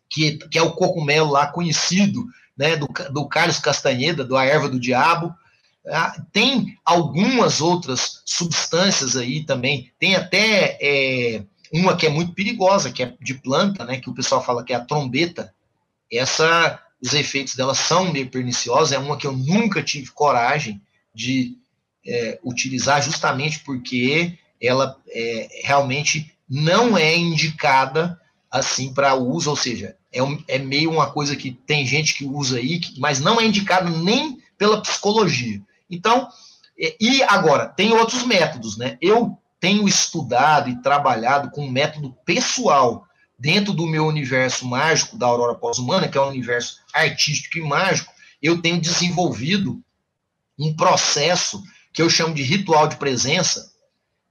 [0.08, 2.26] que, que é o cogumelo lá conhecido,
[2.56, 5.34] né, do, do Carlos Castanheda, do A Erva do Diabo,
[5.88, 12.90] ah, tem algumas outras substâncias aí também, tem até é, uma que é muito perigosa,
[12.90, 15.54] que é de planta, né, que o pessoal fala que é a trombeta.
[16.10, 20.80] Essa, os efeitos dela são meio perniciosos, é uma que eu nunca tive coragem
[21.14, 21.56] de
[22.04, 28.20] é, utilizar, justamente porque ela é, realmente não é indicada
[28.56, 32.24] assim para uso, ou seja, é, um, é meio uma coisa que tem gente que
[32.24, 35.60] usa aí, mas não é indicado nem pela psicologia.
[35.90, 36.28] Então,
[37.00, 38.98] e agora, tem outros métodos, né?
[39.00, 43.06] Eu tenho estudado e trabalhado com um método pessoal
[43.38, 48.12] dentro do meu universo mágico da Aurora Pós-Humana, que é um universo artístico e mágico,
[48.42, 49.80] eu tenho desenvolvido
[50.58, 51.62] um processo
[51.92, 53.72] que eu chamo de ritual de presença.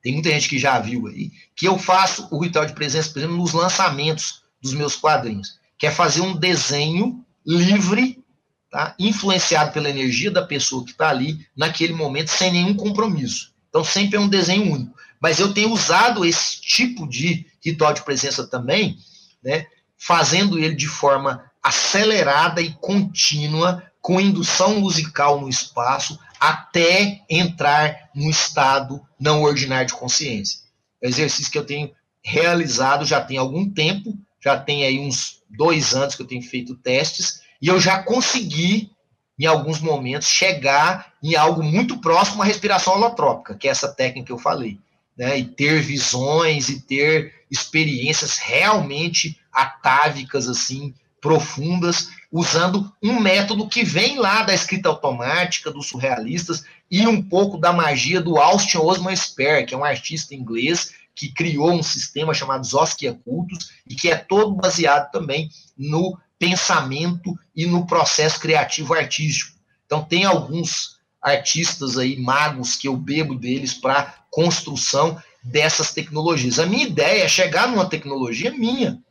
[0.05, 3.17] Tem muita gente que já viu aí, que eu faço o ritual de presença, por
[3.17, 8.23] exemplo, nos lançamentos dos meus quadrinhos, que é fazer um desenho livre
[8.69, 8.93] tá?
[8.99, 13.51] influenciado pela energia da pessoa que está ali naquele momento, sem nenhum compromisso.
[13.67, 14.95] Então, sempre é um desenho único.
[15.19, 18.99] Mas eu tenho usado esse tipo de ritual de presença também,
[19.43, 19.65] né,
[19.97, 28.29] fazendo ele de forma acelerada e contínua, com indução musical no espaço, até entrar no
[28.29, 30.59] estado não ordinário de consciência.
[31.01, 31.91] É um exercício que eu tenho
[32.23, 36.75] realizado já tem algum tempo, já tem aí uns dois anos que eu tenho feito
[36.75, 38.91] testes, e eu já consegui,
[39.39, 44.27] em alguns momentos, chegar em algo muito próximo à respiração holotrópica, que é essa técnica
[44.27, 44.79] que eu falei.
[45.17, 53.81] Né, e ter visões e ter experiências realmente atávicas, assim, profundas, usando um método que
[53.81, 59.15] vem lá da escrita automática, dos surrealistas, e um pouco da magia do Austin Osman
[59.15, 64.09] Spare, que é um artista inglês que criou um sistema chamado Zoskia Cultus, e que
[64.09, 69.57] é todo baseado também no pensamento e no processo criativo artístico.
[69.85, 76.59] Então, tem alguns artistas aí, magos, que eu bebo deles para construção dessas tecnologias.
[76.59, 79.01] A minha ideia é chegar numa tecnologia minha,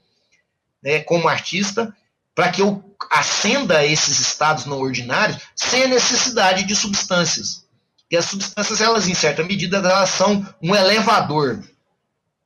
[0.82, 1.96] né, como artista,
[2.34, 7.64] para que eu ascenda a esses estados não ordinários sem a necessidade de substâncias.
[8.10, 11.62] E as substâncias, elas, em certa medida, elas são um elevador.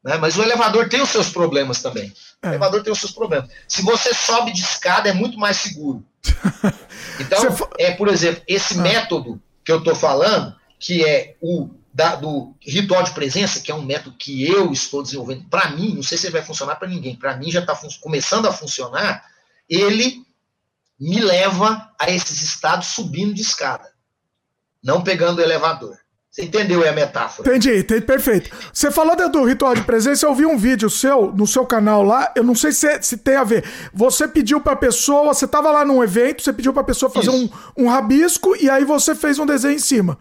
[0.02, 0.16] Né?
[0.16, 2.12] Mas o elevador tem os seus problemas também.
[2.42, 2.48] É.
[2.48, 3.50] O elevador tem os seus problemas.
[3.66, 6.04] Se você sobe de escada, é muito mais seguro.
[7.20, 7.42] Então,
[7.78, 8.82] é, por exemplo, esse ah.
[8.82, 13.74] método que eu estou falando, que é o da, do ritual de presença, que é
[13.74, 16.86] um método que eu estou desenvolvendo para mim, não sei se ele vai funcionar para
[16.86, 19.24] ninguém, para mim já está começando a funcionar,
[19.68, 20.24] ele
[20.98, 23.88] me leva a esses estados subindo de escada,
[24.82, 25.96] não pegando o elevador.
[26.30, 27.48] Você entendeu a metáfora?
[27.48, 28.50] Entendi, entendi, perfeito.
[28.72, 32.32] Você falou do ritual de presença, eu vi um vídeo seu, no seu canal lá,
[32.36, 33.64] eu não sei se, se tem a ver.
[33.92, 37.48] Você pediu pra pessoa, você tava lá num evento, você pediu pra pessoa fazer um,
[37.76, 40.18] um rabisco e aí você fez um desenho em cima.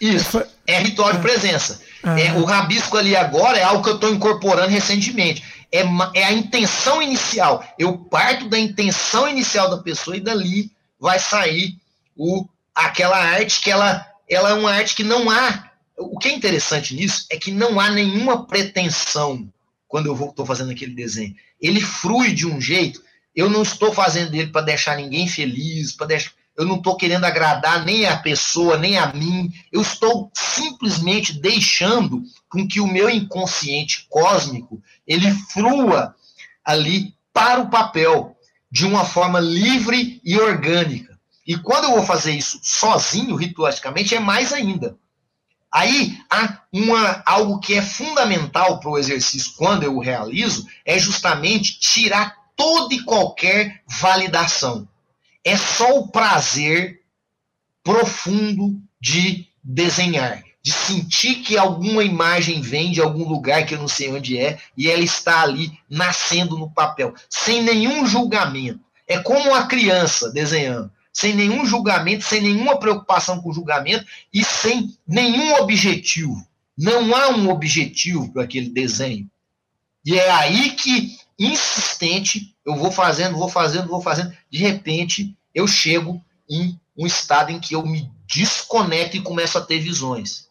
[0.00, 1.80] Isso, é ritual de presença.
[2.02, 5.42] É, o rabisco ali agora é algo que eu estou incorporando recentemente.
[5.74, 5.82] É,
[6.20, 7.64] é a intenção inicial.
[7.76, 10.70] Eu parto da intenção inicial da pessoa e dali
[11.00, 11.76] vai sair
[12.16, 15.72] o, aquela arte que ela, ela é uma arte que não há.
[15.98, 19.52] O que é interessante nisso é que não há nenhuma pretensão
[19.88, 21.34] quando eu estou fazendo aquele desenho.
[21.60, 23.02] Ele flui de um jeito.
[23.34, 27.24] Eu não estou fazendo ele para deixar ninguém feliz, para deixar eu não estou querendo
[27.24, 32.22] agradar nem a pessoa, nem a mim, eu estou simplesmente deixando
[32.54, 36.14] com que o meu inconsciente cósmico ele flua
[36.64, 38.36] ali para o papel
[38.70, 41.18] de uma forma livre e orgânica.
[41.44, 44.96] E quando eu vou fazer isso sozinho, ritualisticamente, é mais ainda.
[45.70, 50.96] Aí há uma, algo que é fundamental para o exercício quando eu o realizo, é
[50.96, 54.88] justamente tirar toda e qualquer validação
[55.44, 57.02] é só o prazer
[57.82, 63.86] profundo de desenhar, de sentir que alguma imagem vem de algum lugar que eu não
[63.86, 68.80] sei onde é e ela está ali nascendo no papel, sem nenhum julgamento.
[69.06, 74.96] É como uma criança desenhando, sem nenhum julgamento, sem nenhuma preocupação com julgamento e sem
[75.06, 76.42] nenhum objetivo.
[76.78, 79.30] Não há um objetivo para aquele desenho.
[80.02, 85.68] E é aí que, insistente, eu vou fazendo, vou fazendo, vou fazendo, de repente eu
[85.68, 90.48] chego em um estado em que eu me desconecto e começo a ter visões.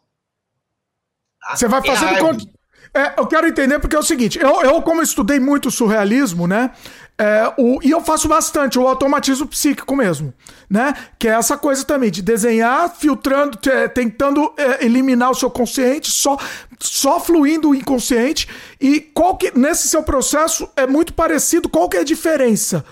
[1.52, 2.16] Você vai fazendo.
[2.16, 2.54] É
[2.96, 6.72] é, eu quero entender porque é o seguinte: eu, eu como estudei muito surrealismo, né?
[7.18, 10.34] É, o, e eu faço bastante o automatismo psíquico mesmo,
[10.70, 10.94] né?
[11.18, 13.58] Que é essa coisa também de desenhar, filtrando,
[13.94, 16.38] tentando é, eliminar o seu consciente, só,
[16.80, 18.48] só fluindo o inconsciente.
[18.80, 21.70] E qual que, nesse seu processo é muito parecido.
[21.70, 22.86] Qual que é a diferença?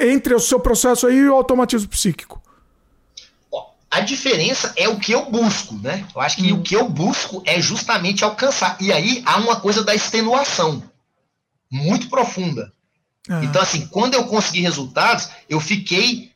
[0.00, 2.41] entre o seu processo aí e o automatismo psíquico?
[3.92, 6.06] A diferença é o que eu busco, né?
[6.14, 6.60] Eu acho que hum.
[6.60, 8.78] o que eu busco é justamente alcançar.
[8.80, 10.82] E aí há uma coisa da extenuação
[11.70, 12.72] muito profunda.
[13.28, 13.44] Ah.
[13.44, 16.32] Então, assim, quando eu consegui resultados, eu fiquei.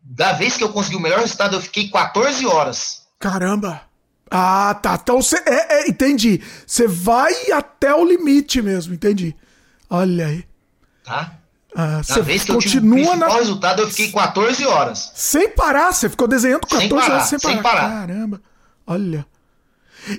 [0.00, 3.02] Da vez que eu consegui o melhor resultado, eu fiquei 14 horas.
[3.18, 3.82] Caramba!
[4.30, 4.94] Ah, tá.
[4.94, 5.38] Então você.
[5.44, 6.40] É, é, entendi.
[6.64, 9.34] Você vai até o limite mesmo, entendi.
[9.90, 10.44] Olha aí.
[11.02, 11.36] Tá?
[11.74, 13.28] Ah, na vez que continua eu tive o na...
[13.28, 15.10] resultado, eu fiquei 14 horas.
[15.14, 17.54] Sem parar, você ficou desenhando 14 sem parar, horas sem parar.
[17.54, 17.88] sem parar.
[17.88, 18.42] Caramba.
[18.86, 19.26] Olha.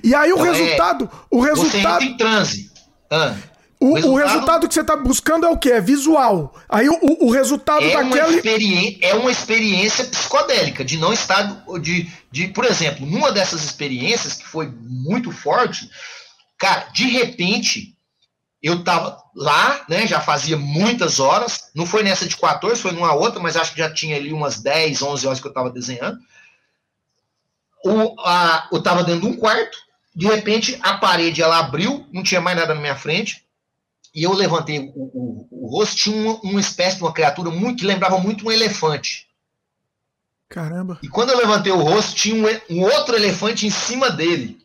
[0.02, 1.08] E aí o então, resultado, é...
[1.30, 2.70] o resultado você em transe.
[3.10, 3.34] Ah.
[3.78, 4.12] O, o, resultado...
[4.12, 4.68] o, resultado...
[4.68, 5.70] que você está buscando é o que?
[5.70, 6.54] É visual.
[6.68, 8.28] Aí o, o, o resultado é daquela.
[8.28, 8.98] Uma experi...
[9.02, 11.64] É uma experiência psicodélica, de não estar.
[11.80, 15.88] De, de, por exemplo, numa dessas experiências que foi muito forte,
[16.58, 17.93] cara, de repente
[18.64, 23.12] eu estava lá, né, já fazia muitas horas, não foi nessa de 14, foi numa
[23.12, 26.18] outra, mas acho que já tinha ali umas 10, 11 horas que eu estava desenhando.
[27.84, 29.76] O, a, eu estava dentro de um quarto,
[30.16, 33.44] de repente a parede ela abriu, não tinha mais nada na minha frente,
[34.14, 37.80] e eu levantei o, o, o rosto, tinha uma, uma, espécie de uma criatura muito
[37.80, 39.28] que lembrava muito um elefante.
[40.48, 40.98] Caramba.
[41.02, 44.63] E quando eu levantei o rosto, tinha um, um outro elefante em cima dele.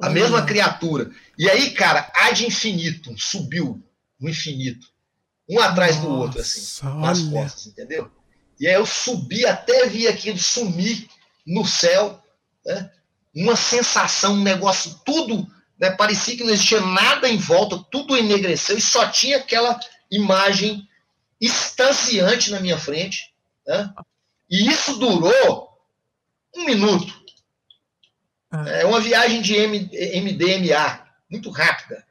[0.00, 1.10] A mesma criatura.
[1.38, 3.82] E aí, cara, há de infinito, subiu
[4.20, 4.86] no infinito.
[5.48, 8.10] Um atrás Nossa, do outro, assim, nas costas, entendeu?
[8.58, 11.08] E aí eu subi até vi aquilo sumir
[11.46, 12.22] no céu,
[12.64, 12.90] né?
[13.34, 15.46] Uma sensação, um negócio, tudo,
[15.78, 15.90] né?
[15.90, 19.78] Parecia que não existia nada em volta, tudo enegreceu e só tinha aquela
[20.10, 20.88] imagem
[21.40, 23.32] estanciante na minha frente,
[23.66, 23.92] né?
[24.50, 25.68] E isso durou
[26.54, 27.25] um minuto.
[28.66, 32.04] É uma viagem de MDMA, muito rápida.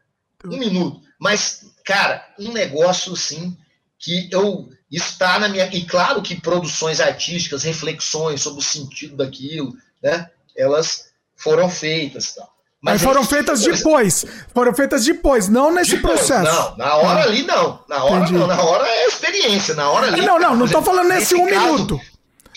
[0.43, 1.01] Um minuto.
[1.19, 3.57] Mas, cara, um negócio assim
[3.97, 5.65] que eu está na minha.
[5.67, 10.29] E claro que produções artísticas, reflexões sobre o sentido daquilo, né?
[10.55, 12.33] Elas foram feitas.
[12.33, 12.55] Tal.
[12.81, 14.25] Mas foram feitas depois.
[14.53, 16.43] Foram feitas depois, não nesse depois, processo.
[16.43, 17.23] Não, na hora ah.
[17.23, 17.83] ali não.
[17.89, 18.33] Na hora Entendi.
[18.33, 18.47] não.
[18.47, 19.73] Na hora é experiência.
[19.73, 20.23] Na hora ali.
[20.23, 22.01] Não, não, não estou falando nesse um caso, minuto.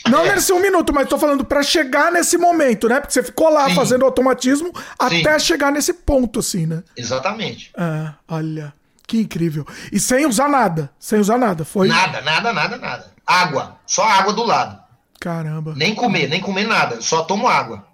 [0.09, 0.35] Não é.
[0.35, 3.01] nesse um minuto, mas estou falando para chegar nesse momento, né?
[3.01, 3.75] Porque você ficou lá Sim.
[3.75, 4.83] fazendo automatismo Sim.
[4.99, 6.83] até chegar nesse ponto, assim, né?
[6.97, 7.71] Exatamente.
[7.77, 8.73] Ah, olha.
[9.07, 9.67] Que incrível.
[9.91, 10.91] E sem usar nada.
[10.99, 11.65] Sem usar nada.
[11.65, 11.89] Foi.
[11.89, 13.07] Nada, nada, nada, nada.
[13.27, 13.79] Água.
[13.87, 14.79] Só água do lado.
[15.19, 15.75] Caramba.
[15.75, 17.01] Nem comer, nem comer nada.
[17.01, 17.87] Só tomo água.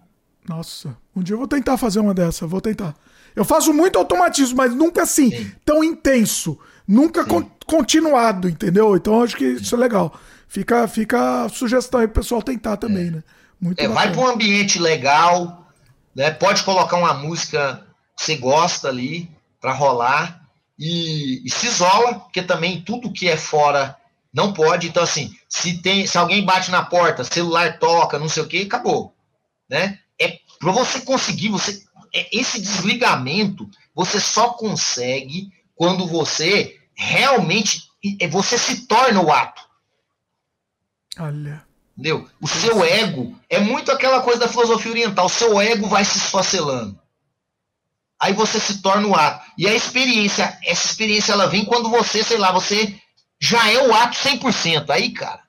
[0.47, 0.97] Nossa.
[1.15, 2.49] Um dia eu vou tentar fazer uma dessa.
[2.49, 2.95] Vou tentar.
[3.35, 5.53] Eu faço muito automatismo, mas nunca assim, Sim.
[5.65, 6.59] tão intenso.
[6.87, 8.95] Nunca con continuado, entendeu?
[8.95, 10.15] Então acho que isso é legal.
[10.49, 13.11] Fica, fica a sugestão aí pro pessoal tentar também, é.
[13.11, 13.25] né?
[13.61, 15.67] Muito é, vai para um ambiente legal,
[16.15, 16.31] né?
[16.31, 20.49] Pode colocar uma música que você gosta ali para rolar
[20.79, 23.97] e, e, se isola, porque também tudo que é fora
[24.33, 24.89] não pode.
[24.89, 28.63] Então assim, se tem, se alguém bate na porta, celular toca, não sei o que,
[28.63, 29.15] acabou,
[29.69, 29.99] né?
[30.21, 31.83] É para você conseguir, você
[32.15, 37.83] é, esse desligamento você só consegue quando você realmente
[38.31, 39.63] você se torna o ato.
[41.19, 41.65] Olha.
[41.97, 42.29] Entendeu?
[42.41, 45.27] O seu ego é muito aquela coisa da filosofia oriental.
[45.27, 46.99] O seu ego vai se esfacelando.
[48.21, 49.45] Aí você se torna o ato.
[49.57, 52.99] E a experiência, essa experiência ela vem quando você, sei lá, você
[53.39, 54.91] já é o ato 100%.
[54.91, 55.43] Aí, cara,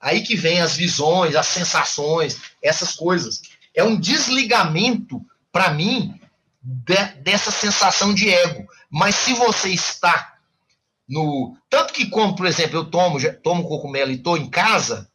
[0.00, 3.42] aí que vem as visões, as sensações, essas coisas.
[3.74, 5.20] É um desligamento,
[5.52, 6.18] para mim,
[6.62, 8.66] de, dessa sensação de ego.
[8.90, 10.35] Mas se você está
[11.08, 11.56] no.
[11.68, 15.08] Tanto que, como, por exemplo, eu tomo, tomo cogumelo e estou em casa,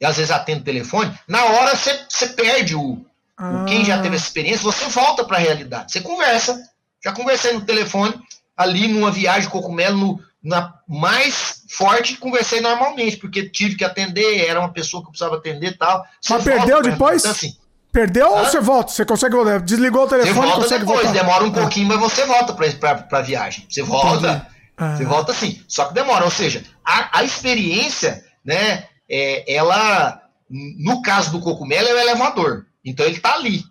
[0.00, 3.04] e às vezes atendo o telefone, na hora você perde o,
[3.36, 3.62] ah.
[3.62, 3.64] o.
[3.66, 5.92] Quem já teve essa experiência, você volta para a realidade.
[5.92, 6.60] Você conversa.
[7.04, 8.14] Já conversei no telefone,
[8.56, 14.58] ali numa viagem cogumelo, no, na mais forte, conversei normalmente, porque tive que atender, era
[14.58, 16.04] uma pessoa que eu precisava atender e tal.
[16.20, 17.22] Você Mas perdeu depois?
[17.22, 17.56] Então, assim,
[17.96, 18.92] Perdeu ou você volta?
[18.92, 19.34] Você consegue
[19.64, 20.34] Desligou o telefone?
[20.34, 21.12] Você volta depois, voltar.
[21.12, 23.64] demora um pouquinho, mas você volta para a viagem.
[23.70, 24.28] Você volta.
[24.28, 24.55] Entendi.
[24.78, 25.08] Você ah.
[25.08, 26.24] volta assim, só que demora.
[26.24, 32.66] Ou seja, a, a experiência, né, é, ela, no caso do cogumelo, é o elevador.
[32.84, 33.64] Então ele está ali.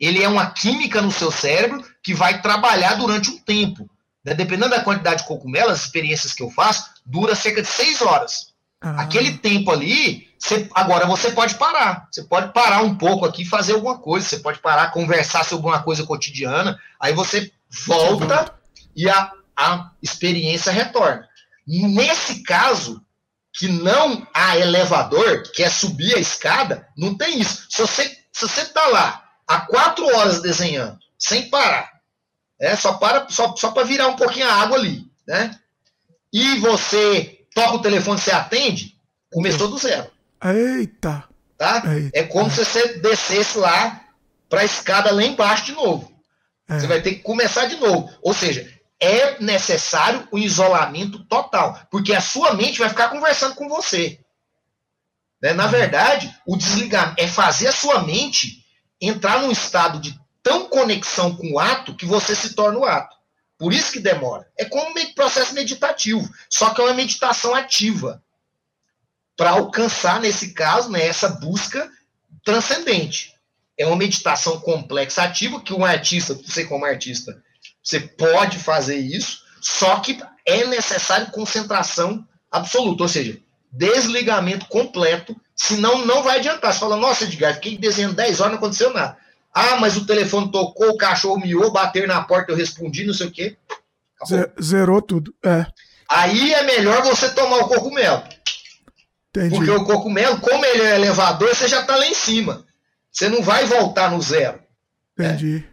[0.00, 3.88] Ele é uma química no seu cérebro que vai trabalhar durante um tempo.
[4.24, 4.34] Né?
[4.34, 8.54] Dependendo da quantidade de cogumelo, as experiências que eu faço, dura cerca de seis horas.
[8.80, 9.02] Ah.
[9.02, 12.08] Aquele tempo ali, você, agora você pode parar.
[12.10, 14.26] Você pode parar um pouco aqui e fazer alguma coisa.
[14.26, 16.78] Você pode parar, conversar sobre alguma coisa cotidiana.
[16.98, 17.50] Aí você
[17.86, 18.54] volta
[18.94, 21.28] e a, a experiência retorna.
[21.66, 23.04] Nesse caso,
[23.52, 27.66] que não há elevador, que é subir a escada, não tem isso.
[27.68, 31.90] Se você se você está lá há quatro horas desenhando, sem parar,
[32.60, 35.58] é, só para só, só para virar um pouquinho a água ali, né?
[36.32, 38.94] E você toca o telefone, você atende,
[39.32, 40.08] começou do zero.
[40.44, 41.24] Eita!
[41.56, 41.82] Tá?
[41.92, 42.16] Eita.
[42.16, 44.04] É como se você descesse lá
[44.48, 46.12] para a escada lá embaixo de novo.
[46.68, 46.78] É.
[46.78, 48.08] Você vai ter que começar de novo.
[48.22, 53.68] Ou seja, é necessário o isolamento total, porque a sua mente vai ficar conversando com
[53.68, 54.18] você.
[55.40, 55.52] Né?
[55.52, 58.64] Na verdade, o desligamento é fazer a sua mente
[59.00, 63.16] entrar num estado de tão conexão com o ato que você se torna o ato.
[63.56, 64.48] Por isso que demora.
[64.56, 68.22] É como um processo meditativo, só que é uma meditação ativa.
[69.36, 71.90] Para alcançar, nesse caso, né, essa busca
[72.44, 73.34] transcendente.
[73.76, 77.40] É uma meditação complexa ativa que um artista, você como artista,
[77.88, 83.40] você pode fazer isso, só que é necessário concentração absoluta, ou seja,
[83.72, 86.74] desligamento completo, senão não vai adiantar.
[86.74, 89.16] Você fala, nossa, Edgar, fiquei desenhando 10 horas, não aconteceu nada.
[89.54, 93.28] Ah, mas o telefone tocou, o cachorro miou, bater na porta, eu respondi, não sei
[93.28, 93.56] o quê.
[94.62, 95.64] Zerou tudo, é.
[96.10, 98.22] Aí é melhor você tomar o cogumelo.
[99.30, 99.56] Entendi.
[99.56, 102.66] Porque o cogumelo, como ele é elevador, você já está lá em cima.
[103.10, 104.60] Você não vai voltar no zero.
[105.18, 105.66] Entendi.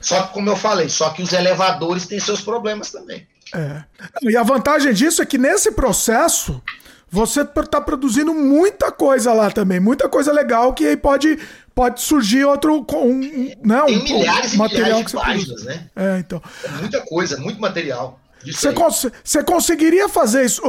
[0.00, 3.26] Só que, como eu falei, só que os elevadores têm seus problemas também.
[3.54, 3.82] É.
[4.22, 6.62] E a vantagem disso é que nesse processo
[7.10, 11.38] você está produzindo muita coisa lá também, muita coisa legal que aí pode,
[11.74, 13.20] pode surgir outro um,
[13.64, 15.86] né, um, Tem milhares um, material milhares de páginas, né?
[15.96, 16.40] É, então.
[16.64, 18.18] É muita coisa, muito material.
[18.46, 20.62] Você, cons você conseguiria fazer isso?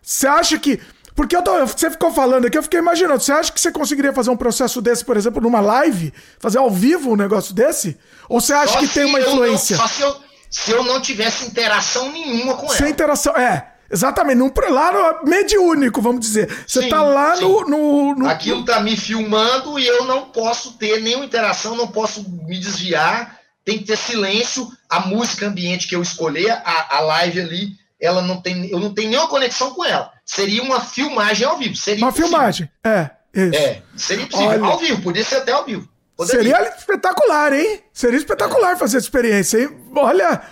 [0.00, 0.80] Você acha que
[1.14, 3.20] porque tô, você ficou falando aqui, eu fiquei imaginando.
[3.20, 6.12] Você acha que você conseguiria fazer um processo desse, por exemplo, numa live?
[6.38, 7.98] Fazer ao vivo um negócio desse?
[8.28, 9.76] Ou você acha só que tem uma influência?
[9.76, 10.16] Não, só se eu,
[10.50, 12.76] se eu não tivesse interação nenhuma com ela.
[12.76, 13.68] Sem interação, é.
[13.90, 16.50] Exatamente, num, lá no mediúnico, vamos dizer.
[16.66, 20.72] Você sim, tá lá no, no, no, Aquilo tá me filmando e eu não posso
[20.78, 24.66] ter nenhuma interação, não posso me desviar, tem que ter silêncio.
[24.88, 28.92] A música ambiente que eu escolher, a, a live ali, ela não tem, eu não
[28.92, 30.12] tenho nenhuma conexão com ela.
[30.26, 31.76] Seria uma filmagem ao vivo.
[31.76, 32.30] Seria uma impossível.
[32.30, 33.10] filmagem, é.
[33.32, 33.56] Isso.
[33.56, 34.50] É, seria possível.
[34.50, 35.88] Olha, ao vivo, podia ser até ao vivo.
[36.16, 36.56] Poderia.
[36.56, 37.80] Seria espetacular, hein?
[37.92, 39.70] Seria espetacular fazer essa experiência, hein?
[39.96, 40.42] Olha,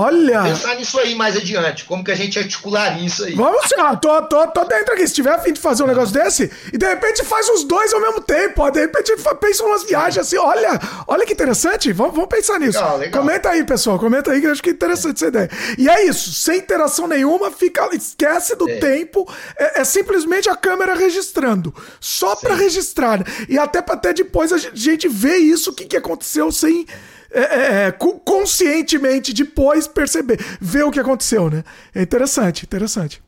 [0.00, 0.44] Olha!
[0.44, 3.34] Pensar nisso aí mais adiante, como que a gente articularia isso aí?
[3.34, 5.08] Vamos sim, tô, tô, tô dentro aqui.
[5.08, 7.92] Se tiver a fim de fazer um negócio desse, e de repente faz os dois
[7.92, 12.14] ao mesmo tempo, ó, de repente pensa umas viagens assim, olha, olha que interessante, vamos,
[12.14, 12.78] vamos pensar nisso.
[12.78, 13.20] Legal, legal.
[13.20, 15.50] Comenta aí, pessoal, comenta aí que eu acho que é interessante essa ideia.
[15.76, 18.76] E é isso, sem interação nenhuma, fica, esquece do é.
[18.78, 23.18] tempo, é, é, simplesmente a câmera registrando, só para registrar.
[23.48, 27.17] E até para até depois a gente ver isso, o que, que aconteceu sem é,
[27.30, 31.64] é, é conscientemente depois perceber, ver o que aconteceu, né?
[31.94, 33.22] É interessante, interessante.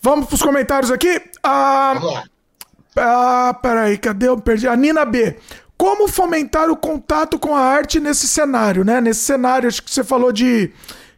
[0.00, 1.20] Vamos para os comentários aqui.
[1.42, 2.24] Ah.
[2.96, 4.28] Ah, peraí, cadê?
[4.28, 4.66] Eu perdi.
[4.66, 5.36] A Nina B.
[5.76, 9.00] Como fomentar o contato com a arte nesse cenário, né?
[9.00, 10.72] Nesse cenário, acho que você falou de.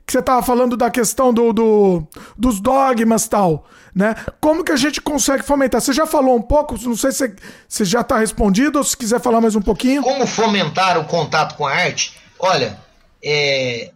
[0.05, 2.07] Que você estava falando da questão do, do,
[2.37, 4.15] dos dogmas tal né?
[4.41, 5.81] Como que a gente consegue fomentar?
[5.81, 7.35] Você já falou um pouco, não sei se
[7.69, 10.03] você já está respondido ou se quiser falar mais um pouquinho.
[10.03, 12.15] Como fomentar o contato com a arte?
[12.39, 12.81] Olha,
[13.23, 13.93] é...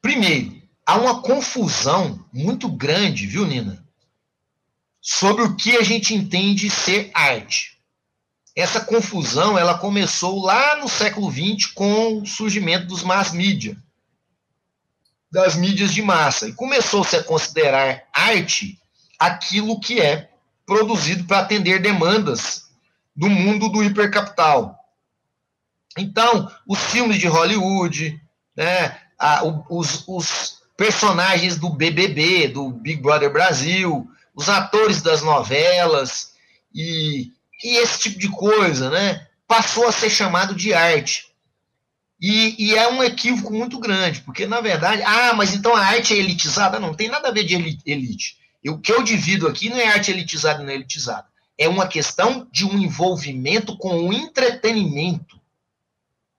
[0.00, 0.54] primeiro,
[0.86, 3.84] há uma confusão muito grande, viu, Nina?
[5.00, 7.78] Sobre o que a gente entende ser arte.
[8.54, 13.76] Essa confusão ela começou lá no século XX com o surgimento dos mass media,
[15.30, 16.48] das mídias de massa.
[16.48, 18.80] E começou-se a considerar arte
[19.20, 20.30] aquilo que é
[20.64, 22.70] produzido para atender demandas
[23.14, 24.78] do mundo do hipercapital.
[25.98, 28.18] Então, os filmes de Hollywood,
[28.56, 36.32] né, a, os, os personagens do BBB, do Big Brother Brasil, os atores das novelas
[36.74, 37.30] e,
[37.62, 41.28] e esse tipo de coisa, né, passou a ser chamado de arte.
[42.18, 46.14] E, e, é um equívoco muito grande, porque na verdade, ah, mas então a arte
[46.14, 46.78] é elitizada?
[46.78, 47.54] Não, tem nada a ver de
[47.86, 48.39] elite.
[48.68, 51.26] O que eu divido aqui não é arte elitizada e não elitizada.
[51.56, 55.40] É uma questão de um envolvimento com o entretenimento.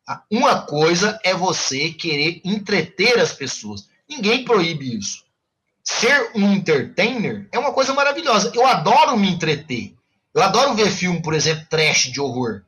[0.06, 0.24] Tá?
[0.30, 3.90] Uma coisa é você querer entreter as pessoas.
[4.08, 5.24] Ninguém proíbe isso.
[5.84, 8.52] Ser um entertainer é uma coisa maravilhosa.
[8.54, 9.96] Eu adoro me entreter.
[10.34, 12.64] Eu adoro ver filme, por exemplo, trash de horror.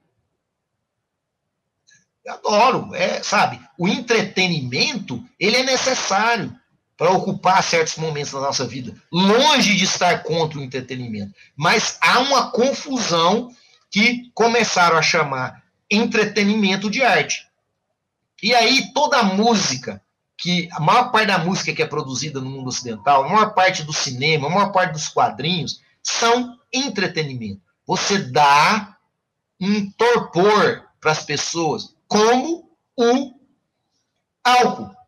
[2.26, 3.60] Eu adoro, é, sabe?
[3.78, 6.58] O entretenimento, ele é necessário
[7.04, 11.36] para ocupar certos momentos da nossa vida, longe de estar contra o entretenimento.
[11.54, 13.54] Mas há uma confusão
[13.92, 17.46] que começaram a chamar entretenimento de arte.
[18.42, 20.02] E aí toda a música,
[20.38, 23.84] que a maior parte da música que é produzida no mundo ocidental, a maior parte
[23.84, 27.62] do cinema, a maior parte dos quadrinhos, são entretenimento.
[27.86, 28.96] Você dá
[29.60, 33.34] um torpor para as pessoas, como o
[34.42, 35.03] álcool.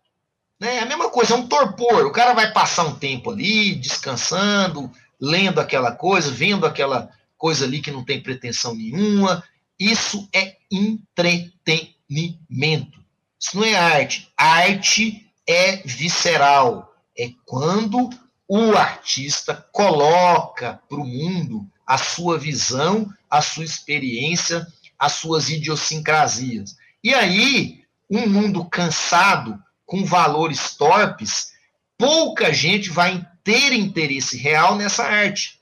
[0.59, 0.77] Né?
[0.77, 2.05] É a mesma coisa, é um torpor.
[2.05, 7.81] O cara vai passar um tempo ali, descansando, lendo aquela coisa, vendo aquela coisa ali
[7.81, 9.43] que não tem pretensão nenhuma.
[9.79, 13.03] Isso é entretenimento.
[13.39, 14.31] Isso não é arte.
[14.37, 16.93] Arte é visceral.
[17.17, 18.09] É quando
[18.47, 24.65] o artista coloca para o mundo a sua visão, a sua experiência,
[24.97, 26.75] as suas idiosincrasias.
[27.03, 31.53] E aí, um mundo cansado com valores torpes,
[31.97, 35.59] pouca gente vai ter interesse real nessa arte.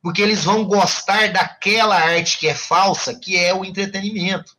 [0.00, 4.56] Porque eles vão gostar daquela arte que é falsa, que é o entretenimento.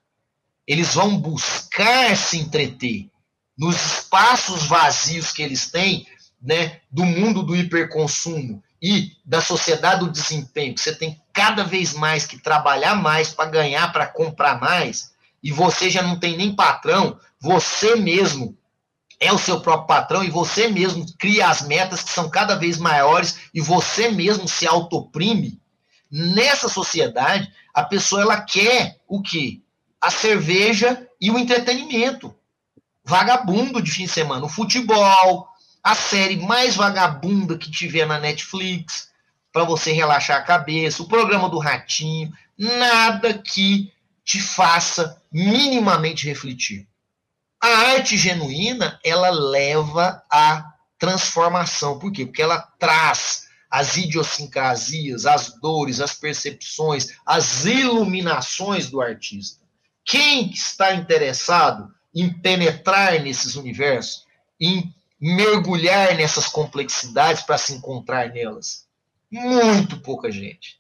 [0.68, 3.10] Eles vão buscar se entreter
[3.58, 6.08] nos espaços vazios que eles têm,
[6.42, 12.26] né, do mundo do hiperconsumo e da sociedade do desempenho, você tem cada vez mais
[12.26, 15.12] que trabalhar mais para ganhar, para comprar mais,
[15.44, 18.58] e você já não tem nem patrão, você mesmo
[19.20, 22.78] é o seu próprio patrão e você mesmo cria as metas que são cada vez
[22.78, 25.60] maiores e você mesmo se autoprime.
[26.10, 29.62] Nessa sociedade, a pessoa ela quer o quê?
[30.02, 32.34] A cerveja e o entretenimento.
[33.04, 34.46] vagabundo de fim de semana.
[34.46, 35.48] O futebol,
[35.84, 39.10] a série mais vagabunda que tiver na Netflix,
[39.52, 43.92] para você relaxar a cabeça, o programa do Ratinho, nada que
[44.24, 46.88] te faça minimamente refletir.
[47.62, 52.00] A arte genuína, ela leva à transformação.
[52.00, 52.26] Por quê?
[52.26, 59.64] Porque ela traz as idiosincrasias, as dores, as percepções, as iluminações do artista.
[60.04, 64.26] Quem está interessado em penetrar nesses universos,
[64.60, 68.88] em mergulhar nessas complexidades para se encontrar nelas?
[69.30, 70.80] Muito pouca gente.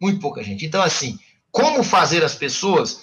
[0.00, 0.64] Muito pouca gente.
[0.64, 1.18] Então, assim,
[1.50, 3.02] como fazer as pessoas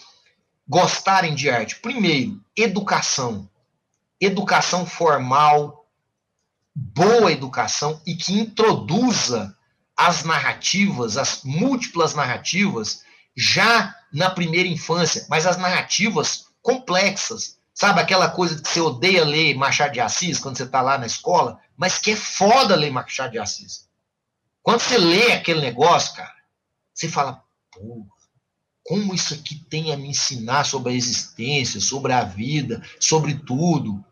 [0.68, 1.78] gostarem de arte?
[1.78, 3.50] Primeiro, educação.
[4.20, 5.88] Educação formal,
[6.76, 9.56] boa educação e que introduza
[9.96, 13.04] as narrativas, as múltiplas narrativas,
[13.36, 17.60] já na primeira infância, mas as narrativas complexas.
[17.74, 21.06] Sabe aquela coisa que você odeia ler Machado de Assis quando você está lá na
[21.06, 23.88] escola, mas que é foda ler Machado de Assis.
[24.62, 26.36] Quando você lê aquele negócio, cara,
[26.94, 28.06] você fala, porra,
[28.84, 34.03] como isso aqui tem a me ensinar sobre a existência, sobre a vida, sobre tudo.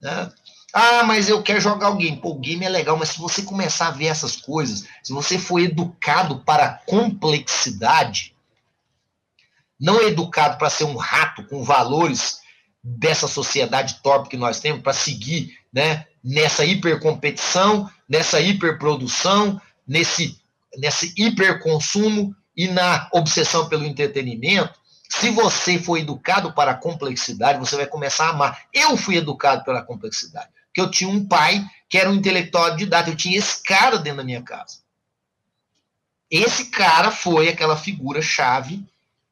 [0.00, 0.32] Né?
[0.72, 2.16] Ah, mas eu quero jogar o game.
[2.16, 5.38] Pô, o game é legal, mas se você começar a ver essas coisas, se você
[5.38, 8.34] for educado para a complexidade,
[9.78, 12.40] não é educado para ser um rato com valores
[12.82, 20.40] dessa sociedade torpe que nós temos, para seguir né, nessa hipercompetição, nessa hiperprodução, nesse,
[20.78, 27.76] nesse hiperconsumo e na obsessão pelo entretenimento, se você for educado para a complexidade, você
[27.76, 28.62] vai começar a amar.
[28.72, 33.10] Eu fui educado pela complexidade, porque eu tinha um pai que era um intelectual didata,
[33.10, 34.78] eu tinha esse cara dentro da minha casa.
[36.30, 38.82] Esse cara foi aquela figura chave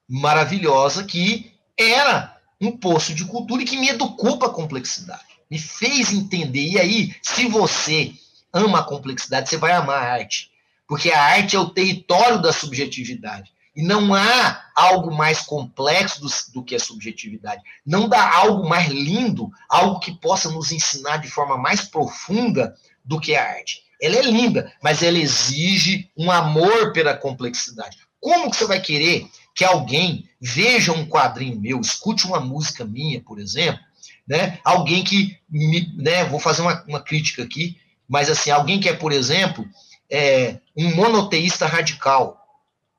[0.07, 5.59] maravilhosa que era um poço de cultura e que me educou para a complexidade, me
[5.59, 6.73] fez entender.
[6.73, 8.13] E aí, se você
[8.53, 10.51] ama a complexidade, você vai amar a arte.
[10.91, 13.52] Porque a arte é o território da subjetividade.
[13.77, 17.62] E não há algo mais complexo do, do, que a subjetividade.
[17.86, 23.20] Não dá algo mais lindo, algo que possa nos ensinar de forma mais profunda do
[23.20, 23.85] que a arte.
[24.02, 27.97] Ela é linda, mas ela exige um amor pela complexidade.
[28.19, 33.20] Como que você vai querer que alguém veja um quadrinho meu, escute uma música minha,
[33.20, 33.81] por exemplo,
[34.27, 34.59] né?
[34.65, 37.78] Alguém que me, né, vou fazer uma, uma crítica aqui,
[38.09, 39.65] mas assim, alguém que é, por exemplo,
[40.11, 42.41] é, um monoteísta radical,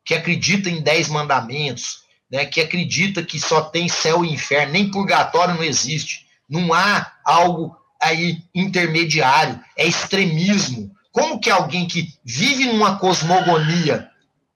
[0.05, 4.89] que acredita em dez mandamentos, né, que acredita que só tem céu e inferno, nem
[4.89, 10.91] purgatório não existe, não há algo aí intermediário, é extremismo.
[11.11, 14.09] Como que alguém que vive numa cosmogonia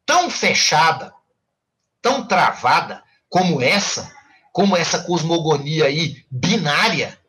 [0.06, 1.14] tão fechada,
[2.02, 4.12] tão travada como essa,
[4.54, 7.20] como essa cosmogonia aí binária,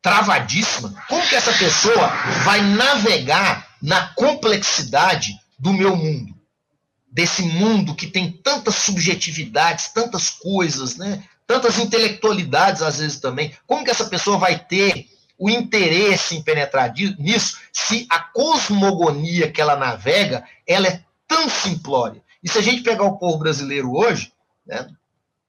[0.00, 2.08] travadíssima, como que essa pessoa
[2.44, 6.34] vai navegar na complexidade do meu mundo?
[7.10, 11.24] Desse mundo que tem tantas subjetividades, tantas coisas, né?
[11.48, 13.56] tantas intelectualidades às vezes também.
[13.66, 15.06] Como que essa pessoa vai ter
[15.38, 22.22] o interesse em penetrar nisso se a cosmogonia que ela navega ela é tão simplória?
[22.42, 24.30] E se a gente pegar o povo brasileiro hoje,
[24.66, 24.88] né,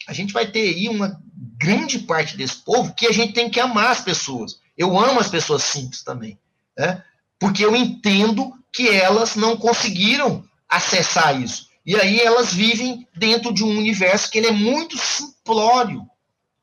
[0.07, 1.21] a gente vai ter aí uma
[1.57, 4.59] grande parte desse povo que a gente tem que amar as pessoas.
[4.77, 6.39] Eu amo as pessoas simples também,
[6.77, 7.03] né?
[7.39, 11.69] Porque eu entendo que elas não conseguiram acessar isso.
[11.85, 16.05] E aí elas vivem dentro de um universo que ele é muito simplório.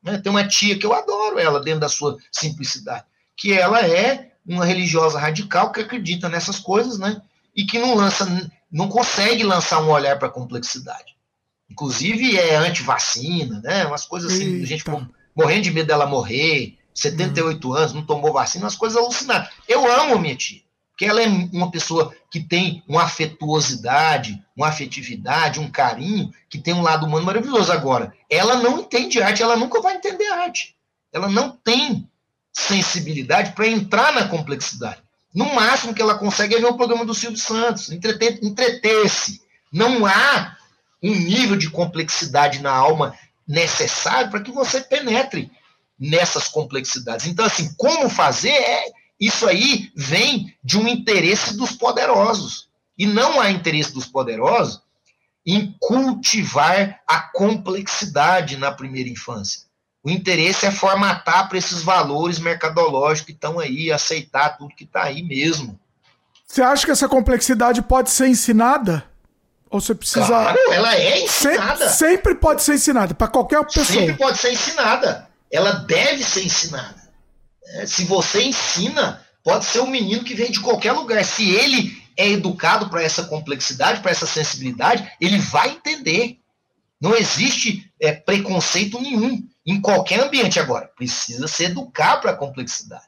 [0.01, 0.19] Né?
[0.19, 3.03] Tem uma tia que eu adoro ela dentro da sua simplicidade,
[3.35, 7.21] que ela é uma religiosa radical que acredita nessas coisas, né?
[7.53, 8.25] E que não lança,
[8.71, 11.17] não consegue lançar um olhar para a complexidade.
[11.69, 13.85] Inclusive é anti-vacina, né?
[13.85, 14.63] Umas coisas assim, Eita.
[14.63, 14.83] a gente
[15.35, 17.73] morrendo de medo dela morrer, 78 hum.
[17.73, 19.49] anos, não tomou vacina, umas coisas alucinadas.
[19.67, 20.61] Eu amo minha tia,
[20.97, 26.73] porque ela é uma pessoa que tem uma afetuosidade, uma afetividade, um carinho, que tem
[26.73, 27.71] um lado humano maravilhoso.
[27.71, 30.75] Agora, ela não entende arte, ela nunca vai entender arte.
[31.13, 32.09] Ela não tem
[32.51, 35.03] sensibilidade para entrar na complexidade.
[35.35, 39.39] No máximo que ela consegue é ver o programa do Silvio Santos, entreter-se.
[39.71, 40.57] Não há
[41.03, 43.13] um nível de complexidade na alma
[43.47, 45.51] necessário para que você penetre
[45.99, 47.27] nessas complexidades.
[47.27, 52.67] Então, assim, como fazer é isso aí vem de um interesse dos poderosos.
[52.97, 54.81] E não há interesse dos poderosos
[55.45, 59.61] em cultivar a complexidade na primeira infância.
[60.03, 65.03] O interesse é formatar para esses valores mercadológicos que estão aí, aceitar tudo que está
[65.03, 65.79] aí mesmo.
[66.45, 69.03] Você acha que essa complexidade pode ser ensinada?
[69.69, 70.25] Ou você precisa.
[70.25, 71.89] Claro, ela é ensinada.
[71.89, 73.85] sempre pode ser ensinada, para qualquer pessoa.
[73.85, 75.29] Sempre pode ser ensinada.
[75.51, 77.06] ela deve ser ensinada.
[77.73, 81.23] É, se você ensina, pode ser um menino que vem de qualquer lugar.
[81.23, 86.39] Se ele é educado para essa complexidade, para essa sensibilidade, ele vai entender.
[86.99, 90.89] Não existe é, preconceito nenhum em qualquer ambiente agora.
[90.95, 93.05] Precisa se educar para a complexidade.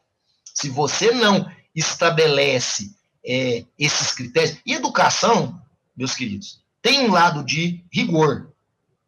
[0.53, 2.93] Se você não estabelece
[3.25, 4.57] é, esses critérios.
[4.65, 5.59] E educação,
[5.95, 8.51] meus queridos, tem um lado de rigor.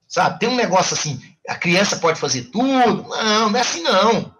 [0.07, 0.39] Sabe?
[0.39, 3.07] Tem um negócio assim, a criança pode fazer tudo.
[3.07, 4.33] Não, não é assim não.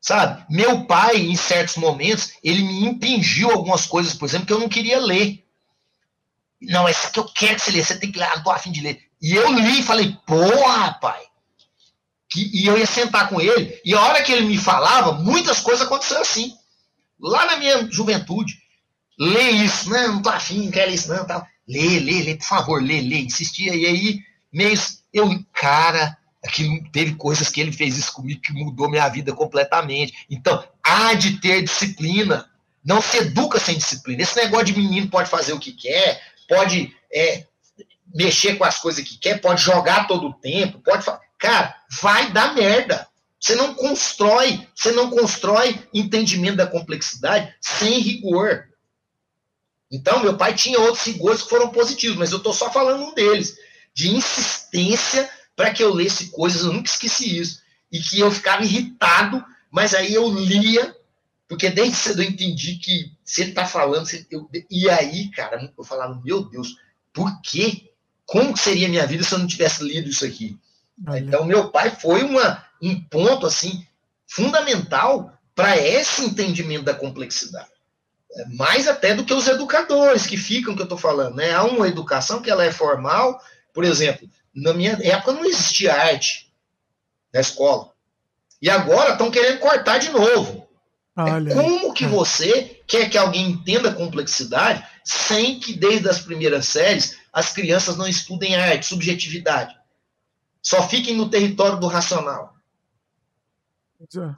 [0.00, 0.44] Sabe?
[0.48, 4.68] Meu pai, em certos momentos, ele me impingiu algumas coisas, por exemplo, que eu não
[4.68, 5.44] queria ler.
[6.60, 8.72] Não, essa que eu quero que você lê, você tem que ler, não tô afim
[8.72, 9.00] de ler.
[9.20, 11.20] E eu li e falei, porra, pai.
[12.30, 15.60] Que, e eu ia sentar com ele, e a hora que ele me falava, muitas
[15.60, 16.52] coisas aconteceram assim.
[17.20, 18.54] Lá na minha juventude.
[19.18, 20.06] Lê isso, né?
[20.06, 21.26] Não tô afim, não quero isso, não.
[21.26, 21.44] Tal.
[21.66, 23.22] Lê, lê, lê, por favor, lê, lê.
[23.22, 23.74] Insistia.
[23.74, 24.20] E aí,
[24.52, 29.32] mês, eu, cara, aquilo, teve coisas que ele fez isso comigo que mudou minha vida
[29.32, 30.26] completamente.
[30.30, 32.48] Então, há de ter disciplina.
[32.84, 34.22] Não se educa sem disciplina.
[34.22, 37.44] Esse negócio de menino pode fazer o que quer, pode é,
[38.14, 41.04] mexer com as coisas que quer, pode jogar todo o tempo, pode.
[41.38, 43.06] Cara, vai dar merda.
[43.40, 48.64] Você não constrói, você não constrói entendimento da complexidade sem rigor.
[49.90, 53.14] Então, meu pai tinha outros rigores que foram positivos, mas eu estou só falando um
[53.14, 53.56] deles,
[53.94, 58.62] de insistência para que eu lesse coisas, eu nunca esqueci isso, e que eu ficava
[58.62, 60.94] irritado, mas aí eu lia,
[61.48, 65.82] porque desde cedo eu entendi que se ele está falando, eu, e aí, cara, eu
[65.82, 66.76] falava, meu Deus,
[67.12, 67.90] por quê?
[68.24, 70.56] Como seria minha vida se eu não tivesse lido isso aqui?
[71.04, 71.18] Olha.
[71.18, 73.84] Então, meu pai foi uma, um ponto assim
[74.28, 77.66] fundamental para esse entendimento da complexidade.
[78.32, 81.34] É, mais até do que os educadores que ficam que eu estou falando.
[81.34, 81.52] Né?
[81.52, 83.40] Há uma educação que ela é formal,
[83.74, 84.30] por exemplo,
[84.62, 86.52] na minha época não existia arte
[87.32, 87.92] na escola.
[88.60, 90.68] E agora estão querendo cortar de novo.
[91.16, 96.66] É como que você quer que alguém entenda a complexidade sem que desde as primeiras
[96.68, 99.76] séries as crianças não estudem arte, subjetividade?
[100.62, 102.54] Só fiquem no território do racional.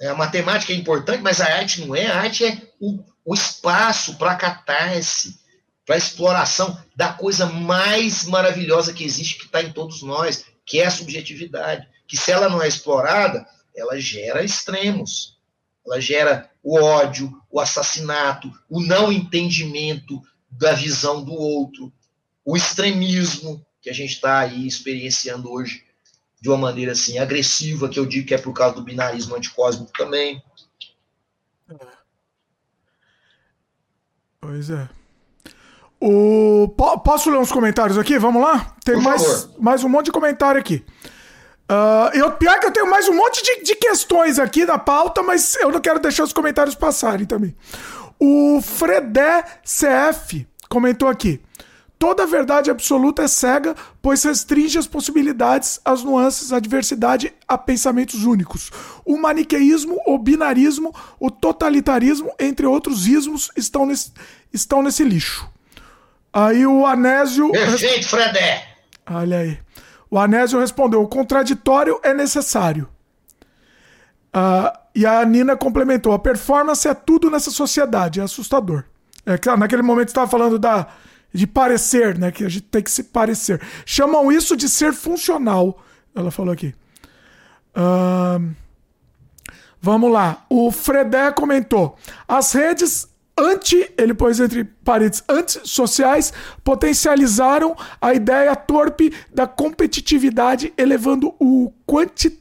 [0.00, 2.06] É, a matemática é importante, mas a arte não é.
[2.06, 5.39] A arte é o, o espaço para catarse,
[5.90, 10.86] para exploração da coisa mais maravilhosa que existe, que está em todos nós, que é
[10.86, 11.88] a subjetividade.
[12.06, 13.44] Que se ela não é explorada,
[13.74, 15.36] ela gera extremos.
[15.84, 21.92] Ela gera o ódio, o assassinato, o não entendimento da visão do outro,
[22.44, 25.84] o extremismo que a gente está aí experienciando hoje
[26.40, 29.90] de uma maneira assim agressiva, que eu digo que é por causa do binarismo anticósmico
[29.98, 30.40] também.
[34.40, 34.99] Pois é.
[36.00, 36.68] O...
[37.04, 38.18] Posso ler uns comentários aqui?
[38.18, 38.74] Vamos lá?
[38.84, 40.84] Tem mais, mais um monte de comentário aqui.
[41.70, 45.22] Uh, eu, pior que eu tenho mais um monte de, de questões aqui na pauta,
[45.22, 47.54] mas eu não quero deixar os comentários passarem também.
[48.18, 51.40] O Fredé CF comentou aqui.
[51.96, 58.24] Toda verdade absoluta é cega, pois restringe as possibilidades, as nuances, a diversidade a pensamentos
[58.24, 58.70] únicos.
[59.04, 64.12] O maniqueísmo, o binarismo, o totalitarismo, entre outros ismos, estão nesse,
[64.50, 65.46] estão nesse lixo.
[66.32, 67.50] Aí o Anésio.
[67.50, 68.66] Perfeito, Fredé!
[69.10, 69.58] Olha aí.
[70.10, 72.88] O Anésio respondeu: o contraditório é necessário.
[74.34, 78.84] Uh, e a Nina complementou: a performance é tudo nessa sociedade, é assustador.
[79.26, 80.86] É, naquele momento estava falando da
[81.32, 82.30] de parecer, né?
[82.30, 83.60] Que a gente tem que se parecer.
[83.84, 85.80] Chamam isso de ser funcional.
[86.14, 86.74] Ela falou aqui.
[87.76, 88.52] Uh,
[89.80, 90.44] vamos lá.
[90.48, 91.96] O Fredé comentou.
[92.26, 93.08] As redes
[93.40, 102.38] anti, ele pôs entre paredes, antissociais, potencializaram a ideia torpe da competitividade, elevando o quanti,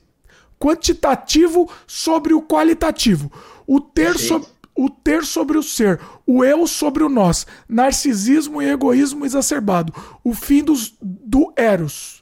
[0.60, 3.32] quantitativo sobre o qualitativo.
[3.66, 8.70] O ter sobre o ter sobre o ser, o eu sobre o nós, narcisismo e
[8.70, 12.19] egoísmo exacerbado, o fim dos, do Eros.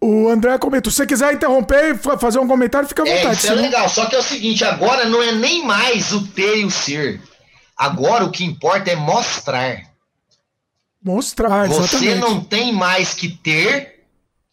[0.00, 0.92] O André comentou.
[0.92, 3.34] Se você quiser interromper e fazer um comentário, fica à é, vontade.
[3.34, 3.88] É, isso é legal.
[3.88, 7.20] Só que é o seguinte: agora não é nem mais o ter e o ser.
[7.76, 9.82] Agora o que importa é mostrar.
[11.02, 11.96] Mostrar, exatamente.
[11.96, 14.04] Você não tem mais que ter,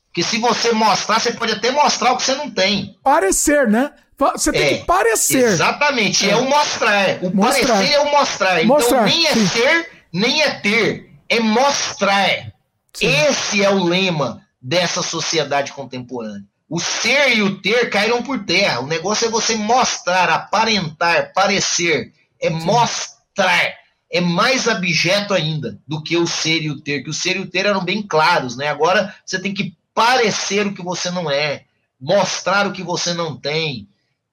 [0.08, 2.96] porque se você mostrar, você pode até mostrar o que você não tem.
[3.04, 3.92] Parecer, né?
[4.18, 5.44] Você tem é, que parecer.
[5.44, 7.20] Exatamente, é, é o mostrar.
[7.22, 7.68] O mostrar.
[7.68, 8.64] parecer é o mostrar.
[8.64, 9.08] Então, mostrar.
[9.10, 9.48] Então nem é sim.
[9.48, 11.12] ser, nem é ter.
[11.28, 12.54] É mostrar.
[12.94, 13.08] Sim.
[13.08, 16.44] Esse é o lema dessa sociedade contemporânea.
[16.68, 18.80] O ser e o ter caíram por terra.
[18.80, 22.12] O negócio é você mostrar, aparentar, parecer.
[22.42, 22.66] É sim.
[22.66, 23.76] mostrar.
[24.12, 27.42] É mais abjeto ainda do que o ser e o ter, que o ser e
[27.42, 28.70] o ter eram bem claros, né?
[28.70, 31.66] Agora você tem que parecer o que você não é
[32.02, 33.88] mostrar o que você não tem.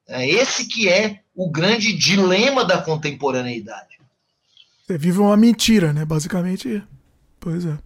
[0.07, 3.99] É esse que é o grande dilema da contemporaneidade.
[4.85, 6.05] Você vive uma mentira, né?
[6.05, 6.83] Basicamente.
[7.39, 7.77] Pois é.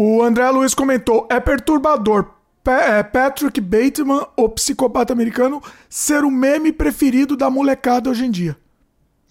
[0.00, 2.32] O André Luiz comentou: é perturbador
[2.64, 5.60] é, Patrick Bateman, o psicopata americano,
[5.90, 8.56] ser o meme preferido da molecada hoje em dia.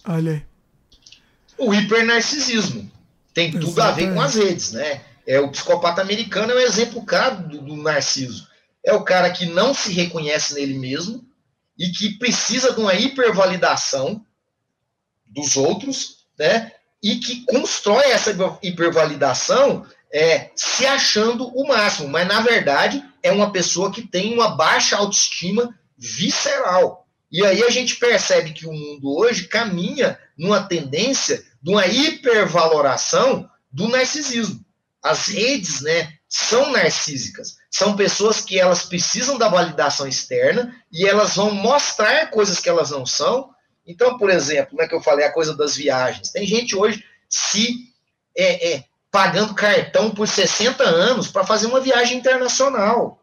[0.06, 0.42] Olha aí.
[1.56, 2.90] O hipernarcisismo.
[3.32, 4.04] Tem tudo Exatamente.
[4.04, 5.00] a ver com as redes, né?
[5.26, 8.46] É, o psicopata americano é um exemplo claro do, do narciso.
[8.84, 11.24] É o cara que não se reconhece nele mesmo
[11.78, 14.22] e que precisa de uma hipervalidação
[15.26, 16.72] dos outros, né?
[17.02, 23.52] E que constrói essa hipervalidação é, se achando o máximo, mas na verdade é uma
[23.52, 27.06] pessoa que tem uma baixa autoestima visceral.
[27.30, 33.48] E aí a gente percebe que o mundo hoje caminha numa tendência de uma hipervaloração
[33.70, 34.64] do narcisismo.
[35.02, 37.56] As redes, né, são narcísicas.
[37.70, 42.90] São pessoas que elas precisam da validação externa e elas vão mostrar coisas que elas
[42.90, 43.50] não são.
[43.86, 46.30] Então, por exemplo, né, que eu falei a coisa das viagens.
[46.30, 47.88] Tem gente hoje se
[48.36, 53.22] é, é, pagando cartão por 60 anos para fazer uma viagem internacional.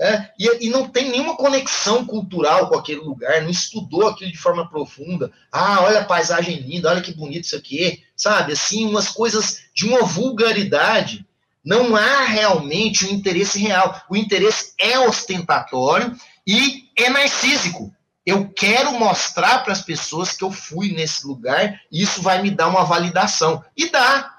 [0.00, 4.38] É, e, e, não tem nenhuma conexão cultural com aquele lugar, não estudou aquilo de
[4.38, 5.32] forma profunda.
[5.50, 8.52] Ah, olha a paisagem linda, olha que bonito isso aqui, sabe?
[8.52, 11.26] Assim, umas coisas de uma vulgaridade.
[11.64, 14.00] Não há realmente um interesse real.
[14.08, 16.16] O interesse é ostentatório
[16.46, 17.92] e é narcísico.
[18.24, 22.52] Eu quero mostrar para as pessoas que eu fui nesse lugar e isso vai me
[22.52, 23.64] dar uma validação.
[23.76, 24.37] E dá,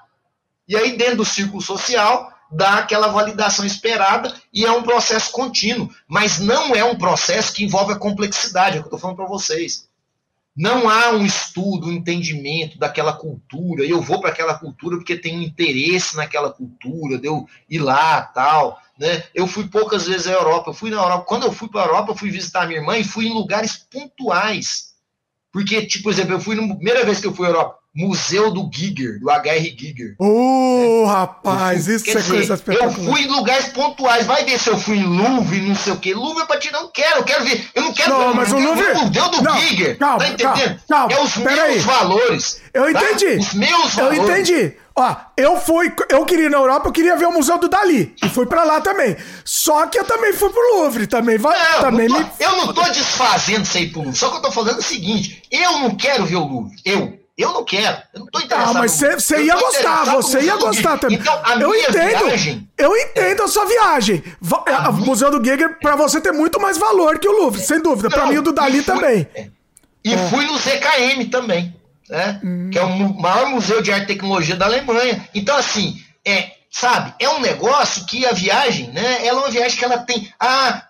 [0.70, 5.90] e aí, dentro do círculo social, dá aquela validação esperada e é um processo contínuo.
[6.06, 9.16] Mas não é um processo que envolve a complexidade, é o que eu estou falando
[9.16, 9.88] para vocês.
[10.56, 13.84] Não há um estudo, um entendimento daquela cultura.
[13.84, 18.80] Eu vou para aquela cultura porque tenho interesse naquela cultura, de eu ir lá tal.
[18.96, 19.24] Né?
[19.34, 20.70] Eu fui poucas vezes à Europa.
[20.70, 21.24] Eu fui na Europa.
[21.26, 23.76] Quando eu fui para a Europa, eu fui visitar minha irmã e fui em lugares
[23.76, 24.90] pontuais.
[25.52, 28.52] Porque, tipo, por exemplo, eu fui na primeira vez que eu fui à Europa, Museu
[28.52, 30.14] do Giger, do HR Giger.
[30.16, 32.98] Ô, oh, rapaz, isso é dizer, coisa espetacular.
[32.98, 34.26] Eu fui em lugares pontuais.
[34.26, 36.14] Vai ver se eu fui em Louvre, não sei o quê.
[36.14, 37.68] Louvre é pra tirar, não quero, eu quero ver.
[37.74, 38.34] Eu não quero não, ver.
[38.36, 38.92] Mas o Louvre.
[38.92, 39.98] O Museu do não, Giger.
[39.98, 40.80] Calma, tá entendendo?
[40.88, 41.78] Calma, calma, é os meus aí.
[41.80, 42.62] valores.
[42.72, 43.02] Eu tá?
[43.02, 43.38] entendi.
[43.40, 44.18] Os meus valores.
[44.18, 44.76] Eu entendi.
[44.94, 48.14] Ó, eu fui, eu queria ir na Europa, eu queria ver o Museu do Dali.
[48.22, 49.16] E fui pra lá também.
[49.44, 51.58] Só que eu também fui pro Louvre, também vai.
[51.58, 52.30] Não, também não tô, me...
[52.38, 54.18] Eu não tô desfazendo isso aí pro Louvre.
[54.18, 56.76] Só que eu tô falando o seguinte: eu não quero ver o Louvre.
[56.84, 57.19] Eu.
[57.42, 58.76] Eu não quero, eu não tô interessado.
[58.76, 61.18] Ah, mas você ia gostar, você ia gostar também.
[61.18, 62.68] Então, a eu entendo, viagem...
[62.76, 64.22] eu entendo a sua viagem.
[64.88, 68.10] O Museu do Giger, pra você, tem muito mais valor que o Louvre, sem dúvida.
[68.10, 69.26] Pra mim, o do Dali fui, também.
[69.34, 69.48] É.
[70.04, 70.16] E é.
[70.28, 72.40] fui no ZKM também né?
[72.42, 72.70] Hum.
[72.70, 75.28] que é o maior museu de arte e tecnologia da Alemanha.
[75.32, 79.24] Então, assim, é, sabe, é um negócio que a viagem, né?
[79.24, 80.28] Ela é uma viagem que ela tem.
[80.38, 80.82] Ah,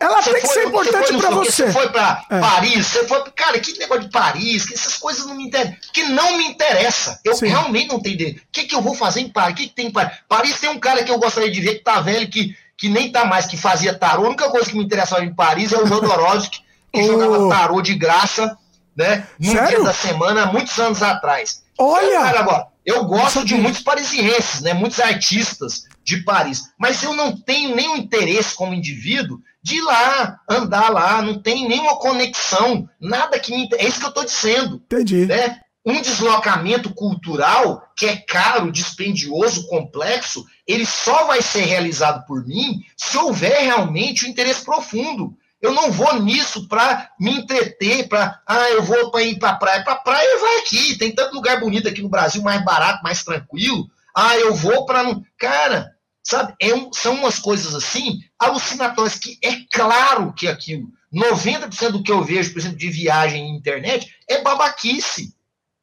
[0.00, 1.66] ela tem que ser importante para você.
[1.66, 2.40] Você foi para é.
[2.40, 3.30] Paris, você foi.
[3.32, 5.76] Cara, que negócio de Paris, que essas coisas não me interessam.
[5.92, 7.20] Que não me interessa.
[7.24, 7.48] Eu Sim.
[7.48, 8.36] realmente não tenho ideia.
[8.36, 9.54] O que, que eu vou fazer em Paris?
[9.54, 10.18] O que, que tem em Paris?
[10.28, 13.12] Paris tem um cara que eu gostaria de ver que tá velho, que, que nem
[13.12, 14.24] tá mais, que fazia tarô.
[14.24, 16.60] A única coisa que me interessava em Paris é o Jodorowsky,
[16.92, 17.06] que oh.
[17.06, 18.56] jogava tarô de graça
[18.96, 19.26] né?
[19.38, 19.68] Num Sério?
[19.68, 21.62] dia da semana, muitos anos atrás.
[21.78, 22.20] Olha!
[22.20, 24.72] Cara, agora, eu gosto de muitos parisienses, né?
[24.72, 30.40] Muitos artistas de Paris, mas eu não tenho nenhum interesse como indivíduo de ir lá,
[30.46, 33.66] andar lá, não tem nenhuma conexão, nada que me.
[33.78, 34.76] É isso que eu estou dizendo.
[34.76, 35.24] Entendi.
[35.24, 35.58] Né?
[35.86, 42.82] Um deslocamento cultural que é caro, dispendioso, complexo, ele só vai ser realizado por mim
[42.94, 45.34] se houver realmente um interesse profundo.
[45.62, 49.82] Eu não vou nisso para me entreter, para, ah, eu vou para ir para praia.
[49.82, 53.86] Para praia vai aqui, tem tanto lugar bonito aqui no Brasil, mais barato, mais tranquilo.
[54.14, 55.04] Ah, eu vou para.
[55.38, 55.93] Cara,
[56.24, 56.54] sabe?
[56.60, 62.10] É um, são umas coisas assim alucinatórias que é claro que aquilo, 90% do que
[62.10, 65.34] eu vejo, por exemplo, de viagem em internet, é babaquice.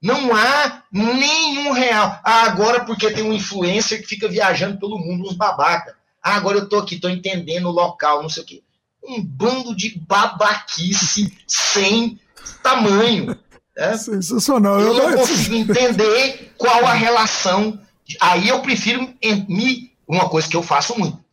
[0.02, 2.20] Não há nenhum real.
[2.24, 5.95] Ah, agora porque tem um influencer que fica viajando pelo mundo, uns babaca.
[6.22, 8.64] Ah, agora eu tô aqui, tô entendendo o local, não sei o quê
[9.03, 12.20] um bando de babaquice sem
[12.61, 13.38] tamanho.
[13.76, 13.98] Né?
[13.98, 14.80] Sensacional.
[14.80, 17.80] Eu não consigo entender qual a relação.
[18.20, 19.14] Aí eu prefiro
[19.48, 19.91] me.
[20.11, 21.23] Uma coisa que eu faço muito: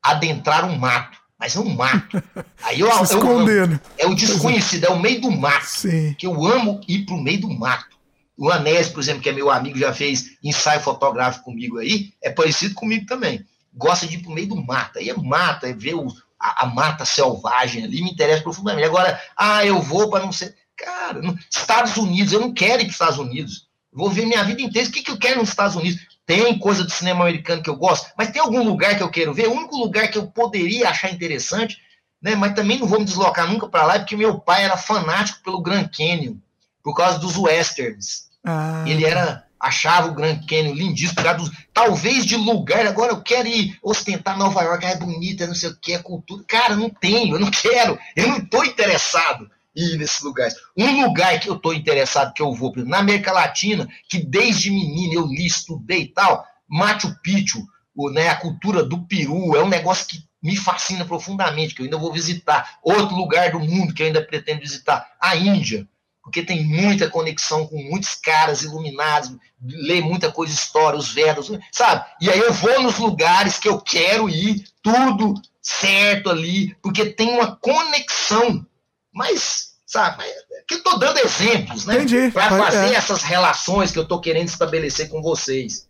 [0.00, 1.20] adentrar um mato.
[1.38, 2.22] Mas é um mato.
[2.62, 3.80] Aí eu, Se eu amo.
[3.98, 5.66] É o desconhecido, é o meio do mato.
[5.66, 6.14] Sim.
[6.16, 7.96] Que eu amo ir para o meio do mato.
[8.38, 12.30] O Anés, por exemplo, que é meu amigo, já fez ensaio fotográfico comigo aí, é
[12.30, 13.44] parecido comigo também.
[13.74, 15.00] Gosta de ir para o meio do mato.
[15.00, 18.86] Aí é mato, é ver os, a, a, mata selvagem ali, me interessa profundamente.
[18.86, 20.54] Agora, ah, eu vou para não ser.
[20.76, 21.20] Cara,
[21.50, 23.66] Estados Unidos, eu não quero ir para os Estados Unidos.
[23.92, 24.88] vou ver minha vida inteira.
[24.88, 26.11] O que, que eu quero nos Estados Unidos?
[26.32, 29.34] Tem coisa do cinema americano que eu gosto, mas tem algum lugar que eu quero
[29.34, 29.48] ver?
[29.48, 31.78] O único lugar que eu poderia achar interessante,
[32.22, 32.34] né?
[32.34, 35.60] Mas também não vou me deslocar nunca para lá, porque meu pai era fanático pelo
[35.60, 36.36] Grand Canyon,
[36.82, 38.30] por causa dos westerns.
[38.42, 38.82] Ah.
[38.86, 42.86] Ele era achava o Grand Canyon lindíssimo, por causa talvez de lugar.
[42.86, 46.42] Agora eu quero ir ostentar Nova York, é bonita, não sei o que, é cultura.
[46.48, 50.54] Cara, não tenho, eu não quero, eu não estou interessado ir nesses lugares.
[50.76, 55.14] Um lugar que eu estou interessado, que eu vou, na América Latina, que desde menino
[55.14, 59.68] eu li, estudei e tal, Machu Picchu, o, né, a cultura do Peru, é um
[59.68, 62.78] negócio que me fascina profundamente, que eu ainda vou visitar.
[62.82, 65.86] Outro lugar do mundo que eu ainda pretendo visitar, a Índia,
[66.22, 72.04] porque tem muita conexão com muitos caras iluminados, lê muita coisa história, os Vedas, sabe?
[72.20, 77.30] E aí eu vou nos lugares que eu quero ir, tudo certo ali, porque tem
[77.30, 78.66] uma conexão
[79.12, 80.24] mas, sabe,
[80.66, 82.04] que eu tô dando exemplos, né?
[82.32, 82.94] Para fazer é.
[82.94, 85.88] essas relações que eu tô querendo estabelecer com vocês.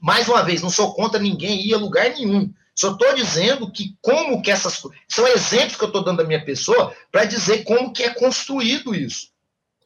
[0.00, 2.52] Mais uma vez, não sou contra ninguém ir a lugar nenhum.
[2.74, 6.42] Só estou dizendo que como que essas são exemplos que eu estou dando da minha
[6.42, 9.28] pessoa para dizer como que é construído isso.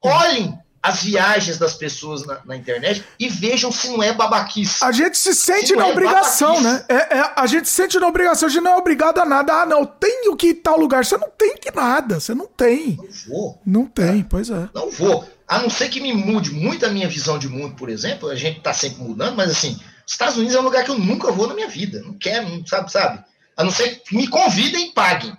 [0.03, 4.85] Olhem as viagens das pessoas na, na, internet e vejam se não é babaquice.
[4.85, 6.85] A gente se sente se na é obrigação, né?
[6.87, 9.63] É, é, a gente se sente na obrigação, a gente não é obrigado a nada.
[9.63, 11.03] Ah, não, tenho que ir tal lugar.
[11.03, 12.99] Você não tem que nada, você não tem.
[12.99, 13.63] Não vou.
[13.65, 14.27] Não tem, é.
[14.29, 14.69] pois é.
[14.75, 15.27] Não vou.
[15.49, 18.35] A não ser que me mude muito a minha visão de mundo, por exemplo, a
[18.35, 21.49] gente tá sempre mudando, mas assim, Estados Unidos é um lugar que eu nunca vou
[21.49, 22.03] na minha vida.
[22.03, 23.25] Não quero, não sabe, sabe?
[23.57, 25.35] A não ser que me convidem e paguem.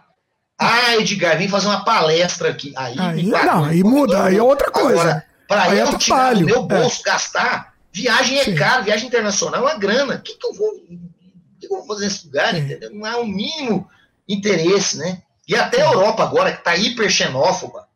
[0.58, 2.74] Ah, Edgar, vem fazer uma palestra aqui.
[2.76, 5.02] Aí, aí não, aí muda, aí é outra coisa.
[5.02, 6.68] Agora, para eu é tirar do meu é.
[6.68, 7.04] bolso, é.
[7.04, 8.56] gastar, viagem é Sim.
[8.56, 10.16] caro, viagem internacional é uma grana.
[10.16, 10.72] O que, que eu vou.
[11.60, 12.56] Que eu vou fazer nesse lugar?
[12.56, 12.94] Entendeu?
[12.94, 13.90] Não há o um mínimo
[14.28, 15.22] interesse, né?
[15.48, 17.88] E até a Europa agora, que está hiper xenófoba.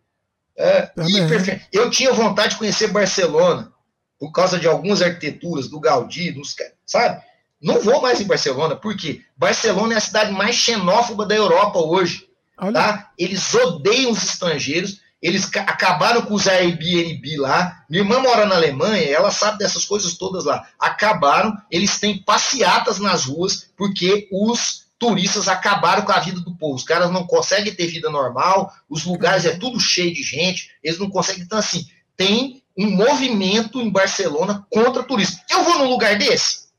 [0.58, 3.72] É, hiper, eu tinha vontade de conhecer Barcelona,
[4.20, 6.56] por causa de algumas arquiteturas, do Gaudí, dos,
[6.86, 7.22] sabe?
[7.62, 12.28] Não vou mais em Barcelona, porque Barcelona é a cidade mais xenófoba da Europa hoje.
[12.74, 13.12] Tá?
[13.18, 17.84] Eles odeiam os estrangeiros eles acabaram com os Airbnb lá.
[17.90, 20.66] Minha irmã mora na Alemanha, ela sabe dessas coisas todas lá.
[20.80, 26.76] Acabaram, eles têm passeatas nas ruas porque os turistas acabaram com a vida do povo.
[26.76, 31.00] Os caras não conseguem ter vida normal, os lugares é tudo cheio de gente, eles
[31.00, 31.44] não conseguem.
[31.44, 35.42] Então, assim, tem um movimento em Barcelona contra turistas.
[35.50, 36.70] Eu vou num lugar desse?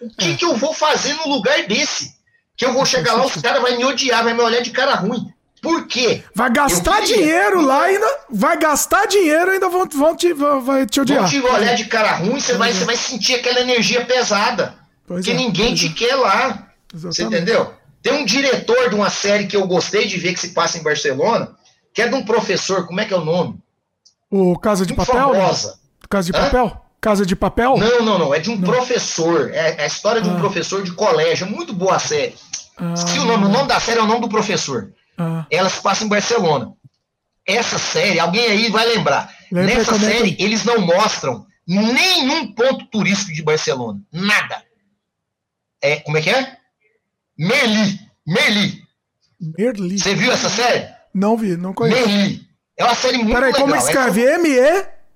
[0.00, 0.36] O que, é.
[0.36, 2.14] que eu vou fazer num lugar desse?
[2.56, 4.94] Que eu vou chegar lá, os caras vão me odiar, vai me olhar de cara
[4.94, 5.33] ruim.
[5.64, 6.22] Por quê?
[6.34, 8.06] Vai gastar dinheiro lá e ainda.
[8.30, 11.22] Vai gastar dinheiro ainda vão, vão, te, vão, te odiar.
[11.22, 14.74] Vão te olhar de cara ruim, você vai, você vai sentir aquela energia pesada.
[15.06, 15.92] Pois que é, ninguém te é.
[15.92, 16.68] quer lá.
[16.92, 17.16] Exatamente.
[17.16, 17.72] Você entendeu?
[18.02, 20.82] Tem um diretor de uma série que eu gostei de ver que se passa em
[20.82, 21.56] Barcelona,
[21.94, 23.58] que é de um professor, como é que é o nome?
[24.30, 25.32] O Casa de Muito Papel?
[25.32, 25.78] Famosa.
[26.10, 26.42] Casa de Hã?
[26.42, 26.84] Papel?
[27.00, 27.76] Casa de Papel?
[27.78, 28.34] Não, não, não.
[28.34, 28.68] É de um não.
[28.70, 29.50] professor.
[29.52, 30.40] É, é, a história de um ah.
[30.40, 31.46] professor de colégio.
[31.46, 32.34] Muito boa a série.
[32.76, 32.92] Ah.
[32.94, 33.46] Esqueci o nome.
[33.46, 34.92] O nome da série é o nome do professor.
[35.16, 35.46] Ah.
[35.50, 36.72] Ela se passa em Barcelona.
[37.46, 39.32] Essa série, alguém aí vai lembrar.
[39.52, 44.00] Lembra Nessa série, eles não mostram nenhum ponto turístico de Barcelona.
[44.12, 44.62] Nada.
[45.82, 46.56] É, como é que é?
[47.38, 48.00] Merli.
[48.26, 48.82] Merli.
[49.58, 49.98] Merli.
[49.98, 50.88] Você viu essa série?
[51.12, 52.08] Não vi, não conheço.
[52.08, 52.40] Merli.
[52.76, 53.68] É uma série muito Peraí, legal.
[53.68, 54.24] como escreve?
[54.24, 54.58] É, M-E?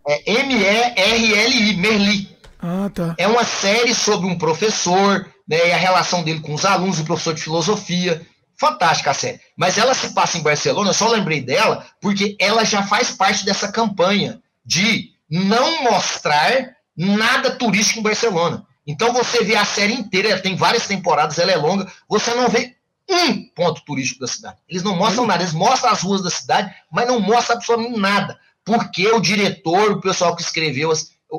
[0.07, 1.77] É M-E-R-L-I.
[1.77, 2.39] Merli.
[2.61, 3.15] Ah, tá.
[3.19, 7.05] É uma série sobre um professor, né, e a relação dele com os alunos, o
[7.05, 8.25] professor de filosofia.
[8.59, 9.41] Fantástica a série.
[9.57, 13.45] Mas ela se passa em Barcelona, eu só lembrei dela porque ela já faz parte
[13.45, 18.67] dessa campanha de não mostrar nada turístico em Barcelona.
[18.87, 22.49] Então você vê a série inteira, ela tem várias temporadas, ela é longa, você não
[22.49, 22.75] vê
[23.09, 24.57] um ponto turístico da cidade.
[24.69, 28.39] Eles não mostram nada, eles mostram as ruas da cidade, mas não mostram absolutamente nada.
[28.65, 30.93] Porque o diretor, o pessoal que escreveu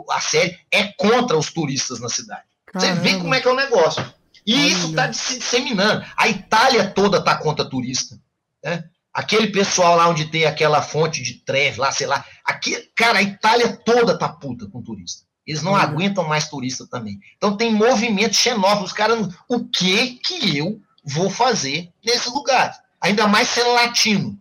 [0.10, 2.44] a série, é contra os turistas na cidade.
[2.66, 2.96] Caramba.
[2.96, 4.14] Você vê como é que é o negócio.
[4.50, 4.68] E Olha.
[4.68, 6.04] isso está se disseminando.
[6.18, 8.20] A Itália toda está contra turista.
[8.64, 8.84] Né?
[9.14, 12.26] Aquele pessoal lá onde tem aquela fonte de treve lá, sei lá.
[12.44, 15.24] Aqui, cara, a Itália toda tá puta com turista.
[15.46, 17.20] Eles não aguentam mais turista também.
[17.38, 18.86] Então tem movimento xenófobo.
[18.86, 22.76] Os caras, o que que eu vou fazer nesse lugar?
[23.00, 24.36] Ainda mais sendo latino,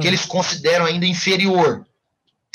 [0.00, 1.85] que eles consideram ainda inferior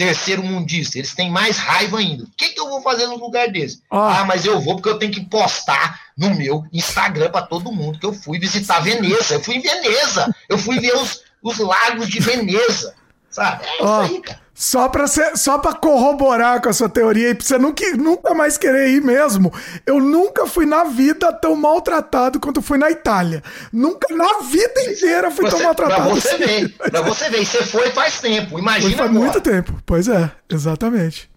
[0.01, 0.97] terceiro mundista.
[0.97, 2.23] Eles têm mais raiva ainda.
[2.23, 3.83] O que, que eu vou fazer no lugar desse?
[3.91, 4.21] Ah.
[4.21, 7.99] ah, mas eu vou porque eu tenho que postar no meu Instagram para todo mundo
[7.99, 9.35] que eu fui visitar Veneza.
[9.35, 10.35] Eu fui em Veneza.
[10.49, 12.95] Eu fui ver os, os lagos de Veneza.
[13.29, 13.63] Sabe?
[13.63, 14.41] É isso aí, cara.
[14.61, 18.31] Só pra, ser, só pra corroborar com a sua teoria e pra você nunca, nunca
[18.35, 19.51] mais querer ir mesmo,
[19.87, 23.41] eu nunca fui na vida tão maltratado quanto fui na Itália.
[23.73, 26.03] Nunca na vida inteira fui você, tão maltratado.
[26.03, 26.45] Pra você assim.
[26.45, 30.29] ver, pra você ver, você foi faz tempo, imagina foi faz muito tempo, pois é,
[30.47, 31.27] exatamente.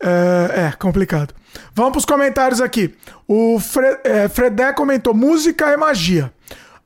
[0.00, 1.34] É, é complicado.
[1.74, 2.94] Vamos para os comentários aqui.
[3.26, 6.32] O Fre é, Fredé comentou: música é magia.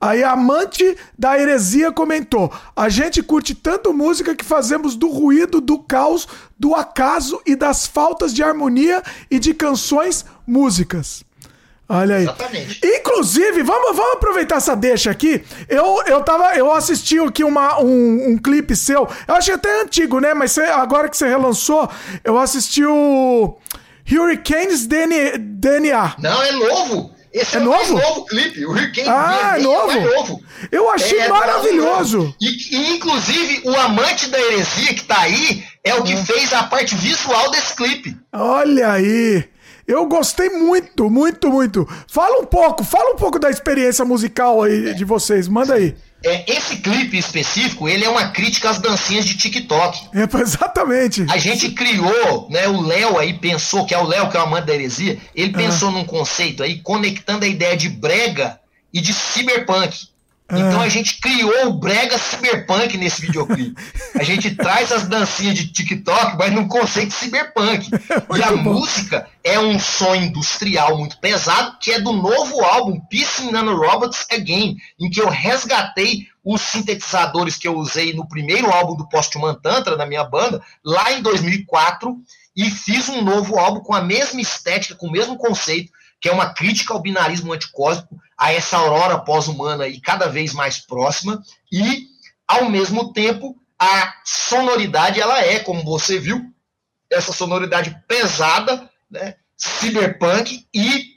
[0.02, 5.60] Aí a amante da heresia comentou: a gente curte tanto música que fazemos do ruído,
[5.60, 6.26] do caos,
[6.58, 9.00] do acaso e das faltas de harmonia
[9.31, 11.24] e de canções músicas.
[11.89, 12.24] Olha aí.
[12.24, 12.81] Exatamente.
[12.84, 15.44] Inclusive, vamos, vamos aproveitar essa deixa aqui.
[15.68, 16.56] Eu, eu tava.
[16.56, 19.08] Eu assisti aqui uma, um, um clipe seu.
[19.28, 20.34] Eu achei até antigo, né?
[20.34, 21.89] Mas você, agora que você relançou,
[22.24, 23.56] eu assisti o
[24.10, 26.16] Hurricanes DNA.
[26.18, 27.22] Não, é novo.
[27.33, 27.99] Esse é, é novo?
[27.99, 28.65] novo clipe.
[28.67, 29.91] O Hurricane ah, é novo?
[29.91, 30.43] é novo.
[30.70, 32.35] Eu achei é, maravilhoso.
[32.41, 36.25] E, e, inclusive, o amante da heresia que tá aí é o que hum.
[36.25, 38.17] fez a parte visual desse clipe.
[38.33, 39.44] Olha aí.
[39.86, 41.89] Eu gostei muito, muito, muito.
[42.07, 45.97] Fala um pouco, fala um pouco da experiência musical aí de vocês, manda aí.
[46.25, 50.09] É, esse clipe específico, ele é uma crítica às dancinhas de TikTok.
[50.15, 51.26] É, exatamente.
[51.28, 54.44] A gente criou, né, o Léo aí pensou, que é o Léo que é o
[54.44, 55.59] amante da heresia, ele ah.
[55.59, 58.60] pensou num conceito aí, conectando a ideia de brega
[58.92, 60.11] e de cyberpunk.
[60.52, 60.84] Então ah.
[60.84, 63.74] a gente criou o brega cyberpunk nesse videoclipe.
[64.14, 67.89] A gente traz as dancinhas de TikTok, mas num conceito cyberpunk.
[68.36, 68.74] e a bom.
[68.74, 74.26] música é um som industrial muito pesado, que é do novo álbum Peace Nano Robots
[74.31, 79.55] Again, em que eu resgatei os sintetizadores que eu usei no primeiro álbum do Postman
[79.55, 82.16] Tantra, da minha banda, lá em 2004,
[82.55, 85.90] e fiz um novo álbum com a mesma estética, com o mesmo conceito,
[86.20, 90.78] que é uma crítica ao binarismo anticósmico, a essa aurora pós-humana e cada vez mais
[90.78, 92.07] próxima, e,
[92.47, 96.52] ao mesmo tempo, a sonoridade, ela é, como você viu,
[97.11, 101.12] essa sonoridade pesada, né, cyberpunk e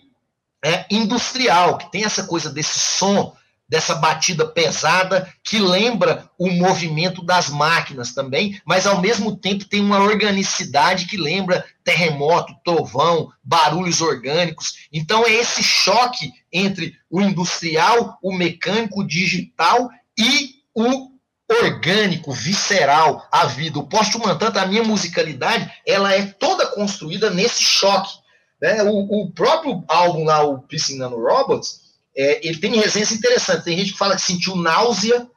[0.64, 3.36] é, industrial, que tem essa coisa desse som
[3.68, 9.82] dessa batida pesada que lembra o movimento das máquinas também, mas ao mesmo tempo tem
[9.82, 14.88] uma organicidade que lembra terremoto, trovão, barulhos orgânicos.
[14.92, 21.16] Então é esse choque entre o industrial, o mecânico, o digital e o
[21.62, 23.80] orgânico, visceral, a vida.
[23.80, 28.14] O Postman, tanto a minha musicalidade, ela é toda construída nesse choque.
[28.62, 28.84] Né?
[28.84, 31.85] O, o próprio álbum lá, o Peace Nano Robots,
[32.16, 33.64] é, ele tem resenhas interessantes.
[33.64, 35.28] Tem gente que fala que sentiu náusea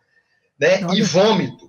[0.59, 1.69] né, e vômito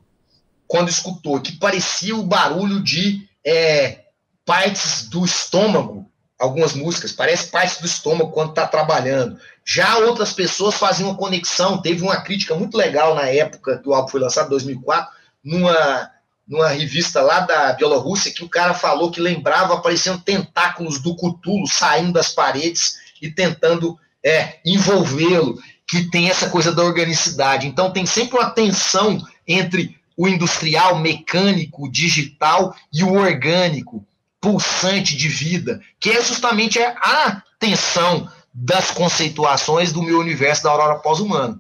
[0.68, 4.04] quando escutou, que parecia o barulho de é,
[4.46, 6.08] partes do estômago,
[6.38, 9.40] algumas músicas, parece partes do estômago quando está trabalhando.
[9.66, 13.94] Já outras pessoas faziam uma conexão, teve uma crítica muito legal na época que o
[13.94, 15.12] álbum foi lançado, em 2004,
[15.44, 16.12] numa,
[16.48, 21.68] numa revista lá da Bielorrússia, que o cara falou que lembrava, aparecendo tentáculos do Cutulo
[21.68, 25.57] saindo das paredes e tentando é, envolvê-lo,
[25.88, 27.67] que tem essa coisa da organicidade.
[27.67, 34.06] Então tem sempre uma tensão entre o industrial, mecânico, digital e o orgânico,
[34.39, 40.99] pulsante de vida, que é justamente a tensão das conceituações do meu universo da aurora
[40.99, 41.59] pós-humana.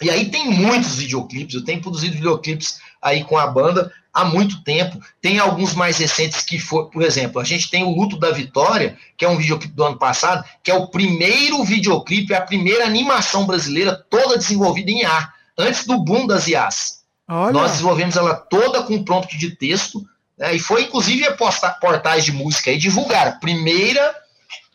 [0.00, 4.62] E aí tem muitos videoclipes, eu tenho produzido videoclipes aí com a banda, há muito
[4.62, 5.00] tempo.
[5.20, 8.96] Tem alguns mais recentes que foi, por exemplo, a gente tem o Luto da Vitória,
[9.16, 13.46] que é um videoclipe do ano passado, que é o primeiro videoclipe, a primeira animação
[13.46, 17.00] brasileira toda desenvolvida em ar, antes do boom das IAs.
[17.28, 17.52] Olha.
[17.52, 20.04] Nós desenvolvemos ela toda com prompt de texto,
[20.36, 21.36] né, e foi inclusive a
[21.80, 23.38] portais de música aí divulgar.
[23.38, 24.14] Primeira,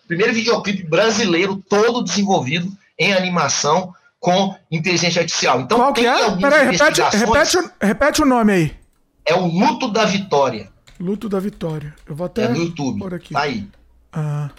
[0.08, 5.62] primeiro videoclipe brasileiro todo desenvolvido em animação com inteligência artificial.
[5.62, 6.32] Então, Qual que é?
[6.38, 8.85] Peraí, repete, repete, repete o nome aí.
[9.26, 10.70] É o Luto da Vitória.
[11.00, 11.94] Luto da Vitória.
[12.06, 12.44] Eu vou até.
[12.44, 13.00] É no YouTube.
[13.00, 13.34] Por aqui.
[13.34, 13.68] Tá aí.
[14.14, 14.50] Ah.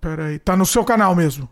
[0.00, 0.38] Peraí.
[0.38, 1.48] Tá no seu canal mesmo?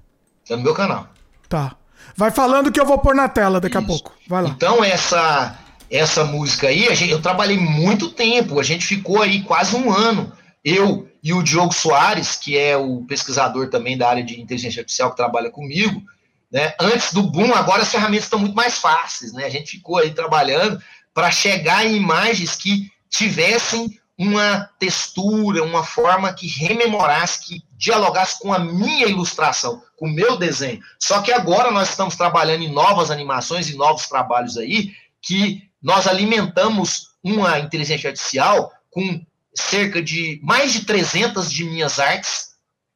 [0.49, 1.09] Tá no meu canal.
[1.49, 1.77] Tá.
[2.17, 3.85] Vai falando que eu vou pôr na tela daqui Isso.
[3.85, 4.13] a pouco.
[4.27, 4.49] Vai lá.
[4.51, 5.59] Então, essa,
[5.91, 8.59] essa música aí, gente, eu trabalhei muito tempo.
[8.59, 10.33] A gente ficou aí quase um ano.
[10.65, 15.11] Eu e o Diogo Soares, que é o pesquisador também da área de inteligência artificial
[15.11, 16.03] que trabalha comigo,
[16.51, 16.75] né?
[16.81, 19.45] Antes do boom, agora as ferramentas estão muito mais fáceis, né?
[19.45, 20.81] A gente ficou aí trabalhando
[21.21, 28.55] para chegar em imagens que tivessem uma textura, uma forma que rememorasse, que dialogasse com
[28.55, 30.81] a minha ilustração, com o meu desenho.
[30.99, 36.07] Só que agora nós estamos trabalhando em novas animações e novos trabalhos aí, que nós
[36.07, 39.21] alimentamos uma inteligência artificial com
[39.55, 42.55] cerca de mais de 300 de minhas artes,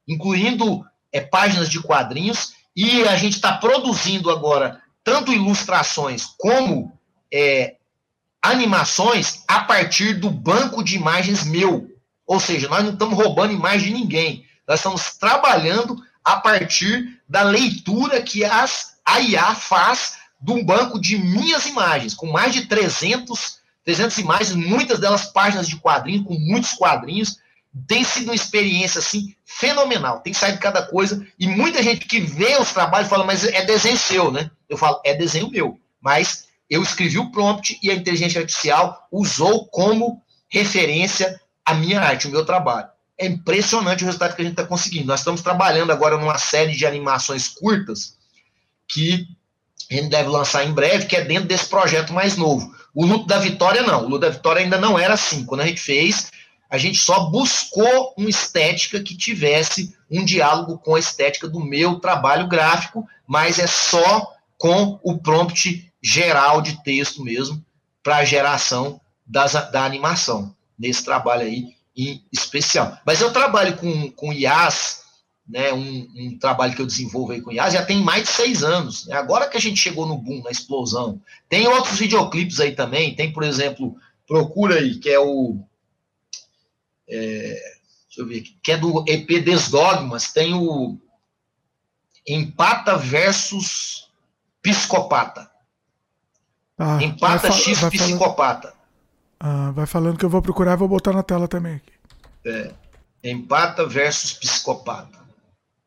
[0.08, 6.90] incluindo é, páginas de quadrinhos, e a gente está produzindo agora tanto ilustrações como
[7.30, 7.74] é,
[8.44, 11.90] animações a partir do banco de imagens meu.
[12.26, 14.44] Ou seja, nós não estamos roubando imagem de ninguém.
[14.68, 21.00] Nós estamos trabalhando a partir da leitura que as, a IA faz de um banco
[21.00, 26.34] de minhas imagens, com mais de 300 300 imagens, muitas delas páginas de quadrinho, com
[26.34, 27.38] muitos quadrinhos.
[27.86, 30.20] Tem sido uma experiência, assim, fenomenal.
[30.20, 31.26] Tem saído cada coisa.
[31.38, 34.50] E muita gente que vê os trabalhos fala, mas é desenho seu, né?
[34.68, 35.78] Eu falo, é desenho meu.
[36.00, 42.26] Mas eu escrevi o prompt e a inteligência artificial usou como referência a minha arte,
[42.26, 42.88] o meu trabalho.
[43.18, 45.06] É impressionante o resultado que a gente está conseguindo.
[45.06, 48.16] Nós estamos trabalhando agora numa série de animações curtas
[48.88, 49.26] que
[49.90, 52.74] a gente deve lançar em breve, que é dentro desse projeto mais novo.
[52.94, 54.04] O Luto da Vitória, não.
[54.04, 55.44] O Luto da Vitória ainda não era assim.
[55.44, 56.30] Quando a gente fez,
[56.68, 62.00] a gente só buscou uma estética que tivesse um diálogo com a estética do meu
[62.00, 67.64] trabalho gráfico, mas é só com o prompt geral de texto mesmo,
[68.02, 72.98] para a geração das, da animação, nesse trabalho aí em especial.
[73.06, 75.02] Mas eu trabalho com, com IAS,
[75.48, 78.62] né, um, um, trabalho que eu desenvolvo aí com IAS, já tem mais de seis
[78.62, 79.06] anos.
[79.06, 79.16] Né?
[79.16, 81.22] Agora que a gente chegou no boom, na explosão.
[81.48, 85.58] Tem outros videoclipes aí também, tem, por exemplo, procura aí, que é o.
[87.08, 87.76] É,
[88.08, 90.98] deixa eu ver aqui, que é do EP Desdogmas, tem o
[92.26, 94.10] Empata versus
[94.62, 95.53] Psicopata.
[96.78, 98.74] Ah, Empata vai Psicopata.
[99.38, 101.80] Ah, vai falando que eu vou procurar e vou botar na tela também.
[102.44, 102.72] É,
[103.22, 105.24] empata versus Psicopata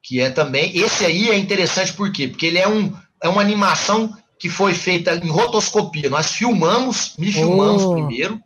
[0.07, 0.75] que é também.
[0.77, 2.29] Esse aí é interessante por quê?
[2.29, 6.09] Porque ele é, um, é uma animação que foi feita em rotoscopia.
[6.09, 7.93] Nós filmamos, me filmamos oh.
[7.93, 8.41] primeiro,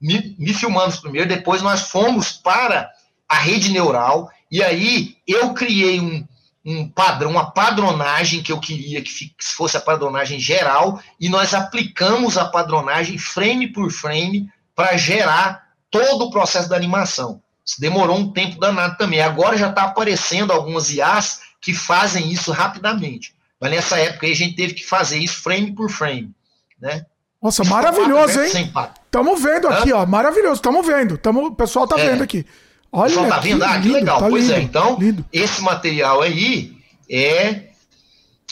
[0.00, 2.88] me, me filmamos primeiro, depois nós fomos para
[3.28, 6.24] a rede neural, e aí eu criei um,
[6.64, 12.38] um padrão, uma padronagem que eu queria que fosse a padronagem geral, e nós aplicamos
[12.38, 17.42] a padronagem frame por frame para gerar todo o processo da animação.
[17.64, 19.20] Isso demorou um tempo danado também.
[19.20, 23.34] Agora já está aparecendo algumas IAs que fazem isso rapidamente.
[23.60, 26.32] Mas nessa época aí a gente teve que fazer isso frame por frame.
[26.80, 27.06] Né?
[27.40, 28.72] Nossa, maravilhoso, hein?
[29.04, 30.04] Estamos vendo aqui, ó.
[30.06, 31.18] Maravilhoso, estamos vendo.
[31.18, 32.10] Tamo, o pessoal tá é.
[32.10, 32.46] vendo aqui.
[32.92, 33.64] Olha, o tá vendo?
[33.64, 34.20] Ah, que lindo, legal.
[34.20, 35.24] Tá pois é, lindo, é, então, lindo.
[35.32, 36.76] esse material aí
[37.08, 37.72] é,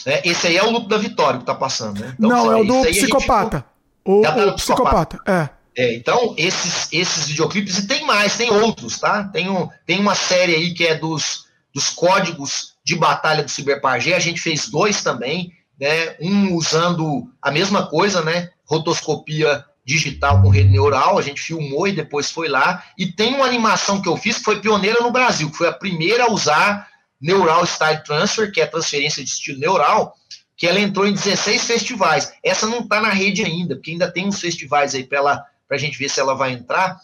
[0.05, 2.15] é, Esse aí é o luto da vitória que tá passando, né?
[2.17, 3.65] Então, Não, é o do psicopata.
[4.03, 5.49] O, é o psicopata, é.
[5.77, 9.23] É, então, esses, esses videoclipes, e tem mais, tem outros, tá?
[9.23, 14.13] Tem, um, tem uma série aí que é dos, dos códigos de batalha do Cyberpagé,
[14.13, 16.15] a gente fez dois também, né?
[16.19, 18.49] Um usando a mesma coisa, né?
[18.65, 22.83] Rotoscopia digital com rede neural, a gente filmou e depois foi lá.
[22.97, 25.73] E tem uma animação que eu fiz que foi pioneira no Brasil, que foi a
[25.73, 26.87] primeira a usar
[27.19, 30.15] Neural Style Transfer, que é transferência de estilo neural,
[30.55, 32.31] que ela entrou em 16 festivais.
[32.43, 35.97] Essa não está na rede ainda, porque ainda tem uns festivais aí para a gente
[35.97, 36.97] ver se ela vai entrar.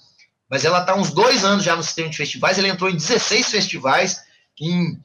[0.50, 2.58] Mas ela está uns dois anos já no sistema de festivais.
[2.58, 4.22] Ela entrou em 16 festivais,
[4.60, 4.98] em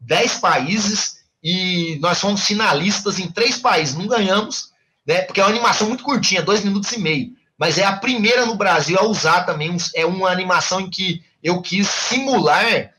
[0.00, 3.94] 10 países, e nós fomos finalistas em três países.
[3.94, 4.73] Não ganhamos,
[5.06, 5.22] né?
[5.22, 7.32] Porque é uma animação muito curtinha, dois minutos e meio.
[7.58, 9.76] Mas é a primeira no Brasil a usar também.
[9.94, 12.92] É uma animação em que eu quis simular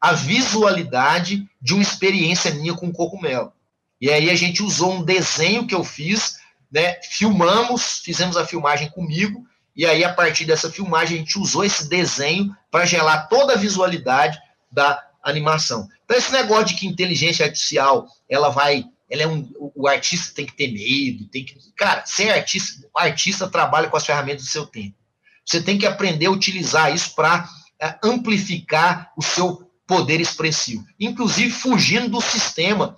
[0.00, 3.52] a visualidade de uma experiência minha com cogumelo.
[4.00, 6.36] E aí a gente usou um desenho que eu fiz
[6.70, 7.00] né?
[7.02, 11.88] Filmamos, fizemos a filmagem comigo, e aí a partir dessa filmagem a gente usou esse
[11.88, 14.38] desenho para gelar toda a visualidade
[14.70, 15.88] da animação.
[16.04, 20.46] Então esse negócio de que inteligência artificial, ela vai, ela é um, o artista tem
[20.46, 24.50] que ter medo, tem que, cara, ser artista, o artista trabalha com as ferramentas do
[24.50, 24.96] seu tempo.
[25.44, 27.48] Você tem que aprender a utilizar isso para
[27.80, 32.96] é, amplificar o seu poder expressivo, inclusive fugindo do sistema,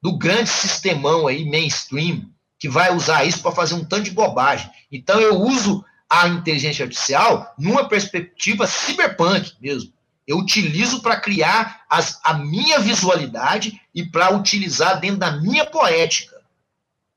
[0.00, 4.70] do grande sistemão aí mainstream, que vai usar isso para fazer um tanto de bobagem.
[4.90, 9.92] Então eu uso a inteligência artificial numa perspectiva cyberpunk mesmo.
[10.28, 16.36] Eu utilizo para criar as, a minha visualidade e para utilizar dentro da minha poética.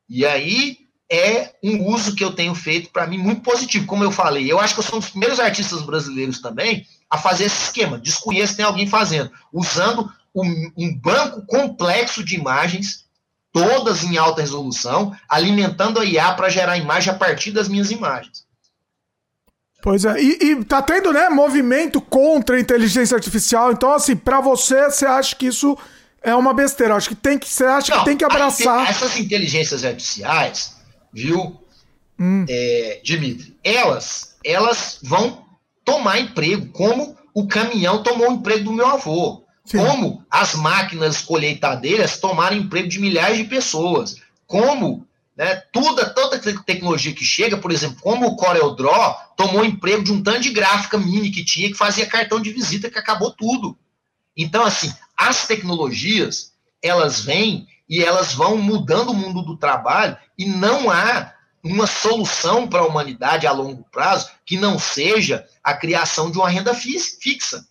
[0.08, 3.86] E aí é um uso que eu tenho feito para mim muito positivo.
[3.86, 7.18] Como eu falei, eu acho que eu sou um dos primeiros artistas brasileiros também a
[7.18, 8.00] fazer esse esquema.
[8.00, 13.06] Desconheço tem alguém fazendo, usando um, um banco complexo de imagens
[13.52, 18.46] todas em alta resolução, alimentando a IA para gerar imagem a partir das minhas imagens.
[19.82, 23.72] Pois é, e, e tá tendo, né, movimento contra a inteligência artificial.
[23.72, 25.76] Então, assim, para você, você acha que isso
[26.22, 26.96] é uma besteira?
[26.96, 28.88] Acho que tem que, você acha Não, que tem que abraçar.
[28.88, 30.76] Essas inteligências artificiais,
[31.12, 31.60] viu,
[32.20, 32.46] hum.
[32.48, 35.46] é, Dimitri, elas, elas vão
[35.84, 39.44] tomar emprego, como o caminhão tomou o emprego do meu avô.
[39.66, 39.78] Sim.
[39.78, 44.18] Como as máquinas colheitadeiras tomaram emprego de milhares de pessoas.
[44.46, 50.04] Como né, toda, toda tecnologia que chega, por exemplo, como o Corel Draw tomou emprego
[50.04, 53.32] de um tanto de gráfica mini que tinha, que fazia cartão de visita, que acabou
[53.32, 53.78] tudo.
[54.36, 60.46] Então, assim, as tecnologias, elas vêm e elas vão mudando o mundo do trabalho e
[60.46, 66.32] não há uma solução para a humanidade a longo prazo que não seja a criação
[66.32, 67.66] de uma renda fixa.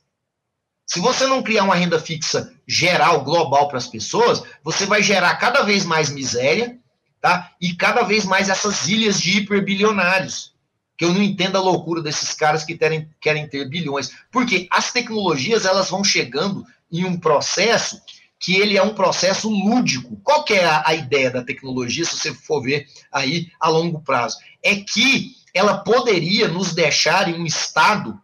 [0.86, 5.36] Se você não criar uma renda fixa geral, global para as pessoas, você vai gerar
[5.36, 6.79] cada vez mais miséria,
[7.20, 7.52] tá?
[7.60, 10.52] E cada vez mais essas ilhas de hiperbilionários.
[10.96, 14.10] Que eu não entendo a loucura desses caras que querem, querem ter bilhões.
[14.30, 18.00] Porque as tecnologias elas vão chegando em um processo
[18.38, 20.18] que ele é um processo lúdico.
[20.22, 24.00] Qual que é a, a ideia da tecnologia, se você for ver aí a longo
[24.00, 24.38] prazo?
[24.62, 28.18] É que ela poderia nos deixar em um estado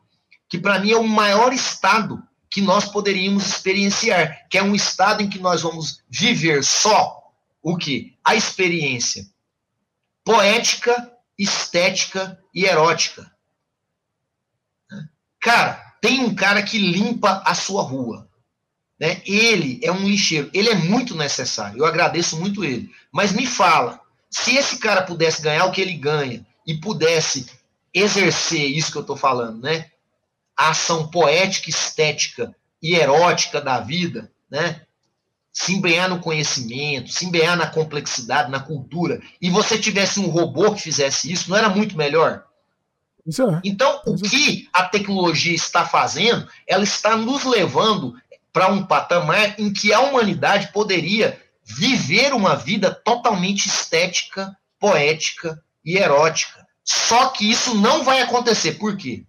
[0.49, 5.23] que, para mim, é o maior estado que nós poderíamos experienciar, que é um estado
[5.23, 7.26] em que nós vamos viver só
[7.67, 8.17] o que?
[8.25, 9.27] A experiência
[10.25, 13.29] poética, estética e erótica.
[15.41, 18.31] Cara, tem um cara que limpa a sua rua.
[19.01, 19.21] Né?
[19.27, 22.89] Ele é um lixeiro, ele é muito necessário, eu agradeço muito ele.
[23.11, 27.51] Mas me fala, se esse cara pudesse ganhar o que ele ganha e pudesse
[27.93, 29.91] exercer isso que eu estou falando, né?
[30.57, 34.86] A ação poética, estética e erótica da vida, né?
[35.59, 40.75] Se empenhar no conhecimento, se empenhar na complexidade, na cultura, e você tivesse um robô
[40.75, 42.45] que fizesse isso, não era muito melhor?
[43.27, 43.61] É.
[43.65, 44.29] Então, o é.
[44.29, 48.15] que a tecnologia está fazendo, ela está nos levando
[48.53, 55.97] para um patamar em que a humanidade poderia viver uma vida totalmente estética, poética e
[55.97, 56.67] erótica.
[56.85, 58.73] Só que isso não vai acontecer.
[58.73, 59.25] Por quê?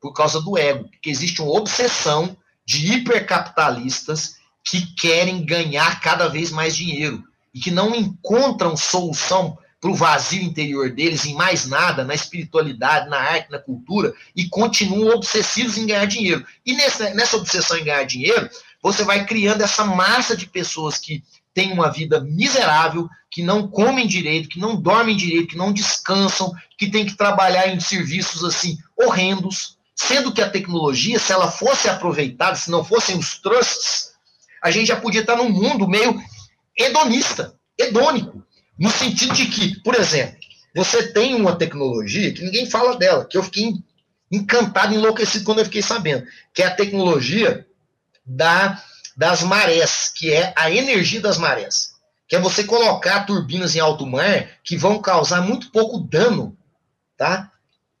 [0.00, 0.88] Por causa do ego.
[0.90, 7.24] Porque existe uma obsessão de hipercapitalistas que querem ganhar cada vez mais dinheiro
[7.54, 13.08] e que não encontram solução para o vazio interior deles em mais nada, na espiritualidade,
[13.08, 16.44] na arte, na cultura, e continuam obsessivos em ganhar dinheiro.
[16.66, 18.48] E nessa, nessa obsessão em ganhar dinheiro,
[18.82, 21.24] você vai criando essa massa de pessoas que
[21.54, 26.52] têm uma vida miserável, que não comem direito, que não dormem direito, que não descansam,
[26.76, 31.88] que tem que trabalhar em serviços assim horrendos, sendo que a tecnologia, se ela fosse
[31.88, 34.09] aproveitada, se não fossem os trusts,
[34.62, 36.20] a gente já podia estar num mundo meio
[36.76, 38.44] hedonista, hedônico,
[38.78, 40.38] no sentido de que, por exemplo,
[40.74, 43.74] você tem uma tecnologia que ninguém fala dela, que eu fiquei
[44.30, 47.66] encantado, enlouquecido quando eu fiquei sabendo, que é a tecnologia
[48.24, 48.82] da,
[49.16, 51.90] das marés, que é a energia das marés.
[52.28, 56.56] Que é você colocar turbinas em alto mar que vão causar muito pouco dano
[57.16, 57.50] tá?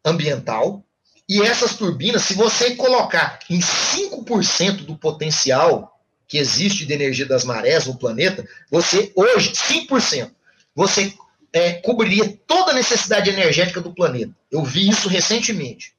[0.04, 0.84] ambiental.
[1.28, 5.89] E essas turbinas, se você colocar em 5% do potencial
[6.30, 10.30] que existe de energia das marés no planeta, você hoje, 5%,
[10.72, 11.12] você
[11.52, 14.32] é, cobriria toda a necessidade energética do planeta.
[14.48, 15.92] Eu vi isso recentemente.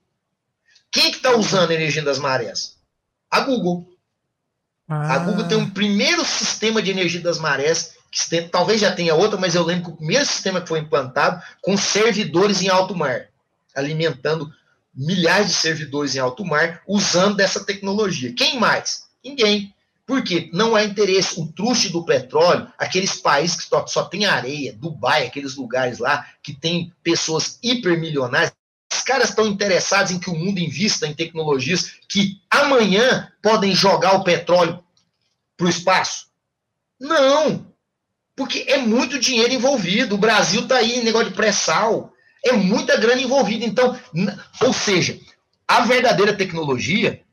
[0.89, 2.77] Quem que está usando a energia das marés?
[3.29, 3.85] A Google.
[4.87, 5.15] Ah.
[5.15, 9.13] A Google tem um primeiro sistema de energia das marés, que tem, talvez já tenha
[9.13, 12.95] outra, mas eu lembro que o primeiro sistema que foi implantado com servidores em alto
[12.95, 13.27] mar,
[13.75, 14.49] alimentando
[14.95, 18.33] milhares de servidores em alto mar usando dessa tecnologia.
[18.33, 19.07] Quem mais?
[19.21, 19.73] Ninguém.
[20.11, 21.40] Porque não há interesse.
[21.40, 26.53] O truste do petróleo, aqueles países que só, tem areia, Dubai, aqueles lugares lá que
[26.53, 28.51] tem pessoas hipermilionárias,
[28.91, 34.15] os caras estão interessados em que o mundo invista em tecnologias que amanhã podem jogar
[34.15, 34.83] o petróleo
[35.56, 36.25] para o espaço?
[36.99, 37.65] Não.
[38.35, 40.15] Porque é muito dinheiro envolvido.
[40.15, 42.11] O Brasil está aí em negócio de pré-sal.
[42.43, 43.64] É muita grana envolvida.
[43.64, 43.98] Então,
[44.59, 45.17] ou seja,
[45.65, 47.23] a verdadeira tecnologia,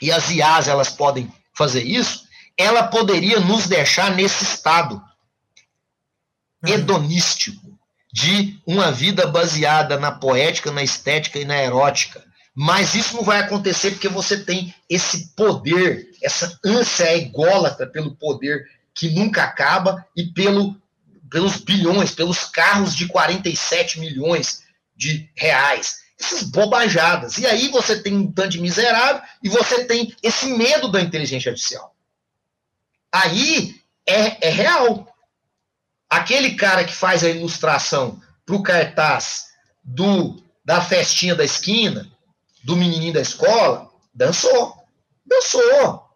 [0.00, 2.26] e as IAs elas podem fazer isso,
[2.56, 5.02] ela poderia nos deixar nesse estado
[6.62, 6.72] uhum.
[6.72, 7.76] hedonístico
[8.12, 12.24] de uma vida baseada na poética, na estética e na erótica.
[12.54, 18.64] Mas isso não vai acontecer porque você tem esse poder, essa ânsia ególatra pelo poder
[18.94, 20.74] que nunca acaba e pelo,
[21.30, 24.62] pelos bilhões, pelos carros de 47 milhões
[24.96, 27.38] de reais essas bobajadas.
[27.38, 31.50] E aí você tem um tanto de miserável e você tem esse medo da inteligência
[31.50, 31.94] artificial.
[33.12, 35.06] Aí é, é real.
[36.08, 39.46] Aquele cara que faz a ilustração para o cartaz
[39.82, 42.10] do, da festinha da esquina,
[42.64, 44.76] do menininho da escola, dançou.
[45.24, 46.06] Dançou.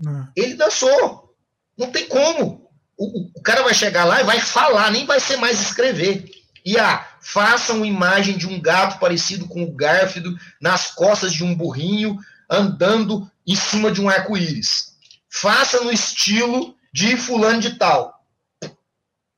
[0.00, 0.22] Não.
[0.22, 0.28] É.
[0.36, 1.34] Ele dançou.
[1.76, 2.66] Não tem como.
[2.96, 6.30] O, o, cara vai chegar lá e vai falar, nem vai ser mais escrever.
[6.64, 11.56] E ah, façam imagem de um gato parecido com o Garfield nas costas de um
[11.56, 14.96] burrinho andando em cima de um arco-íris.
[15.28, 18.24] Faça no estilo de fulano de tal.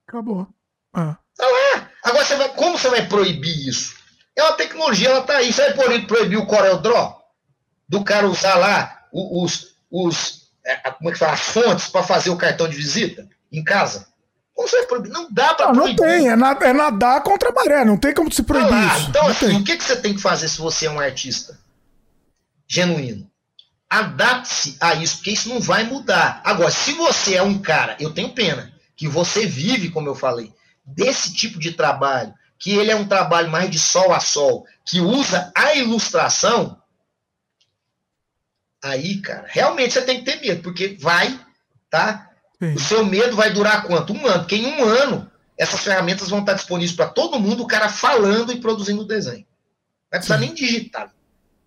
[0.07, 0.47] Acabou.
[0.92, 1.17] Ah.
[1.34, 1.91] Tá lá.
[2.05, 3.97] Agora, você vai, como você vai proibir isso?
[4.36, 5.50] É uma tecnologia, ela tá aí.
[5.50, 7.18] Você vai proibir o Corel Draw?
[7.89, 12.28] Do cara usar lá os, os é, como é que fala, as fontes para fazer
[12.28, 14.08] o cartão de visita em casa?
[14.59, 15.12] Como você vai proibir?
[15.12, 16.05] Não dá pra Não, não proibir.
[16.05, 19.09] tem, é, na- é nadar contra a maré, não tem como se proibir Ah, isso.
[19.11, 19.57] então, Não assim, tem.
[19.61, 21.57] o que, que você tem que fazer se você é um artista
[22.67, 23.31] genuíno?
[23.89, 26.41] Adapte-se a isso, porque isso não vai mudar.
[26.45, 30.53] Agora, se você é um cara, eu tenho pena, que você vive, como eu falei,
[30.85, 34.99] desse tipo de trabalho, que ele é um trabalho mais de sol a sol, que
[34.99, 36.83] usa a ilustração,
[38.83, 41.39] aí, cara, realmente você tem que ter medo, porque vai,
[41.89, 42.27] tá?
[42.61, 42.75] Sim.
[42.75, 44.12] O seu medo vai durar quanto?
[44.12, 44.41] Um ano.
[44.41, 48.53] Porque em um ano, essas ferramentas vão estar disponíveis para todo mundo, o cara falando
[48.53, 49.47] e produzindo o desenho.
[49.47, 50.47] Não vai precisar Sim.
[50.47, 51.12] nem digitar.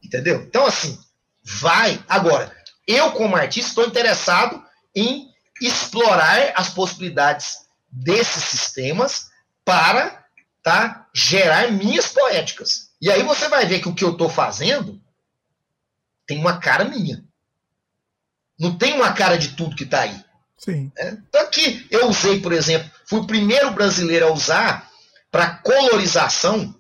[0.04, 0.42] Entendeu?
[0.42, 1.00] Então, assim,
[1.44, 2.04] vai.
[2.08, 2.52] Agora,
[2.88, 4.64] eu, como artista, estou interessado
[4.96, 5.30] em
[5.62, 9.30] explorar as possibilidades desses sistemas
[9.64, 10.26] para
[10.64, 12.92] tá, gerar minhas poéticas.
[13.02, 15.02] E aí você vai ver que o que eu estou fazendo
[16.26, 17.24] tem uma cara minha.
[18.60, 20.24] Não tem uma cara de tudo que está aí.
[20.64, 20.92] Sim.
[21.32, 24.90] Tanto que eu usei, por exemplo, fui o primeiro brasileiro a usar
[25.32, 26.76] para colorização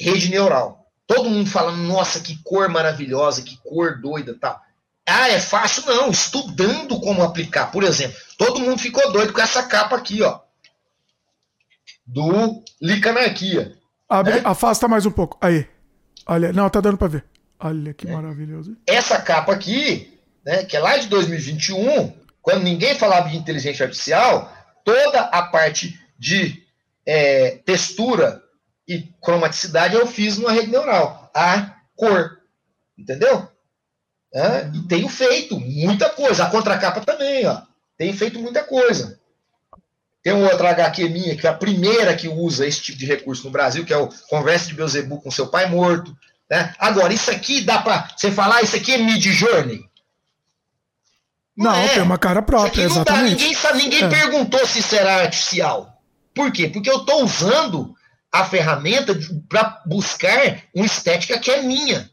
[0.00, 0.86] rede neural.
[1.06, 4.58] Todo mundo falando, nossa, que cor maravilhosa, que cor doida tal.
[5.06, 5.84] Ah, é fácil?
[5.86, 7.70] Não, estudando como aplicar.
[7.70, 10.40] Por exemplo, todo mundo ficou doido com essa capa aqui, ó.
[12.06, 13.76] Do Licanarquia.
[14.08, 14.42] Abre, É?
[14.44, 15.36] Afasta mais um pouco.
[15.40, 15.66] Aí.
[16.26, 17.24] Olha, não, tá dando pra ver.
[17.58, 17.94] Olha É.
[17.94, 18.76] que maravilhoso.
[18.86, 22.12] Essa capa aqui, né, que é lá de 2021,
[22.42, 24.52] quando ninguém falava de inteligência artificial,
[24.84, 26.62] toda a parte de
[27.06, 28.42] é, textura
[28.86, 31.30] e cromaticidade eu fiz numa rede neural.
[31.34, 32.38] A cor.
[32.98, 33.48] Entendeu?
[34.34, 36.44] É, e tenho feito muita coisa.
[36.44, 37.62] A contracapa também, ó.
[37.96, 39.20] Tenho feito muita coisa.
[40.22, 43.50] Tem outra HQ minha, que é a primeira que usa esse tipo de recurso no
[43.50, 46.16] Brasil, que é o Conversa de Beuzebu com seu pai morto.
[46.50, 46.74] Né?
[46.78, 49.84] Agora, isso aqui dá pra você falar, isso aqui é Mid Journey?
[51.56, 51.88] Não, é.
[51.88, 53.44] tem uma cara Isso própria, não dá, exatamente.
[53.44, 54.08] ninguém ninguém É.
[54.08, 56.00] perguntou se será artificial.
[56.34, 56.68] Por quê?
[56.68, 57.94] Porque eu estou usando
[58.32, 59.14] a ferramenta
[59.48, 62.10] para buscar uma estética que é minha.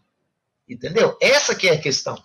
[0.69, 1.17] Entendeu?
[1.21, 2.17] Essa que é a questão.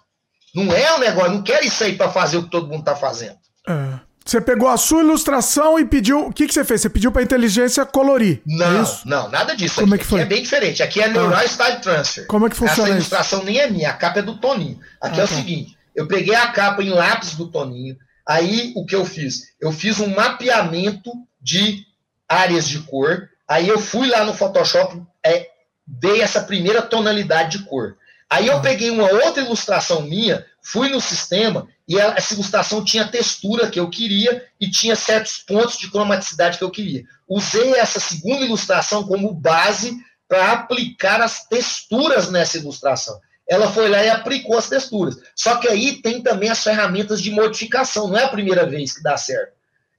[0.54, 2.94] Não é um negócio, não quero isso aí para fazer o que todo mundo está
[2.96, 3.36] fazendo.
[3.68, 4.00] É.
[4.26, 6.26] Você pegou a sua ilustração e pediu.
[6.28, 6.80] O que, que você fez?
[6.80, 8.40] Você pediu pra inteligência colorir.
[8.48, 9.06] é Não, isso?
[9.06, 9.80] não, nada disso.
[9.80, 10.20] Como aqui, é que foi?
[10.22, 10.82] Aqui é bem diferente.
[10.82, 12.26] Aqui é Neural Style Transfer.
[12.26, 12.98] Como é que Essa funciona isso?
[12.98, 14.80] ilustração nem é minha, a capa é do Toninho.
[15.00, 15.34] Aqui Ah, é o tá.
[15.34, 17.96] seguinte: eu peguei a capa em lápis do Toninho.
[18.26, 19.52] Aí o que eu fiz?
[19.60, 21.84] Eu fiz um mapeamento de
[22.28, 23.28] áreas de cor.
[23.46, 25.48] Aí eu fui lá no Photoshop, é,
[25.86, 27.96] dei essa primeira tonalidade de cor.
[28.30, 28.60] Aí eu Ah.
[28.60, 33.78] peguei uma outra ilustração minha, fui no sistema e essa ilustração tinha a textura que
[33.78, 37.04] eu queria e tinha certos pontos de cromaticidade que eu queria.
[37.28, 39.94] Usei essa segunda ilustração como base
[40.26, 43.20] para aplicar as texturas nessa ilustração.
[43.48, 45.16] Ela foi lá e aplicou as texturas.
[45.34, 48.08] Só que aí tem também as ferramentas de modificação.
[48.08, 49.52] Não é a primeira vez que dá certo.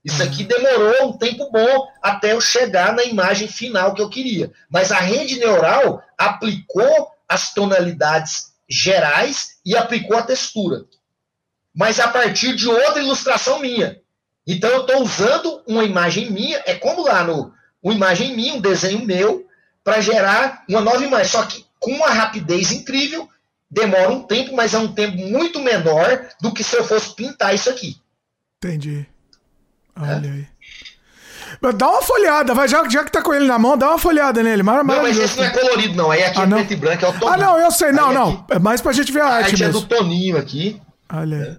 [0.04, 4.52] Isso aqui demorou um tempo bom até eu chegar na imagem final que eu queria.
[4.70, 10.86] Mas a rede neural aplicou as tonalidades gerais e aplicou a textura.
[11.74, 14.00] Mas a partir de outra ilustração minha.
[14.46, 17.52] Então eu estou usando uma imagem minha, é como lá no
[17.82, 19.48] uma imagem minha, um desenho meu,
[19.84, 21.32] para gerar uma nova imagem.
[21.32, 23.30] Só que com uma rapidez incrível,
[23.70, 27.54] demora um tempo, mas é um tempo muito menor do que se eu fosse pintar
[27.54, 27.98] isso aqui.
[28.64, 29.06] Entendi.
[29.98, 30.02] É?
[30.02, 30.48] Olha aí.
[31.62, 33.98] Mas Dá uma folhada, vai, já, já que tá com ele na mão, dá uma
[34.00, 34.64] folhada nele.
[34.64, 36.12] Mar Não, mas esse não é colorido, não.
[36.12, 36.58] Aí aqui Ah, é não?
[36.58, 37.30] preto e branco, é o Toninho.
[37.34, 38.30] Ah, não, eu sei, não, Aí não.
[38.34, 39.82] aqui- É mais pra gente ver a A arte arte é mesmo.
[39.82, 40.82] do Toninho aqui.
[41.12, 41.58] Olha aí.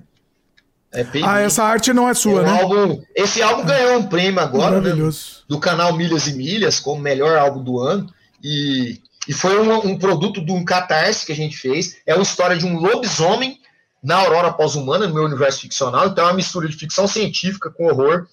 [1.01, 2.61] É bem Ah, essa arte não é sua, né?
[2.61, 5.45] álbum, esse álbum ganhou um prêmio agora, né, Maravilhoso.
[5.49, 8.09] do canal Milhas e Milhas, como melhor álbum do ano.
[8.43, 11.97] E, e foi um, um produto de um catarse que a gente fez.
[12.07, 13.59] É uma história de um lobisomem
[14.03, 16.07] na aurora pós-humana, no meu universo ficcional.
[16.07, 18.27] Então é uma mistura de ficção científica com horror.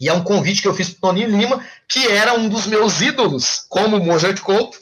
[0.00, 3.00] E é um convite que eu fiz para Toninho Lima, que era um dos meus
[3.00, 4.78] ídolos, como Mozart Couto.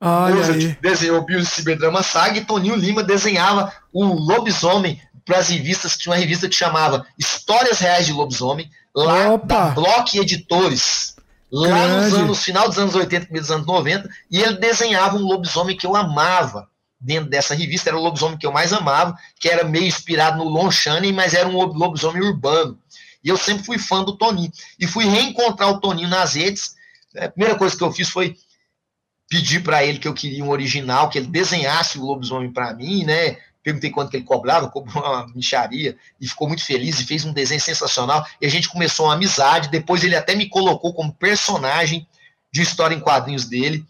[0.00, 0.78] Olha Mozart aí.
[0.80, 6.18] desenhou Bio Ciberdrama Saga e Toninho Lima desenhava o lobisomem para as revistas, tinha uma
[6.18, 9.46] revista que chamava Histórias Reais de Lobisomem, lá Opa!
[9.46, 11.14] da Block Editores,
[11.52, 12.22] lá nos Grande.
[12.22, 15.86] anos, final dos anos 80, começo dos anos 90, e ele desenhava um lobisomem que
[15.86, 16.68] eu amava
[17.00, 20.44] dentro dessa revista, era o lobisomem que eu mais amava, que era meio inspirado no
[20.44, 22.78] Lon Chaney, mas era um lobisomem urbano.
[23.24, 24.52] E eu sempre fui fã do Toninho.
[24.78, 26.74] E fui reencontrar o Toninho nas redes.
[27.16, 28.36] A primeira coisa que eu fiz foi
[29.28, 33.04] pedir para ele que eu queria um original, que ele desenhasse o lobisomem para mim,
[33.04, 33.38] né?
[33.62, 37.32] Perguntei quanto que ele cobrava, cobrou uma micharia e ficou muito feliz e fez um
[37.32, 38.26] desenho sensacional.
[38.40, 39.68] E a gente começou uma amizade.
[39.68, 42.06] Depois ele até me colocou como personagem
[42.52, 43.84] de história em quadrinhos dele.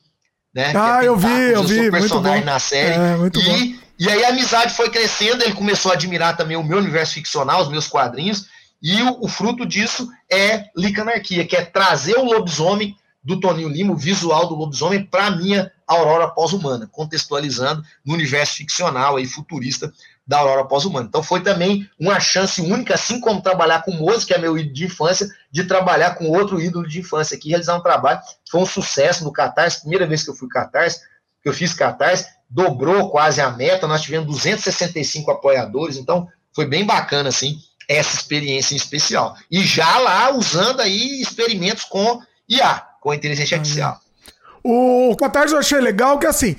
[0.53, 0.73] Né?
[0.75, 2.47] Ah, é eu vi, eu vi, sou muito personagem bom.
[2.47, 2.95] na série.
[2.95, 3.57] É, muito bom.
[3.57, 7.15] e, e aí a amizade foi crescendo, ele começou a admirar também o meu universo
[7.15, 8.47] ficcional, os meus quadrinhos,
[8.83, 13.93] E o, o fruto disso é Licanarquia, que é trazer o lobisomem do Toninho Lima,
[13.93, 19.93] o visual do lobisomem, para minha Aurora Pós-Humana, contextualizando no universo ficcional e futurista
[20.25, 21.07] da Aurora Pós-Humana.
[21.09, 24.57] Então foi também uma chance única, assim como trabalhar com o Mozo, que é meu
[24.57, 28.21] ídolo de infância, de trabalhar com outro ídolo de infância aqui, realizar um trabalho.
[28.49, 31.01] Foi um sucesso no Catarse, primeira vez que eu fui Catarse,
[31.43, 36.85] que eu fiz Catarse, dobrou quase a meta, nós tivemos 265 apoiadores, então foi bem
[36.85, 39.35] bacana, assim, essa experiência em especial.
[39.51, 44.01] E já lá usando aí experimentos com IA, com inteligência artificial.
[44.63, 46.55] O Catarse eu achei legal que assim,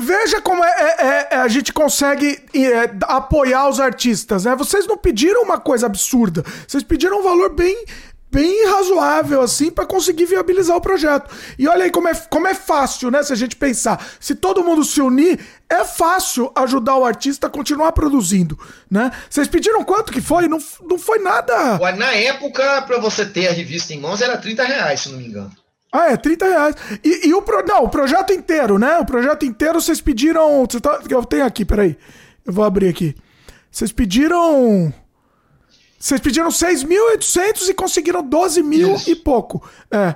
[0.00, 4.54] veja como é, é, é, a gente consegue é, apoiar os artistas, né?
[4.54, 7.84] Vocês não pediram uma coisa absurda, vocês pediram um valor bem
[8.32, 11.30] bem razoável assim para conseguir viabilizar o projeto.
[11.58, 13.22] E olha aí como é, como é fácil, né?
[13.22, 15.38] Se a gente pensar, se todo mundo se unir,
[15.68, 18.58] é fácil ajudar o artista a continuar produzindo,
[18.90, 19.10] né?
[19.28, 20.48] Vocês pediram quanto que foi?
[20.48, 21.78] Não, não foi nada.
[21.96, 25.26] Na época, para você ter a revista em mãos, era 30 reais, se não me
[25.26, 25.61] engano.
[25.92, 26.74] Ah, é, 30 reais.
[27.04, 28.98] E, e o, pro, não, o projeto inteiro, né?
[28.98, 30.64] O projeto inteiro vocês pediram.
[30.64, 31.98] Você tá, eu tenho aqui, peraí.
[32.46, 33.14] Eu vou abrir aqui.
[33.70, 34.92] Vocês pediram.
[35.98, 39.10] Vocês pediram 6.800 e conseguiram 12 mil Isso.
[39.10, 39.62] e pouco.
[39.90, 40.14] É.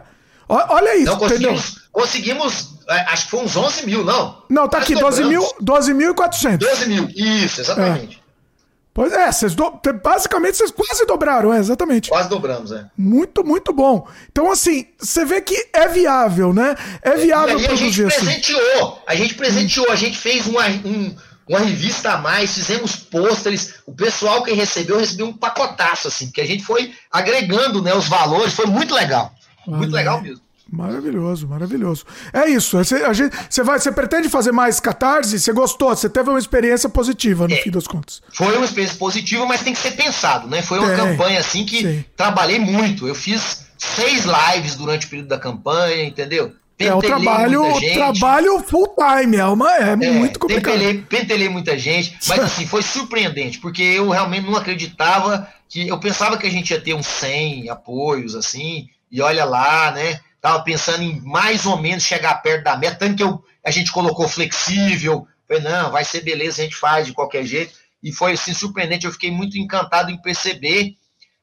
[0.49, 4.45] Olha isso, não, conseguimos, conseguimos, é, acho que foi uns 11 mil, não?
[4.49, 6.69] Não, tá aqui, 12 mil, 12 mil e 400.
[6.69, 8.23] 12 mil, isso, exatamente.
[8.23, 8.26] É.
[8.97, 9.79] Pois é, vocês do...
[10.03, 12.09] basicamente vocês quase dobraram, é, exatamente.
[12.09, 12.87] Quase dobramos, é.
[12.97, 14.09] Muito, muito bom.
[14.33, 16.75] Então, assim, você vê que é viável, né?
[17.03, 18.25] É viável e produzir a gente assim.
[18.25, 21.15] presenteou, a gente presenteou, a gente fez uma, um,
[21.47, 26.41] uma revista a mais, fizemos pôsteres, o pessoal que recebeu, recebeu um pacotaço, assim, porque
[26.41, 29.31] a gente foi agregando né, os valores, foi muito legal.
[29.67, 30.46] Muito legal mesmo.
[30.71, 32.05] Maravilhoso, maravilhoso.
[32.33, 32.77] É isso.
[32.77, 35.39] Você, a gente, você, vai, você pretende fazer mais catarse?
[35.39, 35.91] Você gostou?
[35.91, 38.21] Você teve uma experiência positiva, no é, fim das contas.
[38.33, 40.63] Foi uma experiência positiva, mas tem que ser pensado, né?
[40.63, 42.05] Foi uma é, campanha assim que sim.
[42.17, 43.07] trabalhei muito.
[43.07, 46.53] Eu fiz seis lives durante o período da campanha, entendeu?
[46.77, 47.63] Pentelei é o trabalho,
[47.95, 50.75] trabalho full time, é, uma, é, é muito complicado.
[50.75, 55.89] Pentelei, pentelei muita gente, mas assim, foi surpreendente, porque eu realmente não acreditava que.
[55.89, 60.21] Eu pensava que a gente ia ter uns 100 apoios, assim, e olha lá, né?
[60.37, 63.91] Estava pensando em mais ou menos chegar perto da meta, tanto que eu, a gente
[63.91, 65.27] colocou flexível.
[65.49, 67.75] Falei, não, vai ser beleza, a gente faz de qualquer jeito.
[68.03, 70.95] E foi assim surpreendente, eu fiquei muito encantado em perceber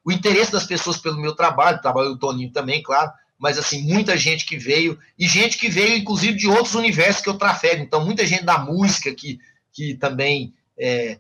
[0.05, 3.81] o interesse das pessoas pelo meu trabalho, o trabalho do Toninho também, claro, mas assim,
[3.81, 7.81] muita gente que veio, e gente que veio, inclusive, de outros universos que eu trafego.
[7.81, 9.39] Então, muita gente da música que,
[9.71, 11.19] que também é,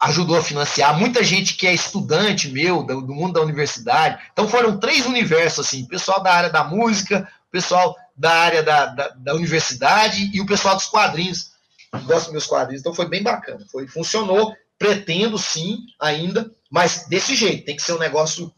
[0.00, 4.22] ajudou a financiar, muita gente que é estudante meu, do, do, mundo da universidade.
[4.32, 9.08] Então foram três universos, assim, pessoal da área da música, pessoal da área da, da,
[9.08, 11.52] da universidade e o pessoal dos quadrinhos,
[11.90, 12.80] que gosta dos meus quadrinhos.
[12.80, 17.94] Então foi bem bacana, foi, funcionou, pretendo sim ainda, mas desse jeito, tem que ser
[17.94, 18.52] um negócio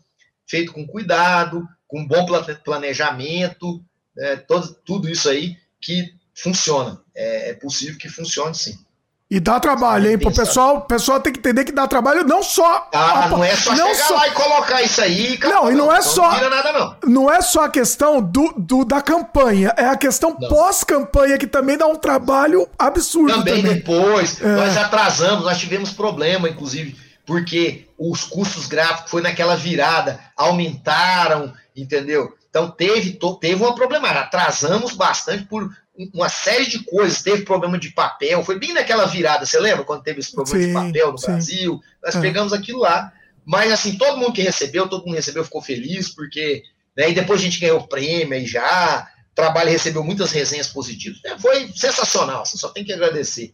[0.47, 2.27] feito com cuidado, com bom
[2.63, 3.83] planejamento,
[4.19, 7.01] é, todo, tudo isso aí que funciona.
[7.15, 8.79] É, é possível que funcione sim.
[9.31, 10.19] E dá trabalho, hein?
[10.25, 12.89] O pessoal, pessoal tem que entender que dá trabalho não só.
[12.93, 14.15] Ah, a, não é só não chegar só...
[14.17, 15.39] lá e colocar isso aí.
[15.41, 16.41] não, e não, não é só.
[16.41, 16.97] Não, nada, não.
[17.07, 21.79] não é só a questão do, do da campanha, é a questão pós-campanha que também
[21.79, 23.33] dá um trabalho absurdo.
[23.33, 23.77] Também, também.
[23.77, 24.41] depois.
[24.43, 24.57] É.
[24.57, 32.35] Nós atrasamos, nós tivemos problema, inclusive, porque os custos gráficos foi naquela virada, aumentaram, entendeu?
[32.51, 34.23] Então teve, teve uma problemática.
[34.23, 35.71] Atrasamos bastante por
[36.15, 40.03] uma série de coisas, teve problema de papel, foi bem naquela virada, você lembra quando
[40.03, 41.27] teve esse problema sim, de papel no sim.
[41.27, 41.81] Brasil?
[42.03, 42.21] Nós é.
[42.21, 43.13] pegamos aquilo lá,
[43.45, 46.63] mas assim, todo mundo que recebeu, todo mundo recebeu, ficou feliz, porque,
[46.97, 51.21] né, e depois a gente ganhou prêmio e já, o trabalho recebeu muitas resenhas positivas.
[51.25, 53.53] É, foi sensacional, você só tem que agradecer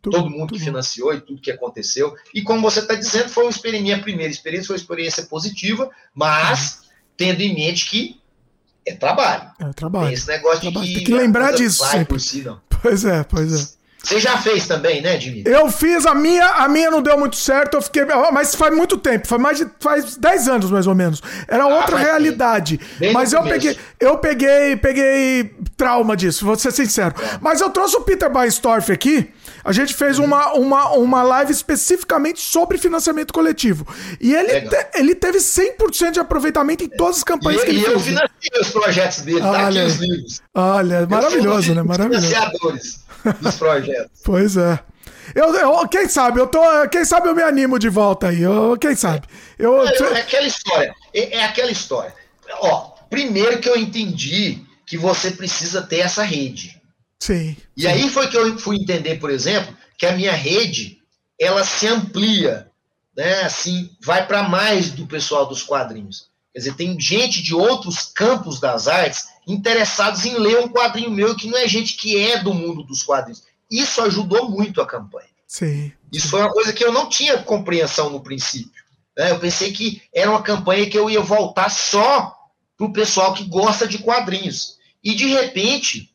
[0.00, 2.14] tudo, todo mundo que financiou e tudo que aconteceu.
[2.34, 5.90] E como você está dizendo, foi uma experiência, minha primeira experiência foi uma experiência positiva,
[6.14, 6.82] mas
[7.16, 8.17] tendo em mente que
[8.88, 9.50] é trabalho.
[9.60, 10.06] É trabalho.
[10.06, 10.86] Tem esse negócio trabalho.
[10.86, 11.84] de que, Tem que lembrar disso.
[11.84, 12.18] Sempre.
[12.20, 12.44] Si,
[12.82, 13.77] pois é, pois é.
[14.02, 15.52] Você já fez também, né, Dimitri?
[15.52, 18.04] Eu fiz, a minha, a minha não deu muito certo, eu fiquei.
[18.32, 21.20] Mas faz muito tempo, faz mais de faz 10 anos mais ou menos.
[21.48, 22.80] Era ah, outra realidade.
[23.12, 27.14] Mas eu peguei, eu peguei, peguei trauma disso, vou ser sincero.
[27.20, 27.38] É.
[27.40, 29.30] Mas eu trouxe o Peter Baestorff aqui.
[29.64, 30.26] A gente fez uhum.
[30.26, 33.86] uma, uma, uma live especificamente sobre financiamento coletivo.
[34.20, 37.80] E ele, te, ele teve 100% de aproveitamento em todas as campanhas e, que ele
[37.80, 37.92] e fez.
[37.92, 40.42] E eu financiei os projetos dele, olha, tá aqui os livros.
[40.54, 41.82] Olha, maravilhoso, né?
[41.82, 42.26] Maravilhoso.
[42.26, 43.08] Financiadores
[43.40, 43.87] dos projetos.
[44.24, 44.80] Pois é.
[45.34, 46.60] Eu, eu, quem sabe, eu tô.
[46.90, 48.42] Quem sabe eu me animo de volta aí.
[48.42, 49.26] Eu, quem sabe?
[49.58, 50.94] Eu, é, é aquela história.
[51.12, 52.14] É, é, aquela história.
[52.60, 56.80] Ó, primeiro que eu entendi que você precisa ter essa rede.
[57.20, 57.56] Sim.
[57.76, 57.88] E sim.
[57.88, 60.98] aí foi que eu fui entender, por exemplo, que a minha rede
[61.38, 62.68] ela se amplia
[63.18, 66.28] né, assim, vai para mais do pessoal dos quadrinhos.
[66.52, 71.34] Quer dizer, tem gente de outros campos das artes interessados em ler um quadrinho meu
[71.34, 73.42] que não é gente que é do mundo dos quadrinhos.
[73.70, 75.28] Isso ajudou muito a campanha.
[75.46, 75.92] Sim.
[76.12, 78.82] Isso foi uma coisa que eu não tinha compreensão no princípio.
[79.16, 79.30] Né?
[79.30, 82.34] Eu pensei que era uma campanha que eu ia voltar só
[82.76, 84.78] para o pessoal que gosta de quadrinhos.
[85.02, 86.14] E de repente,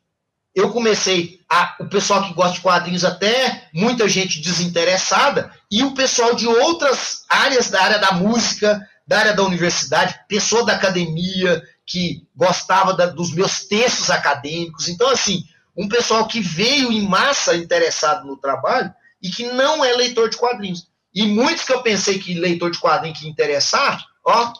[0.55, 5.93] eu comecei a, o pessoal que gosta de quadrinhos até muita gente desinteressada e o
[5.93, 11.61] pessoal de outras áreas da área da música, da área da universidade, pessoa da academia
[11.85, 14.87] que gostava da, dos meus textos acadêmicos.
[14.87, 15.43] Então assim,
[15.75, 20.37] um pessoal que veio em massa interessado no trabalho e que não é leitor de
[20.37, 20.87] quadrinhos.
[21.13, 24.53] E muitos que eu pensei que leitor de quadrinhos que interessar, ó,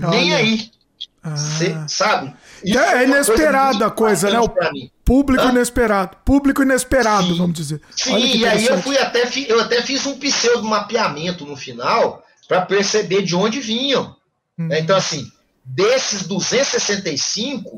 [0.00, 0.10] Olha.
[0.10, 0.70] nem aí.
[1.22, 1.36] Ah.
[1.36, 2.34] Cê, sabe?
[2.64, 4.38] Isso é, é inesperada a coisa, né?
[4.38, 4.48] O
[5.04, 5.50] público Hã?
[5.50, 6.16] inesperado.
[6.24, 7.38] Público inesperado, Sim.
[7.38, 7.80] vamos dizer.
[7.90, 12.62] Sim, e aí eu fui até, eu até fiz um pseudo mapeamento no final para
[12.62, 14.16] perceber de onde vinham.
[14.58, 14.68] Hum.
[14.70, 15.30] Então, assim,
[15.64, 17.76] desses 265,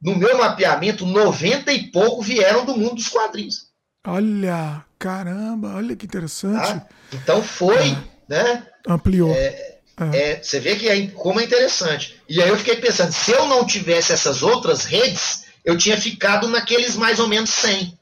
[0.00, 3.66] no meu mapeamento, 90 e pouco vieram do mundo dos quadrinhos.
[4.06, 6.68] Olha, caramba, olha que interessante.
[6.68, 7.98] Ah, então foi, é.
[8.28, 8.66] né?
[8.86, 9.32] Ampliou.
[9.34, 9.78] É,
[10.12, 10.40] é.
[10.42, 12.20] você vê que é, como é interessante.
[12.28, 16.48] E aí eu fiquei pensando, se eu não tivesse essas outras redes, eu tinha ficado
[16.48, 17.96] naqueles mais ou menos 100 ah.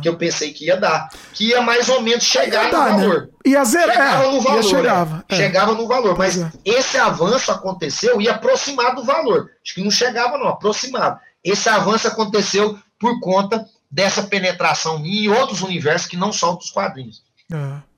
[0.00, 3.02] Que eu pensei que ia dar, que ia mais ou menos chegar dar, no né?
[3.02, 3.20] valor.
[3.20, 3.28] Né?
[3.46, 5.36] Ia zerar, chegava é, no valor, chegava, é.
[5.36, 6.50] chegava no valor, mas é.
[6.64, 9.50] esse avanço aconteceu e aproximado do valor.
[9.62, 11.20] Acho que não chegava não, aproximado.
[11.42, 17.22] Esse avanço aconteceu por conta dessa penetração em outros universos que não são dos quadrinhos.
[17.52, 17.94] É.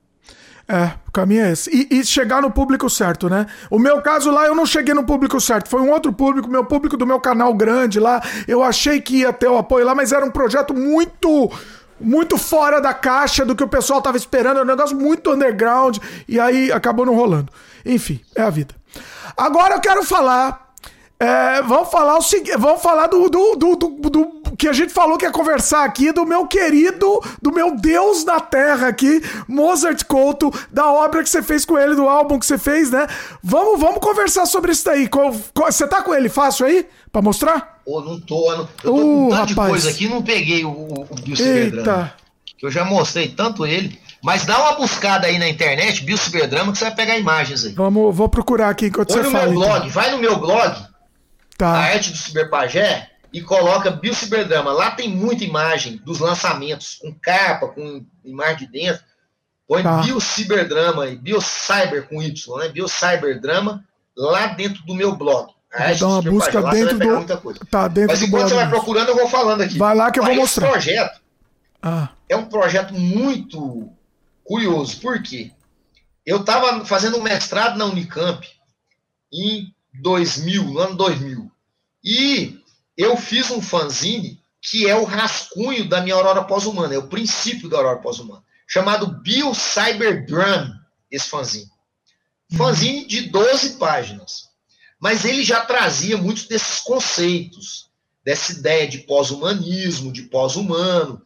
[0.69, 1.69] É, o caminho é esse.
[1.73, 3.45] E, e, chegar no público certo, né?
[3.71, 5.69] O meu caso lá, eu não cheguei no público certo.
[5.69, 8.21] Foi um outro público, meu público do meu canal grande lá.
[8.45, 11.49] Eu achei que ia ter o apoio lá, mas era um projeto muito.
[11.99, 15.97] Muito fora da caixa do que o pessoal tava esperando, é um negócio muito underground,
[16.27, 17.51] e aí acabou não rolando.
[17.85, 18.75] Enfim, é a vida.
[19.35, 20.67] Agora eu quero falar
[21.19, 24.93] é, vamos falar o seguinte, vamos falar do, do, do, do, do que a gente
[24.93, 30.03] falou que ia conversar aqui, do meu querido, do meu Deus na Terra aqui, Mozart
[30.05, 33.07] Couto, da obra que você fez com ele, do álbum que você fez, né?
[33.41, 35.09] Vamos, vamos conversar sobre isso daí.
[35.55, 36.87] Você tá com ele fácil aí?
[37.11, 37.76] Pra mostrar?
[37.87, 38.51] Pô, não tô.
[38.51, 39.47] Eu tô uh, com tanto rapaz.
[39.47, 41.07] de coisa aqui, não peguei o, o
[41.39, 42.13] Eita.
[42.57, 43.97] Que eu já mostrei tanto ele.
[44.21, 47.71] Mas dá uma buscada aí na internet, Ciberdrama, que você vai pegar imagens aí.
[47.71, 49.45] Vamos, vou procurar aqui enquanto Põe você fala.
[49.45, 49.89] No meu blog, então.
[49.89, 50.85] vai no meu blog,
[51.57, 51.67] tá.
[51.69, 54.73] a arte do Ciberpagé, e coloca Ciberdrama.
[54.73, 59.03] Lá tem muita imagem dos lançamentos, com capa, com imagem de dentro.
[59.65, 60.01] Põe tá.
[60.19, 62.67] Ciberdrama e Bio Cyber com Y, né?
[62.67, 63.85] Bio Cyberdrama
[64.17, 65.53] lá dentro do meu blog.
[65.71, 67.65] Vou dar uma busca lá dentro do.
[67.65, 69.77] Tá, dentro Mas enquanto você vai procurando, eu vou falando aqui.
[69.77, 70.67] Vai lá que eu vou mostrar.
[70.67, 71.21] Esse projeto
[71.81, 72.09] ah.
[72.29, 73.89] é um projeto muito
[74.43, 74.99] curioso.
[75.01, 75.51] Por quê?
[76.25, 78.45] Eu estava fazendo um mestrado na Unicamp
[79.31, 81.51] em 2000, no ano 2000.
[82.03, 82.59] E
[82.97, 87.69] eu fiz um fanzine que é o rascunho da minha aurora pós-humana, é o princípio
[87.69, 90.73] da aurora pós-humana, chamado Bio Cyber Drum,
[91.09, 91.69] esse fanzine.
[92.55, 94.46] Fanzine de 12 páginas.
[94.99, 97.89] Mas ele já trazia muitos desses conceitos,
[98.23, 101.21] dessa ideia de pós-humanismo, de pós-humano,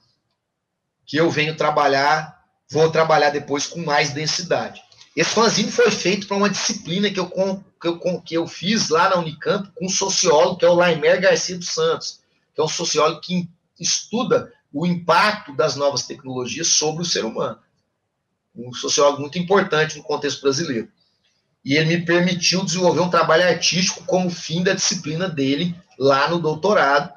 [1.06, 4.82] que eu venho trabalhar, vou trabalhar depois com mais densidade.
[5.16, 9.10] Esse fanzine foi feito para uma disciplina que eu, que, eu, que eu fiz lá
[9.10, 12.22] na Unicamp com um sociólogo, que é o Laimer Garcia dos Santos,
[12.54, 17.60] que é um sociólogo que estuda o impacto das novas tecnologias sobre o ser humano.
[18.56, 20.90] Um sociólogo muito importante no contexto brasileiro.
[21.64, 26.40] E ele me permitiu desenvolver um trabalho artístico como fim da disciplina dele lá no
[26.40, 27.14] doutorado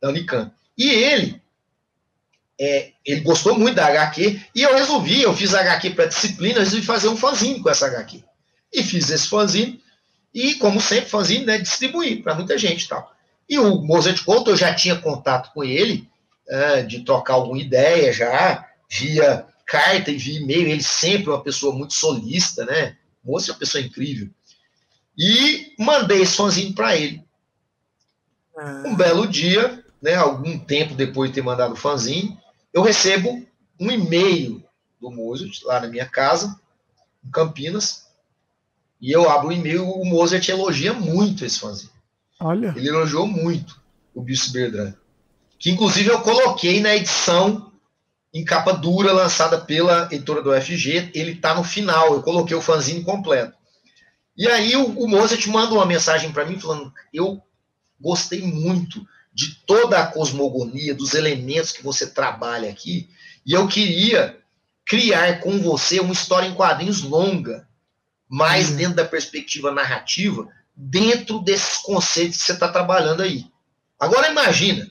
[0.00, 0.52] da Unicamp.
[0.76, 1.42] E ele
[2.60, 6.84] é, ele gostou muito da HQ e eu resolvi, eu fiz HQ para disciplina, resolvi
[6.84, 8.22] fazer um fanzine com essa HQ.
[8.72, 9.82] E fiz esse fanzine
[10.32, 13.12] e, como sempre, fanzine, né, distribuir para muita gente e tal.
[13.48, 16.08] E o Mozart Couto, eu já tinha contato com ele,
[16.48, 21.74] é, de trocar alguma ideia já, via carta e via e-mail, ele sempre uma pessoa
[21.74, 22.96] muito solista, né?
[23.24, 24.28] Moço é uma pessoa incrível.
[25.16, 27.24] E mandei esse fanzine para ele.
[28.56, 28.84] Ah.
[28.86, 32.38] Um belo dia, né, algum tempo depois de ter mandado o fanzine,
[32.72, 33.46] eu recebo
[33.80, 34.62] um e-mail
[35.00, 36.58] do Mozart lá na minha casa,
[37.24, 38.04] em Campinas,
[39.00, 41.92] e eu abro o e-mail, o Mozart elogia muito esse fanzine.
[42.40, 42.74] Olha.
[42.76, 43.80] Ele elogiou muito
[44.14, 44.94] o Bill Bertrand,
[45.58, 47.72] que inclusive eu coloquei na edição
[48.34, 52.60] em capa dura lançada pela editora do FG, ele está no final, eu coloquei o
[52.60, 53.56] fanzine completo.
[54.36, 57.40] E aí o, o Mozart manda uma mensagem para mim falando: eu
[58.00, 63.08] gostei muito de toda a cosmogonia, dos elementos que você trabalha aqui,
[63.46, 64.36] e eu queria
[64.84, 67.68] criar com você uma história em quadrinhos longa,
[68.28, 68.76] mais uhum.
[68.76, 73.46] dentro da perspectiva narrativa, dentro desses conceitos que você está trabalhando aí.
[73.98, 74.90] Agora imagina,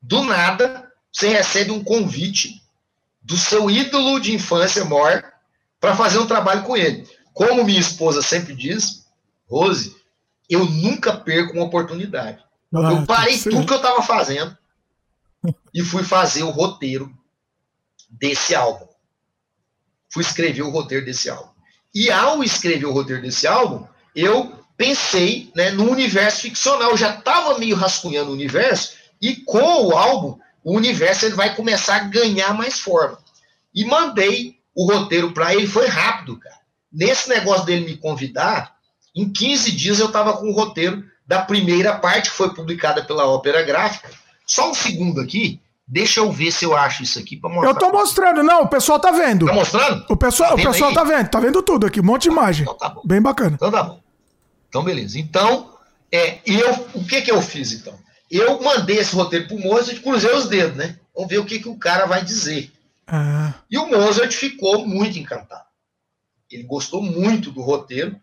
[0.00, 0.83] do nada,
[1.14, 2.60] você recebe um convite
[3.22, 5.24] do seu ídolo de infância, Mor,
[5.80, 7.08] para fazer um trabalho com ele.
[7.32, 9.06] Como minha esposa sempre diz,
[9.48, 9.96] Rose,
[10.50, 12.42] eu nunca perco uma oportunidade.
[12.74, 14.58] Ah, eu parei tudo que eu estava fazendo
[15.72, 17.16] e fui fazer o roteiro
[18.10, 18.88] desse álbum.
[20.12, 21.50] Fui escrever o roteiro desse álbum.
[21.94, 23.86] E ao escrever o roteiro desse álbum,
[24.16, 26.90] eu pensei né, no universo ficcional.
[26.90, 31.54] Eu já estava meio rascunhando o universo, e com o álbum, o universo ele vai
[31.54, 33.18] começar a ganhar mais forma.
[33.74, 36.56] E mandei o roteiro para ele, foi rápido, cara.
[36.92, 38.74] Nesse negócio dele me convidar,
[39.14, 43.26] em 15 dias eu estava com o roteiro da primeira parte, que foi publicada pela
[43.26, 44.10] Ópera Gráfica.
[44.46, 47.70] Só um segundo aqui, Deixa eu ver se eu acho isso aqui para mostrar.
[47.70, 49.44] Eu tô mostrando, não, o pessoal tá vendo.
[49.44, 50.04] Tá mostrando?
[50.08, 50.94] O pessoal, tá o pessoal aí?
[50.94, 52.62] tá vendo, tá vendo tudo aqui, um monte de imagem.
[52.62, 53.02] Então tá bom.
[53.04, 53.56] Bem bacana.
[53.56, 54.00] Então tá bom.
[54.68, 55.18] Então beleza.
[55.18, 55.70] Então,
[56.10, 57.94] é, eu, o que que eu fiz então?
[58.30, 60.98] Eu mandei esse roteiro pro Mozart, cruzei os dedos, né?
[61.14, 62.72] Vamos ver o que que o cara vai dizer.
[63.06, 63.54] Ah.
[63.70, 65.64] E o Mozart ficou muito encantado.
[66.50, 68.18] Ele gostou muito do roteiro.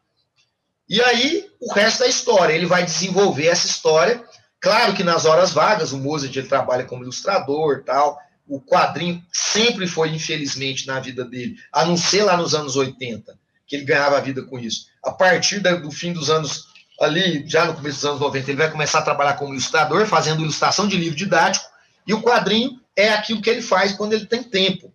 [0.89, 4.23] E aí, o resto da história, ele vai desenvolver essa história
[4.61, 8.19] Claro que nas horas vagas o Mozart ele trabalha como ilustrador tal.
[8.47, 13.35] O quadrinho sempre foi, infelizmente, na vida dele, a não ser lá nos anos 80,
[13.65, 14.85] que ele ganhava a vida com isso.
[15.03, 16.67] A partir do fim dos anos,
[17.01, 20.41] ali, já no começo dos anos 90, ele vai começar a trabalhar como ilustrador, fazendo
[20.41, 21.65] ilustração de livro didático,
[22.05, 24.93] e o quadrinho é aquilo que ele faz quando ele tem tempo.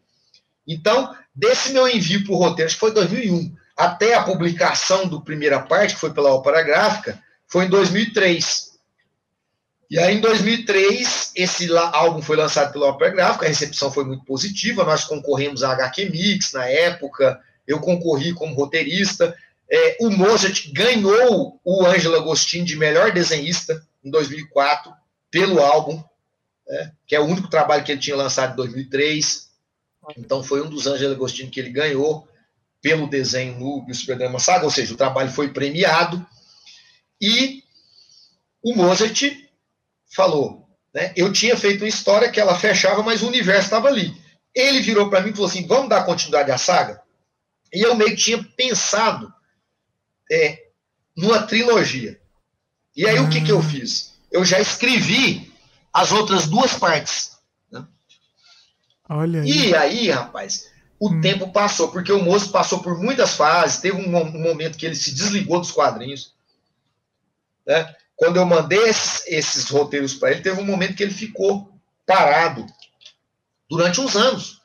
[0.66, 5.20] Então, desse meu envio para o roteiro, acho que foi 2001, até a publicação do
[5.20, 8.66] primeira parte, que foi pela Ópera Gráfica, foi em 2003.
[9.88, 14.24] E aí, em 2003, esse álbum foi lançado pela Opera Gráfica, a recepção foi muito
[14.24, 19.36] positiva, nós concorremos à HQ Mix na época, eu concorri como roteirista,
[19.70, 24.92] é, o Mozart ganhou o Ângelo Agostinho de melhor desenhista em 2004
[25.30, 26.02] pelo álbum,
[26.68, 29.50] né, que é o único trabalho que ele tinha lançado em 2003.
[30.16, 32.28] Então foi um dos Ângelo Agostinho que ele ganhou
[32.80, 36.24] pelo desenho no Superdrama Saga, ou seja, o trabalho foi premiado.
[37.20, 37.64] E
[38.62, 39.20] o Mozart
[40.14, 41.12] falou, né?
[41.16, 44.14] Eu tinha feito uma história que ela fechava, mas o universo estava ali.
[44.54, 47.02] Ele virou para mim e falou assim: vamos dar continuidade à saga?
[47.72, 49.32] E eu meio que tinha pensado
[50.30, 50.66] é,
[51.16, 52.20] numa trilogia.
[52.94, 54.14] E aí o que, que eu fiz?
[54.30, 55.52] Eu já escrevi
[55.92, 57.38] as outras duas partes.
[57.70, 57.86] Né?
[59.08, 59.68] Olha aí.
[59.68, 61.20] E aí, rapaz, o hum.
[61.20, 64.96] tempo passou, porque o moço passou por muitas fases, teve um, um momento que ele
[64.96, 66.34] se desligou dos quadrinhos.
[67.66, 67.94] Né?
[68.16, 71.70] quando eu mandei esses, esses roteiros para ele, teve um momento que ele ficou
[72.06, 72.66] parado
[73.68, 74.62] durante uns anos.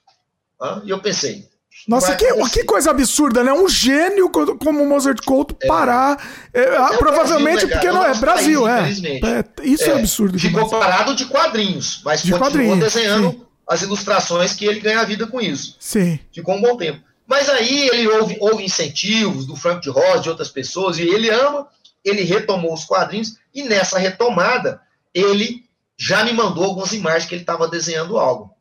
[0.59, 0.81] Né?
[0.85, 1.50] E eu pensei.
[1.87, 3.51] Nossa, que, que coisa absurda, né?
[3.51, 5.67] Um gênio como o Mozart Couto é.
[5.67, 6.17] parar.
[6.53, 9.09] É, é provavelmente Brasil, né, porque não é Brasil, país, é.
[9.09, 9.45] é.
[9.63, 10.39] Isso é, é absurdo.
[10.39, 10.85] Ficou demais.
[10.85, 13.41] parado de quadrinhos, mas de continuou desenhando sim.
[13.67, 15.75] as ilustrações que ele ganha a vida com isso.
[15.79, 16.19] Sim.
[16.33, 17.01] Ficou um bom tempo.
[17.27, 21.29] Mas aí ele houve, houve incentivos do Frank de Ross, de outras pessoas, e ele
[21.29, 21.67] ama
[22.03, 24.81] ele retomou os quadrinhos e nessa retomada
[25.13, 25.63] ele
[25.97, 28.53] já me mandou algumas imagens que ele estava desenhando algo.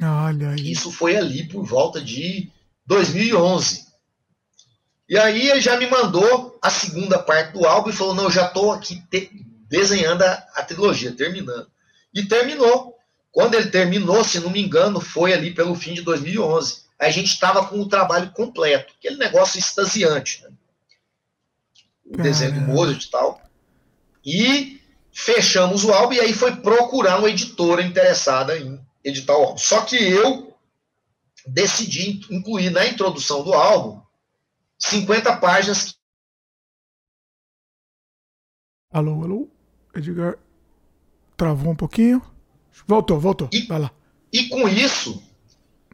[0.00, 0.72] Olha aí.
[0.72, 2.50] Isso foi ali por volta de
[2.86, 3.86] 2011.
[5.08, 8.30] E aí ele já me mandou a segunda parte do álbum e falou: Não, eu
[8.30, 9.02] já estou aqui
[9.68, 11.70] desenhando a, a trilogia, terminando.
[12.14, 12.96] E terminou.
[13.32, 16.82] Quando ele terminou, se não me engano, foi ali pelo fim de 2011.
[16.98, 20.42] A gente estava com o trabalho completo, aquele negócio extasiante.
[20.42, 20.50] Né?
[22.10, 23.40] o desenho do Mozart e tal.
[24.24, 24.80] E
[25.12, 29.56] fechamos o álbum e aí foi procurar uma editora interessada em álbum.
[29.56, 30.56] Só que eu
[31.46, 34.00] decidi incluir na introdução do álbum
[34.78, 35.94] 50 páginas.
[38.92, 39.48] Alô, alô?
[39.94, 40.38] Edgar
[41.36, 42.22] travou um pouquinho.
[42.86, 43.48] Voltou, voltou.
[43.52, 43.90] E, Vai lá.
[44.32, 45.22] E com isso,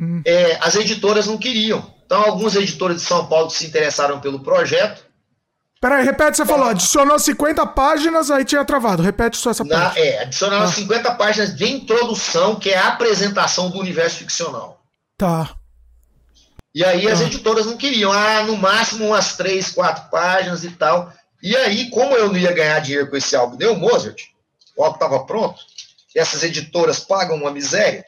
[0.01, 0.23] hum.
[0.25, 1.95] é, as editoras não queriam.
[2.05, 5.06] Então, algumas editoras de São Paulo se interessaram pelo projeto
[5.81, 9.03] Peraí, repete, você falou, adicionou 50 páginas, aí tinha travado.
[9.03, 10.01] Repete só essa Na, parte.
[10.01, 10.67] É, adicionou ah.
[10.67, 14.83] 50 páginas de introdução, que é a apresentação do universo ficcional.
[15.19, 15.55] Tá.
[16.75, 17.25] E aí as ah.
[17.25, 21.13] editoras não queriam, ah, no máximo umas 3, 4 páginas e tal.
[21.43, 24.23] E aí, como eu não ia ganhar dinheiro com esse álbum, deu Mozart,
[24.77, 25.61] o álbum estava pronto,
[26.15, 28.05] e essas editoras pagam uma miséria,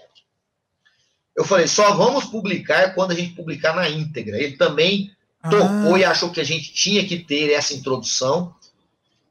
[1.36, 4.36] eu falei, só vamos publicar quando a gente publicar na íntegra.
[4.36, 5.98] Ele também topou ah.
[5.98, 8.54] e achou que a gente tinha que ter essa introdução.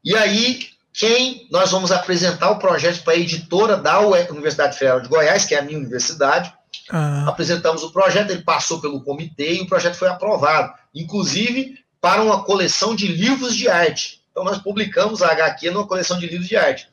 [0.04, 5.08] E aí, quem nós vamos apresentar o projeto para a editora da Universidade Federal de
[5.08, 6.52] Goiás, que é a minha universidade,
[6.90, 7.26] Ah.
[7.28, 12.44] Apresentamos o projeto, ele passou pelo comitê e o projeto foi aprovado, inclusive para uma
[12.44, 14.22] coleção de livros de arte.
[14.30, 16.88] Então nós publicamos a HQ numa coleção de livros de arte.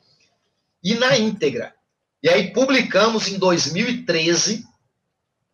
[0.82, 1.74] E na íntegra.
[2.22, 4.64] E aí publicamos em 2013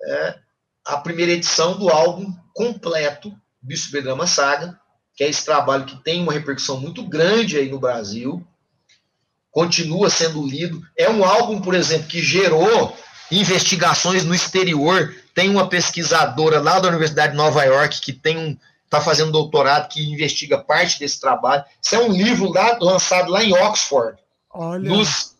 [0.03, 0.39] é,
[0.85, 4.79] a primeira edição do álbum completo, Bicho Bergama Saga,
[5.15, 8.45] que é esse trabalho que tem uma repercussão muito grande aí no Brasil,
[9.51, 10.83] continua sendo lido.
[10.99, 12.97] É um álbum, por exemplo, que gerou
[13.31, 15.15] investigações no exterior.
[15.35, 18.57] Tem uma pesquisadora lá da Universidade de Nova York que tem um
[18.93, 21.65] está fazendo doutorado que investiga parte desse trabalho.
[21.83, 24.19] Isso é um livro lá, lançado lá em Oxford,
[24.81, 25.35] nos,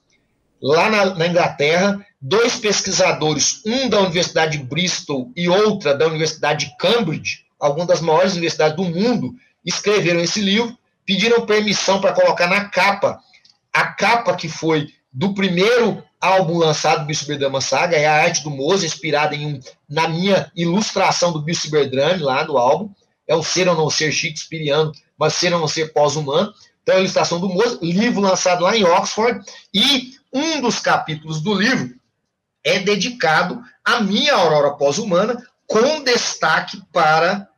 [0.61, 2.05] lá na, na Inglaterra.
[2.19, 8.01] Dois pesquisadores, um da Universidade de Bristol e outra da Universidade de Cambridge, algumas das
[8.01, 9.35] maiores universidades do mundo,
[9.65, 10.77] escreveram esse livro,
[11.07, 13.21] pediram permissão para colocar na capa
[13.73, 18.43] a capa que foi do primeiro álbum lançado do Bill Cyberdama Saga, é a arte
[18.43, 22.91] do Moza, inspirada em um, na minha ilustração do Bill Cyberdrame lá no álbum.
[23.27, 26.53] É o ser ou não ser shakespeariano, mas ser ou não ser pós-humano.
[26.83, 29.41] Então, é a ilustração do Moza, livro lançado lá em Oxford,
[29.73, 31.95] e um dos capítulos do livro
[32.65, 37.49] é dedicado à minha aurora pós-humana, com destaque para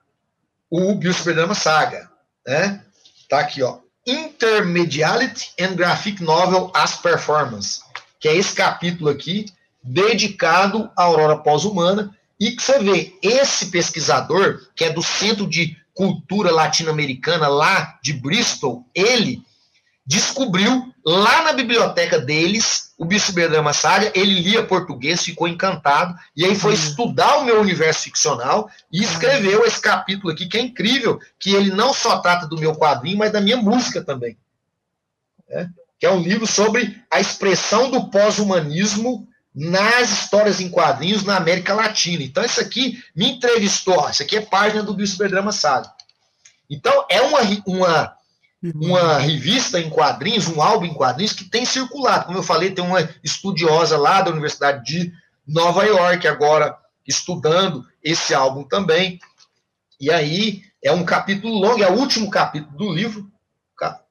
[0.76, 1.14] o Bill
[1.54, 2.10] Saga.
[2.44, 2.82] Né?
[3.28, 3.78] Tá aqui, ó.
[4.04, 7.80] Intermediality and Graphic Novel as Performance,
[8.18, 9.46] que é esse capítulo aqui,
[9.82, 15.76] dedicado à aurora pós-humana, e que você vê, esse pesquisador, que é do Centro de
[15.94, 19.42] Cultura Latino-Americana, lá de Bristol, ele
[20.06, 26.54] descobriu lá na biblioteca deles o Bissuberama Saga, ele lia português, ficou encantado, e aí
[26.54, 26.78] foi uhum.
[26.78, 31.70] estudar o meu universo ficcional e escreveu esse capítulo aqui, que é incrível, que ele
[31.70, 34.36] não só trata do meu quadrinho, mas da minha música também.
[35.48, 35.66] É?
[35.98, 41.74] Que é um livro sobre a expressão do pós-humanismo nas histórias em quadrinhos na América
[41.74, 42.22] Latina.
[42.22, 45.92] Então, isso aqui me entrevistou, isso aqui é página do Bissuberama Saga.
[46.68, 48.16] Então, é uma, uma
[48.74, 52.26] uma revista em quadrinhos, um álbum em quadrinhos que tem circulado.
[52.26, 55.12] Como eu falei, tem uma estudiosa lá da Universidade de
[55.46, 56.76] Nova York agora
[57.06, 59.18] estudando esse álbum também.
[60.00, 63.30] E aí é um capítulo longo, é o último capítulo do livro,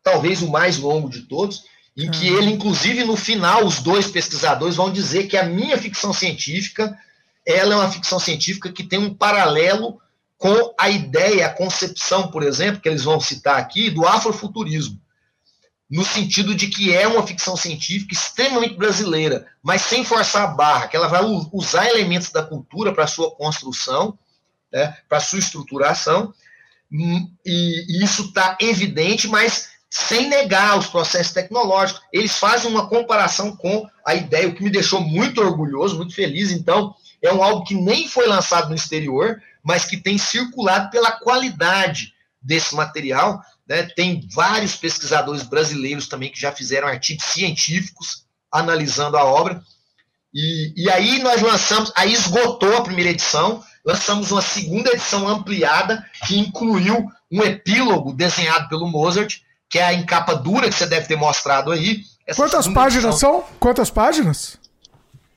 [0.04, 1.64] talvez o mais longo de todos,
[1.96, 6.12] em que ele, inclusive, no final, os dois pesquisadores vão dizer que a minha ficção
[6.12, 6.98] científica
[7.46, 10.00] ela é uma ficção científica que tem um paralelo
[10.44, 15.00] com a ideia, a concepção, por exemplo, que eles vão citar aqui, do afrofuturismo,
[15.90, 20.90] no sentido de que é uma ficção científica extremamente brasileira, mas sem forçar a barra,
[20.90, 21.22] que ela vai
[21.54, 24.20] usar elementos da cultura para sua construção,
[24.70, 26.34] né, para sua estruturação,
[26.92, 32.02] hum, e, e isso está evidente, mas sem negar os processos tecnológicos.
[32.12, 36.52] Eles fazem uma comparação com a ideia, o que me deixou muito orgulhoso, muito feliz.
[36.52, 41.12] Então, é um álbum que nem foi lançado no exterior, mas que tem circulado pela
[41.12, 43.42] qualidade desse material.
[43.68, 43.84] Né?
[43.84, 49.64] Tem vários pesquisadores brasileiros também que já fizeram artigos científicos analisando a obra.
[50.34, 56.06] E, e aí nós lançamos, aí esgotou a primeira edição, lançamos uma segunda edição ampliada
[56.26, 59.38] que incluiu um epílogo desenhado pelo Mozart,
[59.70, 62.04] que é a encapa dura que você deve ter mostrado aí.
[62.36, 63.42] Quantas páginas edição.
[63.42, 63.46] são?
[63.60, 64.58] Quantas páginas?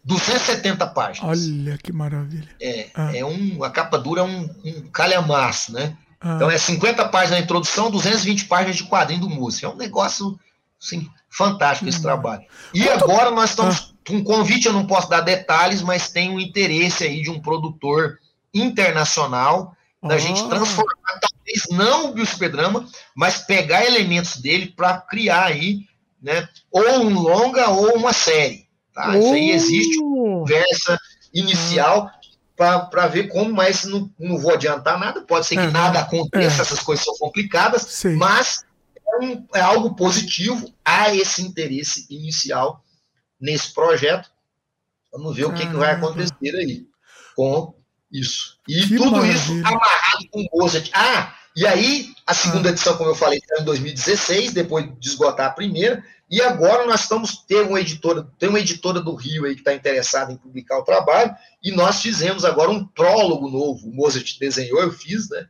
[0.07, 1.29] 270 páginas.
[1.29, 2.49] Olha que maravilha.
[2.63, 3.15] É, ah.
[3.15, 5.97] é um, a capa dura é um, um calhamaço, né?
[6.21, 6.37] Ah.
[6.37, 9.67] Então é 50 páginas na introdução, 220 páginas de quadrinho do músico.
[9.67, 10.39] É um negócio
[10.81, 12.03] assim, fantástico esse hum.
[12.03, 12.45] trabalho.
[12.73, 13.05] E Quanto...
[13.05, 13.95] agora nós estamos ah.
[14.07, 17.41] com um convite, eu não posso dar detalhes, mas tem um interesse aí de um
[17.41, 18.21] produtor
[18.55, 25.81] internacional da gente transformar, talvez não o biosuperdrama, mas pegar elementos dele para criar aí,
[26.23, 28.66] né, ou um longa ou uma série.
[28.97, 29.19] Tá?
[29.19, 30.99] Isso aí existe uma conversa
[31.35, 32.11] inicial
[32.57, 35.21] para ver como, mas não, não vou adiantar nada.
[35.21, 36.63] Pode ser que é, nada aconteça, é.
[36.63, 38.17] essas coisas são complicadas, Sim.
[38.17, 38.65] mas
[39.07, 40.73] é, um, é, algo positivo.
[40.83, 42.83] Há esse interesse inicial
[43.39, 44.31] nesse projeto.
[45.13, 45.59] Vamos ver Caramba.
[45.59, 46.87] o que, que, vai acontecer aí
[47.37, 47.75] com
[48.11, 48.59] isso.
[48.67, 49.35] E que tudo maravilha.
[49.37, 50.83] isso amarrado com bolsa.
[50.95, 52.73] Ah, e aí, a segunda ah.
[52.73, 56.05] edição, como eu falei, está em 2016, depois de esgotar a primeira.
[56.31, 59.73] E agora nós estamos ter uma editora, tem uma editora do Rio aí que está
[59.73, 63.89] interessada em publicar o trabalho, e nós fizemos agora um prólogo novo.
[63.89, 65.49] O Mozart desenhou, eu fiz, né?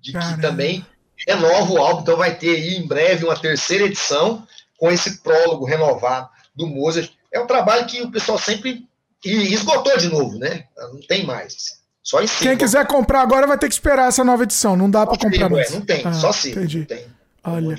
[0.00, 0.34] De Caramba.
[0.34, 0.86] que também
[1.26, 4.46] renova o álbum, então vai ter aí em breve uma terceira edição
[4.78, 7.12] com esse prólogo renovado do Mozart.
[7.30, 8.88] É um trabalho que o pessoal sempre
[9.24, 10.66] esgotou de novo, né?
[10.76, 11.54] Não tem mais.
[11.54, 11.81] Assim.
[12.02, 14.76] Só em Quem quiser comprar agora vai ter que esperar essa nova edição.
[14.76, 15.70] Não dá para comprar mais.
[15.70, 16.50] É, não tem, ah, só sim.
[16.50, 16.80] Entendi.
[16.80, 17.06] Não tem.
[17.44, 17.76] Olha.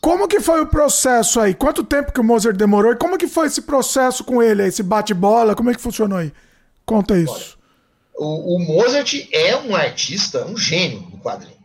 [0.00, 1.52] Como que foi o processo aí?
[1.52, 2.92] Quanto tempo que o Mozart demorou?
[2.92, 5.54] E como que foi esse processo com ele, esse bate-bola?
[5.54, 6.32] Como é que funcionou aí?
[6.84, 7.58] Conta isso.
[8.16, 11.56] Olha, o, o Mozart é um artista, um gênio do quadrinho.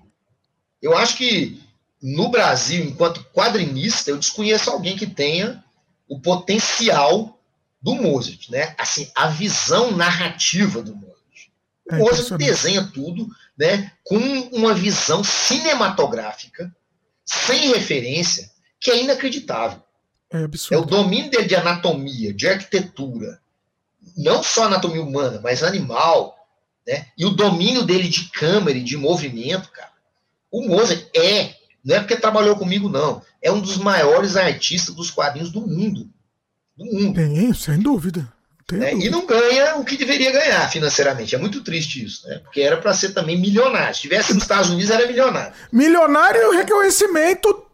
[0.81, 1.61] Eu acho que
[2.01, 5.63] no Brasil, enquanto quadrinista, eu desconheço alguém que tenha
[6.09, 7.39] o potencial
[7.81, 8.75] do Mozart, né?
[8.77, 11.10] Assim, a visão narrativa do Mozart.
[11.91, 14.17] O é Mozart desenha tudo, né, com
[14.53, 16.73] uma visão cinematográfica,
[17.25, 19.81] sem referência, que é inacreditável.
[20.31, 20.75] É, absurdo.
[20.75, 23.39] é o domínio dele de anatomia, de arquitetura,
[24.15, 26.37] não só anatomia humana, mas animal,
[26.87, 27.07] né?
[27.17, 29.91] E o domínio dele de câmera e de movimento, cara.
[30.49, 33.21] O Mozart é, não é porque trabalhou comigo, não.
[33.41, 36.09] É um dos maiores artistas dos quadrinhos do mundo.
[36.77, 37.15] Do mundo.
[37.15, 38.31] Tem, sem dúvida.
[38.75, 38.93] Né?
[38.93, 41.35] E não ganha o que deveria ganhar financeiramente.
[41.35, 42.39] É muito triste isso, né?
[42.39, 43.95] Porque era para ser também milionário.
[43.95, 45.53] Se tivesse nos Estados Unidos, era milionário.
[45.71, 47.65] Milionário e reconhecimento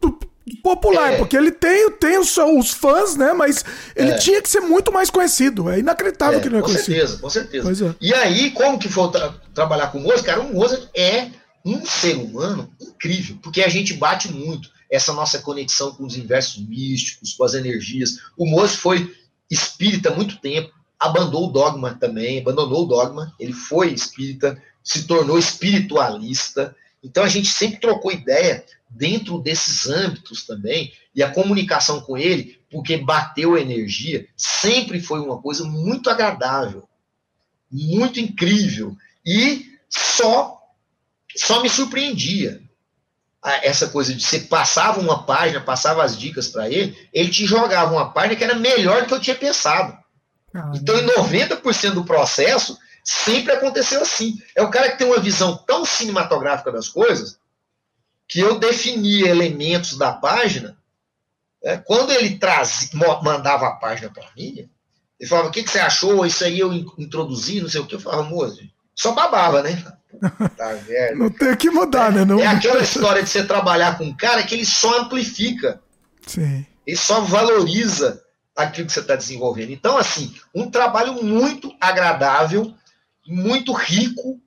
[0.62, 1.16] popular, é.
[1.16, 3.32] porque ele tem, tem os, os fãs, né?
[3.32, 4.18] Mas ele é.
[4.18, 5.70] tinha que ser muito mais conhecido.
[5.70, 6.96] É inacreditável é, que não é com conhecido.
[6.96, 7.94] Certeza, com certeza, é.
[8.00, 10.24] E aí, como que for tra trabalhar com o Mozart?
[10.24, 11.28] Cara, o Mozart é
[11.64, 16.66] um ser humano incrível, porque a gente bate muito essa nossa conexão com os inversos
[16.66, 18.18] místicos, com as energias.
[18.36, 19.14] O Mozart foi
[19.50, 25.06] espírita há muito tempo, abandonou o dogma também, abandonou o dogma, ele foi espírita, se
[25.06, 26.74] tornou espiritualista.
[27.02, 32.58] Então a gente sempre trocou ideia dentro desses âmbitos também, e a comunicação com ele,
[32.70, 36.88] porque bateu energia, sempre foi uma coisa muito agradável,
[37.70, 40.58] muito incrível, e só
[41.36, 42.60] só me surpreendia
[43.62, 47.92] essa coisa de você passava uma página, passava as dicas para ele, ele te jogava
[47.92, 49.96] uma página que era melhor do que eu tinha pensado.
[50.74, 54.38] Então, em 90% do processo, sempre aconteceu assim.
[54.54, 57.38] É o cara que tem uma visão tão cinematográfica das coisas
[58.28, 60.76] que eu definia elementos da página.
[61.62, 62.90] Né, quando ele trazia,
[63.22, 64.68] mandava a página para mim,
[65.18, 66.26] ele falava: O que, que você achou?
[66.26, 67.94] Isso aí eu introduzi, não sei o que.
[67.94, 68.60] Eu falava, moço,
[68.94, 69.82] só babava, né?
[70.56, 70.72] Tá
[71.14, 72.24] não tem que mudar, né?
[72.24, 72.40] Não...
[72.40, 75.80] É aquela história de você trabalhar com um cara que ele só amplifica.
[76.26, 76.66] Sim.
[76.86, 78.22] Ele só valoriza
[78.64, 79.70] aquilo que você está desenvolvendo.
[79.70, 82.74] Então, assim, um trabalho muito agradável,
[83.26, 84.40] muito rico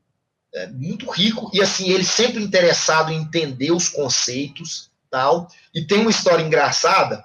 [0.54, 6.02] é, muito rico e assim ele sempre interessado em entender os conceitos tal e tem
[6.02, 7.24] uma história engraçada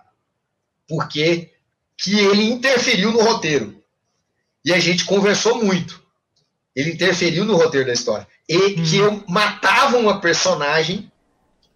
[0.88, 1.52] porque
[1.98, 3.82] que ele interferiu no roteiro
[4.64, 6.00] e a gente conversou muito
[6.74, 8.84] ele interferiu no roteiro da história e hum.
[8.84, 11.10] que eu matava uma personagem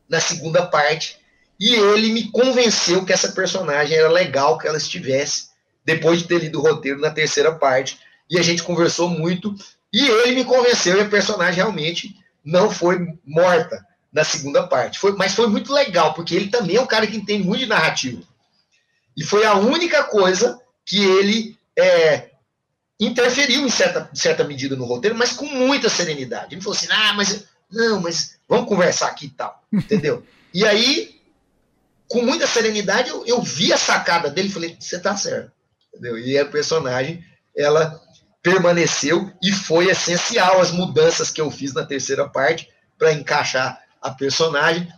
[0.08, 1.18] na segunda parte
[1.60, 5.50] e ele me convenceu que essa personagem era legal que ela estivesse
[5.84, 7.98] depois de ter lido o roteiro na terceira parte
[8.30, 9.54] e a gente conversou muito
[9.92, 14.98] e ele me convenceu e a personagem realmente não foi morta na segunda parte.
[14.98, 17.66] Foi, mas foi muito legal, porque ele também é um cara que entende muito de
[17.66, 18.22] narrativa.
[19.16, 22.30] E foi a única coisa que ele é,
[22.98, 26.54] interferiu em certa, certa medida no roteiro, mas com muita serenidade.
[26.54, 29.62] Ele falou assim: ah, mas não, mas vamos conversar aqui e tal.
[29.72, 30.24] Entendeu?
[30.52, 31.19] e aí,
[32.10, 35.52] com muita serenidade, eu, eu vi a sacada dele e falei: você tá certo.
[35.88, 36.18] Entendeu?
[36.18, 37.24] E a personagem,
[37.56, 38.02] ela
[38.42, 44.10] permaneceu e foi essencial as mudanças que eu fiz na terceira parte para encaixar a
[44.10, 44.92] personagem,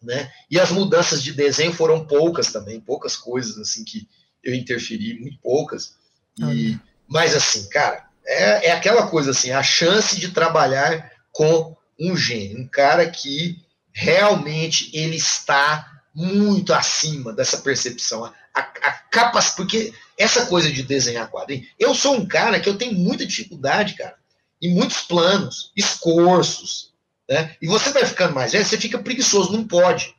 [0.00, 0.30] né?
[0.48, 4.06] E as mudanças de desenho foram poucas também, poucas coisas assim que
[4.44, 5.94] eu interferi, muito poucas.
[6.38, 12.16] E, mas assim, cara, é, é aquela coisa assim, a chance de trabalhar com um
[12.16, 18.24] gênio, um cara que realmente ele está muito acima dessa percepção.
[18.24, 22.78] A, a, capacidade, porque essa coisa de desenhar quadrinho, eu sou um cara que eu
[22.78, 24.16] tenho muita dificuldade, cara,
[24.60, 26.94] em muitos planos, esforços,
[27.28, 27.54] né?
[27.60, 30.14] E você vai ficando mais velho, você fica preguiçoso, não pode.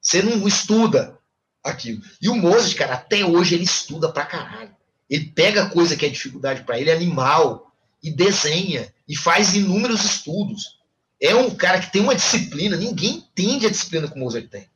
[0.00, 1.16] Você não estuda
[1.62, 2.02] aquilo.
[2.20, 4.74] E o Mozart, cara, até hoje ele estuda pra caralho.
[5.08, 10.80] Ele pega coisa que é dificuldade para ele, animal, e desenha, e faz inúmeros estudos.
[11.20, 14.68] É um cara que tem uma disciplina, ninguém entende a disciplina que o Mozart tem.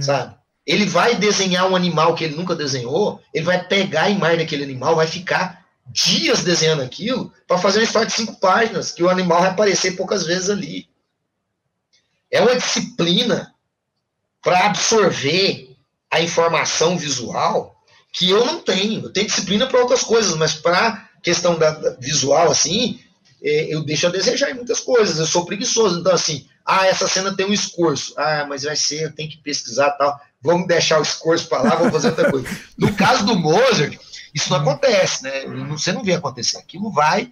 [0.00, 0.34] Sabe?
[0.66, 4.64] Ele vai desenhar um animal que ele nunca desenhou, ele vai pegar a imagem daquele
[4.64, 9.08] animal, vai ficar dias desenhando aquilo para fazer uma história de cinco páginas, que o
[9.08, 10.88] animal vai aparecer poucas vezes ali.
[12.30, 13.52] É uma disciplina
[14.40, 15.76] para absorver
[16.10, 19.04] a informação visual que eu não tenho.
[19.04, 23.00] Eu tenho disciplina para outras coisas, mas para questão da, da, visual, assim,
[23.42, 25.18] é, eu deixo a desejar em muitas coisas.
[25.18, 26.00] Eu sou preguiçoso.
[26.00, 28.14] Então, assim, ah, essa cena tem um escorço.
[28.16, 31.76] Ah, mas vai ser, eu tenho que pesquisar tal vamos deixar o escorço para lá,
[31.76, 32.48] vamos fazer outra coisa.
[32.76, 33.96] No caso do Mozart,
[34.34, 35.44] isso não acontece, né?
[35.68, 36.58] Você não vê acontecer.
[36.58, 37.30] Aquilo vai.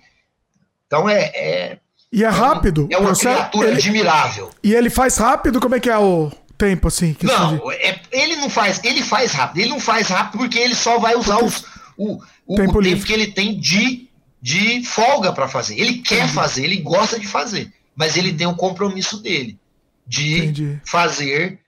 [0.87, 1.23] Então é.
[1.35, 1.79] é
[2.13, 2.89] e é rápido.
[2.91, 4.51] É uma criatura ele, admirável.
[4.63, 5.61] E ele faz rápido?
[5.61, 7.17] Como é que é o tempo, assim?
[7.23, 8.83] não, é, ele não faz.
[8.85, 9.59] Ele faz rápido.
[9.61, 11.65] Ele não faz rápido porque ele só vai usar os,
[11.97, 14.09] o, o tempo, o tempo que ele tem de
[14.43, 15.79] de folga para fazer.
[15.79, 19.61] Ele quer fazer, ele gosta de fazer, mas ele tem um compromisso dele
[20.07, 20.81] de Entendi.
[20.87, 21.61] fazer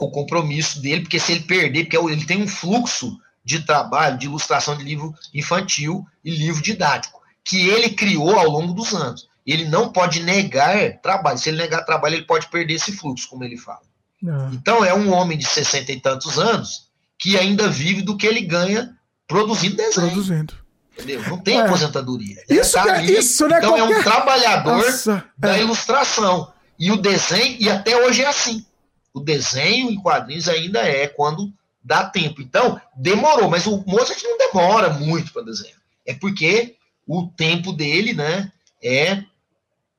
[0.00, 4.24] o compromisso dele, porque se ele perder, porque ele tem um fluxo de trabalho, de
[4.24, 9.28] ilustração de livro infantil e livro didático, que ele criou ao longo dos anos.
[9.44, 11.36] Ele não pode negar trabalho.
[11.36, 13.82] Se ele negar trabalho, ele pode perder esse fluxo, como ele fala.
[14.22, 14.54] Não.
[14.54, 16.88] Então é um homem de sessenta e tantos anos
[17.18, 18.96] que ainda vive do que ele ganha
[19.28, 20.06] produzindo desenho.
[20.06, 20.54] Produzindo.
[20.96, 21.22] Entendeu?
[21.28, 21.60] Não tem é.
[21.60, 22.42] aposentadoria.
[22.48, 23.58] Isso, tá é, isso, né?
[23.58, 23.94] Então Qualquer...
[23.94, 25.60] é um trabalhador Nossa, da é.
[25.60, 26.52] ilustração.
[26.78, 28.64] E o desenho, e até hoje é assim.
[29.12, 31.52] O desenho em quadrinhos ainda é quando
[31.82, 32.40] dá tempo.
[32.40, 35.78] Então, demorou, mas o Mozart não demora muito para desenhar.
[36.06, 36.76] É porque
[37.06, 38.50] o tempo dele, né,
[38.82, 39.22] é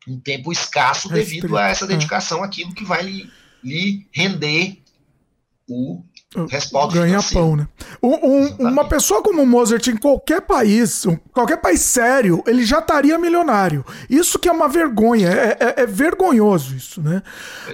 [0.08, 1.88] um tempo escasso devido a essa é.
[1.88, 3.30] dedicação àquilo que vai lhe,
[3.64, 4.82] lhe render
[5.68, 6.04] o
[6.46, 7.68] respaldo ganha pão, né?
[8.02, 12.80] Um, um, uma pessoa como o Mozart em qualquer país, qualquer país sério, ele já
[12.80, 13.86] estaria milionário.
[14.10, 17.24] Isso que é uma vergonha, é, é, é vergonhoso isso, né?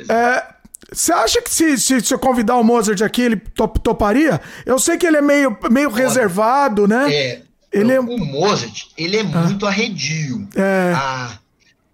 [0.09, 0.53] É.
[0.91, 4.39] Você acha que se, se, se, eu convidar o Mozart aqui, ele top, toparia?
[4.65, 7.11] Eu sei que ele é meio, meio Olha, reservado, né?
[7.11, 7.99] É, ele é...
[7.99, 9.23] O Mozart, ele é ah.
[9.23, 10.47] muito arredio.
[10.55, 10.93] É.
[10.95, 11.39] A,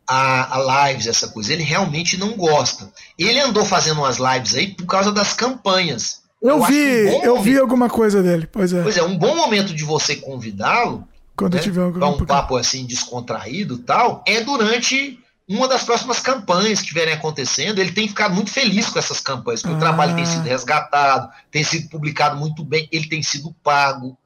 [0.10, 1.54] a, a, lives, essa coisa.
[1.54, 2.92] Ele realmente não gosta.
[3.18, 6.19] Ele andou fazendo umas lives aí por causa das campanhas.
[6.42, 8.82] Eu, eu vi, um eu momento, vi alguma coisa dele, pois é.
[8.82, 12.86] Pois é, um bom momento de você convidá-lo, quando né, tiver algum um papo assim
[12.86, 17.80] descontraído, tal, é durante uma das próximas campanhas que estiverem acontecendo.
[17.80, 19.78] Ele tem ficado muito feliz com essas campanhas, porque ah.
[19.78, 24.18] o trabalho tem sido resgatado, tem sido publicado muito bem, ele tem sido pago.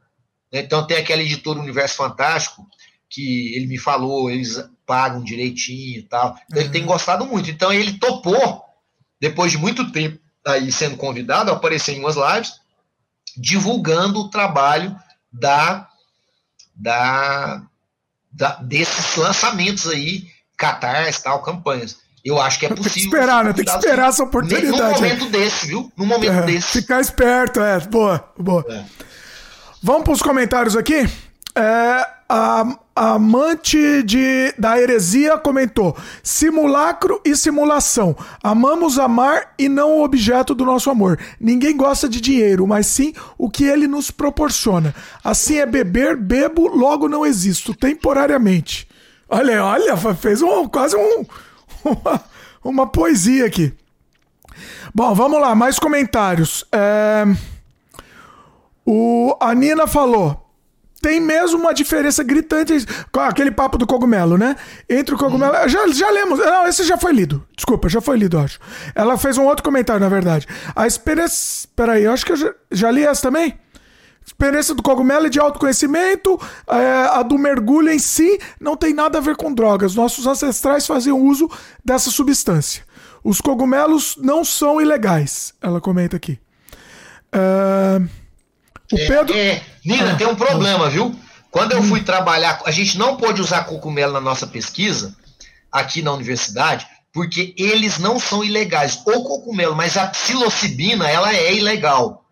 [0.52, 0.60] Né?
[0.60, 2.68] Então tem aquela editora Universo Fantástico
[3.10, 6.36] que ele me falou, eles pagam direitinho e tal.
[6.46, 6.88] Então, Ele tem uhum.
[6.88, 7.50] gostado muito.
[7.50, 8.64] Então ele topou,
[9.22, 12.54] depois de muito tempo aí sendo convidado a aparecer em umas lives,
[13.38, 14.96] divulgando o trabalho
[15.32, 15.88] da,
[16.76, 17.62] da,
[18.32, 21.98] da desses lançamentos aí, catarse, tal, campanhas.
[22.24, 22.92] Eu acho que é possível.
[22.92, 23.54] Tem que esperar, né?
[23.54, 24.68] Tem que esperar essa oportunidade.
[24.68, 25.92] Num momento desse, viu?
[25.98, 26.82] Num momento é, desse.
[26.82, 27.80] Ficar esperto, é.
[27.82, 28.66] Boa, boa.
[28.70, 28.86] É.
[29.82, 31.06] Vamos para os comentários aqui?
[31.54, 38.16] É, a amante de, da heresia comentou: simulacro e simulação.
[38.44, 41.20] Amamos amar e não o objeto do nosso amor.
[41.40, 44.94] Ninguém gosta de dinheiro, mas sim o que ele nos proporciona.
[45.24, 48.88] Assim é beber, bebo, logo não existo, temporariamente.
[49.28, 51.26] Olha, olha, fez um, quase um,
[51.84, 52.24] uma,
[52.64, 53.74] uma poesia aqui.
[54.94, 56.64] Bom, vamos lá, mais comentários.
[56.72, 57.26] É...
[58.86, 60.43] O, a Nina falou:
[61.04, 62.74] tem mesmo uma diferença gritante
[63.12, 64.56] com aquele papo do cogumelo, né?
[64.90, 65.54] Entre o cogumelo.
[65.54, 65.68] Hum.
[65.68, 66.40] Já, já lemos.
[66.40, 67.46] Não, esse já foi lido.
[67.54, 68.58] Desculpa, já foi lido, acho.
[68.96, 70.48] Ela fez um outro comentário, na verdade.
[70.74, 71.68] A experiência.
[71.76, 73.60] Peraí, eu acho que eu já, já li essa também.
[74.26, 79.18] Experiência do cogumelo é de autoconhecimento, é, a do mergulho em si não tem nada
[79.18, 79.96] a ver com drogas.
[79.96, 81.52] Nossos ancestrais faziam uso
[81.84, 82.86] dessa substância.
[83.22, 86.40] Os cogumelos não são ilegais, ela comenta aqui.
[87.36, 88.08] Uh,
[88.94, 89.36] o é, Pedro.
[89.36, 91.18] É, é, Nina, ah, tem um problema, viu?
[91.52, 91.88] Quando eu hum.
[91.88, 95.16] fui trabalhar, a gente não pôde usar cogumelo na nossa pesquisa,
[95.72, 99.00] aqui na universidade, porque eles não são ilegais.
[99.06, 102.26] O cogumelo, mas a psilocibina, ela é ilegal.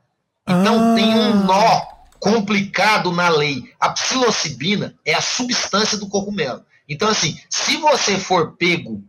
[0.48, 0.96] Então ah.
[0.96, 1.82] tem um nó
[2.20, 3.64] complicado na lei.
[3.80, 6.64] A psilocibina é a substância do cogumelo.
[6.88, 9.04] Então, assim, se você for pego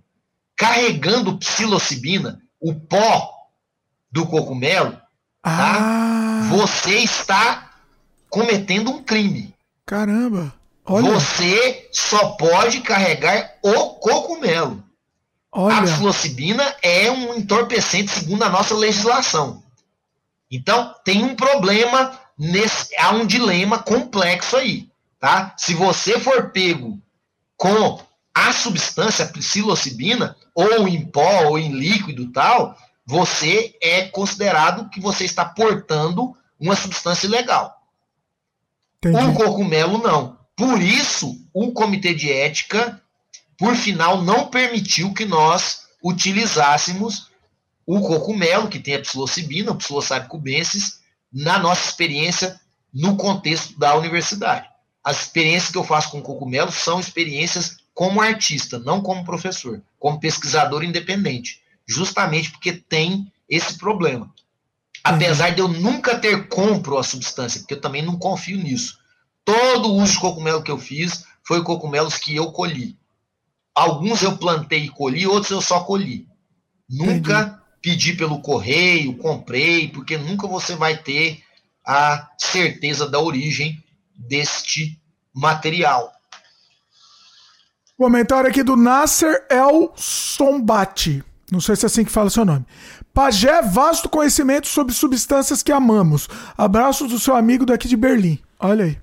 [0.57, 3.33] carregando psilocibina, o pó
[4.11, 4.97] do cogumelo,
[5.43, 6.42] tá?
[6.63, 7.73] Você está
[8.31, 9.53] cometendo um crime.
[9.85, 10.55] Caramba!
[10.85, 11.11] Olha.
[11.11, 14.81] Você só pode carregar o cogumelo.
[15.51, 15.79] Olha.
[15.79, 19.61] A psilocibina é um entorpecente segundo a nossa legislação.
[20.49, 24.89] Então, tem um problema, nesse, há um dilema complexo aí.
[25.19, 25.57] Tá?
[25.59, 26.97] Se você for pego
[27.57, 28.01] com
[28.33, 35.25] a substância psilocibina, ou em pó, ou em líquido tal, você é considerado que você
[35.25, 37.77] está portando uma substância ilegal.
[38.99, 39.25] Entendi.
[39.25, 40.39] O cogumelo não.
[40.57, 43.03] Por isso, o comitê de ética,
[43.59, 47.31] por final, não permitiu que nós utilizássemos
[47.85, 51.01] o cogumelo, que tem a psilocibina, o psilocybe cubensis,
[51.33, 52.61] na nossa experiência
[52.95, 54.69] no contexto da universidade.
[55.03, 60.21] As experiências que eu faço com cogumelo são experiências como artista, não como professor, como
[60.21, 64.33] pesquisador independente, justamente porque tem esse problema.
[65.05, 68.99] Apesar de eu nunca ter compro a substância, porque eu também não confio nisso.
[69.45, 72.97] Todo o uso de cogumelo que eu fiz foi cogumelos que eu colhi.
[73.75, 76.29] Alguns eu plantei e colhi, outros eu só colhi.
[76.89, 81.43] Nunca pedi pelo correio, comprei, porque nunca você vai ter
[81.85, 83.83] a certeza da origem
[84.15, 85.01] deste
[85.35, 86.13] material.
[87.97, 91.25] Comentário aqui do Nasser El Sombate.
[91.51, 92.65] Não sei se é assim que fala seu nome.
[93.15, 96.29] Pajé, vasto conhecimento sobre substâncias que amamos.
[96.57, 98.39] Abraços do seu amigo daqui de Berlim.
[98.59, 98.99] Olha aí.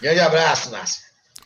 [0.00, 1.04] Grande abraço, Nasser.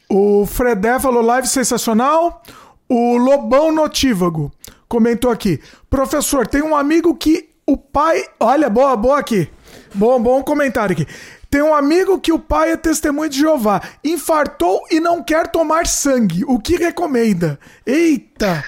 [0.08, 2.42] O Fredé falou live sensacional.
[2.88, 4.52] O Lobão Notívago
[4.88, 5.60] comentou aqui.
[5.88, 8.24] Professor, tem um amigo que o pai.
[8.38, 9.48] Olha, boa, boa aqui.
[9.94, 11.06] Bom, bom comentário aqui.
[11.48, 13.80] Tem um amigo que o pai é testemunho de Jeová.
[14.04, 16.44] Infartou e não quer tomar sangue.
[16.44, 17.58] O que recomenda?
[17.84, 18.64] Eita!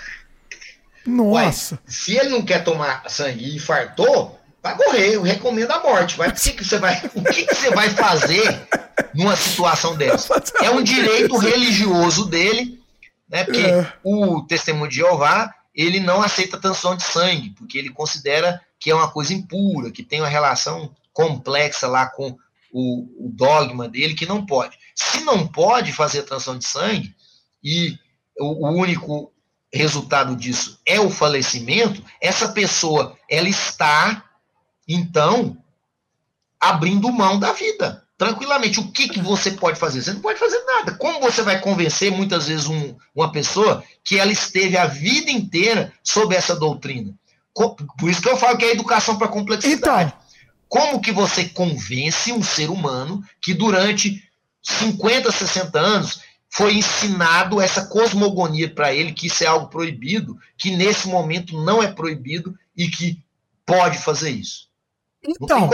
[1.07, 1.77] Nossa.
[1.77, 5.15] Ué, se ele não quer tomar sangue e infartou, vai morrer.
[5.15, 6.19] Eu recomendo a morte.
[6.19, 8.69] Mas o que, que você vai, o que, que você vai fazer
[9.15, 10.43] numa situação dessa?
[10.63, 12.81] É um direito religioso dele,
[13.29, 13.45] né?
[13.45, 13.93] Porque é.
[14.05, 18.95] o testemunho de Jeová ele não aceita transfusão de sangue, porque ele considera que é
[18.95, 22.37] uma coisa impura, que tem uma relação complexa lá com
[22.73, 24.79] o, o dogma dele, que não pode.
[24.95, 27.15] Se não pode fazer transfusão de sangue,
[27.63, 27.97] e
[28.39, 29.33] o, o único
[29.73, 34.25] resultado disso é o falecimento, essa pessoa, ela está,
[34.87, 35.57] então,
[36.61, 38.79] abrindo mão da vida tranquilamente.
[38.79, 40.01] O que, que você pode fazer?
[40.01, 40.93] Você não pode fazer nada.
[40.93, 45.93] Como você vai convencer muitas vezes um, uma pessoa que ela esteve a vida inteira
[46.05, 47.13] sob essa doutrina?
[47.53, 50.11] Por isso que eu falo que é educação para complexidade.
[50.11, 50.23] Então.
[50.69, 54.23] Como que você convence um ser humano que durante
[54.63, 56.21] 50, 60 anos
[56.55, 61.83] foi ensinado essa cosmogonia para ele, que isso é algo proibido, que nesse momento não
[61.83, 63.19] é proibido e que
[63.65, 64.69] pode fazer isso?
[65.27, 65.71] Então.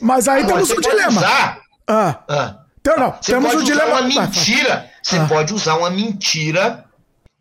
[0.00, 1.20] Mas aí Agora, temos um dilema.
[1.20, 2.24] Usar, ah.
[2.28, 2.58] Ah.
[2.80, 4.00] Então, não, você temos pode um usar dilema.
[4.00, 4.90] uma mentira.
[5.02, 5.26] Você ah.
[5.26, 6.84] pode usar uma mentira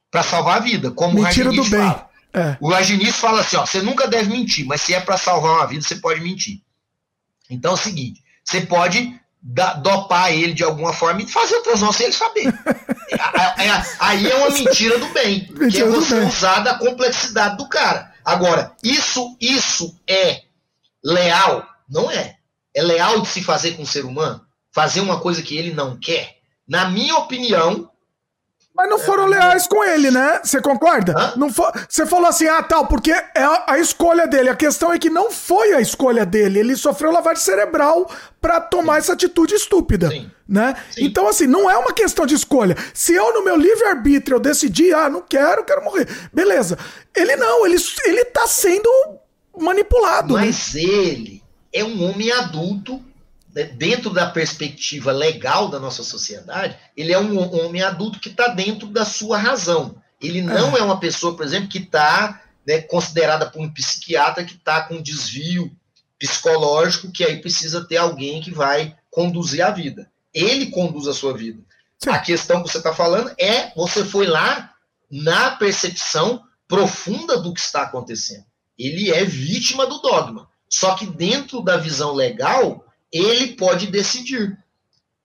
[0.09, 1.79] para salvar a vida, como mentira o do bem.
[1.79, 2.09] fala.
[2.33, 2.57] É.
[2.59, 5.67] O Aginis fala assim: ó, você nunca deve mentir, mas se é para salvar uma
[5.67, 6.61] vida, você pode mentir.
[7.47, 11.63] Então é o seguinte: você pode da, dopar ele de alguma forma e fazer o
[11.63, 12.47] transão sem ele saber.
[13.57, 17.57] é, é, aí é uma mentira do bem, mentira que é você usar da complexidade
[17.57, 18.11] do cara.
[18.23, 20.43] Agora, isso, isso é
[21.03, 21.65] leal?
[21.89, 22.37] Não é
[22.73, 24.41] é leal de se fazer com o ser humano?
[24.73, 26.37] Fazer uma coisa que ele não quer?
[26.67, 27.89] Na minha opinião.
[28.73, 30.39] Mas não foram leais com ele, né?
[30.43, 31.13] Você concorda?
[31.17, 31.33] Hã?
[31.35, 31.71] Não for...
[31.89, 34.49] Você falou assim, ah, tal, porque é a, escolha dele.
[34.49, 36.59] A questão é que não foi a escolha dele.
[36.59, 38.09] Ele sofreu lavagem cerebral
[38.39, 38.99] para tomar Sim.
[38.99, 40.09] essa atitude estúpida.
[40.09, 40.31] Sim.
[40.47, 40.75] Né?
[40.89, 41.03] Sim.
[41.03, 42.77] Então, assim, não é uma questão de escolha.
[42.93, 46.07] Se eu, no meu livre-arbítrio, eu decidi, ah, não quero, quero morrer.
[46.31, 46.77] Beleza.
[47.13, 47.75] Ele não, ele,
[48.05, 48.89] ele tá sendo
[49.59, 50.35] manipulado.
[50.35, 50.45] Né?
[50.45, 50.81] Mas né?
[50.81, 51.43] ele
[51.73, 53.01] é um homem adulto,
[53.73, 58.87] dentro da perspectiva legal da nossa sociedade, ele é um homem adulto que está dentro
[58.87, 59.95] da sua razão.
[60.21, 64.45] Ele não é, é uma pessoa, por exemplo, que está né, considerada por um psiquiatra
[64.45, 65.75] que está com desvio
[66.17, 70.09] psicológico, que aí precisa ter alguém que vai conduzir a vida.
[70.33, 71.61] Ele conduz a sua vida.
[71.97, 72.11] Sim.
[72.11, 74.71] A questão que você está falando é você foi lá
[75.09, 78.45] na percepção profunda do que está acontecendo.
[78.77, 80.47] Ele é vítima do dogma.
[80.69, 84.57] Só que dentro da visão legal, ele pode decidir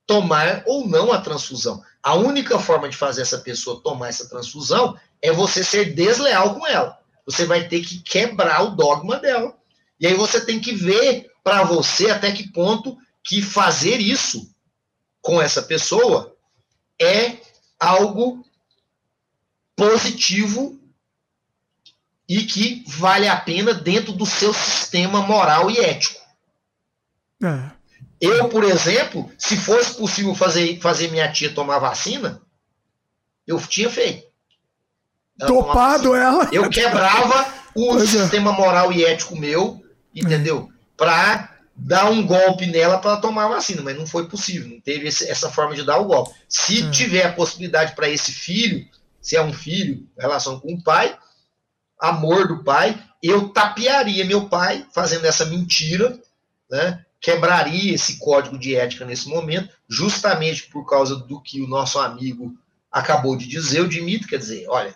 [0.07, 1.83] tomar ou não a transfusão.
[2.03, 6.67] A única forma de fazer essa pessoa tomar essa transfusão é você ser desleal com
[6.67, 6.99] ela.
[7.25, 9.57] Você vai ter que quebrar o dogma dela.
[9.99, 14.49] E aí você tem que ver para você até que ponto que fazer isso
[15.21, 16.37] com essa pessoa
[17.01, 17.39] é
[17.79, 18.45] algo
[19.75, 20.81] positivo
[22.29, 26.21] e que vale a pena dentro do seu sistema moral e ético.
[27.43, 27.76] É.
[28.21, 32.41] Eu, por exemplo, se fosse possível fazer, fazer minha tia tomar vacina,
[33.47, 34.27] eu tinha feito.
[35.39, 36.49] Ela Topado ela?
[36.51, 38.23] Eu quebrava o pois é.
[38.23, 38.57] sistema é.
[38.57, 39.83] moral e ético meu,
[40.15, 40.71] entendeu?
[40.97, 45.09] Para dar um golpe nela para tomar a vacina, mas não foi possível, não teve
[45.09, 46.35] esse, essa forma de dar o golpe.
[46.49, 46.91] Se é.
[46.91, 48.87] tiver a possibilidade para esse filho,
[49.21, 51.17] se é um filho, relação com o pai,
[52.01, 56.19] amor do pai, eu tapearia meu pai fazendo essa mentira,
[56.71, 57.05] né?
[57.21, 62.55] Quebraria esse código de ética nesse momento, justamente por causa do que o nosso amigo
[62.91, 64.95] acabou de dizer, o Dimitri, quer dizer, olha,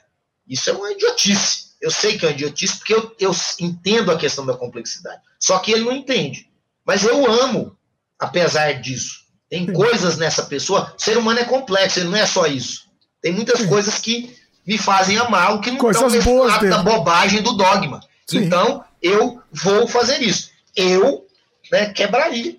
[0.48, 1.70] isso é uma idiotice.
[1.80, 5.20] Eu sei que é uma idiotice porque eu, eu entendo a questão da complexidade.
[5.38, 6.50] Só que ele não entende.
[6.84, 7.76] Mas eu amo,
[8.18, 9.20] apesar disso.
[9.48, 10.94] Tem coisas nessa pessoa.
[10.96, 12.88] O ser humano é complexo, ele não é só isso.
[13.20, 17.54] Tem muitas coisas que me fazem amar o que não Coisas estão da bobagem do
[17.54, 18.00] dogma.
[18.26, 18.44] Sim.
[18.44, 20.50] Então, eu vou fazer isso.
[20.76, 21.26] Eu
[21.70, 22.56] né, quebraria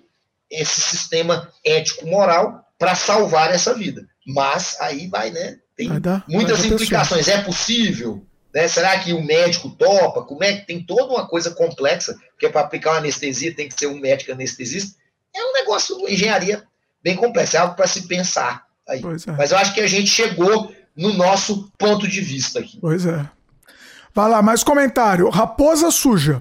[0.50, 4.06] esse sistema ético-moral para salvar essa vida.
[4.26, 5.58] Mas aí vai, né?
[5.76, 7.28] Tem vai dar, muitas implicações.
[7.28, 8.24] É possível?
[8.54, 8.68] Né?
[8.68, 10.22] Será que o médico topa?
[10.22, 12.16] Como é que tem toda uma coisa complexa?
[12.32, 14.96] Porque para aplicar uma anestesia tem que ser um médico anestesista.
[15.34, 16.62] É um negócio, uma engenharia
[17.02, 19.00] bem complexa, é algo para se pensar aí.
[19.00, 19.32] É.
[19.32, 22.78] Mas eu acho que a gente chegou no nosso ponto de vista aqui.
[22.80, 23.28] Pois é.
[24.14, 25.30] Vai lá, mais comentário.
[25.30, 26.40] Raposa Suja.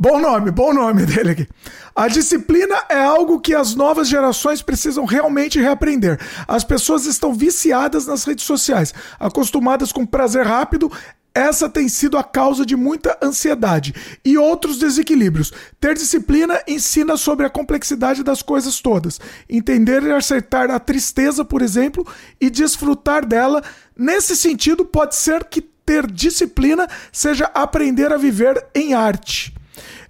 [0.00, 1.48] Bom nome, bom nome dele aqui.
[1.94, 6.20] A disciplina é algo que as novas gerações precisam realmente reaprender.
[6.46, 10.88] As pessoas estão viciadas nas redes sociais, acostumadas com prazer rápido.
[11.34, 13.92] Essa tem sido a causa de muita ansiedade
[14.24, 15.52] e outros desequilíbrios.
[15.80, 19.20] Ter disciplina ensina sobre a complexidade das coisas todas.
[19.50, 22.06] Entender e acertar a tristeza, por exemplo,
[22.40, 23.64] e desfrutar dela.
[23.96, 29.57] Nesse sentido, pode ser que ter disciplina seja aprender a viver em arte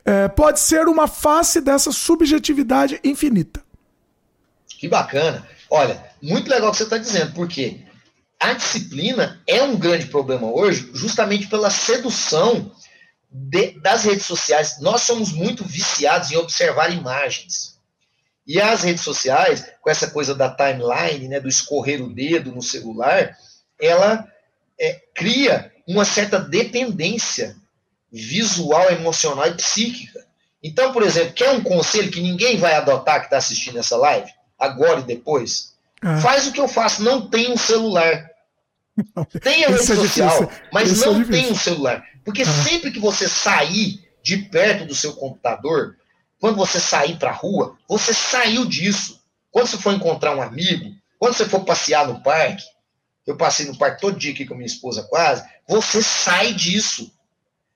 [0.08, 3.62] é, pode ser uma face dessa subjetividade infinita.
[4.66, 5.46] Que bacana.
[5.68, 7.82] Olha, muito legal o que você está dizendo, porque
[8.40, 12.72] a disciplina é um grande problema hoje, justamente pela sedução
[13.30, 14.80] de, das redes sociais.
[14.80, 17.78] Nós somos muito viciados em observar imagens.
[18.46, 22.62] E as redes sociais, com essa coisa da timeline, né, do escorrer o dedo no
[22.62, 23.36] celular,
[23.78, 24.26] ela
[24.80, 27.57] é, cria uma certa dependência
[28.12, 30.26] visual, emocional e psíquica.
[30.62, 34.30] Então, por exemplo, quer um conselho que ninguém vai adotar que está assistindo essa live,
[34.58, 35.74] agora e depois?
[36.02, 36.20] É.
[36.20, 38.28] Faz o que eu faço, não tem um celular.
[39.42, 42.04] Tenha rede é social, mas Isso é não é tem um celular.
[42.24, 45.96] Porque sempre que você sair de perto do seu computador,
[46.40, 49.22] quando você sair para a rua, você saiu disso.
[49.50, 52.64] Quando você for encontrar um amigo, quando você for passear no parque,
[53.26, 57.12] eu passei no parque todo dia aqui com minha esposa quase, você sai disso.